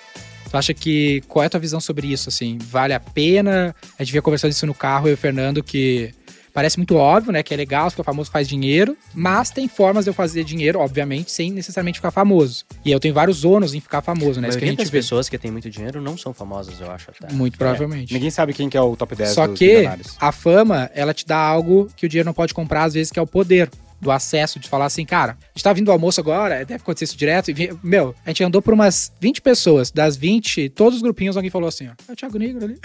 Tu 0.49 0.57
acha 0.57 0.73
que 0.73 1.21
qual 1.27 1.43
é 1.43 1.47
a 1.47 1.51
tua 1.51 1.59
visão 1.59 1.81
sobre 1.81 2.07
isso 2.07 2.29
assim? 2.29 2.57
Vale 2.63 2.95
a 2.95 3.01
pena? 3.01 3.75
A 3.99 4.05
gente 4.05 4.13
vinha 4.13 4.23
conversando 4.23 4.53
isso 4.53 4.67
no 4.67 4.75
carro 4.75 5.09
eu 5.09 5.11
e 5.11 5.15
o 5.15 5.17
Fernando 5.17 5.65
que 5.65 6.15
parece 6.59 6.77
muito 6.77 6.97
óbvio, 6.97 7.31
né, 7.31 7.41
que 7.41 7.55
é 7.55 7.57
legal, 7.57 7.89
ficar 7.89 8.03
famoso 8.03 8.33
faz 8.33 8.49
dinheiro, 8.49 8.97
mas 9.15 9.49
tem 9.49 9.69
formas 9.69 10.07
de 10.07 10.11
eu 10.11 10.15
fazer 10.15 10.43
dinheiro, 10.43 10.81
obviamente, 10.81 11.31
sem 11.31 11.53
necessariamente 11.53 12.01
ficar 12.01 12.11
famoso. 12.11 12.65
E 12.85 12.91
eu 12.91 12.99
tenho 12.99 13.15
vários 13.15 13.45
ônus 13.45 13.75
em 13.75 13.81
ficar 13.81 14.03
famoso, 14.03 14.41
né? 14.41 14.49
Isso 14.49 14.59
que 14.59 14.65
a 14.65 14.67
maioria 14.67 14.71
gente 14.71 14.79
das 14.79 14.91
vê. 14.91 14.99
pessoas 14.99 15.29
que 15.29 15.39
têm 15.39 15.53
muito 15.53 15.71
dinheiro 15.71 16.03
não 16.03 16.19
são 16.19 16.35
famosas, 16.35 16.81
eu 16.81 16.91
acho 16.91 17.13
até. 17.13 17.33
Muito 17.33 17.57
provavelmente. 17.57 18.13
Ninguém 18.13 18.31
sabe 18.31 18.53
quem 18.53 18.69
que 18.69 18.77
é 18.77 18.81
o 18.81 18.97
top 18.97 19.15
10 19.15 19.31
Só 19.31 19.47
dos 19.47 19.57
que 19.57 19.69
milionários. 19.69 20.17
a 20.21 20.33
fama, 20.33 20.91
ela 20.97 21.15
te 21.15 21.25
dá 21.25 21.39
algo 21.39 21.87
que 21.95 22.07
o 22.07 22.09
dinheiro 22.09 22.27
não 22.27 22.35
pode 22.35 22.53
comprar, 22.53 22.83
às 22.83 22.95
vezes, 22.95 23.13
que 23.13 23.21
é 23.21 23.23
o 23.23 23.27
poder 23.27 23.71
do 24.01 24.11
acesso, 24.11 24.59
de 24.59 24.69
falar 24.69 24.87
assim, 24.87 25.05
cara, 25.05 25.33
a 25.33 25.47
gente 25.55 25.63
tá 25.63 25.73
vindo 25.73 25.87
do 25.87 25.93
almoço 25.93 26.21
agora, 26.21 26.59
deve 26.65 26.75
acontecer 26.75 27.05
isso 27.05 27.17
direto. 27.17 27.51
E, 27.51 27.77
meu, 27.83 28.15
a 28.25 28.31
gente 28.31 28.45
andou 28.45 28.63
por 28.63 28.75
umas 28.75 29.13
20 29.21 29.41
pessoas. 29.41 29.91
Das 29.91 30.17
20, 30.17 30.69
todos 30.71 30.97
os 30.97 31.03
grupinhos, 31.03 31.37
alguém 31.37 31.51
falou 31.51 31.69
assim, 31.69 31.89
ó, 31.89 31.93
é 32.09 32.13
o 32.13 32.17
Thiago 32.17 32.39
Negro 32.39 32.65
ali. 32.65 32.79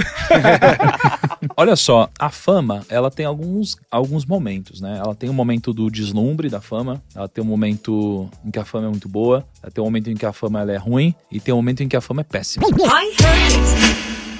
Olha 1.55 1.75
só, 1.75 2.09
a 2.17 2.29
fama, 2.29 2.85
ela 2.89 3.11
tem 3.11 3.25
alguns, 3.25 3.77
alguns 3.91 4.25
momentos, 4.25 4.81
né? 4.81 4.99
Ela 5.03 5.13
tem 5.13 5.29
o 5.29 5.33
momento 5.33 5.73
do 5.73 5.89
deslumbre 5.89 6.49
da 6.49 6.61
fama, 6.61 7.03
ela 7.13 7.27
tem 7.27 7.43
um 7.43 7.47
momento 7.47 8.29
em 8.45 8.51
que 8.51 8.59
a 8.59 8.65
fama 8.65 8.87
é 8.87 8.89
muito 8.89 9.09
boa, 9.09 9.45
ela 9.61 9.71
tem 9.71 9.81
um 9.81 9.85
momento 9.85 10.09
em 10.09 10.15
que 10.15 10.25
a 10.25 10.33
fama 10.33 10.61
ela 10.61 10.71
é 10.71 10.77
ruim 10.77 11.13
e 11.31 11.39
tem 11.39 11.53
um 11.53 11.57
momento 11.57 11.83
em 11.83 11.87
que 11.87 11.95
a 11.95 12.01
fama 12.01 12.21
é 12.21 12.23
péssima. 12.23 12.65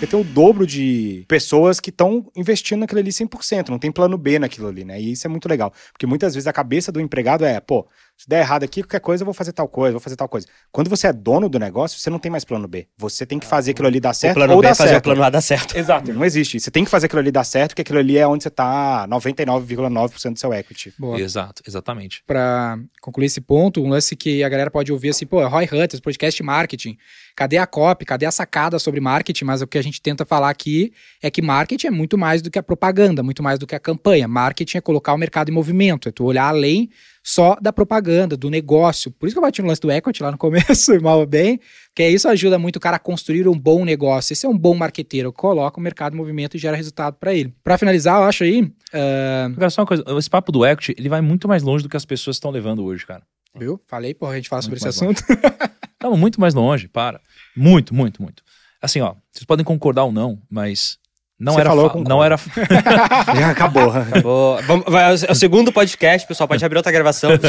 Porque 0.04 0.18
tem 0.18 0.20
o 0.20 0.24
dobro 0.24 0.68
de 0.68 1.24
pessoas 1.30 1.80
que 1.80 1.90
estão 1.90 2.30
investindo 2.36 2.82
naquilo 2.82 3.00
ali 3.00 3.10
100%, 3.10 3.70
não 3.70 3.80
tem 3.80 3.90
plano 3.90 4.18
B 4.18 4.38
naquilo 4.38 4.68
ali, 4.68 4.84
né? 4.84 5.00
E 5.00 5.14
isso 5.14 5.26
é 5.26 5.30
muito 5.30 5.48
legal. 5.48 5.72
Porque 5.94 6.06
muitas 6.06 6.34
vezes 6.34 6.46
a 6.46 6.52
cabeça 6.52 6.92
do 6.92 7.00
empregado 7.00 7.46
é, 7.46 7.58
pô, 7.62 7.88
se 8.16 8.30
der 8.30 8.40
errado 8.40 8.64
aqui, 8.64 8.82
qualquer 8.84 9.00
coisa 9.00 9.24
eu 9.24 9.26
vou 9.26 9.34
fazer 9.34 9.52
tal 9.52 9.68
coisa, 9.68 9.92
vou 9.94 10.00
fazer 10.00 10.16
tal 10.16 10.30
coisa. 10.30 10.48
Quando 10.72 10.90
você 10.90 11.08
é 11.08 11.14
dono 11.14 11.50
do 11.50 11.60
negócio, 11.60 12.00
você 12.00 12.10
não 12.10 12.20
tem 12.20 12.32
mais 12.32 12.46
plano 12.46 12.68
B. 12.68 12.88
Você 12.98 13.26
tem 13.26 13.40
que 13.40 13.46
fazer 13.46 13.72
aquilo 13.72 13.88
ali 13.88 14.00
dar 14.00 14.12
O 14.12 14.14
certo 14.14 14.36
plano 14.36 14.54
ou 14.54 14.62
B 14.62 14.68
dar 14.68 14.72
é 14.72 14.76
fazer 14.76 14.90
certo. 14.92 15.04
o 15.04 15.04
plano 15.04 15.24
A 15.24 15.30
dar 15.30 15.42
certo. 15.42 15.76
Exato, 15.78 16.14
não 16.14 16.24
existe. 16.24 16.60
Você 16.60 16.72
tem 16.72 16.86
que 16.86 16.92
fazer 16.92 17.08
aquilo 17.08 17.20
ali 17.20 17.32
dar 17.32 17.44
certo, 17.44 17.72
porque 17.72 17.82
aquilo 17.82 18.00
ali 18.00 18.18
é 18.18 18.26
onde 18.26 18.44
você 18.44 18.50
tá 18.50 19.08
99,9% 19.10 20.34
do 20.34 20.40
seu 20.40 20.54
equity. 20.54 20.94
Boa. 20.98 21.20
Exato, 21.20 21.64
exatamente. 21.68 22.24
Pra 22.26 22.78
concluir 23.02 23.26
esse 23.26 23.42
ponto, 23.42 23.84
um 23.84 23.90
lance 23.90 24.16
que 24.16 24.44
a 24.44 24.50
galera 24.50 24.70
pode 24.72 24.92
ouvir 24.92 25.10
assim, 25.10 25.26
pô, 25.26 25.46
Roy 25.48 25.66
Hunters, 25.66 26.00
podcast 26.00 26.42
marketing. 26.44 26.98
Cadê 27.36 27.58
a 27.58 27.66
copy? 27.66 28.06
Cadê 28.06 28.26
a 28.26 28.32
sacada 28.32 28.78
sobre 28.78 29.00
marketing? 29.00 29.46
Mas 29.46 29.62
o 29.62 29.68
que 29.68 29.78
a 29.78 29.82
gente 29.82 30.02
tenta 30.02 30.24
falar 30.24 30.50
aqui 30.50 30.94
é 31.22 31.32
que 31.32 31.42
marketing 31.42 31.88
é 31.88 31.92
muito 31.92 32.18
mais 32.18 32.42
do 32.42 32.52
que 32.52 32.60
a 32.60 32.64
propaganda, 32.64 33.24
muito 33.24 33.42
mais 33.42 33.58
do 33.58 33.66
que 33.66 33.76
a 33.76 33.80
campanha. 33.80 34.28
Marketing 34.28 34.78
é 34.78 34.82
colocar 34.82 35.14
o 35.14 35.18
mercado 35.18 35.50
em 35.50 35.54
movimento, 35.54 36.08
é 36.08 36.12
tu 36.12 36.24
olhar 36.24 36.48
além 36.48 36.90
só 37.24 37.56
da 37.62 37.72
propaganda, 37.72 38.36
do 38.36 38.50
negócio. 38.50 39.10
Por 39.12 39.28
isso 39.28 39.36
que 39.36 39.40
eu 39.40 39.42
bati 39.42 39.62
no 39.62 39.68
lance 39.70 39.80
do 39.80 39.90
equity 39.90 40.22
lá 40.22 40.32
no 40.32 40.38
começo, 40.38 40.92
mal 41.02 41.20
ou 41.20 41.26
bem, 41.26 41.60
porque 41.88 42.08
isso 42.08 42.28
ajuda 42.28 42.60
muito 42.60 42.76
o 42.76 42.80
cara 42.80 42.98
a 42.98 43.00
construir 43.00 43.48
um 43.48 43.58
bom 43.58 43.86
negócio. 43.86 44.34
Esse 44.34 44.46
é 44.46 44.50
um 44.50 44.58
bom 44.58 44.76
marqueteiro, 44.76 45.32
coloca 45.32 45.80
o 45.80 45.84
mercado 45.84 46.14
em 46.14 46.18
movimento 46.18 46.58
e 46.58 46.60
gera 46.60 46.76
resultado 46.76 47.16
para 47.16 47.34
ele. 47.34 47.54
Pra 47.64 47.78
finalizar, 47.78 48.20
eu 48.20 48.24
acho 48.26 48.44
aí, 48.44 48.70
ah, 48.94 49.46
Agora, 49.46 49.70
só 49.70 49.82
uma 49.82 49.88
coisa, 49.88 50.04
esse 50.18 50.30
papo 50.30 50.52
do 50.52 50.66
equity, 50.66 50.94
ele 50.98 51.10
vai 51.10 51.22
muito 51.22 51.48
mais 51.48 51.64
longe 51.64 51.84
do 51.84 51.90
que 51.90 51.98
as 51.98 52.06
pessoas 52.06 52.36
estão 52.36 52.52
levando 52.52 52.84
hoje, 52.84 53.06
cara. 53.06 53.24
viu? 53.58 53.80
Falei, 53.88 54.14
porra, 54.14 54.34
a 54.34 54.36
gente 54.36 54.50
fala 54.50 54.62
sobre 54.62 54.80
Muito 54.80 54.90
esse 54.90 55.04
mais 55.04 55.18
assunto. 55.18 55.74
Estamos 55.94 56.20
muito 56.20 56.42
mais 56.42 56.54
longe, 56.54 56.88
para. 56.90 57.22
Muito, 57.56 57.96
muito, 57.96 58.22
muito. 58.22 58.44
Assim, 58.82 59.00
ó, 59.00 59.16
vocês 59.32 59.46
podem 59.46 59.64
concordar 59.64 60.04
ou 60.04 60.12
não, 60.12 60.42
mas 60.50 61.00
não 61.44 61.54
Você 61.54 61.60
era 61.60 61.70
falou, 61.70 61.90
concordo. 61.90 62.10
não 62.10 62.24
era 62.24 62.36
acabou. 63.52 63.92
Acabou. 63.92 64.62
Vamos, 64.64 64.86
vai, 64.88 65.14
é 65.14 65.32
o 65.32 65.36
segundo 65.36 65.74
podcast, 65.74 66.26
pessoal. 66.26 66.48
Pode 66.48 66.64
abrir 66.64 66.78
outra 66.78 66.92
gravação. 66.92 67.32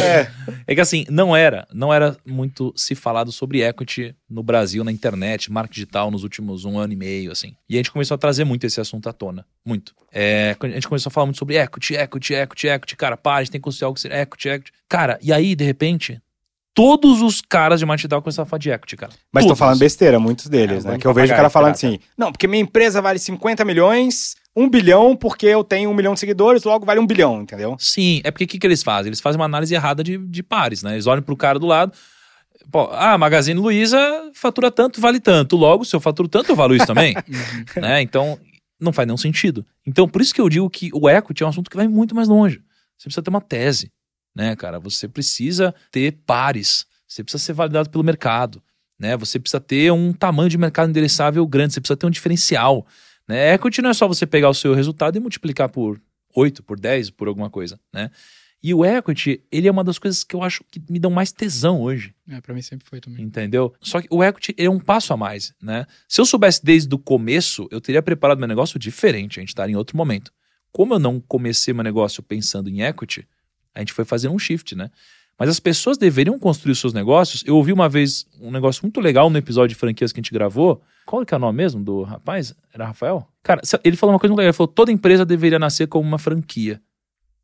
É 0.67 0.75
que 0.75 0.81
assim, 0.81 1.05
não 1.11 1.37
era, 1.37 1.67
não 1.75 1.93
era 1.93 2.17
muito 2.27 2.73
se 2.75 2.95
falado 2.95 3.31
sobre 3.31 3.63
equity 3.63 4.17
no 4.29 4.43
Brasil, 4.43 4.83
na 4.83 4.91
internet, 4.91 5.53
marketing 5.53 5.75
digital 5.75 6.11
nos 6.11 6.23
últimos 6.23 6.65
um 6.65 6.79
ano 6.79 6.95
e 6.95 6.97
meio, 6.97 7.31
assim. 7.31 7.55
E 7.69 7.75
a 7.75 7.77
gente 7.77 7.91
começou 7.91 8.15
a 8.15 8.19
trazer 8.19 8.45
muito 8.45 8.67
esse 8.67 8.81
assunto 8.81 9.07
à 9.07 9.13
tona. 9.13 9.45
Muito. 9.65 9.95
É, 10.11 10.57
a 10.59 10.67
gente 10.69 10.89
começou 10.89 11.11
a 11.11 11.13
falar 11.13 11.27
muito 11.27 11.39
sobre 11.39 11.57
equity, 11.57 11.95
equity, 11.97 12.35
equity, 12.35 12.69
equity. 12.69 12.97
Cara, 12.97 13.17
para, 13.17 13.37
a 13.37 13.43
gente 13.43 13.53
tem 13.53 13.61
que 13.61 13.65
construir 13.65 13.87
algo 13.87 13.95
que 13.95 14.01
seja 14.01 14.15
equity, 14.15 14.49
equity. 14.49 14.73
Cara, 14.89 15.19
e 15.21 15.33
aí, 15.33 15.55
de 15.55 15.65
repente, 15.65 16.21
todos 16.75 17.23
os 17.23 17.41
caras 17.41 17.79
de 17.79 17.87
começaram 17.87 18.43
a 18.43 18.47
falar 18.47 18.59
de 18.59 18.71
equity, 18.71 18.97
cara. 18.97 19.13
Mas 19.33 19.45
tô 19.45 19.49
Todos. 19.49 19.59
falando 19.61 19.79
besteira, 19.79 20.19
muitos 20.19 20.49
deles, 20.49 20.85
É, 20.85 20.91
né? 20.91 20.99
Que 20.99 21.07
eu 21.07 21.15
vejo 21.15 21.33
o 21.33 21.37
cara 21.37 21.49
falando 21.49 21.73
assim, 21.73 22.01
não, 22.19 22.33
porque 22.33 22.49
minha 22.49 22.63
empresa 22.63 23.01
vale 23.01 23.19
50 23.19 23.65
milhões, 23.65 24.35
1 24.57 24.69
bilhão, 24.69 25.17
porque 25.17 25.47
eu 25.47 25.63
tenho 25.63 25.89
um 25.89 25.95
milhão 25.95 26.15
de 26.15 26.21
seguidores, 26.21 26.65
logo 26.65 26.85
vale 26.85 26.99
um 26.99 27.07
bilhão, 27.07 27.43
entendeu? 27.43 27.77
Sim, 27.79 28.21
é 28.25 28.31
porque 28.31 28.45
o 28.45 28.49
que, 28.49 28.59
que 28.59 28.67
eles 28.67 28.83
fazem? 28.83 29.11
Eles 29.11 29.21
fazem 29.21 29.39
uma 29.39 29.45
análise 29.45 29.73
errada 29.73 30.03
de, 30.03 30.19
de 30.19 30.43
pares, 30.43 30.83
né? 30.83 30.95
Eles 30.95 31.07
olham 31.07 31.23
pro 31.23 31.37
cara 31.37 31.59
do 31.59 31.67
lado. 31.67 31.93
Pô, 32.73 32.89
ah, 32.93 33.17
Magazine 33.17 33.59
Luiza 33.59 33.99
fatura 34.35 34.71
tanto, 34.71 35.01
vale 35.01 35.21
tanto. 35.21 35.57
Logo, 35.57 35.85
se 35.85 35.95
eu 35.95 36.01
faturo 36.01 36.29
tanto, 36.29 36.51
eu 36.51 36.57
valo 36.57 36.75
isso 36.75 36.87
também. 36.87 37.15
né? 37.77 38.03
Então, 38.03 38.39
não 38.81 38.93
faz 38.93 39.07
nenhum 39.07 39.17
sentido. 39.17 39.65
Então, 39.87 40.09
por 40.09 40.21
isso 40.21 40.35
que 40.35 40.41
eu 40.41 40.49
digo 40.49 40.69
que 40.69 40.91
o 40.93 41.09
equity 41.09 41.43
é 41.43 41.47
um 41.47 41.51
assunto 41.51 41.71
que 41.71 41.77
vai 41.77 41.87
muito 41.87 42.15
mais 42.15 42.27
longe. 42.27 42.61
Você 42.97 43.05
precisa 43.05 43.23
ter 43.23 43.31
uma 43.31 43.41
tese, 43.41 43.91
né, 44.35 44.57
cara? 44.57 44.79
Você 44.81 45.09
precisa 45.09 45.75
ter 45.91 46.13
pares. 46.27 46.87
Você 47.07 47.23
precisa 47.23 47.43
ser 47.43 47.53
validado 47.53 47.89
pelo 47.91 48.03
mercado, 48.03 48.63
né? 48.99 49.17
Você 49.17 49.39
precisa 49.39 49.61
ter 49.61 49.93
um 49.93 50.13
tamanho 50.13 50.49
de 50.49 50.59
mercado 50.59 50.89
endereçável 50.91 51.47
grande. 51.47 51.75
Você 51.75 51.81
precisa 51.81 51.97
ter 51.97 52.07
um 52.07 52.11
diferencial. 52.11 52.87
Né? 53.29 53.55
Equity 53.55 53.81
não 53.81 53.91
é 53.91 53.95
só 53.95 54.07
você 54.09 54.27
pegar 54.27 54.51
o 54.51 54.55
seu 54.55 54.75
resultado 54.75 55.17
e 55.17 55.21
multiplicar 55.21 55.69
por 55.69 56.01
8, 56.35 56.63
por 56.63 56.79
10, 56.79 57.11
por 57.11 57.29
alguma 57.29 57.49
coisa, 57.49 57.79
né? 57.93 58.11
E 58.63 58.73
o 58.73 58.83
equity, 58.85 59.43
ele 59.53 59.69
é 59.69 59.71
uma 59.71 59.85
das 59.85 59.99
coisas 59.99 60.25
que 60.25 60.35
eu 60.35 60.43
acho 60.43 60.65
que 60.71 60.81
me 60.91 60.99
dão 60.99 61.11
mais 61.11 61.31
tesão 61.31 61.83
hoje, 61.83 62.15
É, 62.27 62.41
pra 62.41 62.55
mim 62.55 62.63
sempre 62.63 62.87
foi 62.89 62.99
também. 62.99 63.23
entendeu? 63.23 63.75
Só 63.79 64.01
que 64.01 64.09
o 64.11 64.25
equity 64.25 64.55
é 64.57 64.71
um 64.71 64.81
passo 64.81 65.13
a 65.13 65.17
mais, 65.19 65.53
né? 65.63 65.87
Se 66.09 66.19
eu 66.21 66.25
soubesse 66.25 66.65
desde 66.65 66.95
o 66.95 66.99
começo, 66.99 67.69
eu 67.71 67.79
teria 67.79 68.01
preparado 68.03 68.39
meu 68.39 68.49
negócio 68.49 68.79
diferente, 68.79 69.39
a 69.39 69.43
gente 69.43 69.51
estaria 69.51 69.75
em 69.75 69.77
outro 69.77 69.97
momento. 69.99 70.33
Como 70.73 70.95
eu 70.95 70.99
não 70.99 71.21
comecei 71.21 71.75
meu 71.75 71.85
negócio 71.85 72.23
pensando 72.23 72.71
em 72.71 72.81
equity, 72.83 73.29
a 73.75 73.81
gente 73.81 73.93
foi 73.93 74.05
fazendo 74.05 74.35
um 74.35 74.39
shift, 74.39 74.75
né? 74.75 74.91
Mas 75.39 75.49
as 75.49 75.59
pessoas 75.59 75.99
deveriam 75.99 76.39
construir 76.39 76.73
os 76.73 76.79
seus 76.79 76.93
negócios. 76.93 77.43
Eu 77.45 77.57
ouvi 77.57 77.73
uma 77.73 77.89
vez 77.89 78.27
um 78.41 78.51
negócio 78.51 78.83
muito 78.83 79.01
legal 79.01 79.29
no 79.29 79.37
episódio 79.37 79.71
de 79.71 79.75
franquias 79.75 80.13
que 80.13 80.21
a 80.21 80.23
gente 80.23 80.33
gravou. 80.33 80.81
Qual 81.05 81.27
que 81.27 81.35
é 81.35 81.37
o 81.37 81.41
nome 81.41 81.57
mesmo 81.57 81.83
do 81.83 82.03
rapaz? 82.03 82.55
Era 82.73 82.87
Rafael? 82.87 83.27
Cara, 83.43 83.61
ele 83.83 83.97
falou 83.97 84.15
uma 84.15 84.21
coisa 84.21 84.31
muito 84.31 84.39
legal. 84.39 84.51
Ele 84.51 84.57
falou: 84.57 84.69
toda 84.69 84.93
empresa 84.93 85.25
deveria 85.25 85.59
nascer 85.59 85.89
como 85.89 86.07
uma 86.07 86.19
franquia. 86.19 86.81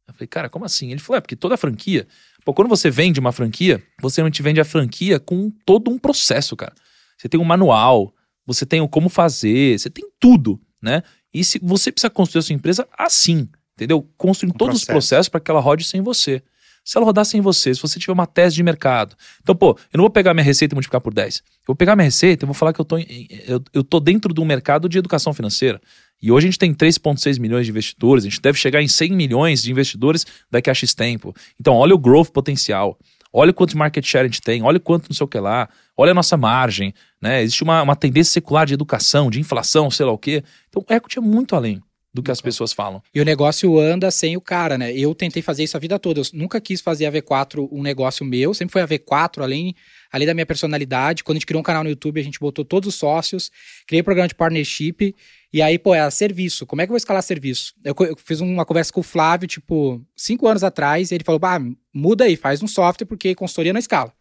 Eu 0.07 0.15
falei, 0.15 0.27
cara, 0.27 0.49
como 0.49 0.65
assim? 0.65 0.91
Ele 0.91 1.01
falou, 1.01 1.19
é 1.19 1.21
porque 1.21 1.37
toda 1.37 1.57
franquia. 1.57 2.07
Pô, 2.45 2.53
quando 2.53 2.69
você 2.69 2.91
vende 2.91 3.21
uma 3.21 3.33
franquia, 3.33 3.83
você 4.01 4.23
não 4.23 4.31
te 4.31 4.43
vende 4.43 4.61
a 4.61 4.65
franquia 4.65 5.21
com 5.21 5.51
todo 5.65 5.91
um 5.91 5.99
processo, 5.99 6.57
cara. 6.57 6.75
Você 7.17 7.29
tem 7.29 7.39
um 7.39 7.45
manual, 7.45 8.13
você 8.47 8.67
tem 8.67 8.81
o 8.81 8.89
como 8.89 9.09
fazer, 9.09 9.79
você 9.79 9.91
tem 9.91 10.05
tudo, 10.19 10.61
né? 10.83 11.03
E 11.33 11.45
se 11.45 11.61
você 11.63 11.93
precisa 11.93 12.11
construir 12.11 12.41
a 12.41 12.43
sua 12.43 12.55
empresa 12.55 12.89
assim, 12.99 13.49
entendeu? 13.85 14.07
Construindo 14.17 14.53
Com 14.53 14.59
todos 14.59 14.77
os 14.79 14.85
processo. 14.85 15.09
processos 15.09 15.29
para 15.29 15.41
que 15.41 15.51
ela 15.51 15.61
rode 15.61 15.85
sem 15.85 16.01
você. 16.03 16.43
Se 16.85 16.97
ela 16.97 17.05
rodar 17.05 17.25
sem 17.27 17.41
você, 17.41 17.75
se 17.75 17.81
você 17.83 17.99
tiver 17.99 18.13
uma 18.13 18.27
tese 18.27 18.55
de 18.55 18.63
mercado. 18.63 19.15
Então, 19.43 19.55
pô, 19.55 19.71
eu 19.93 19.99
não 19.99 20.03
vou 20.05 20.11
pegar 20.11 20.33
minha 20.33 20.43
receita 20.45 20.75
e 20.75 20.77
multiplicar 20.77 21.01
por 21.01 21.13
10. 21.13 21.37
Eu 21.37 21.43
vou 21.69 21.77
pegar 21.77 21.95
minha 21.95 22.05
receita 22.07 22.45
e 22.45 22.47
vou 22.47 22.55
falar 22.55 22.73
que 22.73 22.81
eu 22.81 22.85
tô, 22.85 22.97
em- 22.97 23.29
eu, 23.47 23.63
eu 23.75 23.85
tô 23.85 24.01
dentro 24.01 24.33
de 24.33 24.41
um 24.41 24.45
mercado 24.47 24.89
de 24.89 24.97
educação 24.99 25.35
financeira. 25.35 25.81
E 26.23 26.33
hoje 26.33 26.47
a 26.47 26.51
gente 26.51 26.59
tem 26.59 26.73
3,6 26.75 27.39
milhões 27.39 27.67
de 27.67 27.71
investidores, 27.71 28.25
a 28.25 28.29
gente 28.29 28.41
deve 28.41 28.59
chegar 28.59 28.83
em 28.83 28.89
100 28.89 29.13
milhões 29.13 29.63
de 29.63 29.71
investidores 29.71 30.27
daqui 30.51 30.71
a 30.71 30.75
X 30.75 30.95
tempo. 30.95 31.35
Então, 31.61 31.75
olha 31.75 31.95
o 31.95 31.99
growth 31.99 32.31
potencial, 32.31 32.99
olha 33.33 33.53
quanto 33.53 33.77
market 33.77 34.05
share 34.05 34.25
a 34.25 34.29
gente 34.29 34.41
tem, 34.41 34.63
olha 34.63 34.81
quanto 34.81 35.09
não 35.11 35.15
sei 35.15 35.25
o 35.25 35.29
que 35.29 35.39
lá, 35.39 35.69
olha 35.97 36.13
a 36.13 36.15
nossa 36.15 36.37
margem, 36.37 36.93
né? 37.23 37.43
Existe 37.43 37.63
uma, 37.63 37.83
uma 37.83 37.95
tendência 37.97 38.33
secular 38.33 38.67
de 38.67 38.73
educação, 38.75 39.31
de 39.31 39.39
inflação, 39.39 39.91
sei 39.91 40.07
lá 40.07 40.13
o 40.13 40.19
quê. 40.19 40.43
Então, 40.69 40.83
equity 40.89 41.19
é 41.19 41.23
muito 41.23 41.55
além. 41.55 41.81
Do 42.13 42.23
que 42.23 42.31
as 42.31 42.41
pessoas 42.41 42.73
falam. 42.73 43.01
E 43.15 43.21
o 43.21 43.25
negócio 43.25 43.79
anda 43.79 44.11
sem 44.11 44.37
o 44.37 44.41
cara, 44.41 44.77
né? 44.77 44.93
Eu 44.93 45.15
tentei 45.15 45.41
fazer 45.43 45.63
isso 45.63 45.77
a 45.77 45.81
vida 45.81 45.99
toda. 45.99 46.21
Eu 46.21 46.25
nunca 46.33 46.61
quis 46.61 46.81
fazer 46.81 47.07
a 47.07 47.13
V4 47.13 47.69
um 47.71 47.83
negócio 47.83 48.25
meu, 48.25 48.53
sempre 48.53 48.73
foi 48.73 48.83
a 48.83 48.89
V4, 48.89 49.43
além, 49.43 49.75
além 50.13 50.27
da 50.27 50.35
minha 50.35 50.47
personalidade. 50.47 51.23
Quando 51.23 51.37
a 51.37 51.39
gente 51.39 51.47
criou 51.47 51.61
um 51.61 51.65
canal 51.65 51.85
no 51.85 51.91
YouTube, 51.91 52.21
a 52.21 52.25
gente 52.25 52.41
botou 52.41 52.65
todos 52.65 52.89
os 52.89 52.95
sócios, 52.97 53.51
criei 53.87 54.01
um 54.01 54.05
programa 54.05 54.29
de 54.29 54.35
partnership, 54.35 55.15
e 55.53 55.63
aí, 55.63 55.79
pô, 55.79 55.95
era 55.95 56.11
serviço. 56.11 56.67
Como 56.67 56.83
é 56.83 56.87
que 56.87 56.91
eu 56.91 56.95
vou 56.95 56.99
escalar 56.99 57.23
serviço? 57.23 57.75
Eu, 57.85 57.95
eu 58.01 58.17
fiz 58.17 58.41
uma 58.41 58.65
conversa 58.65 58.93
com 58.93 59.01
o 59.01 59.05
Flávio, 59.05 59.47
tipo, 59.47 60.05
cinco 60.17 60.49
anos 60.49 60.65
atrás, 60.65 61.11
e 61.11 61.15
ele 61.15 61.25
falou: 61.25 61.39
bah, 61.39 61.61
muda 61.95 62.25
aí, 62.25 62.37
faz 62.37 62.63
um 62.63 62.69
software, 62.69 63.07
porque 63.07 63.35
consultoria 63.35 63.73
não 63.73 63.81
escala. 63.81 64.13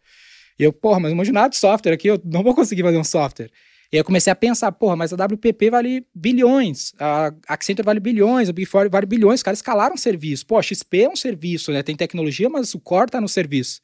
E 0.58 0.62
eu, 0.62 0.72
porra, 0.72 1.00
mas 1.00 1.10
não 1.10 1.16
manjo 1.16 1.32
nada 1.32 1.48
de 1.48 1.56
software 1.56 1.92
aqui, 1.92 2.08
eu 2.08 2.20
não 2.24 2.42
vou 2.42 2.54
conseguir 2.54 2.82
fazer 2.82 2.98
um 2.98 3.04
software. 3.04 3.50
E 3.92 3.96
aí 3.96 4.00
eu 4.00 4.04
comecei 4.04 4.32
a 4.32 4.36
pensar, 4.36 4.70
porra, 4.70 4.94
mas 4.94 5.12
a 5.12 5.16
WPP 5.16 5.68
vale 5.68 6.06
bilhões, 6.14 6.92
a 6.98 7.32
Accenture 7.48 7.84
vale 7.84 7.98
bilhões, 7.98 8.48
a 8.48 8.52
Big 8.52 8.66
Four 8.66 8.88
vale 8.88 9.04
bilhões, 9.04 9.40
os 9.40 9.42
caras 9.42 9.58
escalaram 9.58 9.96
serviço. 9.96 10.46
Pô, 10.46 10.58
a 10.58 10.62
XP 10.62 11.02
é 11.02 11.08
um 11.08 11.16
serviço, 11.16 11.72
né? 11.72 11.82
Tem 11.82 11.96
tecnologia, 11.96 12.48
mas 12.48 12.72
o 12.72 12.78
core 12.78 13.10
tá 13.10 13.20
no 13.20 13.28
serviço. 13.28 13.80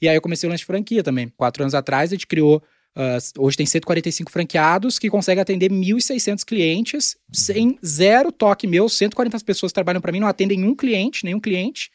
E 0.00 0.08
aí 0.08 0.16
eu 0.16 0.22
comecei 0.22 0.48
o 0.48 0.50
lance 0.50 0.60
de 0.60 0.66
franquia 0.66 1.02
também. 1.02 1.28
Quatro 1.36 1.62
anos 1.62 1.74
atrás 1.74 2.10
a 2.10 2.14
gente 2.14 2.26
criou, 2.26 2.62
uh, 2.96 3.42
hoje 3.44 3.58
tem 3.58 3.66
145 3.66 4.32
franqueados 4.32 4.98
que 4.98 5.10
conseguem 5.10 5.42
atender 5.42 5.70
1.600 5.70 6.44
clientes, 6.46 7.16
sem 7.30 7.78
zero 7.84 8.32
toque 8.32 8.66
meu, 8.66 8.88
140 8.88 9.38
pessoas 9.40 9.70
trabalham 9.70 10.00
para 10.00 10.12
mim, 10.12 10.20
não 10.20 10.28
atendem 10.28 10.58
nenhum 10.58 10.74
cliente, 10.74 11.26
nenhum 11.26 11.38
cliente. 11.38 11.90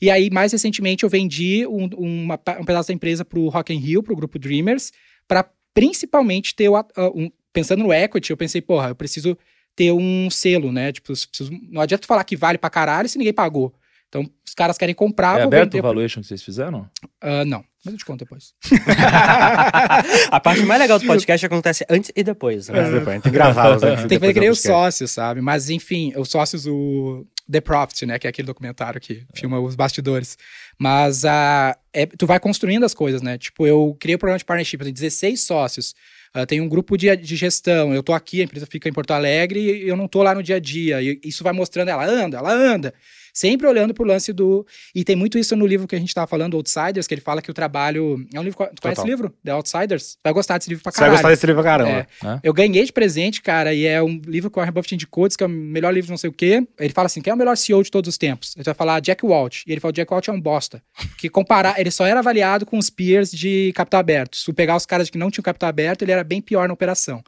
E 0.00 0.10
aí, 0.10 0.30
mais 0.30 0.50
recentemente, 0.50 1.04
eu 1.04 1.10
vendi 1.10 1.66
um, 1.66 1.84
uma, 1.94 2.40
um 2.58 2.64
pedaço 2.64 2.88
da 2.88 2.94
empresa 2.94 3.22
para 3.22 3.38
o 3.38 3.48
Rock 3.48 3.72
in 3.72 3.78
Rio, 3.78 4.02
para 4.02 4.14
o 4.14 4.16
grupo 4.16 4.38
Dreamers, 4.38 4.90
para 5.28 5.48
principalmente 5.74 6.54
ter 6.54 6.68
o, 6.68 6.78
uh, 6.78 6.84
um, 7.14 7.30
pensando 7.52 7.82
no 7.82 7.92
equity, 7.92 8.30
eu 8.30 8.36
pensei, 8.36 8.60
porra, 8.60 8.88
eu 8.88 8.94
preciso 8.94 9.36
ter 9.74 9.92
um 9.92 10.28
selo, 10.30 10.70
né? 10.70 10.92
Tipo, 10.92 11.06
preciso, 11.06 11.50
não 11.70 11.80
adianta 11.80 12.06
falar 12.06 12.24
que 12.24 12.36
vale 12.36 12.58
pra 12.58 12.70
caralho 12.70 13.08
se 13.08 13.18
ninguém 13.18 13.32
pagou. 13.32 13.74
Então, 14.08 14.28
os 14.46 14.52
caras 14.54 14.76
querem 14.76 14.94
comprar. 14.94 15.40
É 15.40 15.44
aberto 15.44 15.70
o 15.70 15.72
vender- 15.72 15.82
valuation 15.82 16.20
que 16.20 16.26
vocês 16.26 16.42
fizeram? 16.42 16.86
Ah, 17.18 17.46
não, 17.46 17.64
mas 17.82 17.94
eu 17.94 17.98
te 17.98 18.04
conto 18.04 18.18
depois. 18.18 18.52
A 20.30 20.38
parte 20.38 20.62
mais 20.64 20.78
legal 20.78 20.98
do 20.98 21.06
podcast 21.08 21.46
acontece 21.46 21.86
antes 21.88 22.12
e 22.14 22.22
depois, 22.22 22.68
né? 22.68 22.82
Mas 22.82 22.92
depois, 22.92 23.06
tem 23.22 23.22
que 23.22 23.30
gravar 23.30 23.78
Tem 23.78 23.96
que 23.96 24.02
ver 24.02 24.08
depois 24.08 24.32
que 24.34 24.40
nem 24.40 24.50
os 24.50 24.60
sócios, 24.60 25.10
sabe? 25.10 25.40
Mas 25.40 25.70
enfim, 25.70 26.12
os 26.14 26.28
sócios, 26.28 26.66
o 26.66 27.26
The 27.52 27.60
Profit, 27.60 28.06
né? 28.06 28.18
Que 28.18 28.26
é 28.26 28.30
aquele 28.30 28.46
documentário 28.46 29.00
que 29.00 29.24
filma 29.34 29.60
os 29.60 29.76
bastidores. 29.76 30.36
Mas 30.78 31.24
ah, 31.24 31.76
é, 31.92 32.06
tu 32.06 32.26
vai 32.26 32.40
construindo 32.40 32.84
as 32.84 32.94
coisas, 32.94 33.22
né? 33.22 33.38
Tipo, 33.38 33.66
eu 33.66 33.96
criei 34.00 34.16
o 34.16 34.18
programa 34.18 34.38
de 34.38 34.44
partnership, 34.44 34.78
tenho 34.78 34.92
16 34.92 35.40
sócios. 35.40 35.94
ah, 36.34 36.46
tem 36.46 36.60
um 36.60 36.68
grupo 36.68 36.96
de, 36.96 37.14
de 37.16 37.36
gestão, 37.36 37.94
eu 37.94 38.02
tô 38.02 38.12
aqui, 38.12 38.40
a 38.40 38.44
empresa 38.44 38.66
fica 38.66 38.88
em 38.88 38.92
Porto 38.92 39.12
Alegre 39.12 39.60
e 39.60 39.88
eu 39.88 39.96
não 39.96 40.08
tô 40.08 40.22
lá 40.22 40.34
no 40.34 40.42
dia 40.42 40.56
a 40.56 40.60
dia. 40.60 41.00
E 41.02 41.20
isso 41.22 41.44
vai 41.44 41.52
mostrando, 41.52 41.88
ela 41.88 42.06
anda, 42.06 42.38
ela 42.38 42.52
anda. 42.52 42.94
Sempre 43.32 43.66
olhando 43.66 43.94
pro 43.94 44.04
lance 44.04 44.32
do. 44.32 44.66
E 44.94 45.04
tem 45.04 45.16
muito 45.16 45.38
isso 45.38 45.56
no 45.56 45.66
livro 45.66 45.88
que 45.88 45.96
a 45.96 45.98
gente 45.98 46.14
tava 46.14 46.26
falando, 46.26 46.54
Outsiders, 46.56 47.06
que 47.06 47.14
ele 47.14 47.20
fala 47.22 47.40
que 47.40 47.50
o 47.50 47.54
trabalho. 47.54 48.26
É 48.34 48.38
um 48.38 48.42
livro. 48.42 48.58
Tu 48.74 48.82
conhece 48.82 49.00
o 49.00 49.06
livro? 49.06 49.34
The 49.42 49.52
Outsiders? 49.52 50.18
Vai 50.22 50.32
gostar 50.34 50.58
desse 50.58 50.68
livro 50.68 50.82
pra 50.82 50.92
Você 50.92 51.00
vai 51.00 51.08
gostar 51.10 51.28
desse 51.30 51.46
livro 51.46 51.62
pra 51.62 51.70
caramba. 51.70 51.90
É. 52.22 52.40
Eu 52.42 52.52
ganhei 52.52 52.84
de 52.84 52.92
presente, 52.92 53.40
cara, 53.40 53.72
e 53.72 53.86
é 53.86 54.02
um 54.02 54.20
livro 54.26 54.50
que 54.50 54.58
o 54.58 54.60
Warren 54.60 54.72
Buffett 54.74 54.94
indicou, 54.94 55.26
diz 55.26 55.36
que 55.36 55.42
é 55.42 55.46
o 55.46 55.50
melhor 55.50 55.94
livro 55.94 56.06
de 56.06 56.10
não 56.10 56.18
sei 56.18 56.28
o 56.28 56.32
quê. 56.32 56.66
Ele 56.78 56.92
fala 56.92 57.06
assim, 57.06 57.22
quem 57.22 57.30
é 57.30 57.34
o 57.34 57.38
melhor 57.38 57.56
CEO 57.56 57.82
de 57.82 57.90
todos 57.90 58.08
os 58.08 58.18
tempos? 58.18 58.54
Ele 58.54 58.64
vai 58.64 58.74
falar 58.74 59.00
Jack 59.00 59.24
Welch. 59.24 59.64
E 59.66 59.72
ele 59.72 59.80
fala, 59.80 59.92
Jack 59.92 60.12
Welch 60.12 60.28
é 60.28 60.32
um 60.32 60.40
bosta. 60.40 60.82
Que 61.16 61.28
comparar, 61.30 61.80
ele 61.80 61.90
só 61.90 62.04
era 62.06 62.18
avaliado 62.20 62.66
com 62.66 62.76
os 62.76 62.90
peers 62.90 63.30
de 63.30 63.72
capital 63.74 64.00
aberto. 64.00 64.36
Se 64.36 64.44
tu 64.44 64.52
pegar 64.52 64.76
os 64.76 64.84
caras 64.84 65.08
que 65.08 65.16
não 65.16 65.30
tinham 65.30 65.42
capital 65.42 65.70
aberto, 65.70 66.02
ele 66.02 66.12
era 66.12 66.22
bem 66.22 66.40
pior 66.42 66.68
na 66.68 66.74
operação. 66.74 67.22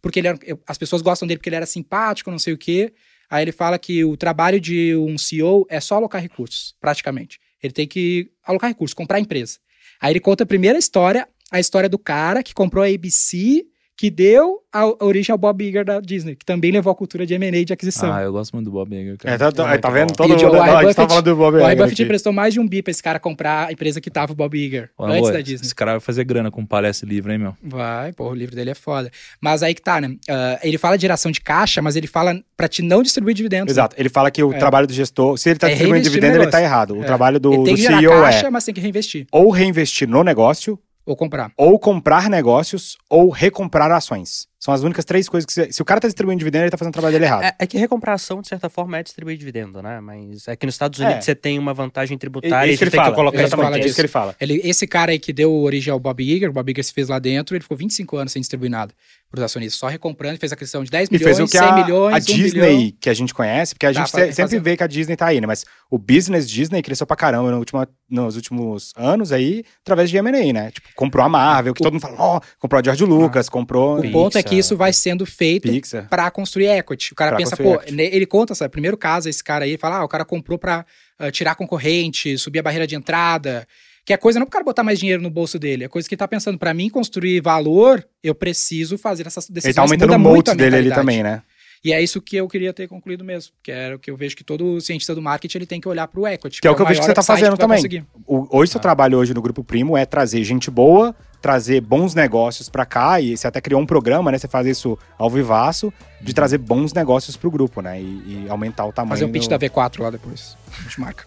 Porque 0.00 0.18
ele 0.20 0.28
era- 0.28 0.38
as 0.66 0.78
pessoas 0.78 1.02
gostam 1.02 1.28
dele 1.28 1.36
porque 1.36 1.50
ele 1.50 1.56
era 1.56 1.66
simpático, 1.66 2.30
não 2.30 2.38
sei 2.38 2.54
o 2.54 2.58
quê. 2.58 2.92
Aí 3.30 3.44
ele 3.44 3.52
fala 3.52 3.78
que 3.78 4.04
o 4.04 4.16
trabalho 4.16 4.60
de 4.60 4.96
um 4.96 5.16
CEO 5.16 5.64
é 5.70 5.78
só 5.78 5.94
alocar 5.94 6.20
recursos, 6.20 6.74
praticamente. 6.80 7.38
Ele 7.62 7.72
tem 7.72 7.86
que 7.86 8.30
alocar 8.44 8.68
recursos, 8.68 8.92
comprar 8.92 9.20
empresa. 9.20 9.58
Aí 10.00 10.12
ele 10.12 10.20
conta 10.20 10.42
a 10.42 10.46
primeira 10.46 10.78
história, 10.78 11.28
a 11.50 11.60
história 11.60 11.88
do 11.88 11.98
cara 11.98 12.42
que 12.42 12.52
comprou 12.52 12.82
a 12.82 12.88
ABC, 12.88 13.64
que 14.00 14.08
deu 14.08 14.60
a 14.72 14.86
origem 15.04 15.30
ao 15.30 15.36
Bob 15.36 15.62
Iger 15.62 15.84
da 15.84 16.00
Disney, 16.00 16.34
que 16.34 16.42
também 16.46 16.70
levou 16.72 16.90
a 16.90 16.94
cultura 16.94 17.26
de 17.26 17.34
M&A 17.34 17.64
de 17.66 17.70
aquisição. 17.74 18.10
Ah, 18.10 18.22
eu 18.22 18.32
gosto 18.32 18.54
muito 18.54 18.64
do 18.64 18.70
Bob 18.70 18.90
Iger, 18.96 19.18
cara. 19.18 19.34
É, 19.34 19.36
tá, 19.36 19.52
tá- 19.52 19.74
É 19.74 19.76
tá 19.76 19.90
vendo? 19.90 20.14
Todo 20.14 20.30
E 20.30 20.32
o 20.32 20.38
mundo. 20.38 20.56
Warren 20.56 20.72
não, 20.72 20.78
a 20.78 20.82
gente 20.84 20.94
tá 20.94 21.02
Buffett- 21.02 21.08
falando 21.10 21.24
do 21.26 21.36
Bob 21.36 21.54
o 21.54 21.58
Iger 21.58 21.76
Buffett 21.76 21.92
aqui. 21.92 22.02
emprestou 22.04 22.32
mais 22.32 22.54
de 22.54 22.60
um 22.60 22.66
bi 22.66 22.80
pra 22.82 22.90
esse 22.92 23.02
cara 23.02 23.18
comprar 23.20 23.68
a 23.68 23.72
empresa 23.72 24.00
que 24.00 24.10
tava 24.10 24.32
o 24.32 24.34
Bob 24.34 24.54
Iger, 24.56 24.88
Ô, 24.96 25.04
antes 25.04 25.18
amor, 25.18 25.32
da 25.34 25.40
Disney. 25.42 25.66
Esse 25.66 25.74
cara 25.74 25.90
vai 25.90 26.00
fazer 26.00 26.24
grana 26.24 26.50
com 26.50 26.64
palestra 26.64 27.06
livre, 27.06 27.30
hein, 27.30 27.38
meu? 27.40 27.54
Vai, 27.62 28.14
pô, 28.14 28.30
o 28.30 28.34
livro 28.34 28.56
dele 28.56 28.70
é 28.70 28.74
foda. 28.74 29.10
Mas 29.38 29.62
aí 29.62 29.74
que 29.74 29.82
tá, 29.82 30.00
né? 30.00 30.16
Ah, 30.30 30.58
ele 30.62 30.78
fala 30.78 30.96
de 30.96 31.02
geração 31.02 31.30
de 31.30 31.42
caixa, 31.42 31.82
mas 31.82 31.94
ele 31.94 32.06
fala 32.06 32.40
pra 32.56 32.68
te 32.68 32.80
não 32.80 33.02
distribuir 33.02 33.34
dividendos. 33.36 33.70
Exato. 33.70 33.94
Ele 33.98 34.08
fala 34.08 34.30
que 34.30 34.42
o 34.42 34.50
É. 34.50 34.56
trabalho 34.58 34.86
do 34.86 34.94
gestor, 34.94 35.36
se 35.36 35.50
ele 35.50 35.58
tá 35.58 35.66
É 35.66 35.72
distribuindo 35.72 35.96
reinvestir 36.04 36.22
no 36.22 36.26
dividendo, 36.26 36.44
ele 36.44 36.50
tá 36.50 36.62
errado. 36.62 36.96
O 36.96 37.02
É. 37.02 37.04
trabalho 37.04 37.38
do, 37.38 37.52
Ele 37.52 37.64
tem 37.64 37.74
do 37.74 37.80
CEO 37.82 38.22
caixa, 38.22 38.46
é 38.46 38.50
mas 38.50 38.64
tem 38.64 38.72
que 38.72 38.80
reinvestir. 38.80 39.26
ou 39.30 39.50
reinvestir 39.50 40.08
no 40.08 40.24
negócio, 40.24 40.78
Ou 41.10 41.16
comprar. 41.16 41.50
ou 41.56 41.76
comprar 41.76 42.30
negócios, 42.30 42.96
ou 43.08 43.30
recomprar 43.30 43.90
ações. 43.90 44.46
São 44.62 44.74
as 44.74 44.82
únicas 44.82 45.06
três 45.06 45.26
coisas 45.26 45.46
que. 45.46 45.52
Se, 45.54 45.72
se 45.72 45.80
o 45.80 45.84
cara 45.86 46.00
tá 46.00 46.06
distribuindo 46.06 46.38
dividendo, 46.38 46.64
ele 46.64 46.70
tá 46.70 46.76
fazendo 46.76 46.90
o 46.92 46.92
trabalho 46.92 47.14
dele 47.14 47.24
errado. 47.24 47.44
É, 47.44 47.54
é 47.60 47.66
que 47.66 47.78
recomprar 47.78 48.14
ação, 48.16 48.42
de 48.42 48.48
certa 48.48 48.68
forma, 48.68 48.98
é 48.98 49.02
distribuir 49.02 49.38
dividendo, 49.38 49.80
né? 49.82 50.00
Mas 50.00 50.46
é 50.46 50.54
que 50.54 50.66
nos 50.66 50.74
Estados 50.74 51.00
É. 51.00 51.06
Unidos 51.06 51.24
você 51.24 51.34
tem 51.34 51.58
uma 51.58 51.72
vantagem 51.72 52.14
É 52.14 52.18
tributária 52.18 52.70
e 52.70 52.74
isso 52.74 52.78
que 52.78 52.84
ele 52.84 52.90
tem 52.90 52.98
fala. 53.00 53.10
que 53.10 53.16
colocar 53.16 53.38
Ele 53.38 53.46
isso 53.46 53.56
fala 53.56 53.76
é 53.76 53.78
disso. 53.78 53.86
isso 53.88 53.94
que 53.94 54.00
ele 54.02 54.08
fala. 54.08 54.36
Ele, 54.38 54.60
esse 54.62 54.86
cara 54.86 55.12
aí 55.12 55.18
que 55.18 55.32
deu 55.32 55.50
origem 55.52 55.90
ao 55.90 55.98
Bob 55.98 56.22
Iger, 56.22 56.50
o 56.50 56.52
Bob 56.52 56.70
Iger 56.70 56.84
se 56.84 56.92
fez 56.92 57.08
lá 57.08 57.18
dentro, 57.18 57.56
ele 57.56 57.62
ficou 57.62 57.76
25 57.76 58.16
anos 58.18 58.32
sem 58.32 58.40
distribuir 58.40 58.70
nada 58.70 58.92
pros 59.30 59.44
acionistas, 59.44 59.78
só 59.78 59.86
recomprando, 59.86 60.40
fez 60.40 60.52
a 60.52 60.56
questão 60.56 60.82
de 60.82 60.90
10 60.90 61.08
E 61.08 61.12
milhões, 61.12 61.36
fez 61.36 61.48
o 61.48 61.50
que 61.50 61.56
100 61.56 61.68
a, 61.68 61.72
milhões, 61.84 62.14
a 62.14 62.18
1 62.18 62.20
Disney, 62.36 62.60
bilhão. 62.76 62.92
que 63.00 63.08
a 63.08 63.14
gente 63.14 63.32
conhece, 63.32 63.74
porque 63.76 63.86
a 63.86 63.92
gente 63.92 64.10
se- 64.10 64.32
sempre 64.32 64.58
vê 64.58 64.76
que 64.76 64.82
a 64.82 64.88
Disney 64.88 65.14
tá 65.16 65.26
aí, 65.26 65.40
né? 65.40 65.46
Mas 65.46 65.64
o 65.88 65.96
business 65.98 66.50
Disney 66.50 66.82
cresceu 66.82 67.06
pra 67.06 67.14
caramba 67.16 67.48
no 67.48 67.58
último, 67.58 67.86
nos 68.10 68.34
últimos 68.34 68.92
anos 68.96 69.30
aí, 69.30 69.62
através 69.82 70.10
de 70.10 70.16
M&A, 70.16 70.52
né? 70.52 70.72
Tipo, 70.72 70.88
comprou 70.96 71.24
a 71.24 71.28
Marvel, 71.28 71.72
que 71.72 71.80
todo 71.80 71.92
mundo 71.92 72.02
fala, 72.02 72.16
ó, 72.18 72.40
comprou 72.58 72.80
a 72.80 72.82
George 72.82 73.04
Lucas, 73.04 73.48
comprou... 73.48 74.00
O 74.00 74.10
ponto 74.10 74.36
é 74.36 74.42
que 74.42 74.49
isso 74.58 74.76
vai 74.76 74.92
sendo 74.92 75.24
feito 75.26 75.68
Pixar. 75.68 76.08
pra 76.08 76.30
construir 76.30 76.66
equity. 76.66 77.12
O 77.12 77.16
cara 77.16 77.30
Pra 77.32 77.38
pensa, 77.38 77.56
pô, 77.56 77.74
equity. 77.74 78.00
ele 78.00 78.26
conta, 78.26 78.54
sabe, 78.54 78.70
primeiro 78.70 78.96
caso, 78.96 79.28
esse 79.28 79.42
cara 79.42 79.64
aí, 79.64 79.76
fala, 79.76 79.98
ah, 79.98 80.04
o 80.04 80.08
cara 80.08 80.24
comprou 80.24 80.58
pra 80.58 80.84
ah, 81.18 81.30
tirar 81.30 81.54
concorrente, 81.54 82.36
subir 82.38 82.58
a 82.58 82.62
barreira 82.62 82.86
de 82.86 82.94
entrada, 82.94 83.66
que 84.04 84.12
é 84.12 84.16
coisa 84.16 84.38
não 84.38 84.46
pro 84.46 84.52
cara 84.52 84.64
botar 84.64 84.82
mais 84.82 84.98
dinheiro 84.98 85.22
no 85.22 85.30
bolso 85.30 85.58
dele, 85.58 85.84
é 85.84 85.88
coisa 85.88 86.08
que 86.08 86.14
ele 86.14 86.18
tá 86.18 86.28
pensando, 86.28 86.58
pra 86.58 86.74
mim 86.74 86.88
construir 86.88 87.40
valor, 87.40 88.04
eu 88.22 88.34
preciso 88.34 88.98
fazer 88.98 89.26
essas 89.26 89.48
decisões. 89.48 89.66
Ele 89.66 89.74
tá 89.74 89.82
aumentando 89.82 90.12
o 90.12 90.50
a 90.50 90.54
dele 90.54 90.76
ali 90.76 90.90
também, 90.90 91.22
né? 91.22 91.42
E 91.82 91.94
é 91.94 92.02
isso 92.02 92.20
que 92.20 92.36
eu 92.36 92.46
queria 92.46 92.74
ter 92.74 92.86
concluído 92.88 93.24
mesmo, 93.24 93.52
que 93.62 93.72
era 93.72 93.96
o 93.96 93.98
que 93.98 94.10
eu 94.10 94.16
vejo 94.16 94.36
que 94.36 94.44
todo 94.44 94.80
cientista 94.82 95.14
do 95.14 95.22
marketing 95.22 95.58
ele 95.58 95.66
tem 95.66 95.80
que 95.80 95.88
olhar 95.88 96.06
pro 96.08 96.26
equity. 96.26 96.60
Que 96.60 96.68
é 96.68 96.70
o 96.70 96.76
que 96.76 96.82
eu 96.82 96.86
vejo 96.86 97.00
que 97.00 97.06
você 97.06 97.14
tá 97.14 97.22
upside 97.22 97.40
fazendo 97.40 97.56
também. 97.56 98.04
O, 98.26 98.58
hoje, 98.58 98.72
seu 98.72 98.80
trabalho 98.80 99.16
hoje 99.16 99.32
no 99.32 99.40
Grupo 99.40 99.64
Primo 99.64 99.96
é 99.96 100.04
trazer 100.04 100.44
gente 100.44 100.70
boa, 100.70 101.16
trazer 101.40 101.80
bons 101.80 102.14
negócios 102.14 102.68
pra 102.68 102.84
cá, 102.84 103.20
e 103.20 103.36
você 103.36 103.46
até 103.46 103.60
criou 103.60 103.80
um 103.80 103.86
programa, 103.86 104.30
né? 104.30 104.38
Você 104.38 104.46
faz 104.48 104.66
isso 104.66 104.98
ao 105.18 105.30
vivaço, 105.30 105.92
de 106.20 106.34
trazer 106.34 106.58
bons 106.58 106.92
negócios 106.92 107.36
pro 107.36 107.50
grupo, 107.50 107.80
né? 107.80 108.00
E, 108.00 108.04
e 108.04 108.46
aumentar 108.48 108.84
o 108.86 108.92
tamanho 108.92 109.10
Fazer 109.16 109.24
um 109.24 109.32
pitch 109.32 109.44
do... 109.44 109.50
da 109.50 109.58
V4 109.58 110.02
lá 110.02 110.10
depois. 110.10 110.56
A 110.78 110.82
gente 110.82 111.00
marca. 111.00 111.24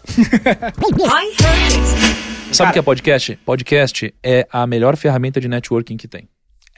Sabe 2.52 2.70
o 2.70 2.72
que 2.72 2.78
é 2.78 2.82
podcast? 2.82 3.36
Podcast 3.44 4.14
é 4.22 4.46
a 4.50 4.66
melhor 4.66 4.96
ferramenta 4.96 5.40
de 5.40 5.48
networking 5.48 5.96
que 5.96 6.06
tem. 6.06 6.28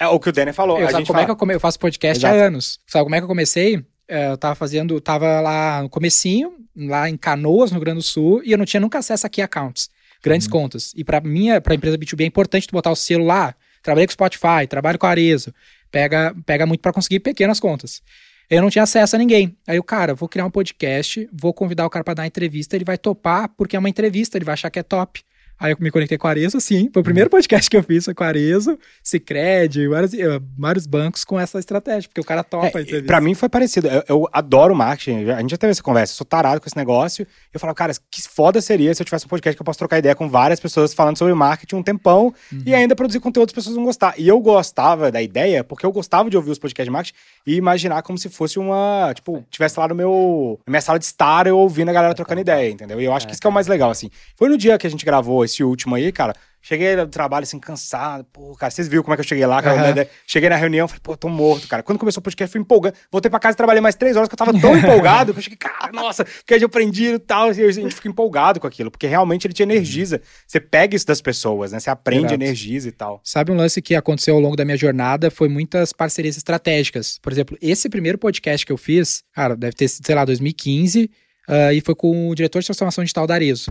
É 0.01 0.07
o 0.07 0.19
que 0.19 0.29
o 0.29 0.33
Danny 0.33 0.53
falou. 0.53 0.79
Eu, 0.79 0.87
a 0.87 0.91
sabe 0.91 0.99
gente 1.03 1.07
como 1.09 1.19
é 1.19 1.23
fala- 1.23 1.27
que 1.27 1.31
eu, 1.33 1.37
come... 1.37 1.55
eu 1.55 1.61
faço 1.61 1.79
podcast 1.79 2.25
Exato. 2.25 2.35
há 2.35 2.47
anos? 2.47 2.81
Sabe 2.87 3.05
como 3.05 3.15
é 3.15 3.19
que 3.19 3.25
eu 3.25 3.29
comecei? 3.29 3.85
É, 4.09 4.31
Eu 4.31 4.37
tava 4.39 4.55
fazendo, 4.55 5.01
tava 5.01 5.41
lá 5.41 5.83
no 5.83 5.89
comecinho, 5.89 6.53
lá 6.77 7.09
em 7.09 7.17
Canoas, 7.17 7.71
no 7.71 7.77
Rio 7.77 7.85
Grande 7.85 7.99
do 8.01 8.05
Sul, 8.05 8.41
e 8.45 8.53
eu 8.53 8.59
não 8.59 8.65
tinha 8.65 8.81
nunca 8.81 8.99
acesso 8.99 9.27
a 9.27 9.31
key 9.31 9.43
accounts, 9.43 9.91
grandes 10.27 10.49
contas. 10.49 10.93
E 10.97 11.05
pra 11.05 11.21
minha, 11.21 11.61
pra 11.61 11.77
empresa 11.77 11.97
B2B 11.97 12.23
é 12.23 12.27
importante 12.27 12.67
tu 12.67 12.73
botar 12.73 12.91
o 12.91 12.97
selo 12.97 13.25
lá. 13.25 13.55
Trabalhei 13.81 14.09
com 14.09 14.13
Spotify, 14.13 14.67
trabalho 14.69 14.99
com 14.99 15.07
Arezo. 15.07 15.55
Pega, 15.89 16.35
pega 16.45 16.67
muito 16.67 16.81
pra 16.81 16.93
conseguir 16.93 17.21
pequenas 17.21 17.61
contas. 17.61 18.03
Eu 18.51 18.61
não 18.61 18.69
tinha 18.69 18.83
acesso 18.83 19.15
a 19.15 19.19
ninguém. 19.19 19.57
Aí 19.69 19.79
o 19.79 19.85
cara, 19.85 20.15
vou 20.15 20.29
criar 20.29 20.45
um 20.45 20.51
podcast, 20.51 21.29
vou 21.33 21.55
convidar 21.55 21.87
o 21.87 21.91
cara 21.91 22.03
pra 22.03 22.15
dar 22.15 22.23
uma 22.23 22.27
entrevista, 22.27 22.75
ele 22.75 22.85
vai 22.85 22.99
topar 22.99 23.49
porque 23.57 23.77
é 23.77 23.79
uma 23.79 23.89
entrevista, 23.89 24.37
ele 24.37 24.45
vai 24.45 24.55
achar 24.55 24.69
que 24.69 24.81
é 24.81 24.83
top. 24.83 25.23
Aí 25.59 25.73
eu 25.73 25.77
me 25.81 25.91
conectei 25.91 26.19
com 26.19 26.27
a 26.27 26.31
Arezo, 26.31 26.61
sim. 26.61 26.91
Foi 26.93 27.01
o 27.01 27.05
primeiro 27.05 27.31
podcast 27.31 27.69
que 27.71 27.77
eu 27.77 27.83
fiz 27.83 28.05
foi 28.05 28.15
com 28.15 28.25
a 28.25 28.27
Arezo, 28.27 28.79
Cicred, 29.03 29.89
vários, 29.89 30.13
eh, 30.13 30.41
vários 30.59 30.87
bancos 30.87 31.25
com 31.25 31.41
essa 31.41 31.59
estratégia, 31.59 32.09
porque 32.09 32.21
o 32.21 32.25
cara 32.25 32.45
topa 32.45 32.79
a 32.79 32.83
É, 32.83 33.03
pra 33.03 33.21
mim 33.21 33.35
foi 33.35 33.49
parecido. 33.49 33.89
Eu, 33.89 34.05
eu 34.09 34.29
adoro 34.33 34.75
marketing. 34.75 35.31
A 35.31 35.41
gente 35.41 35.51
já 35.51 35.57
teve 35.57 35.71
essa 35.71 35.83
conversa. 35.83 36.13
Eu 36.13 36.17
sou 36.17 36.27
tarado 36.27 36.61
com 36.61 36.67
esse 36.67 36.77
negócio. 36.77 37.27
Eu 37.53 37.59
falo, 37.59 37.75
cara, 37.75 37.93
que 38.11 38.23
foda 38.29 38.61
seria 38.61 38.95
se 38.95 39.03
eu 39.03 39.05
tivesse 39.05 39.25
um 39.25 39.29
podcast 39.29 39.57
que 39.57 39.63
eu 39.63 39.65
posso 39.65 39.79
trocar 39.79 39.99
ideia 39.99 40.15
com 40.15 40.29
várias 40.29 40.61
pessoas 40.61 40.93
falando 40.93 41.17
sobre 41.17 41.33
marketing 41.35 41.77
um 41.77 41.83
tempão 41.83 42.35
e 42.65 42.75
ainda 42.75 42.95
produzir 42.95 43.21
conteúdo 43.21 43.49
que 43.49 43.59
as 43.59 43.65
pessoas 43.65 43.77
vão 43.77 43.85
gostar. 43.85 44.15
E 44.19 44.29
eu 44.29 44.39
gostava 44.41 45.11
da 45.11 45.23
ideia 45.23 45.65
porque 45.65 45.87
eu 45.87 45.93
gostava 45.93 46.29
de 46.29 46.37
ouvir 46.37 46.51
os 46.51 46.59
podcasts 46.59 46.87
de 46.87 46.91
marketing 46.91 47.17
e 47.47 47.55
imaginar 47.55 48.03
como 48.03 48.19
se 48.19 48.29
fosse 48.29 48.59
uma. 48.59 49.13
Tipo, 49.15 49.45
tivesse 49.49 49.79
lá 49.79 49.87
no 49.87 49.95
meu. 49.95 50.59
Na 50.67 50.71
minha 50.73 50.81
sala 50.81 50.99
de 50.99 51.05
estar 51.05 51.47
eu 51.47 51.57
ouvindo 51.59 51.89
a 51.89 51.93
galera 51.93 52.15
trocando 52.15 52.41
ideia, 52.41 52.71
entendeu? 52.71 53.01
E 53.01 53.05
eu 53.05 53.13
acho 53.13 53.27
que 53.27 53.33
isso 53.33 53.41
que 53.41 53.47
é 53.47 53.51
o 53.51 53.53
mais 53.53 53.69
legal, 53.69 53.91
assim. 53.91 54.11
Foi 54.35 54.49
no 54.49 54.59
dia 54.59 54.77
que 54.77 54.87
a 54.87 54.91
gente 54.91 55.05
gravou 55.05 55.45
esse 55.45 55.63
último 55.63 55.95
aí, 55.95 56.11
cara. 56.11 56.35
Cheguei 56.67 56.97
do 56.97 57.07
trabalho, 57.07 57.45
assim, 57.45 57.61
cansado. 57.61 58.25
Pô, 58.33 58.57
cara, 58.57 58.73
vocês 58.73 58.89
viram 58.89 59.05
como 59.05 59.15
é 59.15 59.17
que 59.17 59.21
eu 59.21 59.25
cheguei 59.25 59.47
lá, 59.47 59.63
cara? 59.63 59.95
Né? 59.95 60.09
Cheguei 60.27 60.49
na 60.49 60.57
reunião, 60.57 60.89
falei, 60.89 61.01
pô, 61.01 61.17
tô 61.17 61.29
morto, 61.29 61.69
cara. 61.69 61.81
Quando 61.81 61.97
começou 61.97 62.19
o 62.21 62.25
podcast, 62.25 62.51
fui 62.51 62.61
empolgando. 62.61 62.95
Voltei 63.09 63.31
pra 63.31 63.39
casa 63.39 63.55
e 63.55 63.57
trabalhei 63.57 63.81
mais 63.81 63.95
três 63.95 64.17
horas, 64.17 64.29
que 64.29 64.35
eu 64.35 64.37
tava 64.37 64.53
tão 64.59 64.75
empolgado, 64.77 65.33
que 65.33 65.39
eu 65.39 65.43
cheguei, 65.45 65.59
cara, 65.59 65.93
nossa, 65.93 66.25
que 66.25 66.53
eu 66.53 66.67
aprendi 66.67 67.15
e 67.15 67.19
tal. 67.21 67.53
E 67.53 67.63
a 67.63 67.71
gente 67.71 67.95
fica 67.95 68.09
empolgado 68.09 68.59
com 68.59 68.67
aquilo, 68.67 68.91
porque 68.91 69.07
realmente 69.07 69.47
ele 69.47 69.55
te 69.55 69.63
energiza. 69.63 70.21
Você 70.45 70.59
pega 70.59 70.97
isso 70.97 71.07
das 71.07 71.21
pessoas, 71.21 71.71
né? 71.71 71.79
Você 71.79 71.89
aprende, 71.89 72.25
Exato. 72.25 72.35
energiza 72.35 72.89
e 72.89 72.93
tal. 72.93 73.21
Sabe 73.23 73.53
um 73.53 73.57
lance 73.57 73.81
que 73.81 73.95
aconteceu 73.95 74.35
ao 74.35 74.41
longo 74.41 74.57
da 74.57 74.65
minha 74.65 74.77
jornada? 74.77 75.31
Foi 75.31 75.49
muitas 75.49 75.93
parcerias 75.93 76.37
estratégicas. 76.37 77.17
Por 77.23 77.31
exemplo, 77.31 77.57
esse 77.63 77.89
primeiro 77.89 78.19
podcast 78.19 78.67
que 78.67 78.73
eu 78.73 78.77
fiz, 78.77 79.23
cara, 79.33 79.55
deve 79.55 79.77
ter 79.77 79.87
sido, 79.87 80.05
sei 80.05 80.17
lá, 80.17 80.25
2015, 80.25 81.09
ah, 81.47 81.73
e 81.73 81.81
foi 81.81 81.95
com 81.95 82.29
o 82.29 82.35
diretor 82.35 82.59
de 82.59 82.67
transformação 82.67 83.05
digital 83.05 83.25
da 83.25 83.35
Arezo. 83.35 83.71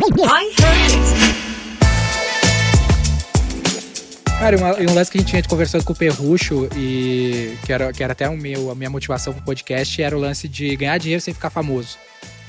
Cara, 4.46 4.58
uma- 4.58 4.80
um 4.80 4.94
lance 4.94 5.10
que 5.10 5.18
a 5.18 5.22
gente 5.22 5.30
tinha 5.32 5.42
conversando 5.42 5.84
com 5.84 5.92
o 5.92 5.96
Perrucho, 5.96 6.70
e 6.78 7.58
que 7.66 7.74
era, 7.74 7.92
que 7.92 8.04
era 8.04 8.14
até 8.14 8.30
o 8.30 8.38
meu, 8.38 8.70
a 8.70 8.76
minha 8.76 8.92
motivação 8.92 9.34
pro 9.34 9.42
podcast, 9.42 10.00
era 10.00 10.16
o 10.16 10.20
lance 10.20 10.48
de 10.48 10.76
ganhar 10.76 11.00
dinheiro 11.00 11.20
sem 11.20 11.34
ficar 11.34 11.50
famoso. 11.50 11.98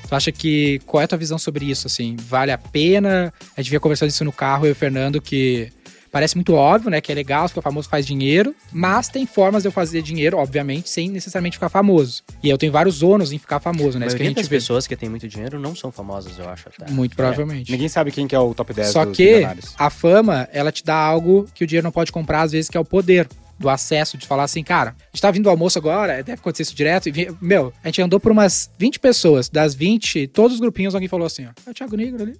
Tu 0.06 0.14
acha 0.14 0.30
que. 0.30 0.78
Qual 0.84 1.00
é 1.00 1.04
a 1.06 1.08
tua 1.08 1.16
visão 1.16 1.38
sobre 1.38 1.64
isso? 1.64 1.86
Assim, 1.86 2.14
vale 2.20 2.52
a 2.52 2.58
pena? 2.58 3.32
A 3.56 3.62
gente 3.62 3.70
vinha 3.70 3.80
conversando 3.80 4.10
isso 4.10 4.22
no 4.26 4.30
carro, 4.30 4.66
eu 4.66 4.68
e 4.68 4.72
o 4.72 4.74
Fernando, 4.74 5.22
que 5.22 5.72
parece 6.16 6.34
muito 6.34 6.54
óbvio, 6.54 6.88
né? 6.88 6.98
Que 6.98 7.12
é 7.12 7.14
legal, 7.14 7.46
ficar 7.46 7.60
famoso 7.60 7.90
faz 7.90 8.06
dinheiro, 8.06 8.54
mas 8.72 9.06
tem 9.06 9.26
formas 9.26 9.64
de 9.64 9.68
eu 9.68 9.72
fazer 9.72 10.00
dinheiro, 10.00 10.38
obviamente, 10.38 10.88
sem 10.88 11.10
necessariamente 11.10 11.58
ficar 11.58 11.68
famoso. 11.68 12.22
E 12.42 12.48
eu 12.48 12.56
tenho 12.56 12.72
vários 12.72 13.02
ônus 13.02 13.32
em 13.32 13.38
ficar 13.38 13.60
famoso, 13.60 13.98
né? 13.98 14.06
Isso 14.06 14.16
que 14.16 14.22
a 14.22 14.24
maioria 14.24 14.28
gente 14.30 14.36
das 14.36 14.48
vê. 14.48 14.56
pessoas 14.56 14.86
que 14.86 14.96
têm 14.96 15.10
muito 15.10 15.28
dinheiro 15.28 15.60
não 15.60 15.76
são 15.76 15.92
famosas, 15.92 16.38
eu 16.38 16.48
acho. 16.48 16.70
Até. 16.70 16.90
Muito 16.90 17.14
provavelmente. 17.14 17.70
Ninguém 17.70 17.90
sabe 17.90 18.10
quem 18.10 18.26
que 18.26 18.34
é 18.34 18.38
o 18.38 18.54
top 18.54 18.72
10 18.72 18.88
Só 18.88 19.04
dos 19.04 19.14
que 19.14 19.26
milionários. 19.26 19.74
a 19.78 19.90
fama, 19.90 20.48
ela 20.54 20.72
te 20.72 20.82
dá 20.82 20.96
algo 20.96 21.46
que 21.54 21.64
o 21.64 21.66
dinheiro 21.66 21.84
não 21.84 21.92
pode 21.92 22.10
comprar, 22.10 22.40
às 22.40 22.52
vezes, 22.52 22.70
que 22.70 22.78
é 22.78 22.80
o 22.80 22.84
poder 22.84 23.28
do 23.58 23.68
acesso, 23.68 24.18
de 24.18 24.26
falar 24.26 24.44
assim, 24.44 24.62
cara, 24.62 24.90
a 24.90 25.06
gente 25.12 25.22
tá 25.22 25.30
vindo 25.30 25.44
do 25.44 25.50
almoço 25.50 25.78
agora, 25.78 26.22
deve 26.22 26.32
acontecer 26.32 26.62
isso 26.62 26.74
direto. 26.74 27.08
E, 27.08 27.34
meu, 27.40 27.72
a 27.82 27.88
gente 27.88 28.02
andou 28.02 28.20
por 28.20 28.32
umas 28.32 28.70
20 28.78 29.00
pessoas. 29.00 29.48
Das 29.48 29.74
20, 29.74 30.28
todos 30.28 30.54
os 30.54 30.60
grupinhos, 30.60 30.94
alguém 30.94 31.08
falou 31.08 31.26
assim, 31.26 31.46
ó, 31.46 31.50
é 31.66 31.70
o 31.70 31.74
Thiago 31.74 31.96
Negro 31.96 32.22
ali. 32.22 32.36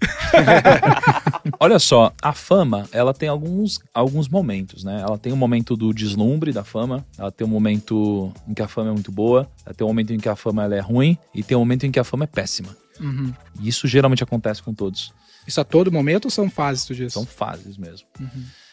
Olha 1.59 1.79
só, 1.79 2.13
a 2.21 2.33
fama, 2.33 2.89
ela 2.93 3.15
tem 3.15 3.29
alguns, 3.29 3.81
alguns 3.95 4.29
momentos, 4.29 4.85
né? 4.85 5.03
Ela 5.07 5.17
tem 5.17 5.33
o 5.33 5.37
momento 5.37 5.77
do 5.77 5.93
deslumbre 5.93 6.53
da 6.53 6.65
fama, 6.65 7.07
ela 7.17 7.33
tem 7.33 7.47
um 7.47 7.51
momento 7.51 8.33
em 8.47 8.55
que 8.55 8.63
a 8.63 8.69
fama 8.69 8.91
é 8.91 8.93
muito 8.93 9.13
boa, 9.13 9.49
ela 9.65 9.75
tem 9.75 9.85
um 9.85 9.89
momento 9.89 10.13
em 10.13 10.19
que 10.19 10.29
a 10.29 10.37
fama 10.37 10.65
ela 10.65 10.75
é 10.75 10.81
ruim 10.81 11.17
e 11.35 11.43
tem 11.43 11.57
um 11.57 11.61
momento 11.61 11.87
em 11.87 11.91
que 11.91 11.99
a 11.99 12.05
fama 12.05 12.25
é 12.25 12.27
péssima. 12.27 12.77
Uhum. 13.01 13.33
E 13.61 13.69
isso 13.69 13.87
geralmente 13.87 14.23
acontece 14.23 14.63
com 14.63 14.75
todos. 14.75 15.13
Isso 15.47 15.61
a 15.61 15.65
todo 15.65 15.93
momento 15.93 16.25
ou 16.27 16.31
são 16.31 16.51
fases, 16.51 16.85
tu 16.85 16.95
diz? 16.95 17.13
São 17.13 17.25
fases 17.25 17.77
mesmo. 17.77 18.07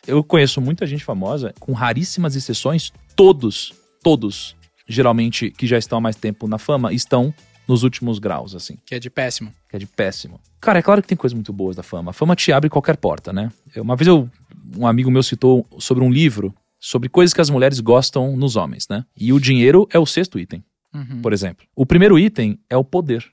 Eu 0.05 0.23
conheço 0.23 0.59
muita 0.59 0.85
gente 0.85 1.03
famosa, 1.03 1.53
com 1.59 1.71
raríssimas 1.71 2.35
exceções, 2.35 2.91
todos, 3.15 3.73
todos, 4.03 4.55
geralmente 4.87 5.49
que 5.51 5.65
já 5.65 5.77
estão 5.77 5.97
há 5.97 6.01
mais 6.01 6.15
tempo 6.15 6.47
na 6.47 6.57
fama, 6.57 6.91
estão 6.93 7.33
nos 7.67 7.83
últimos 7.83 8.19
graus, 8.19 8.53
assim, 8.53 8.77
Que 8.85 8.95
é 8.95 8.99
de 8.99 9.09
péssimo. 9.09 9.53
que 9.69 9.75
é 9.77 9.79
de 9.79 9.85
péssimo. 9.85 10.39
Cara, 10.59 10.79
é 10.79 10.81
claro 10.81 11.01
que 11.01 11.07
tem 11.07 11.17
coisas 11.17 11.33
muito 11.33 11.53
boas 11.53 11.75
da 11.77 11.83
fama. 11.83 12.11
A 12.11 12.13
fama 12.13 12.35
te 12.35 12.51
abre 12.51 12.69
qualquer 12.69 12.97
porta, 12.97 13.31
né? 13.31 13.49
Eu- 13.73 13.83
Uma 13.83 13.95
vez 13.95 14.07
eu, 14.07 14.29
um 14.77 14.85
amigo 14.85 15.09
meu 15.09 15.23
citou 15.23 15.65
sobre 15.79 16.03
um 16.03 16.11
livro 16.11 16.53
sobre 16.79 17.07
coisas 17.07 17.33
que 17.33 17.39
as 17.39 17.49
mulheres 17.49 17.79
gostam 17.79 18.35
nos 18.35 18.57
homens, 18.57 18.89
né? 18.89 19.05
E 19.15 19.31
o 19.31 19.39
dinheiro 19.39 19.87
é 19.89 19.97
o 19.97 20.05
sexto 20.05 20.37
item, 20.37 20.61
Uhum. 20.93 21.21
por 21.21 21.31
exemplo. 21.31 21.65
O 21.73 21.85
primeiro 21.85 22.19
item 22.19 22.59
é 22.69 22.75
o 22.75 22.83
poder 22.83 23.25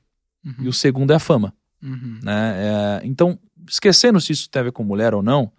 Uhum. 0.47 0.55
e 0.61 0.69
o 0.69 0.73
segundo 0.73 1.11
é 1.13 1.17
a 1.17 1.19
fama 1.19 1.53
Uhum. 1.83 2.21
né? 2.23 2.55
É, 3.03 3.07
então, 3.07 3.37
esquecendo 3.69 4.21
se 4.21 4.31
isso 4.33 4.49
tem 4.49 4.61
a 4.61 4.63
ver 4.65 4.73
com 4.73 4.85
mulher 4.85 5.13
ou 5.15 5.23
não, 5.23 5.51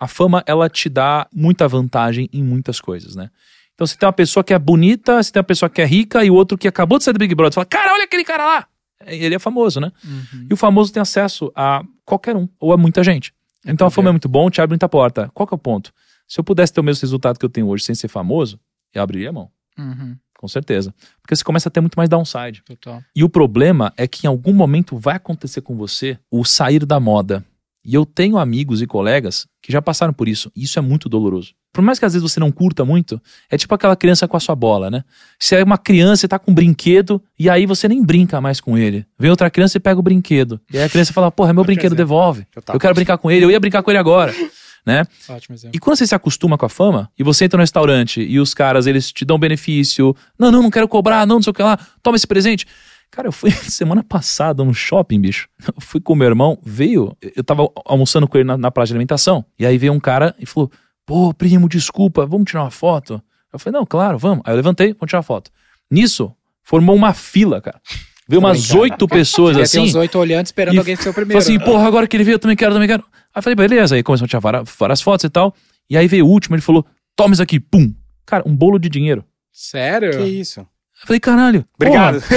a 0.00 0.08
fama 0.08 0.42
ela 0.46 0.68
te 0.68 0.88
dá 0.88 1.28
muita 1.32 1.68
vantagem 1.68 2.28
em 2.32 2.42
muitas 2.42 2.80
coisas, 2.80 3.14
né? 3.14 3.30
Então, 3.74 3.86
você 3.86 3.96
tem 3.96 4.06
uma 4.06 4.12
pessoa 4.12 4.42
que 4.42 4.52
é 4.52 4.58
bonita, 4.58 5.22
você 5.22 5.30
tem 5.32 5.40
uma 5.40 5.44
pessoa 5.44 5.70
que 5.70 5.80
é 5.80 5.84
rica 5.86 6.24
e 6.24 6.30
o 6.30 6.34
outro 6.34 6.58
que 6.58 6.66
acabou 6.66 6.98
de 6.98 7.04
sair 7.04 7.12
do 7.14 7.18
Big 7.18 7.34
Brother, 7.34 7.54
fala, 7.54 7.64
cara, 7.66 7.92
olha 7.94 8.04
aquele 8.04 8.24
cara 8.24 8.44
lá! 8.44 8.66
Ele 9.06 9.34
é 9.34 9.38
famoso, 9.38 9.80
né? 9.80 9.90
Uhum. 10.04 10.46
E 10.50 10.52
o 10.52 10.56
famoso 10.56 10.92
tem 10.92 11.00
acesso 11.00 11.50
a 11.54 11.82
qualquer 12.04 12.36
um, 12.36 12.46
ou 12.58 12.72
a 12.72 12.76
muita 12.76 13.02
gente. 13.02 13.32
Então 13.64 13.86
a 13.86 13.90
fama 13.90 14.08
é 14.10 14.12
muito 14.12 14.28
bom, 14.28 14.50
te 14.50 14.60
abre 14.60 14.72
muita 14.74 14.88
porta. 14.88 15.30
Qual 15.32 15.46
que 15.46 15.54
é 15.54 15.56
o 15.56 15.58
ponto? 15.58 15.92
Se 16.28 16.38
eu 16.38 16.44
pudesse 16.44 16.72
ter 16.72 16.80
o 16.80 16.84
mesmo 16.84 17.00
resultado 17.02 17.38
que 17.38 17.44
eu 17.44 17.48
tenho 17.48 17.66
hoje 17.68 17.84
sem 17.84 17.94
ser 17.94 18.08
famoso, 18.08 18.60
eu 18.94 19.02
abriria 19.02 19.30
a 19.30 19.32
mão, 19.32 19.50
Uhum. 19.78 20.14
com 20.38 20.46
certeza. 20.48 20.94
Porque 21.22 21.34
você 21.34 21.42
começa 21.42 21.68
a 21.70 21.72
ter 21.72 21.80
muito 21.80 21.94
mais 21.96 22.08
downside. 22.10 22.62
Total. 22.66 23.02
E 23.16 23.24
o 23.24 23.28
problema 23.30 23.92
é 23.96 24.06
que 24.06 24.26
em 24.26 24.28
algum 24.28 24.52
momento 24.52 24.98
vai 24.98 25.16
acontecer 25.16 25.62
com 25.62 25.74
você 25.76 26.18
o 26.30 26.44
sair 26.44 26.84
da 26.84 27.00
moda. 27.00 27.42
E 27.84 27.94
eu 27.94 28.04
tenho 28.04 28.38
amigos 28.38 28.82
e 28.82 28.86
colegas 28.86 29.46
que 29.62 29.72
já 29.72 29.80
passaram 29.80 30.12
por 30.12 30.28
isso. 30.28 30.50
E 30.54 30.64
isso 30.64 30.78
é 30.78 30.82
muito 30.82 31.08
doloroso. 31.08 31.54
Por 31.72 31.82
mais 31.82 31.98
que 31.98 32.04
às 32.04 32.12
vezes 32.12 32.28
você 32.28 32.40
não 32.40 32.50
curta 32.50 32.84
muito, 32.84 33.20
é 33.48 33.56
tipo 33.56 33.72
aquela 33.74 33.94
criança 33.94 34.26
com 34.26 34.36
a 34.36 34.40
sua 34.40 34.56
bola, 34.56 34.90
né? 34.90 35.04
Você 35.38 35.56
é 35.56 35.62
uma 35.62 35.78
criança 35.78 36.26
e 36.26 36.28
tá 36.28 36.38
com 36.38 36.50
um 36.50 36.54
brinquedo, 36.54 37.22
e 37.38 37.48
aí 37.48 37.64
você 37.64 37.86
nem 37.86 38.04
brinca 38.04 38.40
mais 38.40 38.60
com 38.60 38.76
ele. 38.76 39.06
Vem 39.18 39.30
outra 39.30 39.48
criança 39.48 39.76
e 39.76 39.80
pega 39.80 40.00
o 40.00 40.02
brinquedo. 40.02 40.60
E 40.72 40.76
aí 40.76 40.84
a 40.84 40.88
criança 40.88 41.12
fala, 41.12 41.30
porra, 41.30 41.50
é 41.50 41.52
meu 41.52 41.62
brinquedo, 41.62 41.92
exemplo. 41.92 42.04
devolve. 42.04 42.44
Total. 42.52 42.74
Eu 42.74 42.80
quero 42.80 42.94
brincar 42.94 43.18
com 43.18 43.30
ele, 43.30 43.44
eu 43.44 43.50
ia 43.50 43.60
brincar 43.60 43.82
com 43.82 43.90
ele 43.90 43.98
agora. 43.98 44.34
Né? 44.84 45.04
Ótimo 45.28 45.54
exemplo. 45.54 45.76
E 45.76 45.78
quando 45.78 45.98
você 45.98 46.06
se 46.06 46.14
acostuma 46.14 46.56
com 46.56 46.64
a 46.64 46.68
fama, 46.68 47.10
e 47.18 47.22
você 47.22 47.44
entra 47.44 47.58
no 47.58 47.62
restaurante 47.62 48.22
e 48.22 48.40
os 48.40 48.54
caras, 48.54 48.86
eles 48.86 49.12
te 49.12 49.26
dão 49.26 49.38
benefício. 49.38 50.16
Não, 50.38 50.50
não, 50.50 50.62
não 50.62 50.70
quero 50.70 50.88
cobrar, 50.88 51.26
não, 51.26 51.36
não 51.36 51.42
sei 51.42 51.50
o 51.50 51.54
que 51.54 51.62
lá. 51.62 51.78
Toma 52.02 52.16
esse 52.16 52.26
presente. 52.26 52.66
Cara, 53.10 53.28
eu 53.28 53.32
fui 53.32 53.50
semana 53.68 54.02
passada 54.02 54.64
no 54.64 54.72
shopping, 54.72 55.20
bicho. 55.20 55.48
Eu 55.66 55.80
fui 55.80 56.00
com 56.00 56.14
meu 56.14 56.28
irmão, 56.28 56.58
veio. 56.62 57.16
Eu 57.36 57.42
tava 57.42 57.68
almoçando 57.84 58.28
com 58.28 58.38
ele 58.38 58.46
na, 58.46 58.56
na 58.56 58.70
praça 58.70 58.88
de 58.88 58.92
alimentação. 58.94 59.44
E 59.58 59.66
aí 59.66 59.76
veio 59.76 59.92
um 59.92 60.00
cara 60.00 60.34
e 60.38 60.46
falou: 60.46 60.70
Pô, 61.04 61.34
primo, 61.34 61.68
desculpa, 61.68 62.24
vamos 62.24 62.50
tirar 62.50 62.62
uma 62.62 62.70
foto? 62.70 63.20
Eu 63.52 63.58
falei: 63.58 63.78
Não, 63.78 63.84
claro, 63.84 64.18
vamos. 64.18 64.42
Aí 64.46 64.52
eu 64.52 64.56
levantei, 64.56 64.92
vamos 64.92 65.08
tirar 65.08 65.18
uma 65.18 65.24
foto. 65.24 65.50
Nisso, 65.90 66.32
formou 66.62 66.94
uma 66.94 67.12
fila, 67.12 67.60
cara. 67.60 67.80
Veio 68.28 68.38
umas 68.38 68.70
oito 68.70 69.08
pessoas 69.08 69.56
assim. 69.56 69.80
uns 69.80 69.96
oito 69.96 70.16
olhando 70.16 70.46
esperando 70.46 70.76
E 70.76 70.78
alguém 70.78 70.94
ser 70.94 71.08
o 71.08 71.12
primeiro. 71.12 71.42
Falei 71.42 71.56
assim, 71.56 71.58
né? 71.58 71.64
porra, 71.64 71.88
agora 71.88 72.06
que 72.06 72.16
ele 72.16 72.22
veio, 72.22 72.36
eu 72.36 72.38
também 72.38 72.56
quero, 72.56 72.72
também 72.72 72.88
quero. 72.88 73.02
Aí 73.02 73.40
eu 73.40 73.42
falei, 73.42 73.56
beleza. 73.56 73.96
Aí 73.96 74.04
começou 74.04 74.24
a 74.24 74.28
tirar 74.28 74.38
várias, 74.38 74.68
várias 74.78 75.02
fotos 75.02 75.24
e 75.24 75.28
tal. 75.28 75.52
E 75.90 75.96
aí 75.96 76.06
veio 76.06 76.24
o 76.24 76.28
último, 76.28 76.54
ele 76.54 76.62
falou, 76.62 76.86
toma 77.16 77.32
isso 77.32 77.42
aqui, 77.42 77.58
pum. 77.58 77.92
Cara, 78.24 78.44
um 78.46 78.54
bolo 78.54 78.78
de 78.78 78.88
dinheiro. 78.88 79.24
Sério? 79.50 80.12
Que 80.12 80.22
isso? 80.22 80.64
Eu 81.00 81.06
falei, 81.06 81.20
caralho. 81.20 81.64
Obrigado. 81.76 82.22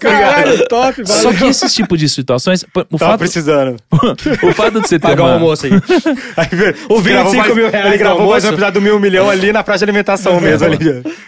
Caralho, 0.00 0.68
top, 0.68 1.02
valeu. 1.04 1.22
Só 1.22 1.32
que 1.32 1.44
esse 1.44 1.68
tipo 1.72 1.96
de 1.96 2.08
situações, 2.08 2.64
o 2.74 2.84
Tava 2.98 2.98
fato, 2.98 3.18
precisando. 3.20 3.76
o 4.42 4.52
fato 4.52 4.80
de 4.80 4.88
você 4.88 4.98
ter 4.98 5.06
Pagar 5.06 5.22
o 5.22 5.26
uma... 5.26 5.34
almoço 5.34 5.66
aí. 5.66 5.72
Aí, 6.36 6.48
o 6.88 7.00
gravou 7.00 7.34
mais- 7.34 7.56
Ele 7.56 7.98
gravou 7.98 8.28
mais 8.30 8.44
um 8.44 8.48
episódio 8.48 8.80
do 8.80 8.82
Mil 8.82 8.98
Milhão 9.00 9.28
ali 9.30 9.52
na 9.52 9.62
praça 9.62 9.78
de 9.78 9.84
alimentação 9.84 10.40
mesmo. 10.40 10.66
Ali. 10.66 10.78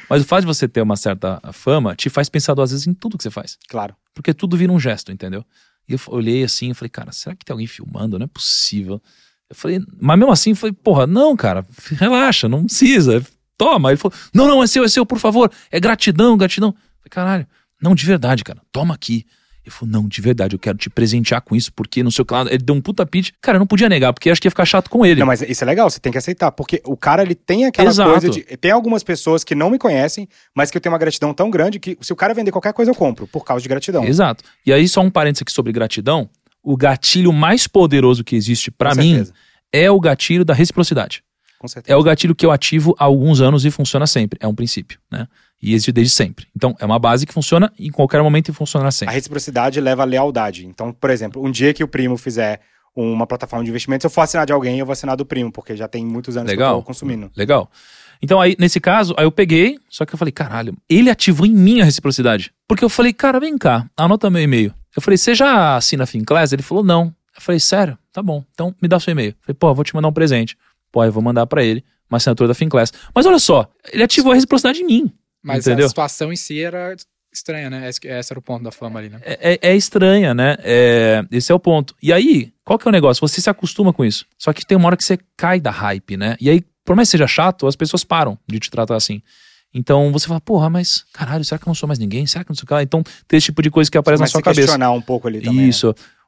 Mas 0.08 0.22
o 0.22 0.24
fato 0.24 0.40
de 0.40 0.46
você 0.46 0.66
ter 0.68 0.82
uma 0.82 0.96
certa 0.96 1.40
fama 1.52 1.94
te 1.94 2.08
faz 2.10 2.28
pensar 2.28 2.54
duas 2.54 2.70
vezes 2.70 2.86
em 2.86 2.94
tudo 2.94 3.16
que 3.16 3.22
você 3.22 3.30
faz. 3.30 3.56
Claro. 3.68 3.94
Porque 4.14 4.34
tudo 4.34 4.56
vira 4.56 4.72
um 4.72 4.80
gesto, 4.80 5.12
entendeu? 5.12 5.44
E 5.88 5.92
eu 5.92 6.00
olhei 6.08 6.42
assim 6.44 6.70
e 6.70 6.74
falei, 6.74 6.90
cara, 6.90 7.12
será 7.12 7.34
que 7.34 7.44
tem 7.44 7.52
alguém 7.52 7.66
filmando? 7.66 8.18
Não 8.18 8.24
é 8.24 8.28
possível. 8.28 9.00
Eu 9.48 9.56
falei, 9.56 9.80
mas 10.00 10.18
mesmo 10.18 10.32
assim, 10.32 10.50
eu 10.50 10.56
falei, 10.56 10.72
porra, 10.72 11.06
não, 11.06 11.36
cara, 11.36 11.64
relaxa, 11.96 12.48
não 12.48 12.64
precisa. 12.64 13.24
Toma. 13.60 13.90
Ele 13.90 13.98
falou, 13.98 14.16
não, 14.32 14.48
não, 14.48 14.62
é 14.62 14.66
seu, 14.66 14.82
é 14.84 14.88
seu, 14.88 15.04
por 15.04 15.18
favor. 15.18 15.52
É 15.70 15.78
gratidão, 15.78 16.34
gratidão. 16.34 16.70
Eu 16.70 16.74
falei, 16.74 17.10
caralho, 17.10 17.46
não, 17.82 17.94
de 17.94 18.06
verdade, 18.06 18.42
cara, 18.42 18.58
toma 18.72 18.94
aqui. 18.94 19.26
Ele 19.62 19.70
falou, 19.70 19.92
não, 19.92 20.08
de 20.08 20.18
verdade, 20.22 20.54
eu 20.54 20.58
quero 20.58 20.78
te 20.78 20.88
presentear 20.88 21.42
com 21.42 21.54
isso, 21.54 21.70
porque 21.74 22.02
não 22.02 22.10
sei 22.10 22.22
o 22.22 22.24
que 22.24 22.32
lá. 22.32 22.46
Ele 22.48 22.56
deu 22.56 22.74
um 22.74 22.80
puta 22.80 23.04
pitch. 23.04 23.32
Cara, 23.38 23.56
eu 23.56 23.58
não 23.58 23.66
podia 23.66 23.86
negar, 23.86 24.14
porque 24.14 24.30
acho 24.30 24.40
que 24.40 24.46
ia 24.46 24.50
ficar 24.50 24.64
chato 24.64 24.88
com 24.88 25.04
ele. 25.04 25.20
Não, 25.20 25.26
mas 25.26 25.42
isso 25.42 25.62
é 25.62 25.66
legal, 25.66 25.90
você 25.90 26.00
tem 26.00 26.10
que 26.10 26.16
aceitar, 26.16 26.50
porque 26.52 26.80
o 26.86 26.96
cara 26.96 27.20
ele 27.20 27.34
tem 27.34 27.66
aquela 27.66 27.90
Exato. 27.90 28.10
coisa 28.10 28.30
de. 28.30 28.40
Tem 28.56 28.70
algumas 28.70 29.02
pessoas 29.02 29.44
que 29.44 29.54
não 29.54 29.68
me 29.68 29.78
conhecem, 29.78 30.26
mas 30.56 30.70
que 30.70 30.78
eu 30.78 30.80
tenho 30.80 30.94
uma 30.94 30.98
gratidão 30.98 31.34
tão 31.34 31.50
grande 31.50 31.78
que 31.78 31.98
se 32.00 32.14
o 32.14 32.16
cara 32.16 32.32
vender 32.32 32.50
qualquer 32.50 32.72
coisa 32.72 32.90
eu 32.90 32.94
compro, 32.94 33.26
por 33.26 33.44
causa 33.44 33.62
de 33.62 33.68
gratidão. 33.68 34.06
Exato. 34.06 34.42
E 34.64 34.72
aí, 34.72 34.88
só 34.88 35.02
um 35.02 35.10
parênteses 35.10 35.42
aqui 35.42 35.52
sobre 35.52 35.70
gratidão. 35.70 36.30
O 36.62 36.78
gatilho 36.78 37.30
mais 37.30 37.66
poderoso 37.66 38.24
que 38.24 38.34
existe 38.34 38.70
pra 38.70 38.94
Com 38.94 39.02
mim 39.02 39.26
é 39.70 39.90
o 39.90 40.00
gatilho 40.00 40.46
da 40.46 40.54
reciprocidade. 40.54 41.22
É 41.86 41.96
o 41.96 42.02
gatilho 42.02 42.34
que 42.34 42.44
eu 42.46 42.50
ativo 42.50 42.94
há 42.98 43.04
alguns 43.04 43.40
anos 43.40 43.64
e 43.64 43.70
funciona 43.70 44.06
sempre. 44.06 44.38
É 44.42 44.46
um 44.48 44.54
princípio, 44.54 44.98
né? 45.10 45.26
E 45.62 45.74
existe 45.74 45.92
desde 45.92 46.14
sempre. 46.14 46.46
Então, 46.56 46.74
é 46.80 46.86
uma 46.86 46.98
base 46.98 47.26
que 47.26 47.34
funciona 47.34 47.70
em 47.78 47.90
qualquer 47.90 48.22
momento 48.22 48.48
e 48.48 48.52
funciona 48.54 48.88
A 48.88 48.90
sempre. 48.90 49.14
reciprocidade 49.14 49.78
leva 49.80 50.02
a 50.02 50.06
lealdade. 50.06 50.64
Então, 50.66 50.92
por 50.92 51.10
exemplo, 51.10 51.44
um 51.44 51.50
dia 51.50 51.74
que 51.74 51.84
o 51.84 51.88
primo 51.88 52.16
fizer 52.16 52.60
uma 52.96 53.26
plataforma 53.26 53.62
de 53.64 53.70
investimentos, 53.70 54.02
se 54.02 54.06
eu 54.06 54.10
for 54.10 54.22
assinar 54.22 54.46
de 54.46 54.52
alguém, 54.52 54.78
eu 54.78 54.86
vou 54.86 54.92
assinar 54.92 55.16
do 55.16 55.24
primo, 55.26 55.52
porque 55.52 55.76
já 55.76 55.86
tem 55.86 56.04
muitos 56.04 56.36
anos 56.36 56.50
que 56.50 56.56
eu 56.56 56.58
Legal. 56.60 56.76
tô 56.78 56.82
consumindo. 56.86 57.30
Legal. 57.36 57.70
Então, 58.22 58.40
aí, 58.40 58.56
nesse 58.58 58.80
caso, 58.80 59.14
aí 59.16 59.24
eu 59.24 59.30
peguei, 59.32 59.78
só 59.88 60.04
que 60.04 60.14
eu 60.14 60.18
falei, 60.18 60.32
caralho, 60.32 60.74
ele 60.88 61.08
ativou 61.10 61.46
em 61.46 61.54
mim 61.54 61.80
a 61.80 61.84
reciprocidade. 61.84 62.52
Porque 62.66 62.84
eu 62.84 62.88
falei, 62.88 63.12
cara, 63.12 63.38
vem 63.38 63.56
cá, 63.56 63.86
anota 63.96 64.28
meu 64.30 64.42
e-mail. 64.42 64.74
Eu 64.96 65.00
falei, 65.00 65.16
você 65.16 65.34
já 65.34 65.76
assina 65.76 66.04
a 66.04 66.06
Finclass? 66.06 66.52
Ele 66.52 66.62
falou, 66.62 66.82
não. 66.82 67.14
Eu 67.36 67.40
falei, 67.40 67.60
sério? 67.60 67.96
Tá 68.12 68.22
bom, 68.22 68.44
então 68.52 68.74
me 68.82 68.88
dá 68.88 68.98
seu 68.98 69.12
e-mail. 69.12 69.30
Eu 69.30 69.36
falei, 69.42 69.54
pô, 69.58 69.72
vou 69.74 69.84
te 69.84 69.94
mandar 69.94 70.08
um 70.08 70.12
presente. 70.12 70.56
Pô, 70.92 71.04
eu 71.04 71.12
vou 71.12 71.22
mandar 71.22 71.46
pra 71.46 71.62
ele 71.64 71.84
uma 72.08 72.16
assinatura 72.16 72.48
da 72.48 72.54
Finclass. 72.54 72.92
Mas 73.14 73.24
olha 73.26 73.38
só, 73.38 73.70
ele 73.92 74.02
ativou 74.02 74.32
a 74.32 74.34
reciprocidade 74.34 74.80
em 74.80 74.86
mim. 74.86 75.12
Mas 75.42 75.66
Entendeu? 75.66 75.86
a 75.86 75.88
situação 75.88 76.32
em 76.32 76.36
si 76.36 76.60
era 76.62 76.94
Estranha, 77.32 77.70
né? 77.70 77.88
Esse, 77.88 78.00
esse 78.08 78.32
era 78.32 78.38
o 78.40 78.42
ponto 78.42 78.64
da 78.64 78.72
fama 78.72 78.98
ali, 78.98 79.08
né? 79.08 79.20
é, 79.22 79.52
é- 79.52 79.70
é 79.70 79.76
estranha, 79.76 80.34
né? 80.34 80.56
É, 80.64 81.24
esse 81.30 81.52
é 81.52 81.54
o 81.54 81.60
ponto. 81.60 81.94
E 82.02 82.12
aí, 82.12 82.52
qual 82.64 82.76
que 82.78 82.88
é 82.88 82.90
o 82.90 82.92
negócio? 82.92 83.20
Você 83.26 83.40
se 83.40 83.48
acostuma 83.48 83.92
com 83.92 84.04
isso. 84.04 84.26
Só 84.36 84.52
que 84.52 84.66
tem 84.66 84.76
uma 84.76 84.88
hora 84.88 84.96
que 84.96 85.04
você 85.04 85.16
cai 85.36 85.60
da 85.60 85.70
hype, 85.70 86.16
né? 86.16 86.36
E 86.40 86.50
aí, 86.50 86.62
por 86.84 86.96
mais 86.96 87.06
que 87.08 87.12
seja 87.12 87.28
chato, 87.28 87.68
as 87.68 87.76
pessoas 87.76 88.02
param 88.02 88.36
de 88.48 88.58
te 88.58 88.68
tratar 88.68 88.96
assim. 88.96 89.22
Então 89.72 90.10
você 90.10 90.26
fala, 90.26 90.40
porra, 90.40 90.68
mas 90.68 91.04
caralho, 91.12 91.44
será 91.44 91.56
que 91.56 91.64
eu 91.64 91.70
não 91.70 91.74
sou 91.76 91.86
mais 91.86 92.00
ninguém? 92.00 92.26
Será 92.26 92.42
que 92.42 92.50
não 92.50 92.56
sei 92.56 92.64
o 92.64 92.66
que 92.66 92.74
lá? 92.74 92.82
Então 92.82 93.04
tem 93.28 93.38
esse 93.38 93.44
tipo 93.46 93.62
de 93.62 93.70
coisa 93.70 93.88
que 93.88 93.96
aparece 93.96 94.18
Começa 94.20 94.32
na 94.36 94.40
sua 94.40 94.42
cabeça. 94.42 94.62
questionar 94.62 94.90
um 94.90 95.00
pouco 95.00 95.28
ali 95.28 95.40
também. 95.40 95.66
né? 95.66 95.72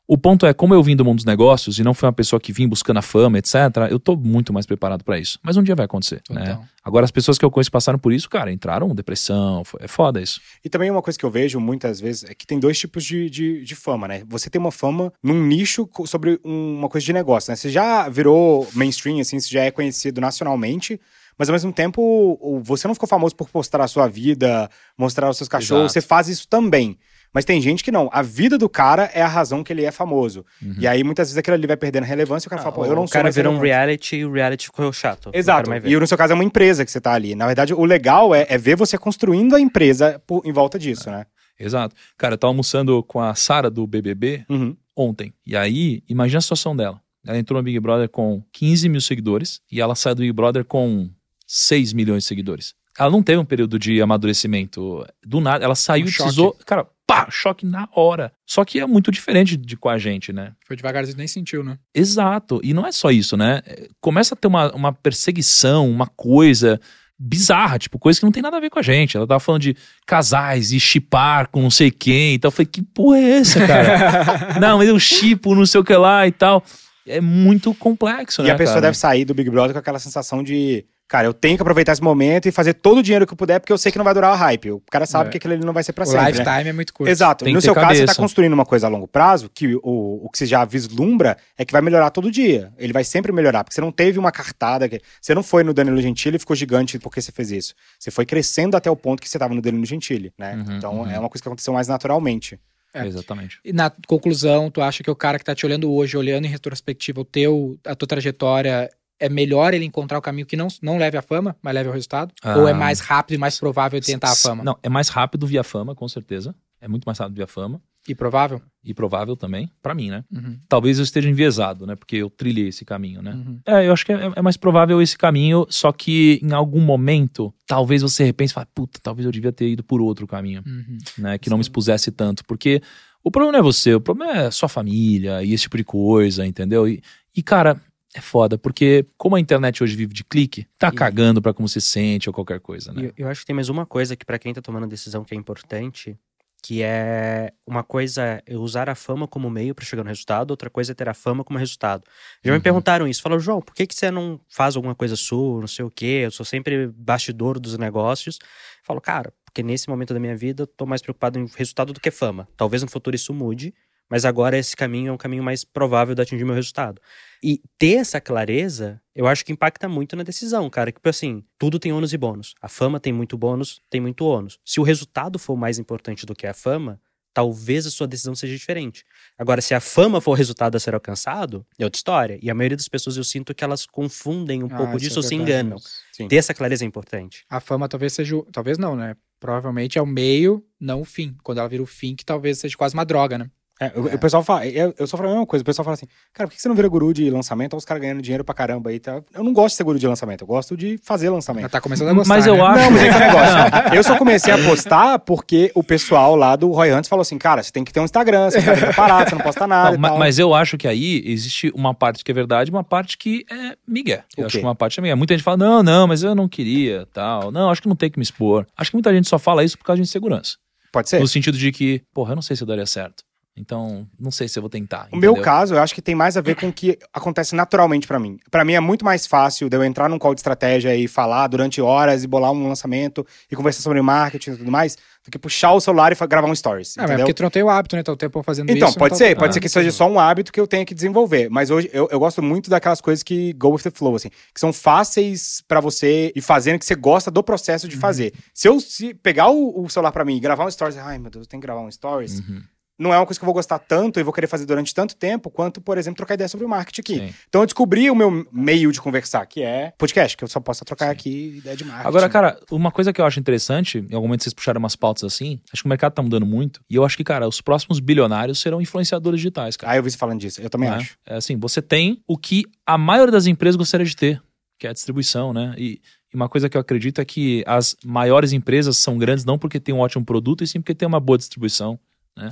O 0.07 0.19
ponto 0.19 0.45
é, 0.45 0.53
como 0.53 0.75
eu 0.75 0.83
vim 0.83 0.97
do 0.97 1.05
mundo 1.05 1.17
dos 1.17 1.25
negócios 1.25 1.79
e 1.79 1.85
não 1.85 1.95
fui 1.95 2.07
uma 2.07 2.13
pessoa 2.13 2.41
que 2.41 2.53
vim 2.53 2.67
buscando 2.69 2.99
a 2.99 3.03
fama, 3.03 3.39
etc., 3.39 3.55
eu 3.89 3.99
tô 4.01 4.17
muito 4.17 4.53
mais 4.53 4.67
preparado 4.67 5.05
pra 5.05 5.19
isso. 5.19 5.39
Mas 5.43 5.57
um 5.57 5.63
dia 5.63 5.75
vai 5.77 5.87
acontecer, 5.87 6.21
né? 6.29 6.41
Total. 6.41 6.65
Agora, 6.85 7.05
as 7.05 7.11
pessoas 7.13 7.39
que 7.39 7.45
eu 7.45 7.51
conheço 7.51 7.71
passaram 7.71 7.99
por 7.99 8.13
isso, 8.13 8.29
cara, 8.29 8.51
entraram 8.53 8.93
depressão, 8.95 9.65
foi- 9.65 9.81
é 9.85 9.89
foda 9.89 10.21
isso. 10.21 10.41
E 10.65 10.69
também 10.69 10.91
uma 10.91 11.01
coisa 11.01 11.17
que 11.19 11.25
eu 11.25 11.31
vejo 11.31 11.61
muitas 11.61 12.01
vezes 12.01 12.25
é 12.25 12.35
que 12.35 12.45
tem 12.45 12.59
dois 12.59 12.79
tipos 12.79 13.05
de, 13.05 13.31
de, 13.31 13.65
de 13.65 13.75
fama, 13.77 14.09
né? 14.09 14.25
Você 14.29 14.51
tem 14.51 14.61
uma 14.61 14.73
fama 14.73 15.13
num 15.23 15.41
nicho 15.47 15.89
sobre 16.07 16.39
um- 16.45 16.79
uma 16.79 16.89
coisa 16.89 17.05
de 17.07 17.13
negócio, 17.13 17.51
né? 17.53 17.57
Você 17.57 17.71
já 17.71 18.09
virou 18.09 18.69
mainstream, 18.75 19.21
assim, 19.21 19.39
você 19.39 19.49
já 19.51 19.63
é 19.63 19.71
conhecido 19.71 20.21
nacionalmente, 20.21 21.01
mas 21.39 21.49
ao 21.49 21.53
mesmo 21.53 21.73
tempo 21.73 22.61
você 22.65 22.89
não 22.89 22.95
ficou 22.95 23.09
famoso 23.09 23.37
por 23.37 23.49
postar 23.49 23.81
a 23.81 23.89
sua 23.89 24.09
vida, 24.09 24.69
mostrar 24.99 25.31
os 25.31 25.37
seus 25.37 25.49
cachorros, 25.49 25.85
Exato. 25.85 25.93
você 25.95 26.01
faz 26.01 26.29
isso 26.29 26.47
também. 26.49 26.99
Mas 27.35 27.45
tem 27.45 27.61
gente 27.63 27.83
que 27.83 27.91
não. 27.91 28.11
A 28.13 28.21
vida 28.23 28.59
do 28.59 28.69
cara 28.69 29.11
é 29.15 29.23
a 29.23 29.27
razão 29.27 29.65
que 29.65 29.73
ele 29.73 29.85
é 29.85 29.91
famoso. 29.91 30.45
E 30.79 30.87
aí, 30.87 31.03
muitas 31.03 31.29
vezes, 31.29 31.39
aquilo 31.39 31.55
ali 31.55 31.67
vai 31.67 31.77
perdendo 31.77 32.05
relevância 32.05 32.47
e 32.47 32.49
o 32.49 32.51
cara 32.51 32.61
fala, 32.63 32.75
pô, 32.75 32.85
eu 32.85 32.95
não 32.95 33.05
o 33.05 33.07
sou 33.09 33.13
cara 33.15 33.25
mais 33.25 33.35
virou 33.37 33.53
um 33.55 33.59
reality 33.59 34.17
e 34.17 34.25
o 34.25 34.33
reality 34.33 34.67
ficou 34.67 34.93
chato. 34.93 35.31
Exato. 35.33 35.61
quero 35.63 35.71
mais 35.71 35.83
ver. 35.83 35.91
E 35.91 35.97
no 35.99 36.07
seu 36.07 36.19
caso 36.19 36.33
é 36.33 36.35
uma 36.35 36.45
empresa 36.45 36.85
que 36.85 36.91
você 36.91 37.01
tá 37.01 37.13
ali. 37.13 37.35
Na 37.35 37.47
verdade, 37.47 37.73
o 37.73 37.85
legal 37.85 38.35
é, 38.35 38.47
é 38.49 38.59
ver 38.59 38.77
você 38.77 38.99
construindo 38.99 39.57
a 39.57 39.61
empresa 39.61 40.21
por- 40.27 40.43
em 40.45 40.53
volta 40.53 40.79
disso, 40.79 41.11
né? 41.11 41.25
Exato. 41.59 41.95
Cara, 42.19 42.35
eu 42.35 42.39
tava 42.39 42.51
almoçando 42.51 43.03
com 43.05 43.21
a 43.21 43.35
Sara 43.35 43.71
do 43.71 43.87
BBB 43.87 44.45
Uhum. 44.51 44.77
ontem. 44.97 45.33
E 45.47 45.57
aí, 45.57 46.03
imagina 46.09 46.39
a 46.39 46.43
situação 46.43 46.77
dela. 46.77 47.01
Ela 47.27 47.39
entrou 47.39 47.59
no 47.59 47.63
Big 47.65 47.79
Brother 47.79 48.09
com 48.09 48.43
15 48.53 48.89
mil 48.89 49.01
seguidores 49.01 49.61
e 49.71 49.81
ela 49.81 49.95
sai 49.95 50.15
do 50.15 50.21
Big 50.21 50.33
Brother 50.33 50.65
com 50.65 51.09
6 51.47 51.93
milhões 51.93 52.25
de 52.25 52.29
seguidores. 52.29 52.75
Ela 52.99 53.11
não 53.11 53.23
teve 53.23 53.39
um 53.39 53.45
período 53.45 53.79
de 53.79 54.01
amadurecimento. 54.03 55.07
Do 55.25 55.41
nada, 55.41 55.65
ela 55.65 55.75
saiu 55.75 56.05
Um 56.05 56.09
e 56.09 56.13
precisou. 56.13 56.57
Cara, 56.67 56.87
pá, 57.07 57.27
choque 57.31 57.65
na 57.65 57.89
hora. 57.95 58.33
Só 58.47 58.65
que 58.65 58.79
é 58.81 58.87
muito 58.87 59.11
diferente 59.11 59.57
de 59.57 59.77
com 59.77 59.89
a 59.89 59.99
gente, 59.99 60.33
né? 60.33 60.53
Foi 60.67 60.77
devagarzinho, 60.77 61.17
nem 61.19 61.27
sentiu, 61.27 61.65
né? 61.65 61.79
Exato. 61.95 62.61
E 62.63 62.75
não 62.75 62.87
é 62.87 62.93
só 62.93 63.11
isso, 63.11 63.37
né? 63.37 63.63
Começa 64.01 64.35
a 64.35 64.37
ter 64.37 64.49
uma, 64.49 64.73
uma 64.75 64.93
perseguição, 64.93 65.91
uma 65.91 66.07
coisa 66.07 66.81
bizarra, 67.19 67.79
tipo, 67.79 67.99
coisa 67.99 68.19
que 68.19 68.25
não 68.27 68.33
tem 68.33 68.43
nada 68.43 68.57
a 68.57 68.61
ver 68.61 68.69
com 68.69 68.79
a 68.79 68.83
gente. 68.83 69.17
Ela 69.17 69.27
tava 69.27 69.39
falando 69.41 69.63
de 69.63 69.77
casais 70.05 70.73
e 70.73 70.81
chipar 70.81 71.49
com 71.49 71.63
não 71.63 71.71
sei 71.71 71.91
quem. 71.91 72.35
Então 72.35 72.49
eu 72.49 72.53
falei, 72.53 72.67
que 72.67 72.83
porra 72.83 73.19
é 73.19 73.31
essa, 73.39 73.67
cara? 73.67 74.59
não, 74.61 74.79
mas 74.79 74.89
eu 74.89 74.99
chipo, 74.99 75.55
não 75.55 75.65
sei 75.65 75.81
o 75.81 75.85
que 75.85 75.95
lá 75.95 76.27
e 76.27 76.33
tal. 76.33 76.65
É 77.07 77.21
muito 77.21 77.73
complexo, 77.75 78.43
E 78.43 78.45
né? 78.45 78.51
a 78.51 78.57
pessoa 78.57 78.75
cara? 78.77 78.87
deve 78.89 78.97
sair 78.97 79.25
do 79.25 79.35
Big 79.35 79.51
Brother 79.51 79.73
com 79.73 79.79
aquela 79.79 79.99
sensação 79.99 80.43
de, 80.43 80.85
cara, 81.13 81.27
eu 81.27 81.35
tenho 81.35 81.59
que 81.59 81.63
aproveitar 81.63 81.93
esse 81.93 82.03
momento 82.03 82.49
e 82.49 82.51
fazer 82.51 82.73
todo 82.73 83.01
o 83.01 83.03
dinheiro 83.03 83.27
que 83.27 83.35
eu 83.35 83.37
puder, 83.37 83.61
porque 83.61 83.71
eu 83.71 83.77
sei 83.77 83.93
que 83.93 83.99
não 83.99 84.05
vai 84.05 84.15
durar 84.15 84.33
o 84.33 84.35
hype. 84.35 84.71
O 84.71 84.83
cara 84.91 85.05
sabe 85.05 85.29
É. 85.29 85.31
que 85.33 85.37
aquilo 85.37 85.53
ali 85.53 85.63
não 85.63 85.75
vai 85.75 85.83
ser 85.83 85.93
pra 85.93 86.05
o 86.05 86.07
sempre. 86.07 86.25
né? 86.25 86.31
lifetime 86.31 86.71
é 86.71 86.73
muito 86.73 86.95
curto. 86.95 87.11
Exato. 87.11 87.45
Tem 87.45 87.53
no 87.53 87.61
seu 87.61 87.75
caso, 87.75 87.99
você 87.99 88.07
tá 88.07 88.15
construindo 88.15 88.55
uma 88.55 88.65
coisa 88.65 88.87
a 88.87 88.89
longo 88.89 89.07
prazo 89.07 89.51
que 89.51 89.75
o, 89.77 89.81
o 90.25 90.31
que 90.33 90.39
você 90.39 90.47
já 90.47 90.65
vislumbra 90.65 91.37
é 91.59 91.67
que 91.67 91.73
vai 91.73 91.83
melhorar 91.83 92.09
todo 92.09 92.31
dia. 92.31 92.73
Ele 92.79 92.95
vai 92.95 93.05
sempre 93.05 93.31
melhorar, 93.31 93.63
porque 93.63 93.75
você 93.75 93.83
não 93.83 93.93
teve 93.93 94.19
uma 94.19 94.33
cartada. 94.33 94.89
Que, 94.89 95.03
você 95.21 95.35
não 95.35 95.43
foi 95.43 95.63
no 95.63 95.75
Danilo 95.75 96.01
Gentili 96.01 96.37
e 96.37 96.39
ficou 96.39 96.57
gigante 96.57 96.99
porque 96.99 97.21
você 97.21 97.31
fez 97.31 97.51
isso. 97.51 97.75
Você 97.99 98.11
foi 98.11 98.25
crescendo 98.25 98.75
até 98.75 98.91
o 98.91 98.97
ponto 98.97 99.21
que 99.21 99.29
você 99.29 99.39
tava 99.39 99.55
no 99.55 99.61
Danilo 99.61 99.85
Gentili, 99.85 100.33
né? 100.39 100.55
Uhum, 100.55 100.77
então 100.79 100.95
uhum. 101.01 101.11
é 101.11 101.19
uma 101.19 101.29
coisa 101.29 101.43
que 101.43 101.49
aconteceu 101.49 101.75
mais 101.75 101.89
naturalmente. 101.89 102.59
É. 102.95 103.07
Exatamente. 103.07 103.59
E 103.63 103.73
na 103.73 103.91
conclusão, 104.07 104.71
tu 104.71 104.81
acha 104.81 105.03
que 105.03 105.11
o 105.11 105.17
cara 105.17 105.39
que 105.39 105.45
tá 105.45 105.55
te 105.55 105.67
olhando 105.67 105.93
hoje, 105.93 106.17
olhando 106.17 106.47
em 106.47 106.49
retrospectiva 106.49 107.21
o 107.21 107.25
teu, 107.25 107.79
a 107.85 107.95
tua 107.95 108.09
trajetória, 108.09 108.91
é 109.23 109.29
melhor 109.29 109.73
ele 109.73 109.85
encontrar 109.85 110.19
o 110.19 110.23
caminho 110.23 110.45
que 110.45 110.57
não, 110.57 110.67
não 110.83 110.99
leve 110.99 111.17
à 111.17 111.23
fama, 111.23 111.57
mas 111.63 111.73
leve 111.75 111.89
ao 111.89 111.95
resultado? 111.95 112.35
Ah. 112.43 112.57
Ou 112.59 112.67
é 112.67 112.75
mais 112.75 112.99
rápido 112.99 113.37
e 113.37 113.39
mais 113.39 113.59
provável 113.59 114.01
tentar 114.01 114.33
a 114.33 114.37
fama? 114.37 114.65
Não, 114.65 114.77
é 114.83 114.89
mais 114.89 115.09
rápido 115.09 115.47
via 115.47 115.63
fama, 115.63 115.95
com 115.95 116.09
certeza. 116.09 116.53
É 116.81 116.89
muito 116.89 117.05
mais 117.05 117.19
rápido 117.19 117.37
via 117.37 117.47
fama. 117.47 117.81
E 118.09 118.17
provável? 118.17 118.61
E 118.83 118.93
provável 118.93 119.37
também, 119.37 119.71
pra 119.81 119.95
mim, 119.95 120.11
né? 120.11 120.25
Uhum. 120.29 120.59
Talvez 120.69 120.99
eu 120.99 121.05
esteja 121.05 121.31
enviesado, 121.31 121.87
né? 121.87 121.95
Porque 121.95 122.17
eu 122.17 122.29
trilhei 122.29 122.67
esse 122.67 122.85
caminho, 122.85 123.23
né? 123.23 123.33
Uhum. 123.33 123.61
É, 123.65 123.87
eu 123.87 123.93
acho 123.93 124.05
que 124.05 124.13
é, 124.13 124.33
é 124.35 124.43
mais 124.43 124.57
provável 124.57 125.01
esse 125.01 125.17
caminho, 125.17 125.65
só 125.71 125.93
que 125.93 126.41
em 126.43 126.53
algum 126.53 126.81
momento, 126.81 127.55
talvez 127.65 128.03
você 128.03 128.25
repense 128.25 128.53
e 128.53 128.55
fale, 128.55 128.67
puta, 128.75 128.99
talvez 129.01 129.25
eu 129.25 129.31
devia 129.31 129.53
ter 129.53 129.69
ido 129.69 129.85
por 129.85 130.01
outro 130.01 130.27
caminho, 130.27 130.65
Uhum. 130.67 130.99
né? 131.19 131.39
Que 131.39 131.49
não 131.49 131.59
me 131.59 131.63
expusesse 131.63 132.11
tanto. 132.11 132.45
Porque 132.45 132.83
o 133.23 133.31
problema 133.31 133.53
não 133.53 133.61
é 133.61 133.63
você, 133.63 133.95
o 133.95 134.01
problema 134.01 134.33
é 134.37 134.51
sua 134.51 134.69
família 134.69 135.45
e 135.45 135.53
esse 135.53 135.63
tipo 135.63 135.77
de 135.77 135.85
coisa, 135.85 136.45
entendeu? 136.45 136.89
E, 136.89 137.01
e 137.37 137.41
cara, 137.41 137.81
é 138.15 138.21
foda, 138.21 138.59
porque 138.59 139.07
como 139.17 139.37
a 139.37 139.41
internet 139.41 139.83
hoje 139.83 139.97
vive 139.97 140.13
de 140.13 140.25
clique, 140.25 140.67
tá 140.79 140.89
E- 140.89 140.93
cagando 140.93 141.41
pra 141.41 141.55
como 141.55 141.69
você 141.69 141.81
sente 141.81 142.29
ou 142.29 142.35
qualquer 142.35 142.61
coisa, 142.61 142.93
né? 142.93 143.05
eu, 143.07 143.13
eu 143.17 143.29
acho 143.29 143.41
que 143.41 143.47
tem 143.47 143.55
mais 143.57 143.69
uma 143.69 143.87
coisa 143.87 144.15
que 144.17 144.25
pra 144.25 144.39
quem 144.39 144.53
tá 144.53 144.61
tomando 144.61 144.87
decisão 144.87 145.25
que 145.25 145.35
é 145.35 145.37
importante, 145.39 146.19
que 146.63 146.83
é 146.83 147.53
uma 147.67 147.83
coisa 147.83 148.41
é 148.47 148.57
usar 148.57 148.89
a 148.89 148.95
fama 148.95 149.27
como 149.27 149.51
meio 149.51 149.75
pra 149.75 149.85
chegar 149.85 150.05
no 150.05 150.09
resultado, 150.11 150.51
outra 150.53 150.71
coisa 150.71 150.93
é 150.93 150.95
ter 150.95 151.09
a 151.09 151.15
fama 151.15 151.43
como 151.43 151.59
resultado. 151.59 152.05
Já 152.45 152.53
Uhum. 152.53 152.59
me 152.59 152.63
perguntaram 152.63 153.09
isso, 153.09 153.21
falaram, 153.23 153.41
João, 153.41 153.61
por 153.61 153.75
que, 153.75 153.87
que 153.87 153.95
você 153.95 154.11
não 154.11 154.39
faz 154.49 154.77
alguma 154.77 154.95
coisa 154.95 155.17
sua, 155.17 155.61
não 155.61 155.67
sei 155.67 155.85
o 155.85 155.91
quê, 155.91 156.21
eu 156.25 156.31
sou 156.31 156.45
sempre 156.47 156.87
bastidor 156.89 157.59
dos 157.59 157.77
negócios. 157.79 158.39
Eu 158.43 158.47
falo, 158.85 159.01
cara, 159.01 159.33
porque 159.45 159.63
nesse 159.63 159.89
momento 159.89 160.15
da 160.15 160.21
minha 160.21 160.37
vida 160.37 160.63
eu 160.63 160.67
tô 160.67 160.87
mais 160.87 161.03
preocupado 161.03 161.39
em 161.39 161.47
resultado 161.57 161.93
do 161.93 162.01
que 162.01 162.11
fama. 162.11 162.47
Talvez 162.57 162.83
no 162.83 162.89
futuro 162.89 163.17
isso 163.17 163.35
mude, 163.35 163.75
mas 164.11 164.25
agora 164.25 164.59
esse 164.59 164.77
caminho 164.77 165.09
é 165.11 165.13
um 165.13 165.17
caminho 165.17 165.43
mais 165.43 165.65
provável 165.65 166.15
de 166.15 166.23
atingir 166.23 166.45
meu 166.45 166.55
resultado. 166.55 167.01
E 167.43 167.61
ter 167.79 167.95
essa 167.95 168.21
clareza, 168.21 169.01
eu 169.15 169.27
acho 169.27 169.45
que 169.45 169.53
impacta 169.53 169.89
muito 169.89 170.15
na 170.17 170.23
decisão, 170.23 170.69
cara. 170.71 170.93
Que, 170.93 170.99
tipo 170.99 171.09
assim, 171.09 171.43
tudo 171.59 171.79
tem 171.79 171.93
ônus 171.93 172.13
e 172.13 172.19
bônus. 172.19 172.55
A 172.61 172.69
fama 172.69 173.01
tem 173.01 173.13
muito 173.13 173.37
bônus, 173.39 173.81
tem 173.91 174.01
muito 174.01 174.25
ônus. 174.25 174.59
Se 174.65 174.79
o 174.81 174.83
resultado 174.83 175.39
for 175.39 175.57
mais 175.57 175.79
importante 175.79 176.25
do 176.27 176.35
que 176.35 176.47
a 176.47 176.55
fama, 176.55 177.01
talvez 177.35 177.87
a 177.87 177.91
sua 177.91 178.07
decisão 178.07 178.35
seja 178.35 178.55
diferente. 178.55 179.05
Agora, 179.39 179.61
se 179.63 179.75
a 179.75 179.81
fama 179.81 180.21
for 180.21 180.33
o 180.33 180.35
resultado 180.35 180.77
a 180.77 180.79
ser 180.81 180.93
alcançado, 180.95 181.67
é 181.79 181.85
outra 181.85 181.97
história. 181.99 182.39
E 182.43 182.51
a 182.51 182.55
maioria 182.55 182.77
das 182.77 182.89
pessoas 182.89 183.17
eu 183.17 183.25
sinto 183.25 183.55
que 183.55 183.65
elas 183.65 183.87
confundem 183.87 184.63
um 184.63 184.67
Ah, 184.67 184.77
pouco 184.77 184.97
isso 184.99 185.07
disso 185.07 185.19
é 185.19 185.23
ou 185.23 185.23
se 185.23 185.35
enganam. 185.35 185.79
Sim. 186.13 186.29
Ter 186.29 186.37
essa 186.37 186.53
clareza 186.53 186.85
é 186.85 186.87
importante. 186.87 187.45
A 187.49 187.59
fama 187.59 187.89
talvez 187.89 188.13
seja. 188.13 188.37
o- 188.37 188.43
Talvez 188.53 188.77
não, 188.77 188.95
né? 188.95 189.17
Provavelmente 189.41 189.99
é 189.99 190.03
o 190.03 190.07
meio, 190.07 190.65
não 190.79 191.01
o 191.01 191.05
fim. 191.05 191.35
Quando 191.43 191.59
ela 191.59 191.69
vira 191.69 191.83
o 191.83 191.87
fim, 191.87 192.15
que 192.15 192.25
talvez 192.25 192.59
seja 192.59 192.77
quase 192.77 192.95
uma 192.95 193.05
droga, 193.05 193.37
né? 193.39 193.51
É, 193.83 193.93
o, 193.97 194.15
o 194.15 194.19
pessoal 194.19 194.45
fala, 194.45 194.65
eu, 194.67 194.95
eu 194.97 195.07
só 195.09 195.17
falo 195.17 195.29
a 195.29 195.33
mesma 195.33 195.47
coisa, 195.47 195.63
o 195.63 195.65
pessoal 195.65 195.85
fala 195.85 195.95
assim, 195.95 196.07
cara, 196.33 196.49
por 196.49 196.55
que 196.55 196.63
você 196.63 196.69
não 196.69 196.77
vira 196.77 196.87
guru 196.89 197.13
de 197.13 197.29
lançamento? 197.31 197.73
Olha 197.75 197.79
os 197.79 197.85
caras 197.85 198.01
ganhando 198.01 198.23
dinheiro 198.23 198.45
pra 198.45 198.55
caramba 198.55 198.91
aí. 198.91 199.01
Tá? 199.01 199.21
Eu 199.35 199.43
não 199.43 199.53
gosto 199.53 199.75
de 199.75 199.77
ser 199.79 199.85
guru 199.85 199.99
de 199.99 200.07
lançamento, 200.07 200.43
eu 200.43 200.47
gosto 200.47 200.77
de 200.77 200.99
fazer 201.03 201.31
lançamento. 201.31 201.69
tá 201.69 201.81
começando 201.81 202.09
a 202.09 202.13
gostar. 202.13 202.33
Mas 202.33 202.47
eu 202.47 202.57
né? 202.57 202.63
acho. 202.63 202.81
Não, 202.81 202.91
mas 202.93 203.03
aí 203.03 203.11
que 203.11 203.17
é 203.17 203.19
negócio. 203.27 203.97
Eu 203.97 204.05
só 204.05 204.17
comecei 204.17 204.53
a 204.53 204.59
postar 204.59 205.19
porque 205.19 205.73
o 205.75 205.83
pessoal 205.83 206.37
lá 206.37 206.55
do 206.55 206.71
Roy 206.71 206.93
Hunt 206.93 207.09
falou 207.09 207.23
assim, 207.23 207.39
cara, 207.39 207.61
você 207.61 207.73
tem 207.73 207.83
que 207.83 207.93
ter 207.93 207.99
um 207.99 208.05
Instagram, 208.05 208.51
você 208.51 208.63
tá 208.63 208.77
preparado, 208.77 209.31
você 209.31 209.35
não 209.35 209.43
posta 209.43 209.67
nada 209.67 209.97
Não, 209.97 210.17
e 210.17 210.19
mas 210.19 210.39
eu 210.39 210.55
acho 210.55 210.79
que 210.79 210.87
aí 210.87 211.23
existe 211.27 211.73
uma 211.75 211.93
parte 211.93 212.23
que 212.23 212.31
é 212.31 212.35
verdade 212.35 212.71
e 212.71 212.73
uma 212.73 212.85
parte 212.85 213.19
que 213.19 213.45
é 213.51 213.77
migué. 213.87 214.25
Eu 214.37 214.47
acho 214.47 214.59
que 214.59 214.65
uma 214.65 214.77
parte 214.77 215.01
é 215.01 215.03
migué. 215.03 215.15
Muita 215.17 215.35
gente 215.35 215.43
fala, 215.43 215.57
não, 215.57 215.83
não, 215.83 216.07
mas 216.07 216.23
eu 216.23 216.35
não 216.35 216.49
queria, 216.49 217.07
tal. 217.13 217.51
Não, 217.51 217.69
acho 217.69 217.83
que 217.83 217.89
não 217.89 217.97
tem 217.97 218.11
que 218.11 218.19
me 218.19 218.23
expor. 218.23 218.65
Acho 218.77 218.91
que 218.91 218.97
muita 218.97 219.13
gente 219.13 219.29
só 219.29 219.39
fala 219.39 219.65
isso 219.65 219.77
por 219.77 219.85
causa 219.85 219.97
de 219.97 220.03
insegurança. 220.03 220.57
Pode 220.93 221.09
ser? 221.09 221.21
No 221.21 221.27
sentido 221.27 221.57
de 221.57 221.73
que, 221.73 222.03
porra, 222.13 222.33
eu 222.33 222.37
não 222.37 222.43
sei 222.43 222.55
se 222.55 222.63
eu 222.63 222.67
daria 222.67 222.85
certo. 222.85 223.25
Então, 223.55 224.09
não 224.19 224.31
sei 224.31 224.49
se 224.49 224.59
eu 224.59 224.63
vou 224.63 224.71
tentar. 224.71 225.09
O 225.13 225.17
meu 225.17 225.37
caso, 225.37 225.75
eu 225.75 225.81
acho 225.83 225.95
que 225.95 226.01
tem 226.01 226.15
mais 226.15 226.39
a 226.39 226.41
ver 226.41 226.55
com 226.57 226.69
o 226.69 226.73
que 226.73 226.99
acontece 227.13 227.55
naturalmente 227.55 228.07
pra 228.07 228.19
mim. 228.19 228.39
Pra 228.51 228.65
mim 228.65 228.73
é 228.73 228.81
muito 228.81 229.05
mais 229.05 229.27
fácil 229.27 229.69
de 229.69 229.77
eu 229.77 229.85
entrar 229.85 230.09
num 230.09 230.19
call 230.19 230.35
de 230.35 230.41
estratégia 230.41 230.97
e 230.97 231.07
falar 231.07 231.49
durante 231.49 231.79
horas 231.81 232.25
e 232.25 232.27
bolar 232.27 232.51
um 232.51 232.67
lançamento 232.67 233.27
e 233.51 233.55
conversar 233.55 233.83
sobre 233.83 234.01
marketing 234.01 234.53
e 234.53 234.57
tudo 234.57 234.71
mais, 234.71 234.97
do 235.23 235.31
que 235.31 235.39
puxar 235.39 235.73
o 235.73 235.81
celular 235.81 236.13
e 236.13 236.27
gravar 236.27 236.49
um 236.49 236.55
stories. 236.55 236.97
Ah, 236.97 237.03
mas 237.03 237.11
é 237.11 237.13
entendeu? 237.13 237.27
porque 237.27 237.35
tu 237.35 237.43
não 237.43 237.51
tem 237.51 237.63
o 237.63 237.69
hábito, 237.69 237.95
né? 237.95 238.03
Tá 238.03 238.11
o 238.13 238.17
tempo 238.17 238.43
fazendo 238.43 238.71
Então, 238.71 238.89
isso. 238.89 238.99
pode 238.99 239.13
não 239.13 239.19
ser, 239.19 239.35
tá- 239.35 239.41
pode 239.41 239.51
Ah, 239.51 239.53
ser 239.53 239.61
que 239.61 239.69
seja 239.69 239.91
só 239.93 240.09
um 240.11 240.19
hábito 240.19 240.51
que 240.51 240.59
eu 240.59 240.67
tenha 240.67 240.85
que 240.87 240.95
desenvolver. 240.95 241.51
Mas 241.51 241.69
hoje 241.71 241.91
eu, 241.93 242.09
eu 242.11 242.19
gosto 242.19 242.43
muito 242.43 242.71
daquelas 242.71 243.03
coisas 243.03 243.23
que 243.23 243.53
go 243.53 243.69
with 243.69 243.83
the 243.83 243.91
flow, 243.91 244.17
assim, 244.17 244.31
que 244.53 244.59
são 244.61 244.73
fáceis 244.73 245.63
pra 245.69 245.79
você 245.79 246.33
ir 246.35 246.41
fazendo, 246.41 246.79
que 246.79 246.87
você 246.87 246.95
gosta 246.95 247.31
do 247.31 247.43
processo 247.43 247.85
Uhum. 247.87 247.91
de 247.91 247.97
fazer. 247.99 248.33
Se 248.55 248.67
eu 248.67 248.81
se 248.81 249.13
pegar 249.13 249.51
o, 249.51 249.83
o 249.85 249.91
celular 249.91 250.11
pra 250.11 250.25
mim 250.25 250.37
e 250.37 250.41
gravar 250.41 250.65
um 250.65 250.71
stories, 250.71 250.97
ai 250.97 251.19
meu 251.19 251.31
Deus, 251.31 251.45
eu 251.45 251.49
tenho 251.51 251.61
que 251.61 251.67
gravar 251.67 251.83
um 251.83 251.91
stories, 251.91 252.39
Uhum. 252.41 252.63
Não 252.99 253.13
é 253.13 253.19
uma 253.19 253.27
coisa 253.27 253.39
que 253.39 253.45
eu 253.45 253.47
vou 253.47 253.55
gostar 253.55 253.79
tanto 253.79 254.21
e 254.21 254.23
vou 254.23 254.33
querer 254.33 254.47
fazer 254.47 254.67
durante 254.67 254.95
tanto 254.95 255.17
tempo 255.17 255.51
quanto, 255.51 255.81
por 255.81 255.99
exemplo, 255.99 256.17
trocar 256.17 256.35
ideia 256.35 256.49
sobre 256.49 256.65
o 256.65 256.69
marketing 256.69 257.01
aqui. 257.01 257.19
Sim. 257.19 257.35
Então 257.49 257.63
eu 257.63 257.67
descobri 257.67 258.11
o 258.11 258.15
meu 258.15 258.47
meio 258.53 258.93
de 258.93 259.01
conversar, 259.01 259.45
que 259.47 259.63
é 259.63 259.93
podcast, 259.99 260.37
que 260.37 260.45
eu 260.45 260.49
só 260.49 260.61
posso 260.61 260.85
trocar 260.85 261.11
aqui 261.11 261.57
ideia 261.57 261.77
de 261.77 261.85
marketing. 261.85 262.09
Agora, 262.09 262.29
cara, 262.29 262.61
uma 262.71 262.91
coisa 262.91 263.13
que 263.13 263.21
eu 263.21 263.25
acho 263.25 263.41
interessante, 263.41 263.99
em 263.99 264.15
algum 264.15 264.29
momento 264.29 264.45
vocês 264.45 264.55
puxaram 264.55 264.79
umas 264.79 264.95
pautas 264.95 265.25
assim, 265.25 265.61
acho 265.73 265.83
que 265.83 265.87
o 265.87 265.89
mercado 265.89 266.13
tá 266.13 266.23
mudando 266.23 266.47
muito. 266.47 266.81
E 266.89 266.95
eu 266.95 267.05
acho 267.05 267.17
que, 267.17 267.25
cara, 267.25 267.49
os 267.49 267.61
próximos 267.61 267.99
bilionários 267.99 268.61
serão 268.61 268.81
influenciadores 268.81 269.41
digitais, 269.41 269.77
cara. 269.77 269.93
Ah, 269.93 269.97
eu 269.97 270.03
vi 270.03 270.11
você 270.11 270.19
falando 270.19 270.41
disso, 270.41 270.61
eu 270.61 270.71
também 270.71 270.91
né? 270.91 270.97
acho. 270.97 271.17
É 271.27 271.37
assim, 271.37 271.57
você 271.57 271.83
tem 271.83 272.23
o 272.27 272.37
que 272.37 272.65
a 272.87 272.97
maioria 272.99 273.33
das 273.33 273.47
empresas 273.47 273.77
gostaria 273.77 274.07
de 274.07 274.15
ter, 274.15 274.43
que 274.79 274.87
é 274.87 274.91
a 274.91 274.93
distribuição, 274.93 275.53
né? 275.53 275.75
E, 275.79 276.01
E 276.33 276.37
uma 276.37 276.49
coisa 276.49 276.69
que 276.69 276.77
eu 276.77 276.81
acredito 276.81 277.21
é 277.21 277.25
que 277.25 277.63
as 277.67 277.95
maiores 278.05 278.53
empresas 278.53 278.97
são 278.97 279.19
grandes 279.19 279.45
não 279.45 279.59
porque 279.59 279.79
tem 279.79 279.95
um 279.95 280.01
ótimo 280.01 280.25
produto, 280.25 280.65
e 280.65 280.67
sim 280.67 280.81
porque 280.81 280.95
tem 280.95 281.07
uma 281.07 281.21
boa 281.21 281.37
distribuição. 281.37 281.99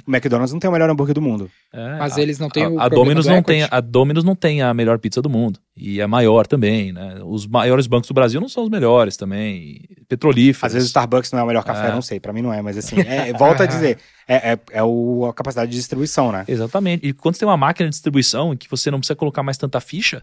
O 0.07 0.11
McDonald's 0.15 0.53
não 0.53 0.61
tem 0.61 0.69
o 0.69 0.73
melhor 0.73 0.91
hambúrguer 0.91 1.15
do 1.15 1.23
mundo. 1.23 1.51
É, 1.73 1.99
Mas 1.99 2.19
a- 2.19 2.21
eles 2.21 2.39
não 2.39 2.51
têm 2.51 2.65
a, 2.65 2.69
o 2.69 2.81
a 2.81 2.89
Domino's 2.89 3.25
do 3.25 3.33
não 3.33 3.43
tem 3.43 3.63
a 3.63 3.81
Domino's 3.81 4.25
não 4.25 4.35
tem 4.37 4.61
a 4.61 4.75
melhor 4.75 4.99
pizza 4.99 5.23
do 5.23 5.31
mundo 5.31 5.59
e 5.75 6.01
é 6.03 6.07
maior 6.07 6.47
também, 6.47 6.93
né? 6.93 7.21
Os 7.25 7.47
maiores 7.47 7.87
bancos 7.87 8.07
do 8.09 8.13
Brasil 8.13 8.41
não 8.43 8.49
são 8.49 8.63
os 8.65 8.69
melhores 8.69 9.17
também, 9.17 9.81
petrolíferos. 10.07 10.65
Às 10.65 10.73
vezes 10.75 10.89
o 10.89 10.91
Starbucks 10.91 11.33
não 11.33 11.39
é 11.39 11.43
o 11.43 11.47
melhor 11.47 11.65
café, 11.65 11.89
É. 11.89 11.93
não 11.93 12.03
sei, 12.03 12.21
pra 12.21 12.31
mim 12.33 12.43
não 12.43 12.53
é, 12.53 12.61
mas 12.61 12.77
assim, 12.77 13.01
é, 13.01 13.33
volta 13.33 13.63
a 13.63 13.67
dizer, 13.67 13.97
é, 14.29 14.53
é, 14.53 14.59
é 14.73 14.83
o, 14.85 15.25
a 15.27 15.33
capacidade 15.33 15.71
de 15.71 15.77
distribuição, 15.79 16.31
né? 16.31 16.45
Exatamente. 16.47 17.07
E 17.07 17.13
quando 17.15 17.35
você 17.37 17.41
tem 17.41 17.49
uma 17.49 17.57
máquina 17.57 17.89
de 17.89 17.95
distribuição 17.95 18.53
em 18.53 18.57
que 18.59 18.69
você 18.69 18.91
não 18.91 18.99
precisa 18.99 19.17
colocar 19.17 19.43
mais 19.43 19.57
tanta 19.57 19.81
ficha, 19.81 20.23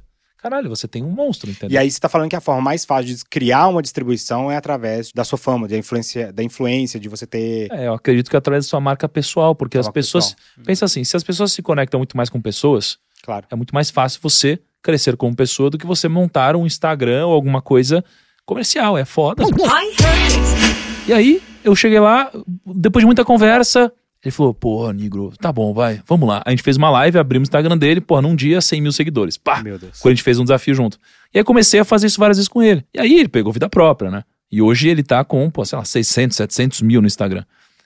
caralho, 0.50 0.70
você 0.70 0.88
tem 0.88 1.04
um 1.04 1.10
monstro, 1.12 1.50
entendeu? 1.50 1.76
E 1.76 1.78
aí 1.78 1.92
você 1.92 2.00
tá 2.00 2.08
falando 2.08 2.30
que 2.30 2.36
a 2.36 2.42
forma 2.42 2.62
mais 2.62 2.86
fácil 2.86 3.14
de 3.16 3.26
criar 3.26 3.68
uma 3.68 3.82
distribuição 3.82 4.50
é 4.52 4.56
através 4.56 5.12
da 5.14 5.24
sua 5.24 5.38
fama, 5.38 5.68
da 5.68 5.78
influência, 5.78 6.32
da 6.32 6.42
influência 6.44 7.00
de 7.00 7.10
você 7.10 7.28
ter. 7.28 7.68
É, 7.72 7.88
eu 7.88 7.94
acredito 7.94 8.30
que 8.30 8.36
é 8.36 8.40
através 8.40 8.66
da 8.66 8.70
sua 8.70 8.80
marca 8.80 9.08
pessoal, 9.10 9.54
porque 9.54 9.78
as 9.78 9.90
pessoas. 9.90 10.36
Pensa 10.66 10.86
assim, 10.86 11.04
se 11.04 11.16
as 11.18 11.24
pessoas 11.24 11.52
se 11.52 11.62
conectam 11.62 12.00
muito 12.00 12.16
mais 12.16 12.30
com 12.30 12.42
pessoas, 12.42 12.98
Claro. 13.24 13.46
é 13.52 13.56
muito 13.56 13.74
mais 13.74 13.90
fácil 13.92 14.20
você 14.24 14.60
crescer 14.82 15.18
como 15.18 15.36
pessoa 15.36 15.70
do 15.70 15.78
que 15.78 15.86
você 15.86 16.08
montar 16.08 16.56
um 16.56 16.66
Instagram 16.66 17.28
ou 17.28 17.34
alguma 17.34 17.62
coisa 17.62 18.04
comercial. 18.46 18.98
É 18.98 19.04
foda. 19.04 19.44
E 21.08 21.14
aí, 21.14 21.42
eu 21.64 21.76
cheguei 21.76 22.00
lá, 22.00 22.32
depois 22.66 23.02
de 23.02 23.06
muita 23.06 23.26
conversa, 23.26 23.92
ele 24.28 24.32
falou, 24.32 24.54
porra, 24.54 24.92
Negro, 24.94 25.32
tá 25.40 25.52
bom, 25.52 25.74
vai, 25.74 26.02
vamos 26.06 26.28
lá. 26.28 26.44
A 26.46 26.50
gente 26.50 26.62
fez 26.62 26.76
uma 26.78 26.90
live, 26.90 27.18
abrimos 27.18 27.48
o 27.48 27.50
Instagram 27.50 27.78
dele, 27.78 28.02
porra, 28.02 28.22
num 28.22 28.36
dia, 28.36 28.60
100 28.62 28.82
mil 28.82 28.92
seguidores. 28.92 29.38
Pá! 29.38 29.64
Meu 29.64 29.80
Deus. 29.80 30.00
Quando 30.00 30.12
a 30.12 30.16
gente 30.16 30.24
fez 30.24 30.38
um 30.40 30.44
desafio 30.44 30.76
junto. 30.76 31.00
E 31.34 31.38
aí 31.38 31.44
comecei 31.44 31.80
a 31.80 31.86
fazer 31.86 32.08
isso 32.08 32.20
várias 32.20 32.38
vezes 32.38 32.48
com 32.50 32.62
ele. 32.62 32.84
E 32.94 33.00
aí 33.00 33.20
ele 33.20 33.30
pegou 33.30 33.54
vida 33.54 33.70
própria, 33.70 34.12
né? 34.12 34.24
E 34.52 34.62
hoje 34.62 34.90
ele 34.90 35.04
tá 35.04 35.24
com, 35.24 35.50
pô, 35.50 35.64
sei 35.66 35.78
lá, 35.78 35.86
600, 35.86 36.36
700 36.38 36.82
mil 36.82 37.02
no 37.02 37.08
Instagram. 37.08 37.44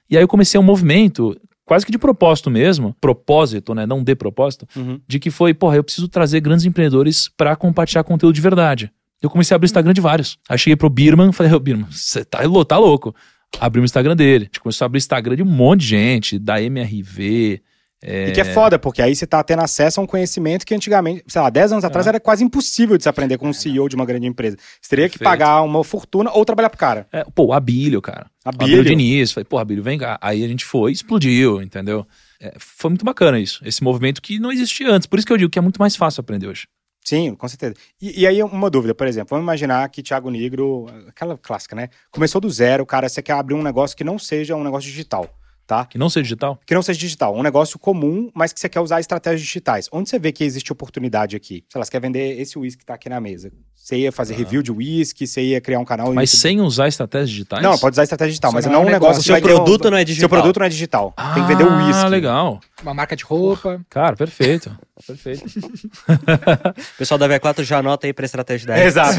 E 0.09 0.17
aí 0.17 0.23
eu 0.23 0.27
comecei 0.27 0.59
um 0.59 0.63
movimento, 0.63 1.39
quase 1.65 1.85
que 1.85 1.91
de 1.91 1.97
propósito 1.97 2.49
mesmo, 2.51 2.95
propósito, 2.99 3.73
né? 3.75 3.85
Não 3.85 4.03
de 4.03 4.15
propósito, 4.15 4.67
Uhum. 4.75 4.99
de 5.07 5.19
que 5.19 5.29
foi, 5.29 5.53
porra, 5.53 5.75
eu 5.75 5.83
preciso 5.83 6.07
trazer 6.07 6.39
grandes 6.39 6.65
empreendedores 6.65 7.29
pra 7.37 7.55
compartilhar 7.55 8.03
conteúdo 8.03 8.33
de 8.35 8.41
verdade. 8.41 8.91
Eu 9.21 9.29
comecei 9.29 9.53
a 9.53 9.55
abrir 9.55 9.65
o 9.65 9.67
Instagram 9.67 9.93
de 9.93 10.01
vários. 10.01 10.39
Aí 10.49 10.57
cheguei 10.57 10.75
pro 10.75 10.89
Birman, 10.89 11.31
falei, 11.31 11.53
ô 11.53 11.59
Birman, 11.59 11.87
você 11.91 12.25
tá, 12.25 12.39
tá 12.67 12.77
louco. 12.77 13.13
Abri 13.59 13.81
o 13.81 13.85
Instagram 13.85 14.15
dele. 14.15 14.43
A 14.43 14.45
gente 14.45 14.59
começou 14.59 14.85
a 14.85 14.87
abrir 14.87 14.97
o 14.97 14.99
Instagram 14.99 15.35
de 15.35 15.43
um 15.43 15.47
monte 15.47 15.81
de 15.81 15.87
gente, 15.87 16.39
da 16.39 16.61
MRV. 16.61 17.61
E 18.03 18.31
que 18.31 18.41
é 18.41 18.45
foda, 18.45 18.79
porque 18.79 18.99
aí 18.99 19.15
você 19.15 19.27
tá 19.27 19.43
tendo 19.43 19.61
acesso 19.61 19.99
a 19.99 20.03
um 20.03 20.07
conhecimento 20.07 20.65
que 20.65 20.73
antigamente, 20.73 21.23
sei 21.27 21.39
lá, 21.39 21.51
10 21.51 21.73
anos 21.73 21.85
atrás 21.85 22.07
era 22.07 22.19
quase 22.19 22.43
impossível 22.43 22.97
de 22.97 23.03
se 23.03 23.09
aprender 23.09 23.37
com 23.37 23.47
um 23.47 23.53
CEO 23.53 23.87
de 23.87 23.95
uma 23.95 24.05
grande 24.05 24.25
empresa. 24.25 24.57
Você 24.81 24.89
teria 24.89 25.07
que 25.07 25.19
Perfeito. 25.19 25.39
pagar 25.39 25.61
uma 25.61 25.83
fortuna 25.83 26.31
ou 26.31 26.43
trabalhar 26.43 26.71
pro 26.71 26.79
cara. 26.79 27.07
É, 27.11 27.23
pô, 27.23 27.45
o 27.45 27.53
Abílio, 27.53 28.01
cara. 28.01 28.25
Abílio? 28.43 28.77
O 28.77 28.79
Abílio 28.79 28.97
Diniz. 28.97 29.31
Falei, 29.31 29.45
pô, 29.45 29.59
Abílio, 29.59 29.83
vem 29.83 29.99
cá. 29.99 30.17
Aí 30.19 30.43
a 30.43 30.47
gente 30.47 30.65
foi, 30.65 30.91
explodiu, 30.91 31.61
entendeu? 31.61 32.07
É, 32.39 32.55
foi 32.57 32.89
muito 32.89 33.05
bacana 33.05 33.39
isso. 33.39 33.61
Esse 33.63 33.83
movimento 33.83 34.19
que 34.19 34.39
não 34.39 34.51
existia 34.51 34.89
antes. 34.89 35.05
Por 35.05 35.19
isso 35.19 35.27
que 35.27 35.33
eu 35.33 35.37
digo 35.37 35.51
que 35.51 35.59
é 35.59 35.61
muito 35.61 35.79
mais 35.79 35.95
fácil 35.95 36.21
aprender 36.21 36.47
hoje. 36.47 36.65
Sim, 37.03 37.35
com 37.35 37.47
certeza. 37.47 37.73
E, 38.01 38.21
e 38.21 38.27
aí, 38.27 38.41
uma 38.43 38.69
dúvida, 38.69 38.93
por 38.93 39.07
exemplo, 39.07 39.29
vamos 39.31 39.43
imaginar 39.43 39.89
que 39.89 40.03
Thiago 40.03 40.29
Negro, 40.29 40.85
aquela 41.07 41.37
clássica, 41.37 41.75
né? 41.75 41.89
Começou 42.11 42.39
do 42.39 42.49
zero, 42.49 42.85
cara, 42.85 43.09
você 43.09 43.21
quer 43.21 43.33
abrir 43.33 43.55
um 43.55 43.63
negócio 43.63 43.97
que 43.97 44.03
não 44.03 44.19
seja 44.19 44.55
um 44.55 44.63
negócio 44.63 44.89
digital, 44.89 45.27
tá? 45.65 45.85
Que 45.85 45.97
não 45.97 46.09
seja 46.09 46.23
digital. 46.23 46.59
Que 46.65 46.75
não 46.75 46.83
seja 46.83 46.99
digital, 46.99 47.35
um 47.35 47.41
negócio 47.41 47.79
comum, 47.79 48.29
mas 48.35 48.53
que 48.53 48.59
você 48.59 48.69
quer 48.69 48.79
usar 48.79 48.99
estratégias 48.99 49.41
digitais. 49.41 49.89
Onde 49.91 50.09
você 50.09 50.19
vê 50.19 50.31
que 50.31 50.43
existe 50.43 50.71
oportunidade 50.71 51.35
aqui? 51.35 51.65
Sei 51.69 51.79
lá, 51.79 51.85
você 51.85 51.91
quer 51.91 52.01
vender 52.01 52.39
esse 52.39 52.57
uísque 52.57 52.79
que 52.79 52.85
tá 52.85 52.93
aqui 52.93 53.09
na 53.09 53.19
mesa. 53.19 53.51
Você 53.83 53.97
ia 53.97 54.11
fazer 54.11 54.35
review 54.35 54.61
de 54.61 54.71
uísque, 54.71 55.25
você 55.25 55.41
ia 55.41 55.59
criar 55.59 55.79
um 55.79 55.83
canal... 55.83 56.13
Mas 56.13 56.29
YouTube. 56.31 56.41
sem 56.41 56.61
usar 56.61 56.87
estratégias 56.87 57.31
digitais? 57.31 57.63
Não, 57.63 57.75
pode 57.79 57.95
usar 57.95 58.03
estratégia 58.03 58.29
digital, 58.29 58.51
Só 58.51 58.55
mas 58.57 58.65
não 58.65 58.73
não 58.73 58.79
é 58.81 58.83
um 58.83 58.85
negócio 58.85 59.07
negócio. 59.07 59.23
Seu 59.23 59.41
ter 59.41 59.53
um- 59.53 59.55
produto 59.55 59.89
não 59.89 59.97
é 59.97 60.03
digital. 60.03 60.21
Seu 60.21 60.29
produto 60.29 60.59
não 60.59 60.65
é 60.67 60.69
digital. 60.69 61.13
Tem 61.33 61.41
que 61.43 61.47
vender 61.49 61.63
o 61.63 61.69
Ah, 61.71 61.87
uísque. 61.87 62.09
legal. 62.09 62.59
Uma 62.83 62.93
marca 62.93 63.15
de 63.15 63.23
roupa. 63.23 63.81
Cara, 63.89 64.15
perfeito. 64.15 64.71
perfeito. 65.05 65.43
O 65.47 66.97
pessoal 66.99 67.17
da 67.17 67.27
V4 67.27 67.63
já 67.63 67.79
anota 67.79 68.05
aí 68.05 68.13
pra 68.13 68.23
estratégia 68.23 68.67
da 68.67 68.79
Exato. 68.85 69.17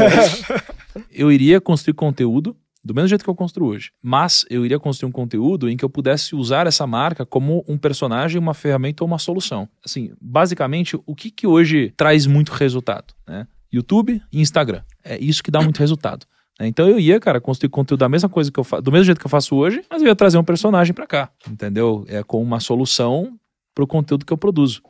eu 1.10 1.32
iria 1.32 1.60
construir 1.60 1.94
conteúdo 1.94 2.56
do 2.84 2.94
mesmo 2.94 3.08
jeito 3.08 3.24
que 3.24 3.30
eu 3.30 3.34
construo 3.34 3.68
hoje. 3.68 3.90
Mas 4.00 4.44
eu 4.48 4.64
iria 4.64 4.78
construir 4.78 5.08
um 5.08 5.12
conteúdo 5.12 5.68
em 5.68 5.76
que 5.76 5.84
eu 5.84 5.90
pudesse 5.90 6.34
usar 6.34 6.66
essa 6.66 6.86
marca 6.86 7.24
como 7.26 7.64
um 7.68 7.76
personagem, 7.76 8.38
uma 8.40 8.54
ferramenta 8.54 9.02
ou 9.04 9.08
uma 9.08 9.18
solução. 9.18 9.68
Assim, 9.84 10.12
basicamente, 10.20 10.96
o 11.06 11.14
que, 11.14 11.30
que 11.30 11.46
hoje 11.46 11.92
traz 11.96 12.26
muito 12.26 12.50
resultado? 12.52 13.12
Né? 13.26 13.46
YouTube 13.72 14.20
e 14.32 14.40
Instagram. 14.40 14.82
É 15.04 15.18
isso 15.18 15.42
que 15.42 15.50
dá 15.50 15.60
muito 15.60 15.78
resultado. 15.78 16.26
né? 16.60 16.66
Então 16.66 16.88
eu 16.88 16.98
ia, 17.00 17.18
cara, 17.18 17.40
construir 17.40 17.70
conteúdo 17.70 18.00
da 18.00 18.08
mesma 18.08 18.28
coisa 18.28 18.50
que 18.50 18.60
eu 18.60 18.64
faço, 18.64 18.82
do 18.82 18.92
mesmo 18.92 19.04
jeito 19.04 19.18
que 19.20 19.26
eu 19.26 19.30
faço 19.30 19.54
hoje, 19.56 19.82
mas 19.90 20.02
eu 20.02 20.08
ia 20.08 20.16
trazer 20.16 20.38
um 20.38 20.44
personagem 20.44 20.92
pra 20.94 21.06
cá, 21.06 21.30
entendeu? 21.50 22.04
É 22.08 22.22
com 22.22 22.42
uma 22.42 22.60
solução 22.60 23.38
pro 23.74 23.86
conteúdo 23.86 24.26
que 24.26 24.32
eu 24.32 24.36
produzo. 24.38 24.82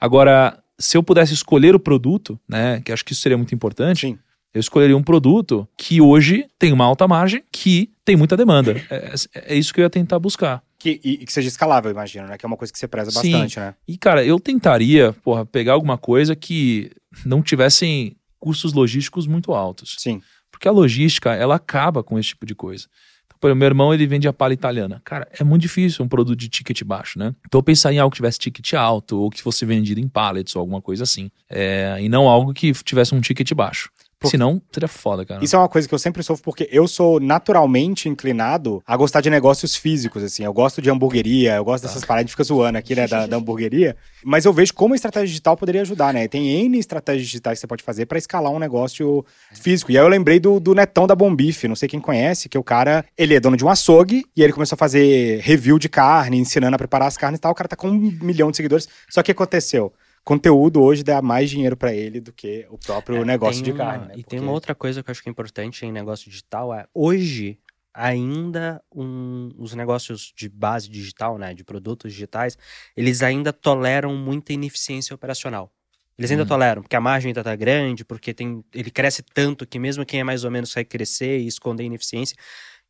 Agora, 0.00 0.58
se 0.78 0.96
eu 0.96 1.02
pudesse 1.02 1.32
escolher 1.34 1.74
o 1.74 1.80
produto, 1.80 2.40
né, 2.48 2.80
que 2.80 2.92
acho 2.92 3.04
que 3.04 3.12
isso 3.12 3.20
seria 3.22 3.36
muito 3.38 3.54
importante, 3.54 4.00
Sim. 4.08 4.18
eu 4.52 4.58
escolheria 4.60 4.96
um 4.96 5.02
produto 5.02 5.68
que 5.76 6.00
hoje 6.00 6.46
tem 6.58 6.72
uma 6.72 6.84
alta 6.84 7.06
margem, 7.06 7.44
que 7.52 7.90
tem 8.04 8.16
muita 8.16 8.36
demanda. 8.36 8.74
É, 8.90 9.14
é 9.34 9.54
isso 9.54 9.72
que 9.72 9.80
eu 9.80 9.84
ia 9.84 9.90
tentar 9.90 10.18
buscar. 10.18 10.62
Que, 10.78 11.00
e, 11.04 11.12
e 11.12 11.16
que 11.18 11.32
seja 11.32 11.46
escalável, 11.46 11.92
imagino, 11.92 12.26
né? 12.26 12.36
Que 12.36 12.44
é 12.44 12.48
uma 12.48 12.56
coisa 12.56 12.72
que 12.72 12.78
você 12.78 12.88
preza 12.88 13.12
Sim. 13.12 13.30
bastante, 13.32 13.60
né? 13.60 13.74
E, 13.86 13.96
cara, 13.96 14.24
eu 14.24 14.40
tentaria, 14.40 15.12
porra, 15.22 15.46
pegar 15.46 15.74
alguma 15.74 15.96
coisa 15.96 16.34
que 16.34 16.90
não 17.24 17.40
tivessem 17.40 18.16
custos 18.42 18.72
logísticos 18.72 19.28
muito 19.28 19.52
altos. 19.52 19.94
Sim. 19.98 20.20
Porque 20.50 20.66
a 20.66 20.72
logística, 20.72 21.32
ela 21.32 21.54
acaba 21.54 22.02
com 22.02 22.18
esse 22.18 22.30
tipo 22.30 22.44
de 22.44 22.56
coisa. 22.56 22.88
Então, 23.24 23.38
por 23.38 23.46
exemplo, 23.46 23.60
meu 23.60 23.66
irmão, 23.66 23.94
ele 23.94 24.04
vende 24.04 24.26
a 24.26 24.32
palha 24.32 24.52
italiana. 24.52 25.00
Cara, 25.04 25.28
é 25.38 25.44
muito 25.44 25.62
difícil 25.62 26.04
um 26.04 26.08
produto 26.08 26.36
de 26.36 26.48
ticket 26.48 26.82
baixo, 26.82 27.20
né? 27.20 27.36
Então, 27.46 27.60
eu 27.60 27.62
pensar 27.62 27.92
em 27.92 28.00
algo 28.00 28.10
que 28.10 28.16
tivesse 28.16 28.40
ticket 28.40 28.74
alto, 28.74 29.16
ou 29.16 29.30
que 29.30 29.40
fosse 29.40 29.64
vendido 29.64 30.00
em 30.00 30.08
pallets, 30.08 30.56
ou 30.56 30.60
alguma 30.60 30.82
coisa 30.82 31.04
assim. 31.04 31.30
É, 31.48 31.98
e 32.00 32.08
não 32.08 32.28
algo 32.28 32.52
que 32.52 32.72
tivesse 32.72 33.14
um 33.14 33.20
ticket 33.20 33.52
baixo. 33.54 33.88
Por- 34.22 34.30
Senão, 34.30 34.62
seria 34.72 34.88
foda, 34.88 35.24
cara. 35.26 35.44
Isso 35.44 35.54
é 35.54 35.58
uma 35.58 35.68
coisa 35.68 35.86
que 35.86 35.94
eu 35.94 35.98
sempre 35.98 36.22
sofro, 36.22 36.42
porque 36.44 36.68
eu 36.72 36.86
sou 36.88 37.20
naturalmente 37.20 38.08
inclinado 38.08 38.82
a 38.86 38.96
gostar 38.96 39.20
de 39.20 39.28
negócios 39.28 39.76
físicos, 39.76 40.22
assim. 40.22 40.44
Eu 40.44 40.52
gosto 40.52 40.80
de 40.80 40.88
hamburgueria, 40.90 41.56
eu 41.56 41.64
gosto 41.64 41.82
dessas 41.84 42.04
paradas, 42.04 42.20
a 42.20 42.22
gente 42.24 42.30
fica 42.30 42.44
zoando 42.44 42.78
aqui, 42.78 42.94
né, 42.94 43.06
da, 43.06 43.26
da 43.26 43.36
hamburgueria. 43.36 43.96
Mas 44.24 44.44
eu 44.44 44.52
vejo 44.52 44.72
como 44.74 44.94
a 44.94 44.96
estratégia 44.96 45.26
digital 45.26 45.56
poderia 45.56 45.82
ajudar, 45.82 46.14
né? 46.14 46.28
Tem 46.28 46.48
N 46.64 46.78
estratégias 46.78 47.26
digitais 47.26 47.58
que 47.58 47.60
você 47.60 47.66
pode 47.66 47.82
fazer 47.82 48.06
pra 48.06 48.16
escalar 48.18 48.52
um 48.52 48.58
negócio 48.58 49.24
físico. 49.52 49.90
E 49.90 49.98
aí 49.98 50.04
eu 50.04 50.08
lembrei 50.08 50.38
do, 50.38 50.60
do 50.60 50.74
Netão 50.74 51.06
da 51.06 51.14
Bombife, 51.14 51.66
não 51.68 51.74
sei 51.76 51.88
quem 51.88 52.00
conhece, 52.00 52.48
que 52.48 52.56
o 52.56 52.62
cara, 52.62 53.04
ele 53.18 53.34
é 53.34 53.40
dono 53.40 53.56
de 53.56 53.64
um 53.64 53.68
açougue, 53.68 54.24
e 54.36 54.42
ele 54.42 54.52
começou 54.52 54.76
a 54.76 54.78
fazer 54.78 55.40
review 55.40 55.78
de 55.78 55.88
carne, 55.88 56.38
ensinando 56.38 56.74
a 56.74 56.78
preparar 56.78 57.08
as 57.08 57.16
carnes 57.16 57.38
e 57.38 57.40
tal. 57.40 57.52
O 57.52 57.54
cara 57.54 57.68
tá 57.68 57.76
com 57.76 57.88
um 57.88 57.98
milhão 58.22 58.50
de 58.50 58.56
seguidores. 58.56 58.88
Só 59.10 59.20
que 59.22 59.32
o 59.32 59.34
que 59.34 59.42
aconteceu? 59.42 59.92
Conteúdo 60.24 60.80
hoje 60.80 61.02
dá 61.02 61.20
mais 61.20 61.50
dinheiro 61.50 61.76
pra 61.76 61.92
ele 61.92 62.20
do 62.20 62.32
que 62.32 62.64
o 62.70 62.78
próprio 62.78 63.16
É, 63.22 63.24
negócio 63.24 63.62
tem 63.62 63.72
de 63.72 63.78
uma- 63.78 63.84
carne. 63.84 64.06
né? 64.06 64.12
E 64.12 64.16
tem 64.16 64.22
Porque- 64.24 64.38
uma 64.40 64.52
outra 64.52 64.74
coisa 64.74 65.02
que 65.02 65.10
eu 65.10 65.12
acho 65.12 65.22
que 65.22 65.28
é 65.28 65.32
importante 65.32 65.84
em 65.84 65.90
negócio 65.90 66.30
digital 66.30 66.72
é 66.72 66.86
hoje 66.94 67.58
ainda 67.92 68.82
um- 68.94 69.50
os 69.58 69.74
negócios 69.74 70.32
de 70.34 70.48
base 70.48 70.88
digital, 70.88 71.36
né, 71.36 71.52
de 71.52 71.62
produtos 71.64 72.12
digitais, 72.12 72.56
eles 72.96 73.22
ainda 73.22 73.52
toleram 73.52 74.16
muita 74.16 74.52
ineficiência 74.52 75.14
operacional. 75.14 75.70
Eles 76.16 76.30
ainda 76.30 76.44
Hum. 76.44 76.46
toleram, 76.46 76.82
porque 76.82 76.94
a 76.96 77.00
margem 77.00 77.30
ainda 77.30 77.42
tá 77.42 77.54
grande, 77.56 78.04
porque 78.04 78.32
tem, 78.32 78.64
ele 78.72 78.90
cresce 78.90 79.22
tanto 79.22 79.66
que 79.66 79.78
mesmo 79.78 80.06
quem 80.06 80.20
é 80.20 80.24
mais 80.24 80.44
ou 80.44 80.50
menos 80.50 80.72
vai 80.72 80.84
crescer 80.84 81.38
e 81.40 81.46
esconder 81.46 81.84
ineficiência. 81.84 82.36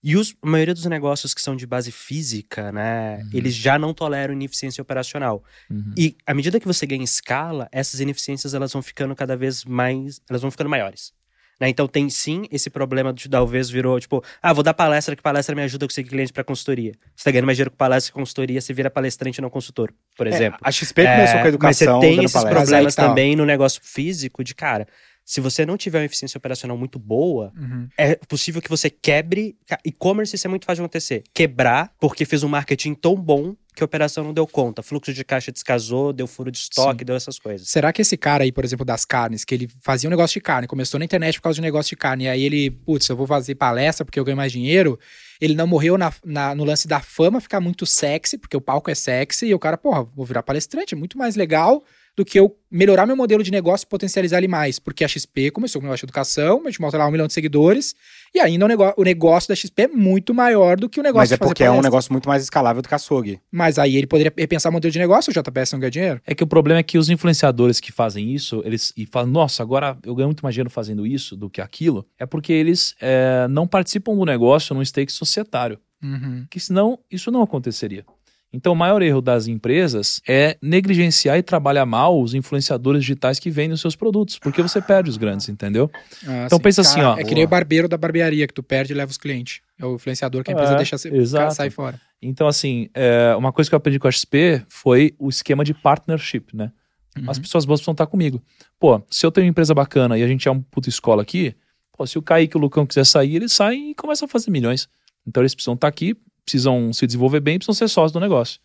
E 0.04 0.16
os, 0.16 0.34
a 0.42 0.46
maioria 0.48 0.74
dos 0.74 0.84
negócios 0.86 1.32
que 1.32 1.40
são 1.40 1.54
de 1.54 1.66
base 1.66 1.92
física, 1.92 2.72
né, 2.72 3.18
Uhum. 3.22 3.30
eles 3.32 3.54
já 3.54 3.78
não 3.78 3.94
toleram 3.94 4.32
ineficiência 4.34 4.82
operacional. 4.82 5.44
Uhum. 5.70 5.94
E 5.96 6.16
à 6.26 6.34
medida 6.34 6.58
que 6.58 6.66
você 6.66 6.84
ganha 6.86 7.04
escala, 7.04 7.68
essas 7.70 8.00
ineficiências 8.00 8.52
elas 8.54 8.72
vão 8.72 8.82
ficando 8.82 9.14
cada 9.14 9.36
vez 9.36 9.64
mais, 9.64 10.20
elas 10.28 10.42
vão 10.42 10.50
ficando 10.50 10.68
maiores. 10.70 11.12
Né? 11.60 11.68
Então 11.68 11.86
tem 11.86 12.10
sim 12.10 12.46
esse 12.50 12.68
problema 12.68 13.12
de 13.12 13.28
talvez 13.28 13.70
virou 13.70 14.00
tipo, 14.00 14.24
ah, 14.42 14.52
vou 14.52 14.64
dar 14.64 14.74
palestra 14.74 15.14
que 15.14 15.22
palestra 15.22 15.54
me 15.54 15.62
ajuda 15.62 15.84
a 15.84 15.88
conseguir 15.88 16.08
cliente 16.10 16.32
para 16.32 16.42
consultoria. 16.42 16.92
Você 17.14 17.22
tá 17.24 17.30
ganhando 17.30 17.46
mais 17.46 17.56
dinheiro 17.56 17.70
com 17.70 17.76
palestra 17.76 18.10
que 18.12 18.18
consultoria, 18.18 18.60
você 18.60 18.72
vira 18.74 18.90
palestrante 18.90 19.38
e 19.38 19.42
não 19.42 19.50
consultor, 19.50 19.92
por 20.16 20.26
É, 20.26 20.30
exemplo. 20.30 20.58
a 20.60 20.72
XP 20.72 21.02
começou 21.04 21.14
com 21.14 21.44
a 21.44 21.48
É, 21.48 21.58
mas 21.60 21.76
você 21.76 21.84
educação, 21.84 22.00
tem 22.00 22.24
esses 22.24 22.32
palestra. 22.32 22.56
problemas 22.60 22.94
tá, 22.96 23.06
também 23.06 23.36
no 23.36 23.44
negócio 23.46 23.80
físico 23.84 24.42
de 24.42 24.54
cara. 24.54 24.88
Se 25.24 25.40
você 25.40 25.64
não 25.64 25.76
tiver 25.76 26.00
uma 26.00 26.04
eficiência 26.04 26.36
operacional 26.36 26.76
muito 26.76 26.98
boa, 26.98 27.52
Uhum. 27.56 27.88
é 27.96 28.16
possível 28.16 28.60
que 28.60 28.68
você 28.68 28.90
quebre. 28.90 29.56
E-commerce 29.84 30.34
isso 30.34 30.46
é 30.46 30.50
muito 30.50 30.64
fácil 30.66 30.82
de 30.82 30.86
acontecer. 30.86 31.22
Quebrar 31.32 31.92
porque 32.00 32.24
fez 32.24 32.42
um 32.42 32.48
marketing 32.48 32.94
tão 32.94 33.14
bom 33.14 33.54
que 33.74 33.82
a 33.82 33.86
operação 33.86 34.22
não 34.24 34.34
deu 34.34 34.46
conta. 34.46 34.82
Fluxo 34.82 35.14
de 35.14 35.24
caixa 35.24 35.50
descasou, 35.50 36.12
deu 36.12 36.26
furo 36.26 36.50
de 36.50 36.58
estoque, 36.58 37.04
deu 37.04 37.16
essas 37.16 37.38
coisas. 37.38 37.68
Será 37.70 37.90
que 37.90 38.02
esse 38.02 38.18
cara 38.18 38.44
aí, 38.44 38.52
por 38.52 38.64
exemplo, 38.64 38.84
das 38.84 39.04
carnes, 39.06 39.44
que 39.46 39.54
ele 39.54 39.66
fazia 39.80 40.08
um 40.08 40.10
negócio 40.10 40.34
de 40.34 40.40
carne, 40.42 40.66
começou 40.66 40.98
na 40.98 41.06
internet 41.06 41.36
por 41.38 41.44
causa 41.44 41.54
de 41.54 41.62
negócio 41.62 41.88
de 41.90 41.96
carne, 41.96 42.24
e 42.24 42.28
aí 42.28 42.42
ele, 42.42 42.70
putz, 42.70 43.08
eu 43.08 43.16
vou 43.16 43.26
fazer 43.26 43.54
palestra 43.54 44.04
porque 44.04 44.20
eu 44.20 44.24
ganho 44.24 44.36
mais 44.36 44.52
dinheiro, 44.52 44.98
ele 45.40 45.54
não 45.54 45.66
morreu 45.66 45.96
na, 45.96 46.12
na- 46.22 46.54
no 46.54 46.64
lance 46.64 46.86
da 46.86 47.00
fama 47.00 47.40
ficar 47.40 47.60
muito 47.60 47.86
sexy, 47.86 48.36
porque 48.36 48.56
o 48.56 48.60
palco 48.60 48.90
é 48.90 48.94
sexy, 48.94 49.46
e 49.46 49.54
o 49.54 49.58
cara, 49.58 49.78
porra, 49.78 50.02
vou 50.04 50.26
virar 50.26 50.42
palestrante, 50.42 50.94
é 50.94 50.98
muito 50.98 51.16
mais 51.16 51.34
legal 51.34 51.82
do 52.16 52.24
que 52.24 52.38
eu 52.38 52.54
melhorar 52.70 53.06
meu 53.06 53.16
modelo 53.16 53.42
de 53.42 53.50
negócio 53.50 53.84
e 53.84 53.88
potencializar 53.88 54.38
ele 54.38 54.48
mais. 54.48 54.78
Porque 54.78 55.04
a 55.04 55.08
XP 55.08 55.50
começou 55.50 55.80
com 55.80 55.86
o 55.86 55.88
negócio 55.88 56.06
de 56.06 56.10
educação, 56.10 56.60
a 56.62 56.70
gente 56.70 56.80
mostra 56.80 56.98
lá 56.98 57.06
um 57.06 57.10
milhão 57.10 57.26
de 57.26 57.32
seguidores, 57.32 57.94
e 58.34 58.40
ainda 58.40 58.64
o, 58.64 58.68
negócio, 58.68 58.94
o 58.96 59.02
negócio 59.04 59.48
da 59.48 59.54
XP 59.54 59.82
é 59.82 59.88
muito 59.88 60.34
maior 60.34 60.78
do 60.78 60.88
que 60.88 61.00
o 61.00 61.02
negócio 61.02 61.20
Mas 61.20 61.28
de 61.28 61.34
é 61.34 61.38
fazer 61.38 61.48
porque 61.48 61.62
é 61.62 61.66
um 61.66 61.74
palestra. 61.74 61.90
negócio 61.90 62.12
muito 62.12 62.28
mais 62.28 62.42
escalável 62.42 62.82
do 62.82 62.88
que 62.88 62.94
açougue. 62.94 63.40
Mas 63.50 63.78
aí 63.78 63.96
ele 63.96 64.06
poderia 64.06 64.32
repensar 64.36 64.70
o 64.70 64.72
modelo 64.72 64.92
de 64.92 64.98
negócio, 64.98 65.30
o 65.30 65.34
JPS 65.34 65.72
não 65.72 65.80
ganha 65.80 65.90
dinheiro. 65.90 66.20
É 66.26 66.34
que 66.34 66.44
o 66.44 66.46
problema 66.46 66.80
é 66.80 66.82
que 66.82 66.98
os 66.98 67.08
influenciadores 67.08 67.80
que 67.80 67.92
fazem 67.92 68.32
isso, 68.32 68.62
eles 68.64 68.92
e 68.96 69.06
falam, 69.06 69.30
nossa, 69.30 69.62
agora 69.62 69.96
eu 70.04 70.14
ganho 70.14 70.28
muito 70.28 70.42
mais 70.42 70.54
dinheiro 70.54 70.70
fazendo 70.70 71.06
isso 71.06 71.36
do 71.36 71.48
que 71.48 71.60
aquilo, 71.60 72.06
é 72.18 72.26
porque 72.26 72.52
eles 72.52 72.94
é, 73.00 73.46
não 73.48 73.66
participam 73.66 74.14
do 74.14 74.24
negócio 74.24 74.74
num 74.74 74.84
stake 74.84 75.12
societário. 75.12 75.78
Uhum. 76.02 76.46
Que 76.50 76.58
senão 76.58 76.98
isso 77.10 77.30
não 77.30 77.42
aconteceria. 77.42 78.04
Então, 78.52 78.72
o 78.72 78.76
maior 78.76 79.00
erro 79.00 79.22
das 79.22 79.46
empresas 79.46 80.20
é 80.28 80.58
negligenciar 80.60 81.38
e 81.38 81.42
trabalhar 81.42 81.86
mal 81.86 82.20
os 82.20 82.34
influenciadores 82.34 83.00
digitais 83.02 83.38
que 83.38 83.50
vendem 83.50 83.72
os 83.72 83.80
seus 83.80 83.96
produtos, 83.96 84.38
porque 84.38 84.60
você 84.60 84.80
perde 84.80 85.08
os 85.08 85.16
grandes, 85.16 85.48
entendeu? 85.48 85.90
Ah, 86.26 86.44
Então 86.46 86.60
pensa 86.60 86.82
assim, 86.82 87.00
ó. 87.00 87.16
É 87.16 87.24
que 87.24 87.34
nem 87.34 87.44
o 87.44 87.48
barbeiro 87.48 87.88
da 87.88 87.96
barbearia, 87.96 88.46
que 88.46 88.52
tu 88.52 88.62
perde 88.62 88.92
e 88.92 88.96
leva 88.96 89.10
os 89.10 89.16
clientes. 89.16 89.60
É 89.78 89.86
o 89.86 89.94
influenciador 89.94 90.44
que 90.44 90.50
a 90.50 90.54
empresa 90.54 90.74
É, 90.74 90.76
deixa 90.76 90.96
exato. 90.96 91.42
cara 91.44 91.50
sair 91.54 91.70
fora. 91.70 92.00
Então, 92.20 92.46
assim, 92.46 92.88
é, 92.94 93.34
uma 93.36 93.52
coisa 93.52 93.70
que 93.70 93.74
eu 93.74 93.78
aprendi 93.78 93.98
com 93.98 94.06
a 94.06 94.12
XP 94.12 94.62
foi 94.68 95.14
o 95.18 95.28
esquema 95.28 95.64
de 95.64 95.72
partnership, 95.74 96.54
né? 96.54 96.70
Uhum. 97.18 97.30
As 97.30 97.38
pessoas 97.38 97.64
boas 97.64 97.80
precisam 97.80 97.92
estar 97.92 98.06
comigo. 98.06 98.42
Pô, 98.78 99.02
se 99.10 99.24
eu 99.26 99.30
tenho 99.32 99.46
uma 99.46 99.50
empresa 99.50 99.74
bacana 99.74 100.16
e 100.18 100.22
a 100.22 100.28
gente 100.28 100.46
é 100.46 100.50
uma 100.50 100.64
puta 100.70 100.88
escola 100.88 101.22
aqui, 101.22 101.54
pô, 101.96 102.06
se 102.06 102.18
o 102.18 102.22
Kaique 102.22 102.56
e 102.56 102.58
o 102.58 102.60
Lucão 102.60 102.86
quiser 102.86 103.04
sair, 103.04 103.36
eles 103.36 103.52
saem 103.52 103.90
e 103.90 103.94
começam 103.94 104.26
a 104.26 104.28
fazer 104.28 104.50
milhões. 104.50 104.88
Então 105.26 105.42
eles 105.42 105.54
precisam 105.54 105.74
estar 105.74 105.88
aqui, 105.88 106.16
precisam 106.44 106.92
se 106.92 107.06
desenvolver 107.06 107.40
bem, 107.40 107.58
precisam 107.58 107.74
ser 107.74 107.88
sócios 107.92 108.12
do 108.12 108.20
negócio. 108.20 108.60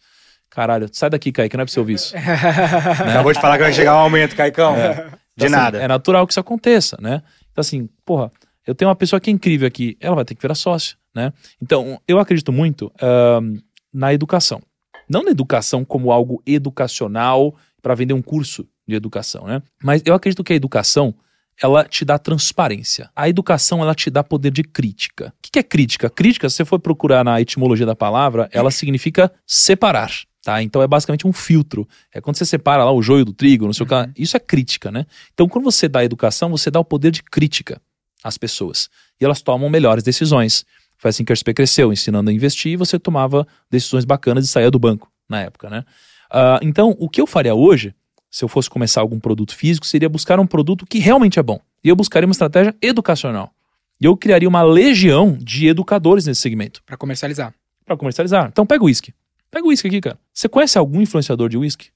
Caralho, 0.50 0.90
sai 0.92 1.10
daqui, 1.10 1.32
Kaique, 1.32 1.56
não 1.58 1.64
é 1.64 1.66
pra 1.66 1.74
você 1.74 1.80
ouvir 1.80 1.94
isso. 1.94 2.16
Acabou 2.18 3.34
de 3.34 3.40
falar 3.40 3.58
que 3.58 3.64
vai 3.64 3.74
chegar 3.74 3.96
um 3.96 4.00
aumento, 4.00 4.36
Caicão. 4.36 4.76
De 4.76 4.82
Então, 4.82 5.46
assim, 5.46 5.50
nada. 5.50 5.78
É 5.80 5.88
natural 5.88 6.26
que 6.26 6.34
isso 6.34 6.40
aconteça, 6.40 6.98
né? 7.00 7.22
Então, 7.52 7.62
assim, 7.62 7.90
porra, 8.06 8.32
eu 8.66 8.74
tenho 8.74 8.90
uma 8.90 8.96
pessoa 8.96 9.20
que 9.20 9.30
é 9.30 9.34
incrível 9.34 9.68
aqui, 9.68 9.98
ela 10.00 10.16
vai 10.16 10.26
ter 10.26 10.36
que 10.36 10.42
virar 10.42 10.56
sócio, 10.56 10.98
né? 11.14 11.32
Então, 11.62 12.02
eu 12.08 12.20
acredito 12.20 12.52
muito 12.52 12.92
ahn, 13.02 13.58
na 13.94 14.14
educação. 14.14 14.62
Não 15.10 15.24
na 15.24 15.32
educação 15.32 15.86
como 15.86 16.12
algo 16.12 16.42
educacional 16.46 17.56
para 17.82 17.96
vender 17.96 18.14
um 18.14 18.22
curso 18.22 18.68
de 18.88 18.96
educação, 18.96 19.46
né? 19.46 19.62
Mas 19.84 20.02
eu 20.06 20.14
acredito 20.14 20.44
que 20.44 20.54
a 20.54 20.56
educação 20.56 21.14
ela 21.62 21.84
te 21.84 22.06
dá 22.06 22.18
transparência. 22.20 23.10
A 23.16 23.28
educação 23.28 23.82
ela 23.82 23.96
te 23.96 24.10
dá 24.10 24.24
poder 24.24 24.52
de 24.52 24.64
crítica. 24.64 25.34
O 25.38 25.52
que 25.52 25.60
é 25.60 25.64
crítica? 25.64 26.10
Crítica, 26.10 26.50
se 26.50 26.58
você 26.58 26.66
for 26.66 26.80
procurar 26.80 27.24
na 27.24 27.42
etimologia 27.42 27.86
da 27.86 27.96
palavra, 27.96 28.50
ela 28.52 28.72
significa 28.72 29.32
separar. 29.46 30.12
Tá? 30.44 30.64
Então 30.64 30.82
é 30.82 30.88
basicamente 30.88 31.28
um 31.28 31.34
filtro. 31.34 31.88
É 32.14 32.22
quando 32.22 32.38
você 32.38 32.46
separa 32.46 32.84
lá 32.84 32.92
o 32.92 33.02
joio 33.02 33.26
do 33.26 33.34
trigo, 33.34 33.66
não 33.66 33.74
sei 33.74 33.86
o 33.86 33.90
que. 33.90 34.22
Isso 34.22 34.38
é 34.38 34.40
crítica, 34.40 34.92
né? 34.92 35.06
Então, 35.34 35.48
quando 35.48 35.66
você 35.66 35.90
dá 35.90 36.06
educação, 36.06 36.50
você 36.50 36.72
dá 36.72 36.80
o 36.80 36.86
poder 36.86 37.12
de 37.12 37.22
crítica 37.22 37.82
às 38.24 38.38
pessoas. 38.38 38.90
E 39.20 39.26
elas 39.26 39.42
tomam 39.42 39.70
melhores 39.70 40.04
decisões. 40.04 40.66
Foi 40.98 41.10
assim 41.10 41.26
que 41.26 41.34
a 41.34 41.36
XP 41.36 41.54
cresceu, 41.54 41.92
ensinando 41.92 42.30
a 42.30 42.34
investir, 42.34 42.72
e 42.72 42.76
você 42.78 42.98
tomava 42.98 43.46
decisões 43.70 44.06
bacanas 44.06 44.46
e 44.46 44.48
saía 44.48 44.72
do 44.72 44.80
banco 44.80 45.12
na 45.28 45.42
época, 45.42 45.70
né? 45.70 45.84
Ah, 46.32 46.60
então, 46.62 46.96
o 46.98 47.10
que 47.10 47.20
eu 47.20 47.28
faria 47.28 47.54
hoje, 47.54 47.94
se 48.38 48.44
eu 48.44 48.48
fosse 48.48 48.70
começar 48.70 49.02
algum 49.02 49.20
produto 49.20 49.56
físico, 49.56 49.84
seria 49.88 50.08
buscar 50.08 50.40
um 50.40 50.46
produto 50.46 50.86
que 50.86 51.00
realmente 51.00 51.40
é 51.40 51.42
bom. 51.42 51.60
E 51.84 51.90
eu 51.90 51.96
buscaria 51.96 52.28
uma 52.28 52.32
estratégia 52.34 52.76
educacional. 52.84 53.52
E 54.00 54.06
eu 54.06 54.16
criaria 54.16 54.48
uma 54.48 54.62
legião 54.62 55.36
de 55.42 55.66
educadores 55.66 56.28
nesse 56.28 56.42
segmento 56.42 56.84
Pra 56.86 56.96
comercializar. 56.96 57.52
para 57.84 57.98
comercializar. 57.98 58.48
Então, 58.52 58.64
pega 58.64 58.84
o 58.84 58.86
uísque. 58.86 59.12
Pega 59.50 59.66
o 59.66 59.70
uísque 59.70 59.88
aqui, 59.88 60.00
cara. 60.00 60.20
Você 60.32 60.48
conhece 60.48 60.78
algum 60.78 61.02
influenciador 61.02 61.50
de 61.50 61.58
uísque? 61.58 61.88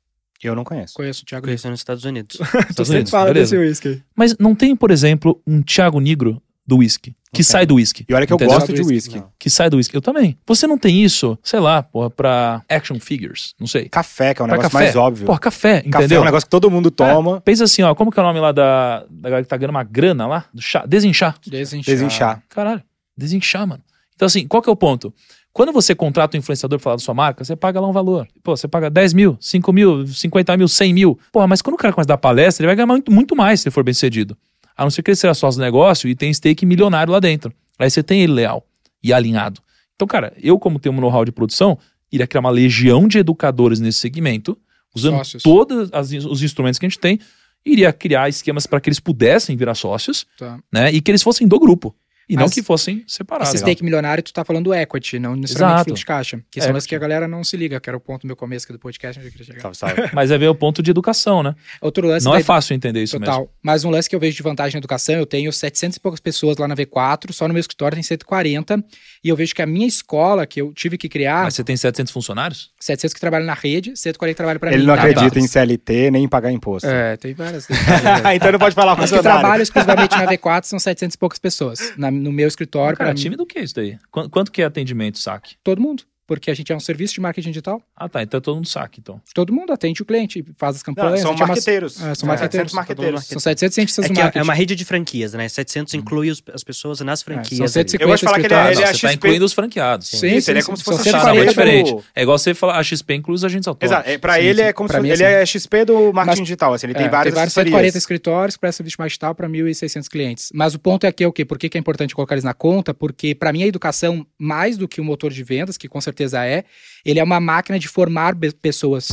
Eu 0.42 0.56
não 0.56 0.64
conheço. 0.64 0.96
Conheço 0.96 1.22
o 1.22 1.26
Thiago. 1.28 1.46
Conheci 1.46 1.70
nos 1.70 1.80
Estados 1.82 2.04
Unidos. 2.06 2.40
Estados 2.42 2.76
sempre 2.76 2.92
Unidos, 2.96 3.12
fala 3.12 3.26
beleza. 3.32 3.56
desse 3.56 3.70
whisky 3.70 3.88
aí. 3.90 4.02
Mas 4.16 4.36
não 4.40 4.56
tem, 4.56 4.76
por 4.76 4.90
exemplo, 4.90 5.40
um 5.46 5.62
Thiago 5.62 6.00
Negro 6.00 6.42
do 6.66 6.78
uísque, 6.78 7.14
que 7.34 7.44
sai 7.44 7.66
do 7.66 7.76
uísque. 7.76 8.06
E 8.10 8.14
olha 8.14 8.28
que 8.28 8.34
eu 8.34 8.36
Entendeu? 8.36 8.56
gosto 8.56 8.74
de 8.74 8.82
Whisky. 8.82 9.16
whisky. 9.16 9.24
Que 9.40 9.50
sai 9.50 9.70
do 9.70 9.78
uísque. 9.78 9.96
Eu 9.96 10.02
também. 10.02 10.38
Você 10.46 10.68
não 10.68 10.78
tem 10.78 11.02
isso, 11.04 11.38
sei 11.42 11.60
lá, 11.60 11.82
porra, 11.82 12.10
pra 12.10 12.62
action 12.70 13.00
figures, 13.00 13.54
não 13.60 13.68
sei. 13.68 13.88
Café, 13.88 14.34
que 14.34 14.42
é 14.42 14.44
um 14.44 14.48
Pra 14.48 14.58
negócio 14.58 14.72
café. 14.72 14.84
mais 14.86 14.96
óbvio. 14.96 15.26
Porra, 15.26 15.40
café, 15.40 15.82
Café 15.82 15.86
é 15.86 15.88
entendeu? 16.06 16.22
um 16.22 16.26
negócio 16.26 16.46
que 16.46 16.52
todo 16.52 16.70
mundo 16.70 16.92
toma. 16.92 17.38
É, 17.38 17.40
pensa 17.40 17.64
assim, 17.64 17.82
ó, 17.84 17.96
como 17.96 18.12
que 18.12 18.20
é 18.20 18.24
o 18.24 18.26
nome 18.26 18.40
lá 18.40 18.52
da, 18.52 19.06
da 19.10 19.30
galera 19.30 19.44
que 19.44 19.50
tá 19.50 19.56
ganhando 19.58 19.72
uma 19.72 19.84
grana 19.84 20.28
lá? 20.28 20.46
Do 20.54 20.62
chá? 20.62 20.86
Desinchar. 20.86 21.36
Desinchar. 21.48 21.86
Desinchar. 21.96 22.44
Caralho, 22.50 22.84
desinchar, 23.18 23.66
mano. 23.66 23.82
Então, 24.16 24.26
assim, 24.26 24.46
qual 24.48 24.62
que 24.62 24.70
é 24.70 24.74
o 24.74 24.76
ponto? 24.76 25.14
Quando 25.54 25.72
você 25.74 25.94
contrata 25.96 26.38
um 26.38 26.40
influenciador 26.40 26.80
pra 26.80 26.84
falar 26.84 26.96
da 26.98 27.02
sua 27.02 27.14
marca, 27.14 27.44
você 27.44 27.56
paga 27.56 27.80
lá 27.80 27.88
um 27.88 27.92
valor. 27.92 28.28
Pô, 28.42 28.56
você 28.56 28.68
paga 28.68 28.90
10 28.90 29.14
mil, 29.14 29.38
5 29.40 29.74
mil, 29.74 30.08
50 30.08 30.56
mil, 30.56 30.68
100 30.68 30.94
mil. 30.94 31.20
Porra, 31.32 31.46
mas 31.48 31.62
quando 31.62 31.74
o 31.74 31.78
cara 31.78 31.94
começa 31.94 32.08
a 32.08 32.14
dar 32.14 32.18
palestra, 32.18 32.64
ele 32.64 32.68
vai 32.68 32.76
ganhar 32.76 32.88
muito, 32.88 33.12
muito 33.12 33.36
mais 33.36 33.60
se 33.62 33.68
ele 33.68 33.74
for 33.74 33.84
bem 33.84 33.94
sucedido. 33.94 34.38
A 34.78 34.84
não 34.84 34.90
ser 34.92 35.04
que 35.04 35.12
ele 35.12 35.16
seja 35.16 35.34
sócio 35.34 35.60
do 35.60 35.64
negócio 35.64 36.10
e 36.10 36.16
tem 36.16 36.34
stake 36.34 36.66
milionário 36.66 37.12
lá 37.14 37.20
dentro. 37.20 37.54
Aí 37.78 37.90
você 37.90 38.02
tem 38.04 38.22
ele 38.22 38.34
leal 38.34 38.66
e 39.04 39.12
alinhado. 39.14 39.62
Então, 39.96 40.08
cara, 40.08 40.34
eu, 40.42 40.58
como 40.58 40.80
tenho 40.80 40.96
um 40.96 41.00
know-how 41.02 41.24
de 41.26 41.32
produção, 41.32 41.78
iria 42.12 42.26
criar 42.28 42.42
uma 42.42 42.50
legião 42.50 43.08
de 43.08 43.20
educadores 43.20 43.80
nesse 43.80 44.00
segmento, 44.00 44.58
usando 44.96 45.18
Sócios. 45.18 45.44
todos 45.44 45.90
as- 45.94 46.12
os 46.12 46.42
instrumentos 46.44 46.78
que 46.80 46.86
a 46.86 46.90
gente 46.90 47.00
tem, 47.00 47.20
iria 47.66 47.94
criar 47.94 48.28
esquemas 48.28 48.66
para 48.66 48.82
que 48.82 48.90
eles 48.90 49.00
pudessem 49.00 49.56
virar 49.56 49.76
sócios, 49.76 50.26
Tá. 50.38 50.60
né? 50.74 50.92
E 50.92 51.00
que 51.00 51.12
eles 51.12 51.22
fossem 51.22 51.48
do 51.48 51.60
grupo. 51.60 51.96
E 52.32 52.36
não 52.38 52.50
que 52.50 52.64
fossem 52.64 53.04
separados. 53.06 53.54
Esse 53.54 53.58
stake 53.58 53.84
milionário, 53.84 54.24
tu 54.24 54.32
tá 54.32 54.46
falando 54.46 54.66
do 54.66 54.74
equity, 54.74 55.20
não 55.20 55.36
necessariamente 55.36 55.76
Exato. 55.76 55.90
fluxo 55.90 56.00
de 56.00 56.06
caixa. 56.06 56.40
Que 56.50 56.62
são 56.62 56.76
as 56.76 56.86
que 56.86 56.96
a 56.96 57.00
galera 57.00 57.28
não 57.28 57.44
se 57.44 57.58
liga, 57.58 57.80
que 57.80 57.90
era 57.90 57.98
o 57.98 58.00
ponto 58.00 58.22
do 58.22 58.28
meu 58.28 58.36
começo 58.36 58.66
aqui 58.66 58.72
do 58.74 58.80
podcast, 58.80 59.20
onde 59.20 59.28
eu 59.28 59.32
queria 59.32 59.48
chegar. 59.48 59.62
Salve, 59.62 59.78
salve. 59.78 60.10
Mas 60.16 60.32
é 60.32 60.38
ver 60.38 60.48
o 60.48 60.56
ponto 60.56 60.82
de 60.82 60.92
educação, 60.92 61.44
né? 61.44 61.54
Outro 61.82 62.08
lance 62.08 62.26
Não 62.26 62.34
é 62.34 62.42
fácil 62.42 62.74
entender 62.74 63.04
isso 63.04 63.20
Total. 63.20 63.40
mesmo. 63.40 63.52
Mas 63.62 63.84
um 63.84 63.90
lance 63.90 64.10
que 64.10 64.16
eu 64.16 64.20
vejo 64.20 64.38
de 64.38 64.44
vantagem 64.44 64.76
na 64.76 64.80
educação, 64.80 65.16
eu 65.16 65.26
tenho 65.26 65.52
700 65.52 65.98
e 65.98 66.00
poucas 66.00 66.22
pessoas 66.22 66.56
lá 66.58 66.68
na 66.68 66.76
V4, 66.76 67.34
só 67.34 67.48
no 67.48 67.54
meu 67.54 67.60
escritório 67.60 67.96
tem 67.96 68.04
140, 68.04 68.84
e 69.24 69.30
eu 69.30 69.36
vejo 69.36 69.54
que 69.54 69.62
a 69.62 69.66
minha 69.66 69.88
escola, 69.88 70.46
que 70.46 70.62
eu 70.62 70.74
tive 70.74 70.98
que 70.98 71.10
criar, 71.10 71.44
Mas 71.44 71.56
você 71.56 71.64
tem 71.64 71.76
700 71.76 72.14
funcionários? 72.14 72.72
700 72.80 73.14
que 73.14 73.20
trabalham 73.20 73.46
na 73.46 73.54
rede, 73.54 73.94
140 73.96 74.34
que 74.34 74.38
trabalham 74.38 74.60
para 74.60 74.70
mim. 74.70 74.78
Ele 74.78 74.86
não 74.86 74.96
tá? 74.96 75.02
acredita 75.02 75.32
tá. 75.34 75.40
em 75.40 75.48
CLT 75.48 76.12
nem 76.12 76.24
em 76.24 76.28
pagar 76.30 76.52
imposto. 76.52 76.88
É, 76.88 77.18
tem 77.18 77.34
várias. 77.34 77.66
Tem 77.72 77.78
várias. 77.78 78.36
então 78.36 78.52
não 78.52 78.60
pode 78.60 78.76
falar 78.76 78.96
com 78.96 79.02
Mas 79.02 79.12
que 79.12 79.20
trabalham 79.20 79.62
exclusivamente 79.64 80.16
na 80.16 80.26
V4 80.26 80.64
são 80.66 80.80
700 80.80 81.16
e 81.16 81.18
poucas 81.18 81.40
pessoas. 81.40 81.94
Na- 81.98 82.12
no 82.22 82.32
meu 82.32 82.48
escritório, 82.48 82.98
Cara, 82.98 83.14
time 83.14 83.36
do 83.36 83.46
que 83.46 83.60
isso 83.60 83.76
daí? 83.76 83.98
Qu- 84.12 84.30
Quanto 84.30 84.52
que 84.52 84.62
é 84.62 84.66
atendimento, 84.66 85.20
saque? 85.20 85.56
todo 85.64 85.82
mundo. 85.82 86.04
Porque 86.32 86.50
a 86.50 86.54
gente 86.54 86.72
é 86.72 86.76
um 86.76 86.80
serviço 86.80 87.14
de 87.16 87.20
marketing 87.20 87.50
digital. 87.50 87.82
Ah, 87.94 88.08
tá. 88.08 88.24
Então 88.24 88.38
é 88.38 88.42
todo 88.42 88.56
mundo 88.56 88.68
saque, 88.70 89.02
então. 89.02 89.22
Todo 89.36 89.52
mundo 89.52 89.74
atende 89.74 90.02
o 90.02 90.06
cliente, 90.06 90.46
faz 90.58 90.78
as 90.78 90.82
Não, 90.82 90.94
campanhas. 90.94 91.20
são 91.20 91.32
a 91.32 91.34
gente 91.34 91.44
é 91.44 91.46
marqueteiros. 91.48 91.94
É, 92.02 92.16
são 92.16 92.26
É, 92.26 92.30
marqueteiros. 92.30 92.72
700 92.72 92.74
marqueteiros. 92.74 93.26
São 93.26 93.40
700 93.40 93.76
cientistas 93.76 94.06
É 94.06 94.08
do 94.08 94.14
que 94.14 94.20
é- 94.20 94.24
marketing. 94.24 94.40
é 94.40 94.44
uma 94.44 94.54
rede 94.54 94.74
de 94.76 94.86
franquias, 94.86 95.34
né? 95.34 95.50
700 95.50 95.94
inclui 95.94 96.30
os- 96.32 96.42
as 96.54 96.64
pessoas 96.64 97.02
nas 97.02 97.22
franquias. 97.22 97.58
são 97.58 97.66
ali. 97.66 97.72
150 97.74 98.04
Eu 98.04 98.08
gosto 98.08 98.22
de 98.22 98.26
falar 98.28 98.40
que 98.40 98.46
ele 98.46 98.54
é- 98.54 98.58
escritórios. 98.58 98.80
não, 98.80 98.84
a 98.84 98.88
você 98.88 99.02
tá 99.02 99.08
XP 99.10 99.16
incluindo 99.18 99.46
os 99.46 99.54
franqueados. 99.54 100.08
Sim, 100.08 100.36
Isso, 100.38 100.50
ele 100.52 100.60
é 100.60 100.62
sim, 100.62 100.66
como 100.68 100.78
sim. 100.78 100.84
se 100.84 100.86
fosse 100.90 101.10
São 101.10 101.20
a 101.20 101.24
não, 101.24 101.30
é 101.32 101.34
140 101.34 101.50
diferente. 101.50 101.92
do- 101.92 102.04
É 102.16 102.22
igual 102.24 102.38
você 102.40 102.54
falar, 102.54 102.80
a 102.80 102.84
XP 102.84 103.14
inclui 103.16 103.36
os 103.36 103.44
agentes 103.44 103.68
autônomos. 103.68 103.92
Exato. 103.98 104.10
É, 104.10 104.18
pra 104.18 104.36
Sim, 104.36 104.40
ele 104.42 104.62
sim. 104.62 104.68
é 104.70 104.74
como 104.74 104.88
se 104.90 104.96
é 104.96 105.00
ele 105.00 105.12
assim. 105.12 105.24
é 105.24 105.46
XP 105.46 105.84
do 105.84 106.14
marketing 106.14 106.40
Mas- 106.40 106.48
digital. 106.48 106.74
Assim, 106.74 106.88
ele 106.88 106.94
tem 106.94 107.08
É, 107.08 107.10
várias 107.10 107.34
tem 107.34 107.40
vários 107.40 107.54
140 107.54 107.88
assessorias. 107.88 107.96
escritórios 107.96 108.56
para 108.58 108.72
serviço 108.72 108.96
mais 109.00 109.12
digital 109.12 109.36
para 109.36 109.50
1.600 109.50 110.08
clientes. 110.08 110.50
Mas 110.54 110.74
o 110.76 110.80
ponto 110.80 111.04
é 111.06 111.10
aqui 111.10 111.26
é 111.26 111.28
o 111.28 111.34
quê? 111.34 111.44
Por 111.44 111.58
que, 111.58 111.68
que 111.68 111.78
é 111.78 111.80
importante 111.82 112.16
colocar 112.16 112.36
eles 112.36 112.46
na 112.46 112.54
conta? 112.54 112.94
Porque 112.94 113.36
para 113.36 113.52
mim 113.52 113.64
a 113.64 113.68
educação, 113.68 114.26
mais 114.40 114.78
do 114.78 114.88
que 114.88 115.02
um 115.02 115.04
motor 115.04 115.32
de 115.32 115.44
vendas, 115.44 115.78
que 115.78 115.88
com 115.90 116.00
certeza 116.00 116.21
é, 116.34 116.64
ele 117.06 117.20
é 117.20 117.24
uma 117.24 117.40
máquina 117.40 117.78
de 117.80 117.88
formar 117.88 118.36
pessoas. 118.62 119.10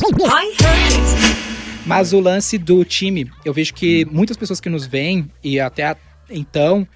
Mas 1.85 2.13
o 2.13 2.19
lance 2.19 2.57
do 2.57 2.83
time, 2.85 3.31
eu 3.43 3.53
vejo 3.53 3.73
que 3.73 4.05
muitas 4.11 4.37
pessoas 4.37 4.59
que 4.59 4.69
nos 4.69 4.85
veem, 4.85 5.29
e 5.43 5.59
até 5.59 5.95
então, 6.29 6.87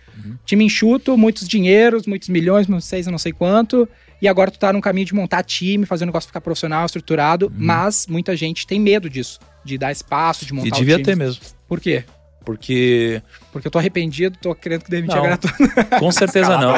time 0.45 0.65
enxuto, 0.65 1.17
muitos 1.17 1.47
dinheiros, 1.47 2.05
muitos 2.05 2.29
milhões, 2.29 2.67
não 2.67 2.79
sei, 2.79 3.01
eu 3.01 3.11
não 3.11 3.17
sei 3.17 3.31
quanto, 3.31 3.89
e 4.21 4.27
agora 4.27 4.51
tu 4.51 4.59
tá 4.59 4.71
num 4.71 4.81
caminho 4.81 5.07
de 5.07 5.15
montar 5.15 5.41
time, 5.43 5.85
fazer 5.85 6.03
o 6.03 6.07
negócio 6.07 6.27
ficar 6.27 6.41
profissional, 6.41 6.85
estruturado, 6.85 7.51
mas 7.55 8.05
muita 8.07 8.35
gente 8.35 8.67
tem 8.67 8.79
medo 8.79 9.09
disso, 9.09 9.39
de 9.65 9.77
dar 9.77 9.91
espaço, 9.91 10.45
de 10.45 10.53
montar 10.53 10.67
E 10.67 10.71
o 10.71 10.75
devia 10.75 10.95
time. 10.95 11.05
ter 11.05 11.15
mesmo. 11.15 11.41
Por 11.67 11.79
quê? 11.79 12.03
Porque, 12.45 13.21
Porque 13.51 13.67
eu 13.67 13.71
tô 13.71 13.79
arrependido, 13.79 14.37
tô 14.39 14.53
querendo 14.53 14.83
que 14.83 14.91
demitir 14.91 15.15
Não. 15.15 15.23
a 15.23 15.27
gratuita. 15.27 15.85
com 15.97 16.11
certeza 16.11 16.55
não. 16.59 16.73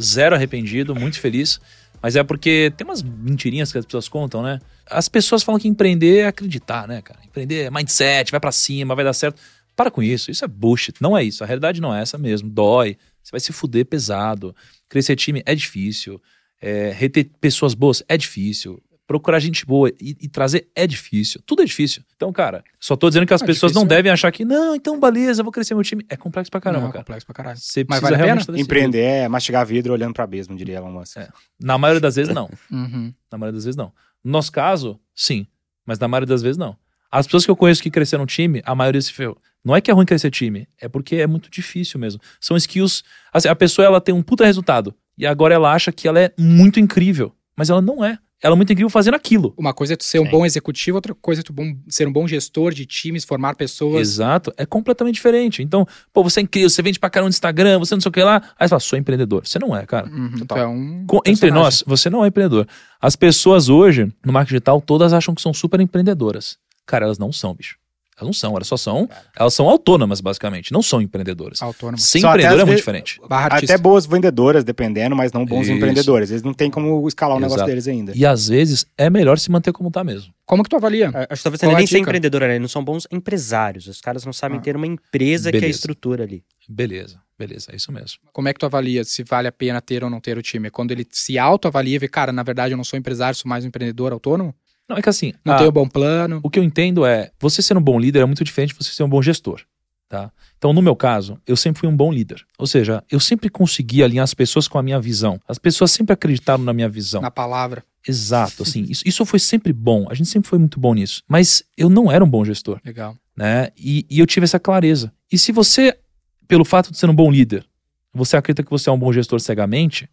Zero 0.00 0.34
arrependido, 0.34 0.94
muito 0.94 1.20
feliz. 1.20 1.60
Mas 2.06 2.14
é 2.14 2.22
porque 2.22 2.72
tem 2.76 2.86
umas 2.86 3.02
mentirinhas 3.02 3.72
que 3.72 3.78
as 3.78 3.84
pessoas 3.84 4.08
contam, 4.08 4.40
né? 4.40 4.60
As 4.88 5.08
pessoas 5.08 5.42
falam 5.42 5.60
que 5.60 5.66
empreender 5.66 6.18
é 6.18 6.26
acreditar, 6.28 6.86
né, 6.86 7.02
cara? 7.02 7.18
Empreender 7.26 7.64
é 7.64 7.70
mindset, 7.70 8.30
vai 8.30 8.38
pra 8.38 8.52
cima, 8.52 8.94
vai 8.94 9.04
dar 9.04 9.12
certo. 9.12 9.42
Para 9.74 9.90
com 9.90 10.00
isso, 10.00 10.30
isso 10.30 10.44
é 10.44 10.46
bullshit. 10.46 11.02
Não 11.02 11.18
é 11.18 11.24
isso. 11.24 11.42
A 11.42 11.46
realidade 11.48 11.80
não 11.80 11.92
é 11.92 12.00
essa 12.00 12.16
mesmo. 12.16 12.48
Dói. 12.48 12.96
Você 13.20 13.32
vai 13.32 13.40
se 13.40 13.52
fuder 13.52 13.86
pesado. 13.86 14.54
Crescer 14.88 15.16
time 15.16 15.42
é 15.44 15.52
difícil. 15.52 16.22
É, 16.62 16.92
reter 16.92 17.28
pessoas 17.40 17.74
boas 17.74 18.04
é 18.08 18.16
difícil. 18.16 18.80
Procurar 19.06 19.38
gente 19.38 19.64
boa 19.64 19.88
e, 20.00 20.16
e 20.20 20.28
trazer 20.28 20.68
é 20.74 20.84
difícil. 20.86 21.40
Tudo 21.46 21.62
é 21.62 21.64
difícil. 21.64 22.02
Então, 22.16 22.32
cara, 22.32 22.64
só 22.80 22.96
tô 22.96 23.08
dizendo 23.08 23.24
que 23.26 23.32
as 23.32 23.40
É 23.42 23.46
pessoas 23.46 23.72
não 23.72 23.82
difícil, 23.82 23.94
é. 23.94 23.96
devem 23.98 24.12
achar 24.12 24.32
que, 24.32 24.44
não, 24.44 24.74
então 24.74 24.98
beleza, 24.98 25.40
eu 25.40 25.44
vou 25.44 25.52
crescer 25.52 25.74
meu 25.74 25.84
time. 25.84 26.04
É 26.08 26.16
complexo 26.16 26.50
pra 26.50 26.60
caramba, 26.60 26.86
Não, 26.86 26.90
cara. 26.92 27.04
complexo 27.04 27.24
pra 27.24 27.34
caralho. 27.34 27.56
Você 27.58 27.84
Mas 27.88 28.00
precisa 28.00 28.02
vale 28.10 28.14
a 28.16 28.18
pena? 28.34 28.42
realmente. 28.44 28.60
Empreender 28.64 28.98
é 29.00 29.28
mastigar 29.28 29.64
vidro 29.64 29.92
olhando 29.92 30.12
pra 30.12 30.24
abismo, 30.24 30.56
diria 30.56 30.76
Elon 30.78 30.90
Musk. 30.90 31.18
É. 31.18 31.28
Na 31.60 31.78
maioria 31.78 32.00
das 32.00 32.16
vezes, 32.16 32.34
não. 32.34 32.50
Uhum. 32.70 33.14
Na 33.30 33.38
maioria 33.38 33.56
das 33.56 33.64
vezes, 33.64 33.76
não. 33.76 33.92
No 34.24 34.32
nosso 34.32 34.50
caso, 34.50 34.98
sim. 35.14 35.46
Mas 35.86 35.98
na 36.00 36.08
maioria 36.08 36.26
das 36.26 36.42
vezes, 36.42 36.56
não. 36.56 36.76
As 37.08 37.26
pessoas 37.26 37.44
que 37.44 37.50
eu 37.50 37.56
conheço 37.56 37.80
que 37.82 37.90
cresceram 37.90 38.24
no 38.24 38.26
time, 38.26 38.60
a 38.64 38.74
maioria 38.74 39.00
se 39.00 39.12
ferrou. 39.12 39.38
Não 39.64 39.74
é 39.74 39.80
que 39.80 39.88
é 39.90 39.94
ruim 39.94 40.04
crescer 40.04 40.30
time, 40.32 40.66
é 40.80 40.88
porque 40.88 41.16
é 41.16 41.26
muito 41.28 41.48
difícil 41.48 41.98
mesmo. 42.00 42.20
São 42.40 42.56
skills. 42.56 43.04
Assim, 43.32 43.48
a 43.48 43.54
pessoa 43.54 43.86
ela 43.86 44.00
tem 44.00 44.12
um 44.14 44.22
puta 44.22 44.44
resultado 44.44 44.92
e 45.16 45.24
agora 45.26 45.54
ela 45.54 45.72
acha 45.72 45.92
que 45.92 46.06
ela 46.08 46.18
é 46.20 46.32
muito 46.36 46.80
incrível, 46.80 47.32
mas 47.56 47.70
ela 47.70 47.80
não 47.80 48.04
é. 48.04 48.18
Ela 48.42 48.54
é 48.54 48.56
muito 48.56 48.70
incrível 48.72 48.90
fazendo 48.90 49.14
aquilo. 49.14 49.54
Uma 49.56 49.72
coisa 49.72 49.94
é 49.94 49.96
tu 49.96 50.04
ser 50.04 50.20
um 50.20 50.24
Sim. 50.26 50.30
bom 50.30 50.44
executivo, 50.44 50.96
outra 50.98 51.14
coisa 51.14 51.40
é 51.40 51.42
tu 51.44 51.52
bom- 51.54 51.74
ser 51.88 52.06
um 52.06 52.12
bom 52.12 52.28
gestor 52.28 52.72
de 52.74 52.84
times, 52.84 53.24
formar 53.24 53.54
pessoas. 53.56 54.02
Exato, 54.02 54.52
é 54.58 54.66
completamente 54.66 55.14
diferente. 55.14 55.62
Então, 55.62 55.86
pô, 56.12 56.22
você 56.22 56.40
é 56.40 56.42
incrível, 56.42 56.68
você 56.68 56.82
vende 56.82 56.98
pra 57.00 57.08
caramba 57.08 57.28
no 57.28 57.30
Instagram, 57.30 57.78
você 57.78 57.94
não 57.94 58.00
sei 58.02 58.10
o 58.10 58.12
que 58.12 58.22
lá. 58.22 58.42
Aí 58.58 58.66
você 58.66 58.70
fala, 58.70 58.80
sou 58.80 58.98
empreendedor. 58.98 59.46
Você 59.46 59.58
não 59.58 59.74
é, 59.74 59.86
cara. 59.86 60.06
Uhum, 60.08 60.32
Total. 60.38 60.58
é 60.58 60.66
um 60.66 61.06
Com- 61.06 61.20
entre 61.24 61.50
nós, 61.50 61.82
você 61.86 62.10
não 62.10 62.24
é 62.24 62.28
empreendedor. 62.28 62.66
As 63.00 63.16
pessoas 63.16 63.68
hoje, 63.70 64.12
no 64.24 64.32
marketing 64.32 64.54
digital, 64.56 64.80
todas 64.82 65.12
acham 65.14 65.34
que 65.34 65.40
são 65.40 65.54
super 65.54 65.80
empreendedoras. 65.80 66.58
Cara, 66.84 67.06
elas 67.06 67.18
não 67.18 67.32
são, 67.32 67.54
bicho. 67.54 67.76
Elas 68.18 68.26
não 68.28 68.32
são, 68.32 68.54
elas 68.56 68.66
só 68.66 68.76
são. 68.78 69.08
Elas 69.38 69.52
são 69.52 69.68
autônomas, 69.68 70.22
basicamente, 70.22 70.72
não 70.72 70.80
são 70.80 71.02
empreendedoras. 71.02 71.60
autônomo. 71.60 71.98
Ser 71.98 72.20
Só 72.20 72.28
até 72.28 72.38
empreendedor 72.38 72.54
é 72.60 72.64
muito 72.64 72.66
vezes- 72.68 72.80
diferente. 72.80 73.20
Até 73.28 73.76
boas 73.78 74.06
vendedoras, 74.06 74.64
dependendo, 74.64 75.14
mas 75.14 75.32
não 75.32 75.44
bons 75.44 75.64
Isso. 75.64 75.72
empreendedores. 75.72 76.30
Eles 76.30 76.42
não 76.42 76.54
têm 76.54 76.70
como 76.70 77.06
escalar 77.06 77.36
o 77.36 77.40
negócio 77.40 77.58
Exato. 77.58 77.68
deles 77.70 77.86
ainda. 77.86 78.12
E 78.16 78.24
às 78.24 78.48
vezes 78.48 78.86
é 78.96 79.10
melhor 79.10 79.38
se 79.38 79.50
manter 79.50 79.70
como 79.72 79.90
tá 79.90 80.02
mesmo. 80.02 80.32
Como 80.46 80.62
que 80.62 80.70
tu 80.70 80.76
avalia? 80.76 81.10
A- 81.10 81.26
Acho 81.30 81.42
que 81.42 81.50
talvez 81.58 81.76
nem 81.76 81.86
ser 81.86 81.98
empreendedor, 81.98 82.40
né? 82.40 82.48
Eles 82.52 82.60
não 82.60 82.68
são 82.68 82.82
bons 82.82 83.06
empresários. 83.10 83.86
Os 83.86 84.00
caras 84.00 84.24
não 84.24 84.32
sabem 84.32 84.58
Ah. 84.58 84.62
ter 84.62 84.76
uma 84.76 84.86
empresa 84.86 85.50
que 85.50 85.56
é 85.56 85.58
a 85.58 85.60
Beleza. 85.60 85.76
estrutura 85.76 86.24
ali. 86.24 86.42
Beleza, 86.68 87.20
beleza, 87.38 87.68
é 87.72 87.76
isso 87.76 87.92
mesmo. 87.92 88.18
Como 88.32 88.48
é 88.48 88.52
que 88.54 88.58
tu 88.58 88.66
avalia 88.66 89.04
se 89.04 89.22
vale 89.22 89.46
a 89.46 89.52
pena 89.52 89.80
ter 89.80 90.02
ou 90.02 90.08
não 90.10 90.20
ter 90.20 90.36
o 90.38 90.42
time? 90.42 90.68
É 90.68 90.70
Quando 90.70 90.90
ele 90.92 91.06
se 91.10 91.38
autoavalia 91.38 91.96
e 91.96 91.98
vê, 91.98 92.08
cara, 92.08 92.32
na 92.32 92.42
verdade 92.42 92.72
eu 92.72 92.76
não 92.76 92.82
sou 92.84 92.98
empresário, 92.98 93.36
sou 93.36 93.48
mais 93.48 93.64
um 93.64 93.68
empreendedor 93.68 94.12
autônomo? 94.12 94.54
Não, 94.88 94.96
é 94.96 95.02
que 95.02 95.08
assim, 95.08 95.32
Não 95.44 95.54
a- 95.54 95.58
tenho 95.58 95.70
um 95.70 95.72
bom 95.72 95.88
plano. 95.88 96.40
o 96.42 96.50
que 96.50 96.58
eu 96.58 96.62
entendo 96.64 97.04
é, 97.04 97.30
você 97.40 97.60
ser 97.62 97.76
um 97.76 97.80
bom 97.82 97.98
líder 97.98 98.20
é 98.20 98.24
muito 98.24 98.44
diferente 98.44 98.70
de 98.70 98.76
você 98.84 98.90
ser 98.92 99.02
um 99.02 99.08
bom 99.08 99.20
gestor, 99.20 99.62
tá? 100.08 100.30
Então, 100.58 100.72
no 100.72 100.80
meu 100.80 100.94
caso, 100.96 101.38
eu 101.46 101.56
sempre 101.56 101.80
fui 101.80 101.88
um 101.88 101.96
bom 101.96 102.12
líder. 102.12 102.44
Ou 102.58 102.66
seja, 102.66 103.02
eu 103.10 103.20
sempre 103.20 103.50
consegui 103.50 104.02
alinhar 104.02 104.24
as 104.24 104.32
pessoas 104.32 104.66
com 104.68 104.78
a 104.78 104.82
minha 104.82 104.98
visão. 105.00 105.40
As 105.46 105.58
pessoas 105.58 105.90
sempre 105.90 106.12
acreditaram 106.14 106.62
na 106.64 106.72
minha 106.72 106.88
visão. 106.88 107.20
Na 107.20 107.30
palavra. 107.30 107.84
Exato, 108.08 108.62
assim, 108.62 108.84
isso, 108.88 109.02
isso 109.04 109.26
foi 109.26 109.38
sempre 109.40 109.72
bom. 109.72 110.06
A 110.08 110.14
gente 110.14 110.30
sempre 110.30 110.48
foi 110.48 110.58
muito 110.58 110.78
bom 110.78 110.94
nisso. 110.94 111.22
Mas 111.28 111.64
eu 111.76 111.90
não 111.90 112.10
era 112.10 112.24
um 112.24 112.30
bom 112.30 112.44
gestor, 112.44 112.80
Legal. 112.84 113.16
né? 113.36 113.70
E, 113.76 114.06
e 114.08 114.20
eu 114.20 114.26
tive 114.26 114.44
essa 114.44 114.60
clareza. 114.60 115.12
E 115.30 115.36
se 115.36 115.50
você, 115.50 115.98
pelo 116.46 116.64
fato 116.64 116.92
de 116.92 116.96
ser 116.98 117.10
um 117.10 117.14
bom 117.14 117.30
líder, 117.30 117.66
você 118.14 118.36
acredita 118.36 118.62
que 118.62 118.70
você 118.70 118.88
é 118.88 118.92
um 118.92 118.98
bom 118.98 119.12
gestor 119.12 119.40
cegamente, 119.40 120.08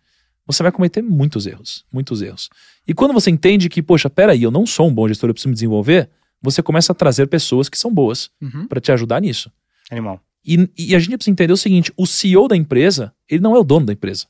você 0.45 0.61
vai 0.63 0.71
cometer 0.71 1.01
muitos 1.01 1.45
erros, 1.47 1.85
muitos 1.91 2.21
erros. 2.21 2.49
E 2.87 2.93
quando 2.93 3.13
você 3.13 3.29
entende 3.29 3.69
que, 3.69 3.81
poxa, 3.81 4.09
peraí, 4.09 4.43
eu 4.43 4.51
não 4.51 4.65
sou 4.65 4.87
um 4.87 4.93
bom 4.93 5.07
gestor, 5.07 5.29
eu 5.29 5.33
preciso 5.33 5.49
me 5.49 5.53
desenvolver, 5.53 6.09
você 6.41 6.61
começa 6.61 6.91
a 6.91 6.95
trazer 6.95 7.27
pessoas 7.27 7.69
que 7.69 7.77
são 7.77 7.93
boas 7.93 8.29
Uhum. 8.41 8.67
para 8.67 8.81
te 8.81 8.91
ajudar 8.91 9.21
nisso. 9.21 9.51
Animal. 9.89 10.19
E, 10.45 10.69
e 10.77 10.95
a 10.95 10.99
gente 10.99 11.15
precisa 11.15 11.31
entender 11.31 11.53
o 11.53 11.57
seguinte: 11.57 11.93
o 11.95 12.05
CEO 12.05 12.47
da 12.49 12.57
empresa, 12.57 13.13
ele 13.29 13.41
não 13.41 13.55
é 13.55 13.59
o 13.59 13.63
dono 13.63 13.85
da 13.85 13.93
empresa. 13.93 14.25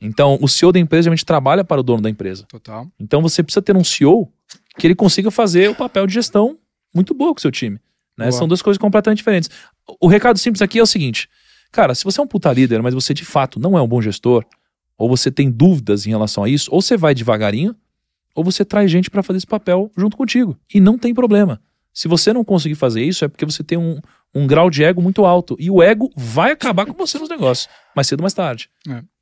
Então, 0.00 0.38
o 0.40 0.48
CEO 0.48 0.72
da 0.72 0.78
empresa 0.78 1.02
geralmente 1.02 1.26
trabalha 1.26 1.62
para 1.62 1.78
o 1.80 1.82
dono 1.82 2.00
da 2.02 2.08
empresa. 2.08 2.44
Total. 2.48 2.86
Então, 2.98 3.20
você 3.20 3.42
precisa 3.42 3.60
ter 3.60 3.76
um 3.76 3.84
CEO 3.84 4.32
que 4.78 4.86
ele 4.86 4.94
consiga 4.94 5.30
fazer 5.30 5.68
o 5.68 5.74
papel 5.74 6.06
de 6.06 6.14
gestão 6.14 6.56
muito 6.94 7.12
boa 7.12 7.34
com 7.34 7.38
o 7.38 7.40
seu 7.40 7.50
time. 7.50 7.78
Né? 8.16 8.30
São 8.30 8.48
duas 8.48 8.62
coisas 8.62 8.78
completamente 8.78 9.18
diferentes. 9.18 9.50
O 10.00 10.06
recado 10.08 10.38
simples 10.38 10.62
aqui 10.62 10.78
é 10.78 10.82
o 10.82 10.86
seguinte: 10.86 11.28
cara, 11.70 11.94
se 11.94 12.02
você 12.04 12.18
é 12.18 12.22
um 12.22 12.26
puta 12.26 12.50
líder, 12.50 12.80
mas 12.82 12.94
você 12.94 13.12
de 13.12 13.24
fato 13.26 13.60
não 13.60 13.76
é 13.76 13.82
um 13.82 13.86
bom 13.86 14.00
gestor, 14.00 14.44
ou 15.00 15.08
você 15.08 15.30
tem 15.30 15.50
dúvidas 15.50 16.06
em 16.06 16.10
relação 16.10 16.44
a 16.44 16.48
isso, 16.48 16.68
ou 16.70 16.82
você 16.82 16.94
vai 16.94 17.14
devagarinho, 17.14 17.74
ou 18.34 18.44
você 18.44 18.66
traz 18.66 18.90
gente 18.90 19.10
para 19.10 19.22
fazer 19.22 19.38
esse 19.38 19.46
papel 19.46 19.90
junto 19.96 20.14
contigo. 20.14 20.58
E 20.72 20.78
não 20.78 20.98
tem 20.98 21.14
problema. 21.14 21.58
Se 21.92 22.06
você 22.06 22.34
não 22.34 22.44
conseguir 22.44 22.74
fazer 22.74 23.02
isso, 23.02 23.24
é 23.24 23.28
porque 23.28 23.46
você 23.46 23.64
tem 23.64 23.78
um, 23.78 23.98
um 24.34 24.46
grau 24.46 24.68
de 24.68 24.84
ego 24.84 25.00
muito 25.00 25.24
alto. 25.24 25.56
E 25.58 25.70
o 25.70 25.82
ego 25.82 26.10
vai 26.14 26.52
acabar 26.52 26.84
com 26.84 26.92
você 26.92 27.18
nos 27.18 27.30
negócios, 27.30 27.66
mais 27.96 28.06
cedo 28.08 28.20
ou 28.20 28.24
mais 28.24 28.34
tarde. 28.34 28.68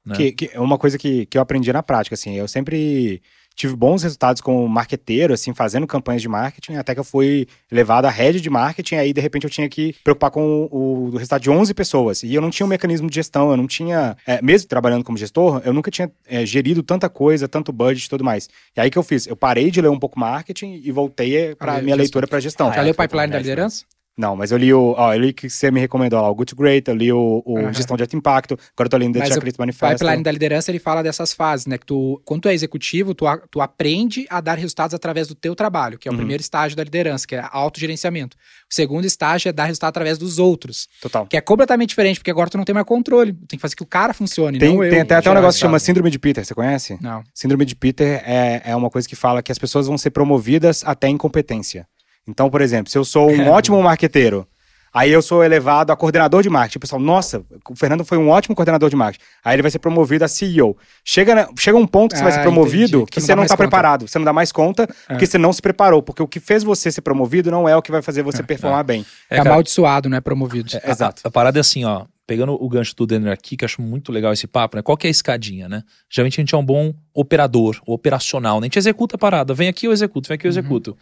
né? 0.05 0.17
Que, 0.17 0.33
que 0.33 0.51
é 0.53 0.59
uma 0.59 0.77
coisa 0.77 0.99
que, 0.99 1.27
que 1.27 1.39
eu 1.39 1.43
aprendi 1.43 1.73
na 1.73 1.83
prática, 1.83 2.15
assim, 2.15 2.35
eu 2.35 2.49
sempre 2.49 3.23
tive 3.59 3.74
bons 3.74 4.05
resultados 4.05 4.40
como 4.40 4.66
marqueteiro, 4.68 5.35
assim, 5.35 5.52
fazendo 5.52 5.85
campanhas 5.85 6.22
de 6.22 6.28
marketing, 6.28 6.76
até 6.76 6.94
que 6.94 7.01
eu 7.01 7.05
fui 7.05 7.48
levado 7.70 8.05
à 8.05 8.10
rede 8.10 8.40
de 8.40 8.48
marketing, 8.48 8.94
aí 8.94 9.12
de 9.12 9.20
repente 9.20 9.44
eu 9.44 9.51
tinha 9.51 9.68
que 9.68 9.97
preocupar 10.05 10.30
com 10.30 10.68
o, 10.70 11.06
o 11.06 11.16
resultado 11.16 11.43
de 11.43 11.51
11 11.51 11.74
pessoas, 11.74 12.22
e 12.22 12.32
eu 12.32 12.40
não 12.40 12.51
tinha 12.51 12.64
um 12.64 12.68
mecanismo 12.68 13.10
de 13.10 13.16
gestão, 13.16 13.51
eu 13.51 13.56
não 13.56 13.66
tinha, 13.66 14.16
é, 14.24 14.40
mesmo 14.40 14.68
trabalhando 14.68 15.02
como 15.02 15.18
gestor, 15.18 15.60
eu 15.64 15.72
nunca 15.72 15.90
tinha 15.90 16.09
é, 16.28 16.47
gerido 16.47 16.85
tanta 16.85 17.09
coisa, 17.09 17.48
tanto 17.48 17.72
budget 17.72 18.06
e 18.06 18.09
tudo 18.09 18.22
mais. 18.22 18.48
E 18.76 18.80
aí 18.80 18.90
que 18.90 18.98
eu 18.98 19.02
fiz, 19.02 19.26
eu 19.26 19.35
parei 19.35 19.72
de 19.72 19.80
ler 19.80 19.89
um 19.89 19.98
pouco 19.98 20.20
marketing 20.20 20.80
e 20.85 20.93
voltei 20.93 21.56
para 21.56 21.74
ler 21.74 21.82
minha 21.82 21.97
gestão. 21.97 22.05
leitura 22.05 22.26
para 22.28 22.40
gestão. 22.40 22.72
Já 22.72 22.80
é, 22.80 22.85
leu 22.85 22.93
o 22.93 22.94
foi 22.94 23.09
pipeline 23.09 23.26
da 23.26 23.39
verdade, 23.39 23.48
liderança? 23.48 23.85
Não, 24.19 24.35
mas 24.35 24.51
eu 24.51 24.59
li 24.59 24.74
o, 24.74 24.95
ó, 24.99 25.15
eu 25.15 25.20
li 25.20 25.31
o 25.31 25.35
que 25.35 25.49
você 25.49 25.70
me 25.70 25.78
recomendou 25.78 26.20
lá, 26.20 26.28
o 26.28 26.35
Good 26.35 26.53
to 26.55 26.61
Great, 26.61 26.90
eu 26.90 26.97
li 26.97 27.12
o, 27.12 27.40
o 27.47 27.57
Aham. 27.59 27.73
Gestão 27.73 27.97
de 27.97 28.03
Alto 28.03 28.16
Impacto, 28.16 28.55
agora 28.55 28.86
eu 28.86 28.89
tô 28.90 28.97
lendo 28.97 29.12
The 29.12 29.20
Mas 29.20 29.31
o 29.31 29.35
Checklist 29.35 29.57
O 29.59 29.62
Manifesto. 29.62 29.99
pipeline 29.99 30.23
da 30.24 30.32
liderança, 30.32 30.70
ele 30.73 30.81
fala 30.81 31.03
dessas 31.03 31.32
fases, 31.32 31.66
né? 31.66 31.78
Que 31.78 31.86
tu, 31.86 32.20
quando 32.24 32.40
tu 32.43 32.49
é 32.49 32.53
executivo, 32.55 33.15
tu, 33.15 33.28
a- 33.28 33.39
tu 33.49 33.61
aprende 33.61 34.27
a 34.28 34.40
dar 34.40 34.59
resultados 34.59 34.93
através 34.93 35.28
do 35.28 35.36
teu 35.36 35.55
trabalho, 35.55 35.97
que 35.97 36.09
é 36.09 36.11
o 36.11 36.15
Uhum. 36.15 36.19
primeiro 36.19 36.40
estágio 36.40 36.77
da 36.77 36.82
liderança, 36.82 37.24
que 37.27 37.36
é 37.36 37.45
autogerenciamento. 37.53 38.36
O 38.69 38.74
segundo 38.74 39.05
estágio 39.05 39.49
é 39.49 39.53
dar 39.53 39.66
resultado 39.66 39.90
através 39.90 40.19
dos 40.19 40.40
outros, 40.40 40.89
Total. 41.01 41.24
que 41.27 41.36
é 41.36 41.40
completamente 41.40 41.90
diferente, 41.90 42.19
porque 42.19 42.31
agora 42.32 42.51
tu 42.51 42.59
não 42.59 42.65
tem 42.65 42.74
mais 42.74 42.86
controle. 42.86 43.32
Tu 43.32 43.47
tem 43.47 43.57
que 43.57 43.62
fazer 43.62 43.77
que 43.77 43.85
o 43.85 43.86
cara 43.86 44.12
funcione, 44.12 44.59
Tem, 44.59 44.74
não 44.74 44.82
eu. 44.82 44.90
tem 44.90 45.01
até, 45.03 45.15
até 45.15 45.31
um 45.31 45.35
negócio 45.35 45.59
que 45.61 45.66
chama. 45.66 45.78
Síndrome 45.78 46.11
de 46.11 46.19
Peter, 46.19 46.45
você 46.45 46.55
conhece? 46.55 46.99
Não. 47.01 47.23
Síndrome 47.32 47.65
de 47.65 47.77
Peter 47.77 48.20
é, 48.27 48.62
é 48.65 48.74
uma 48.74 48.90
coisa 48.90 49.09
que 49.09 49.15
fala 49.15 49.40
que 49.45 49.53
as 49.53 49.59
pessoas 49.59 49.86
vão 49.86 49.97
ser 49.97 50.11
promovidas 50.11 50.82
até 50.85 51.09
incompetência. 51.09 51.86
Então, 52.29 52.51
por 52.51 52.61
exemplo, 52.61 52.91
se 52.93 52.99
eu 52.99 53.05
sou 53.05 53.31
um 53.31 53.49
ótimo 53.51 53.83
marqueteiro, 53.83 54.47
aí 54.93 55.11
eu 55.13 55.23
sou 55.23 55.43
elevado 55.45 55.93
a 55.93 55.97
coordenador 55.97 56.43
de 56.43 56.51
marketing. 56.51 56.79
O 56.79 56.81
pessoal, 56.81 57.01
nossa, 57.01 57.43
o 57.69 57.75
Fernando 57.77 58.05
foi 58.05 58.19
um 58.19 58.29
ótimo 58.29 58.55
coordenador 58.55 58.91
de 58.91 58.97
marketing. 58.97 59.25
Aí 59.45 59.55
ele 59.55 59.63
vai 59.63 59.71
ser 59.71 59.79
promovido 59.79 60.25
a 60.25 60.29
CEO. 60.29 60.77
Chega, 61.05 61.35
na- 61.35 61.49
chega 61.59 61.77
um 61.79 61.87
ponto 61.87 62.13
que 62.13 62.19
você 62.19 62.23
vai 62.25 62.33
ser 62.33 62.41
Ah, 62.41 62.43
promovido 62.43 62.99
entendi. 62.99 63.05
que 63.07 63.13
Que 63.13 63.21
você 63.21 63.35
não 63.35 63.43
está 63.45 63.57
preparado. 63.57 64.07
Você 64.09 64.19
não 64.19 64.25
dá 64.25 64.33
mais 64.33 64.51
conta 64.53 64.87
porque 65.09 65.27
você 65.27 65.39
não 65.39 65.53
se 65.53 65.63
preparou. 65.63 66.03
Porque 66.03 66.23
o 66.23 66.27
que 66.29 66.41
fez 66.41 66.63
você 66.63 66.91
ser 66.93 67.01
promovido 67.01 67.51
não 67.51 67.69
é 67.69 67.77
o 67.77 67.83
que 67.83 67.91
vai 67.91 68.03
fazer 68.03 68.23
você 68.23 68.43
performar 68.43 68.85
bem. 68.85 69.05
É, 69.31 69.37
cara, 69.39 69.51
amaldiçoado, 69.51 70.09
não 70.09 70.17
é 70.17 70.21
promovido. 70.21 70.71
A- 70.85 70.91
Exato. 70.91 71.23
A, 71.25 71.29
a 71.29 71.31
parada 71.31 71.59
é 71.59 71.61
assim, 71.63 71.85
ó. 71.85 72.05
Pegando 72.27 72.53
o 72.63 72.69
gancho 72.69 72.95
do 72.95 73.07
Denner 73.07 73.33
aqui, 73.33 73.57
que 73.57 73.65
eu 73.65 73.67
acho 73.67 73.81
muito 73.81 74.13
legal 74.13 74.35
esse 74.35 74.47
papo, 74.47 74.77
né? 74.77 74.83
Qual 74.83 74.99
que 74.99 75.07
é 75.07 75.09
a 75.09 75.11
escadinha, 75.11 75.67
né? 75.67 75.83
Geralmente 76.11 76.39
a 76.39 76.43
gente 76.43 76.55
é 76.55 76.59
um 76.59 76.65
bom 76.65 76.93
operador, 77.15 77.81
operacional, 77.87 78.61
né? 78.61 78.65
A 78.65 78.69
gente 78.69 78.79
executa 78.79 79.17
a 79.17 79.19
parada. 79.19 79.55
Vem 79.55 79.67
aqui, 79.67 79.87
eu 79.87 79.93
executo, 79.93 80.29
vem 80.29 80.35
aqui, 80.35 80.47
eu 80.47 80.51
executo. 80.51 80.95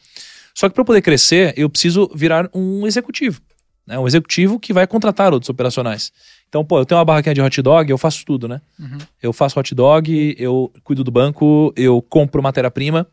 Só 0.57 0.71
que 0.71 0.75
para 0.75 0.87
poder 0.87 1.03
crescer, 1.03 1.53
eu 1.55 1.69
preciso 1.69 2.11
virar 2.15 2.49
um 2.55 2.87
executivo. 2.87 3.43
Né? 3.87 3.99
Um 3.99 4.07
executivo 4.07 4.59
que 4.59 4.73
vai 4.73 4.87
contratar 4.87 5.31
outros 5.31 5.51
operacionais. 5.51 6.11
Então, 6.49 6.65
pô, 6.65 6.79
eu 6.79 6.87
tenho 6.87 6.99
uma 6.99 7.05
barraquinha 7.05 7.35
de 7.35 7.43
hot 7.43 7.61
dog, 7.61 7.91
eu 7.91 7.99
faço 7.99 8.25
tudo, 8.25 8.49
né? 8.49 8.63
Uhum. 8.79 8.97
Eu 9.23 9.35
faço 9.35 9.61
hot 9.61 9.75
dog, 9.75 10.35
eu 10.39 10.73
cuido 10.83 11.05
do 11.05 11.11
banco, 11.11 11.75
eu 11.77 12.01
compro 12.01 12.43
matéria-prima. 12.43 13.07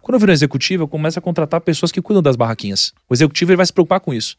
Quando 0.00 0.14
eu 0.14 0.20
viro 0.20 0.32
um 0.32 0.34
executivo, 0.34 0.84
eu 0.84 0.88
começo 0.88 1.18
a 1.18 1.22
contratar 1.22 1.60
pessoas 1.60 1.92
que 1.92 2.00
cuidam 2.00 2.22
das 2.22 2.34
barraquinhas. 2.34 2.94
O 3.10 3.12
executivo 3.12 3.50
ele 3.50 3.58
vai 3.58 3.66
se 3.66 3.74
preocupar 3.74 4.00
com 4.00 4.14
isso. 4.14 4.34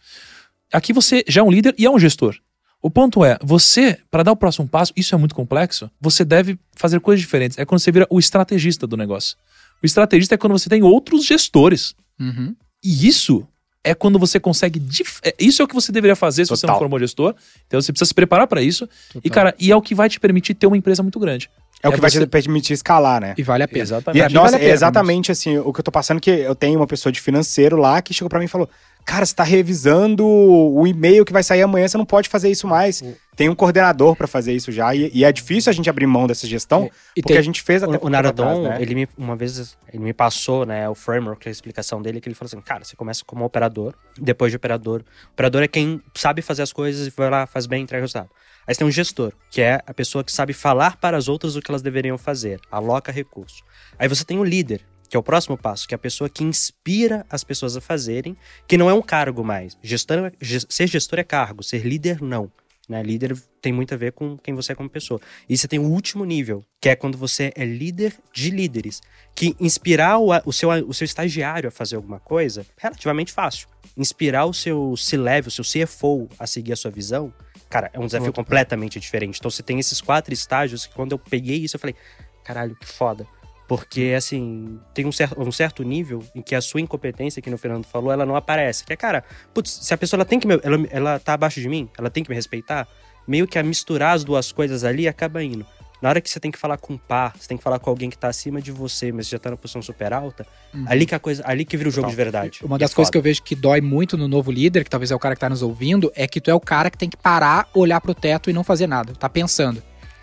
Aqui 0.74 0.92
você 0.92 1.24
já 1.28 1.42
é 1.42 1.44
um 1.44 1.52
líder 1.52 1.76
e 1.78 1.86
é 1.86 1.92
um 1.92 2.00
gestor. 2.00 2.38
O 2.82 2.90
ponto 2.90 3.24
é, 3.24 3.38
você, 3.44 4.00
para 4.10 4.24
dar 4.24 4.32
o 4.32 4.36
próximo 4.36 4.68
passo, 4.68 4.92
isso 4.96 5.14
é 5.14 5.18
muito 5.18 5.36
complexo, 5.36 5.92
você 6.02 6.26
deve 6.26 6.58
fazer 6.76 7.00
coisas 7.02 7.22
diferentes. 7.22 7.56
É 7.60 7.66
quando 7.66 7.82
você 7.82 7.92
vira 7.92 8.08
o 8.10 8.18
estrategista 8.18 8.88
do 8.88 8.98
negócio. 8.98 9.38
O 9.84 9.86
estrategista 9.86 10.34
é 10.34 10.38
quando 10.40 10.54
você 10.54 10.68
tem 10.68 10.82
outros 10.82 11.24
gestores. 11.24 11.94
Uhum. 12.20 12.56
E 12.84 13.08
isso 13.08 13.48
é 13.84 13.94
quando 13.94 14.20
você 14.20 14.40
consegue. 14.40 14.80
dif- 14.80 15.20
é- 15.24 15.34
Isso 15.40 15.62
é 15.62 15.66
o 15.66 15.68
que 15.68 15.74
você 15.76 15.92
deveria 15.92 16.16
fazer 16.16 16.46
se 16.46 16.50
você 16.50 16.66
não 16.66 16.74
Total. 16.74 16.80
for 16.80 16.86
um 16.88 16.90
bom 16.90 17.00
gestor. 17.00 17.34
Então 17.68 17.80
você 17.82 17.92
precisa 17.92 18.08
se 18.10 18.14
preparar 18.14 18.46
para 18.48 18.62
isso. 18.62 18.84
E, 19.12 19.14
Total. 19.22 19.32
cara, 19.32 19.56
e 19.60 19.72
é 19.72 19.76
o 19.76 19.82
que 19.82 19.96
vai 19.96 20.10
te 20.10 20.20
permitir 20.20 20.54
ter 20.56 20.68
uma 20.68 20.78
empresa 20.78 21.02
muito 21.02 21.20
grande. 21.20 21.50
É 21.82 21.88
o 21.88 21.92
que 21.94 22.02
vai 22.02 22.10
você- 22.10 22.20
te 22.22 22.26
permitir 22.28 22.74
escalar, 22.74 23.22
né? 23.22 23.36
E 23.38 23.44
vale 23.44 23.64
a 23.64 23.68
pena. 23.68 23.84
Exatamente. 23.84 24.22
E, 24.24 24.28
mim 24.28 24.34
nossa, 24.34 24.46
vale 24.46 24.56
a 24.56 24.60
pena, 24.60 24.72
é 24.72 24.74
exatamente 24.74 25.32
assim, 25.32 25.58
o 25.60 25.72
que 25.72 25.80
eu 25.80 25.84
tô 25.84 25.92
passando 25.92 26.20
que 26.20 26.30
eu 26.32 26.56
tenho 26.56 26.80
uma 26.80 26.88
pessoa 26.88 27.12
de 27.14 27.22
financeiro 27.22 27.78
lá 27.78 28.02
que 28.02 28.14
chegou 28.14 28.30
pra 28.30 28.40
mim 28.40 28.46
e 28.46 28.50
falou: 28.50 28.68
"Cara, 29.08 29.26
você 29.26 29.34
tá 29.34 29.44
revisando 29.44 30.28
o 30.28 30.86
e-mail 30.86 31.24
que 31.24 31.32
vai 31.32 31.42
sair 31.42 31.62
amanhã, 31.62 31.88
você 31.88 31.98
não 31.98 32.06
pode 32.06 32.28
fazer 32.28 32.50
isso 32.50 32.68
mais. 32.68 33.02
Tem 33.38 33.48
um 33.48 33.56
coordenador 33.56 34.16
pra 34.16 34.28
fazer 34.28 34.52
isso 34.54 34.72
já 34.72 34.94
e, 34.94 35.10
e 35.14 35.24
é 35.24 35.32
difícil 35.32 35.70
a 35.70 35.74
gente 35.74 35.90
abrir 35.90 36.06
mão 36.08 36.28
dessa 36.28 36.46
gestão, 36.46 36.90
E 37.16 37.22
porque 37.22 37.34
tem- 37.34 37.38
a 37.38 37.42
gente 37.42 37.62
fez 37.62 37.84
até 37.84 37.96
O, 37.98 38.06
o 38.08 38.10
Naradon, 38.10 38.64
né? 38.64 38.78
ele 38.82 38.96
me, 38.96 39.08
uma 39.18 39.36
vez, 39.36 39.78
ele 39.94 40.04
me 40.04 40.12
passou, 40.12 40.66
né, 40.66 40.90
o 40.90 40.96
framework, 40.96 41.48
a 41.48 41.52
explicação 41.52 42.02
dele, 42.02 42.20
que 42.20 42.28
ele 42.28 42.36
falou 42.36 42.48
assim, 42.48 42.60
cara, 42.60 42.84
você 42.84 42.96
começa 42.96 43.24
como 43.26 43.46
operador, 43.46 43.94
depois 44.20 44.52
de 44.52 44.58
operador. 44.58 45.02
O 45.28 45.32
operador 45.34 45.64
é 45.64 45.68
quem 45.68 46.02
sabe 46.16 46.42
fazer 46.42 46.64
as 46.64 46.74
coisas 46.74 47.08
e 47.08 47.10
vai 47.16 47.30
lá, 47.30 47.46
faz 47.48 47.66
bem, 47.66 47.84
entrega 47.84 48.02
resultado. 48.02 48.30
Aí 48.68 48.74
você 48.74 48.80
tem 48.80 48.88
um 48.88 48.92
gestor, 48.92 49.32
que 49.50 49.62
é 49.62 49.80
a 49.88 49.94
pessoa 49.94 50.24
que 50.24 50.32
sabe 50.34 50.52
falar 50.52 50.98
para 50.98 51.16
as 51.16 51.30
outras 51.30 51.56
o 51.56 51.62
que 51.62 51.72
elas 51.72 51.82
deveriam 51.82 52.18
fazer, 52.18 52.60
aloca 52.70 53.12
recurso. 53.12 53.64
Aí 53.98 54.08
você 54.10 54.26
tem 54.26 54.38
o 54.40 54.44
líder, 54.44 54.82
que 55.10 55.16
é 55.16 55.20
o 55.20 55.24
próximo 55.24 55.58
passo, 55.58 55.88
que 55.88 55.94
é 55.94 55.98
a 55.98 56.00
pessoa 56.00 56.30
que 56.30 56.44
inspira 56.44 57.26
as 57.30 57.44
pessoas 57.44 57.78
a 57.78 57.82
fazerem, 57.82 58.36
que 58.68 58.78
não 58.78 58.90
é 58.90 58.94
um 58.94 59.02
cargo 59.02 59.44
mais. 59.44 59.78
Gestor, 59.82 60.32
ser 60.70 60.88
gestor 60.88 61.20
é 61.20 61.24
cargo, 61.24 61.64
ser 61.64 61.86
líder 61.86 62.22
não. 62.22 62.52
Né? 62.88 63.04
Líder 63.04 63.36
tem 63.62 63.74
muito 63.74 63.94
a 63.94 63.98
ver 63.98 64.14
com 64.14 64.38
quem 64.38 64.54
você 64.54 64.72
é 64.72 64.76
como 64.76 64.90
pessoa. 64.90 65.20
E 65.50 65.58
você 65.58 65.68
tem 65.68 65.80
o 65.80 65.84
último 65.84 66.24
nível, 66.24 66.64
que 66.80 66.90
é 66.90 66.96
quando 66.96 67.18
você 67.18 67.52
é 67.56 67.66
líder 67.66 68.14
de 68.32 68.50
líderes. 68.50 69.02
Que 69.36 69.56
inspirar 69.60 70.20
o, 70.20 70.30
o 70.46 70.54
seu, 70.54 70.70
o 70.70 70.94
seu 70.94 71.06
estagiário 71.06 71.68
a 71.68 71.72
fazer 71.72 71.98
alguma 71.98 72.20
coisa, 72.20 72.66
relativamente 72.78 73.34
fácil. 73.34 73.68
Inspirar 73.96 74.46
o 74.46 74.54
seu 74.54 74.96
C-Level, 74.96 75.50
o 75.50 75.52
seu 75.52 75.66
CFO 75.66 76.30
a 76.40 76.48
seguir 76.48 76.74
a 76.74 76.76
sua 76.78 76.92
visão, 76.92 77.34
cara, 77.70 77.90
é 77.94 78.00
um 78.00 78.06
desafio 78.06 78.28
Outro. 78.28 78.44
completamente 78.44 79.00
diferente. 79.00 79.38
Então 79.40 79.52
você 79.52 79.64
tem 79.64 79.80
esses 79.80 80.00
quatro 80.00 80.34
estágios 80.34 80.86
que 80.86 80.94
quando 80.94 81.12
eu 81.12 81.20
peguei 81.20 81.58
isso, 81.58 81.76
eu 81.76 81.80
falei, 81.80 81.96
caralho, 82.44 82.76
que 82.76 82.86
foda. 82.86 83.28
Porque, 83.68 84.14
assim, 84.16 84.80
tem 84.94 85.06
um 85.06 85.12
certo, 85.12 85.42
um 85.42 85.52
certo 85.52 85.84
nível 85.84 86.24
em 86.34 86.42
que 86.42 86.56
a 86.56 86.62
sua 86.62 86.80
incompetência, 86.80 87.42
que 87.42 87.50
o 87.54 87.58
Fernando 87.58 87.86
falou, 87.86 88.12
ela 88.12 88.26
não 88.26 88.36
aparece. 88.36 88.86
Que 88.86 88.94
é, 88.94 88.96
cara, 88.96 89.24
putz, 89.54 89.80
se 89.82 89.94
a 89.94 89.98
pessoa 89.98 90.18
ela 90.18 90.26
tem 90.26 90.40
que 90.40 90.48
me, 90.48 90.60
ela, 90.64 90.88
ela 90.90 91.20
tá 91.20 91.34
abaixo 91.34 91.60
de 91.60 91.68
mim, 91.68 91.90
ela 91.98 92.10
tem 92.10 92.24
que 92.24 92.30
me 92.30 92.36
respeitar, 92.36 92.88
meio 93.28 93.46
que 93.46 93.60
a 93.60 93.64
misturar 93.64 94.16
as 94.16 94.24
duas 94.24 94.54
coisas 94.54 94.86
ali 94.86 95.08
acaba 95.08 95.44
indo. 95.44 95.66
Na 96.02 96.10
hora 96.10 96.22
que 96.22 96.30
você 96.30 96.40
tem 96.40 96.52
que 96.52 96.60
falar 96.60 96.78
com 96.78 96.94
um 96.94 96.98
par, 96.98 97.34
você 97.36 97.48
tem 97.48 97.58
que 97.58 97.64
falar 97.64 97.80
com 97.80 97.90
alguém 97.90 98.10
que 98.10 98.18
tá 98.18 98.28
acima 98.28 98.62
de 98.62 98.72
você, 98.72 99.12
mas 99.12 99.28
já 99.28 99.40
tá 99.40 99.50
na 99.50 99.58
posição 99.58 99.82
super 99.82 100.14
alta, 100.14 100.46
ali 100.86 101.08
que 101.08 101.16
a 101.16 101.20
coisa, 101.20 101.42
ali 101.46 101.66
que 101.66 101.76
vira 101.76 101.90
o 101.90 101.92
jogo 101.92 102.08
Total. 102.08 102.12
de 102.12 102.16
verdade. 102.16 102.60
Uma 102.64 102.78
das 102.78 102.92
é 102.92 102.96
coisas 102.96 103.08
foda. 103.08 103.14
que 103.14 103.18
eu 103.18 103.22
vejo 103.22 103.42
que 103.42 103.56
dói 103.56 103.82
muito 103.82 104.16
no 104.16 104.28
novo 104.28 104.52
líder, 104.52 104.84
que 104.84 104.90
talvez 104.92 105.10
é 105.10 105.16
o 105.16 105.20
cara 105.20 105.34
que 105.34 105.42
tá 105.42 105.50
nos 105.50 105.64
ouvindo, 105.64 106.12
é 106.16 106.28
que 106.28 106.40
tu 106.40 106.52
é 106.52 106.54
o 106.54 106.60
cara 106.60 106.92
que 106.92 106.98
tem 106.98 107.10
que 107.10 107.18
parar, 107.18 107.68
olhar 107.74 108.00
pro 108.00 108.14
teto 108.14 108.50
e 108.50 108.54
não 108.54 108.64
fazer 108.64 108.86
nada. 108.86 109.14
Tá 109.14 109.28
pensando. 109.28 109.82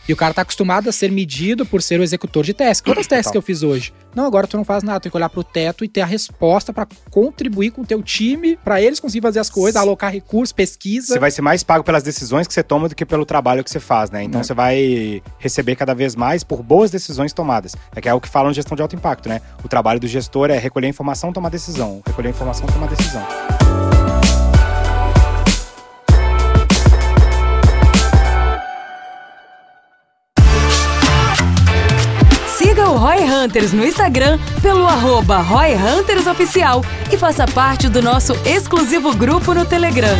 E 0.09 0.13
o 0.13 0.17
cara 0.17 0.35
tá 0.35 0.43
acostumado 0.43 0.89
a 0.89 0.93
ser 0.93 1.11
medido 1.11 1.65
por 1.65 1.81
ser 1.83 1.99
o 1.99 2.03
executor 2.03 2.45
de 2.45 2.53
testes. 2.53 2.81
Quantas 2.81 3.07
testes 3.07 3.31
que 3.33 3.39
eu 3.39 3.43
fiz 3.43 3.63
hoje? 3.63 3.93
Não, 4.15 4.27
agora 4.27 4.47
tu 4.47 4.57
não 4.57 4.65
faz 4.65 4.83
nada, 4.83 5.01
tu 5.01 5.05
tem 5.05 5.11
que 5.11 5.17
olhar 5.17 5.29
pro 5.29 5.43
teto 5.43 5.85
e 5.85 5.89
ter 5.89 6.03
a 6.03 6.07
resposta 6.07 6.73
pra 6.73 6.87
contribuir 7.11 7.71
com 7.71 7.83
o 7.83 7.87
teu 7.87 8.03
time, 8.03 8.57
pra 8.63 8.81
eles 8.81 9.01
conseguirem 9.01 9.27
fazer 9.29 9.41
as 9.41 9.51
coisas, 9.51 9.81
alocar 9.81 10.13
recursos, 10.13 10.53
pesquisa. 10.53 11.09
Você 11.15 11.19
vai 11.19 11.31
ser 11.31 11.43
mais 11.43 11.63
pago 11.63 11.83
pelas 11.83 12.03
decisões 12.03 12.47
que 12.47 12.53
você 12.55 12.63
toma 12.63 12.89
do 12.89 12.95
que 12.95 13.05
pelo 13.05 13.25
trabalho 13.25 13.65
que 13.65 13.71
você 13.71 13.81
faz, 13.81 14.11
né? 14.11 14.23
Então 14.23 14.41
É. 14.41 14.45
você 14.45 14.55
vai 14.55 15.23
receber 15.39 15.75
cada 15.75 15.95
vez 15.95 16.15
mais 16.15 16.45
por 16.45 16.63
boas 16.63 16.91
decisões 16.91 17.33
tomadas. 17.33 17.75
É 17.97 18.01
que 18.01 18.09
é 18.09 18.15
o 18.15 18.21
que 18.21 18.29
falam 18.29 18.51
de 18.53 18.57
gestão 18.57 18.77
de 18.77 18.83
alto 18.83 18.95
impacto, 18.95 19.29
né? 19.29 19.41
O 19.65 19.69
trabalho 19.69 19.99
do 19.99 20.07
gestor 20.07 20.51
é 20.51 20.59
recolher 20.59 20.89
informação, 20.89 21.33
tomar 21.33 21.49
decisão. 21.49 22.03
Recolher 22.07 22.29
informação, 22.29 22.67
tomar 22.67 22.89
decisão. 22.89 23.27
Roy 32.97 33.19
Hunters 33.25 33.73
no 33.73 33.85
Instagram 33.85 34.39
pelo 34.62 34.87
arroba 34.87 35.39
Roy 35.39 35.75
Hunters 35.75 36.27
Oficial 36.27 36.85
e 37.12 37.16
faça 37.16 37.47
parte 37.47 37.89
do 37.89 38.03
nosso 38.03 38.35
exclusivo 38.45 39.15
grupo 39.15 39.53
no 39.53 39.65
Telegram. 39.65 40.16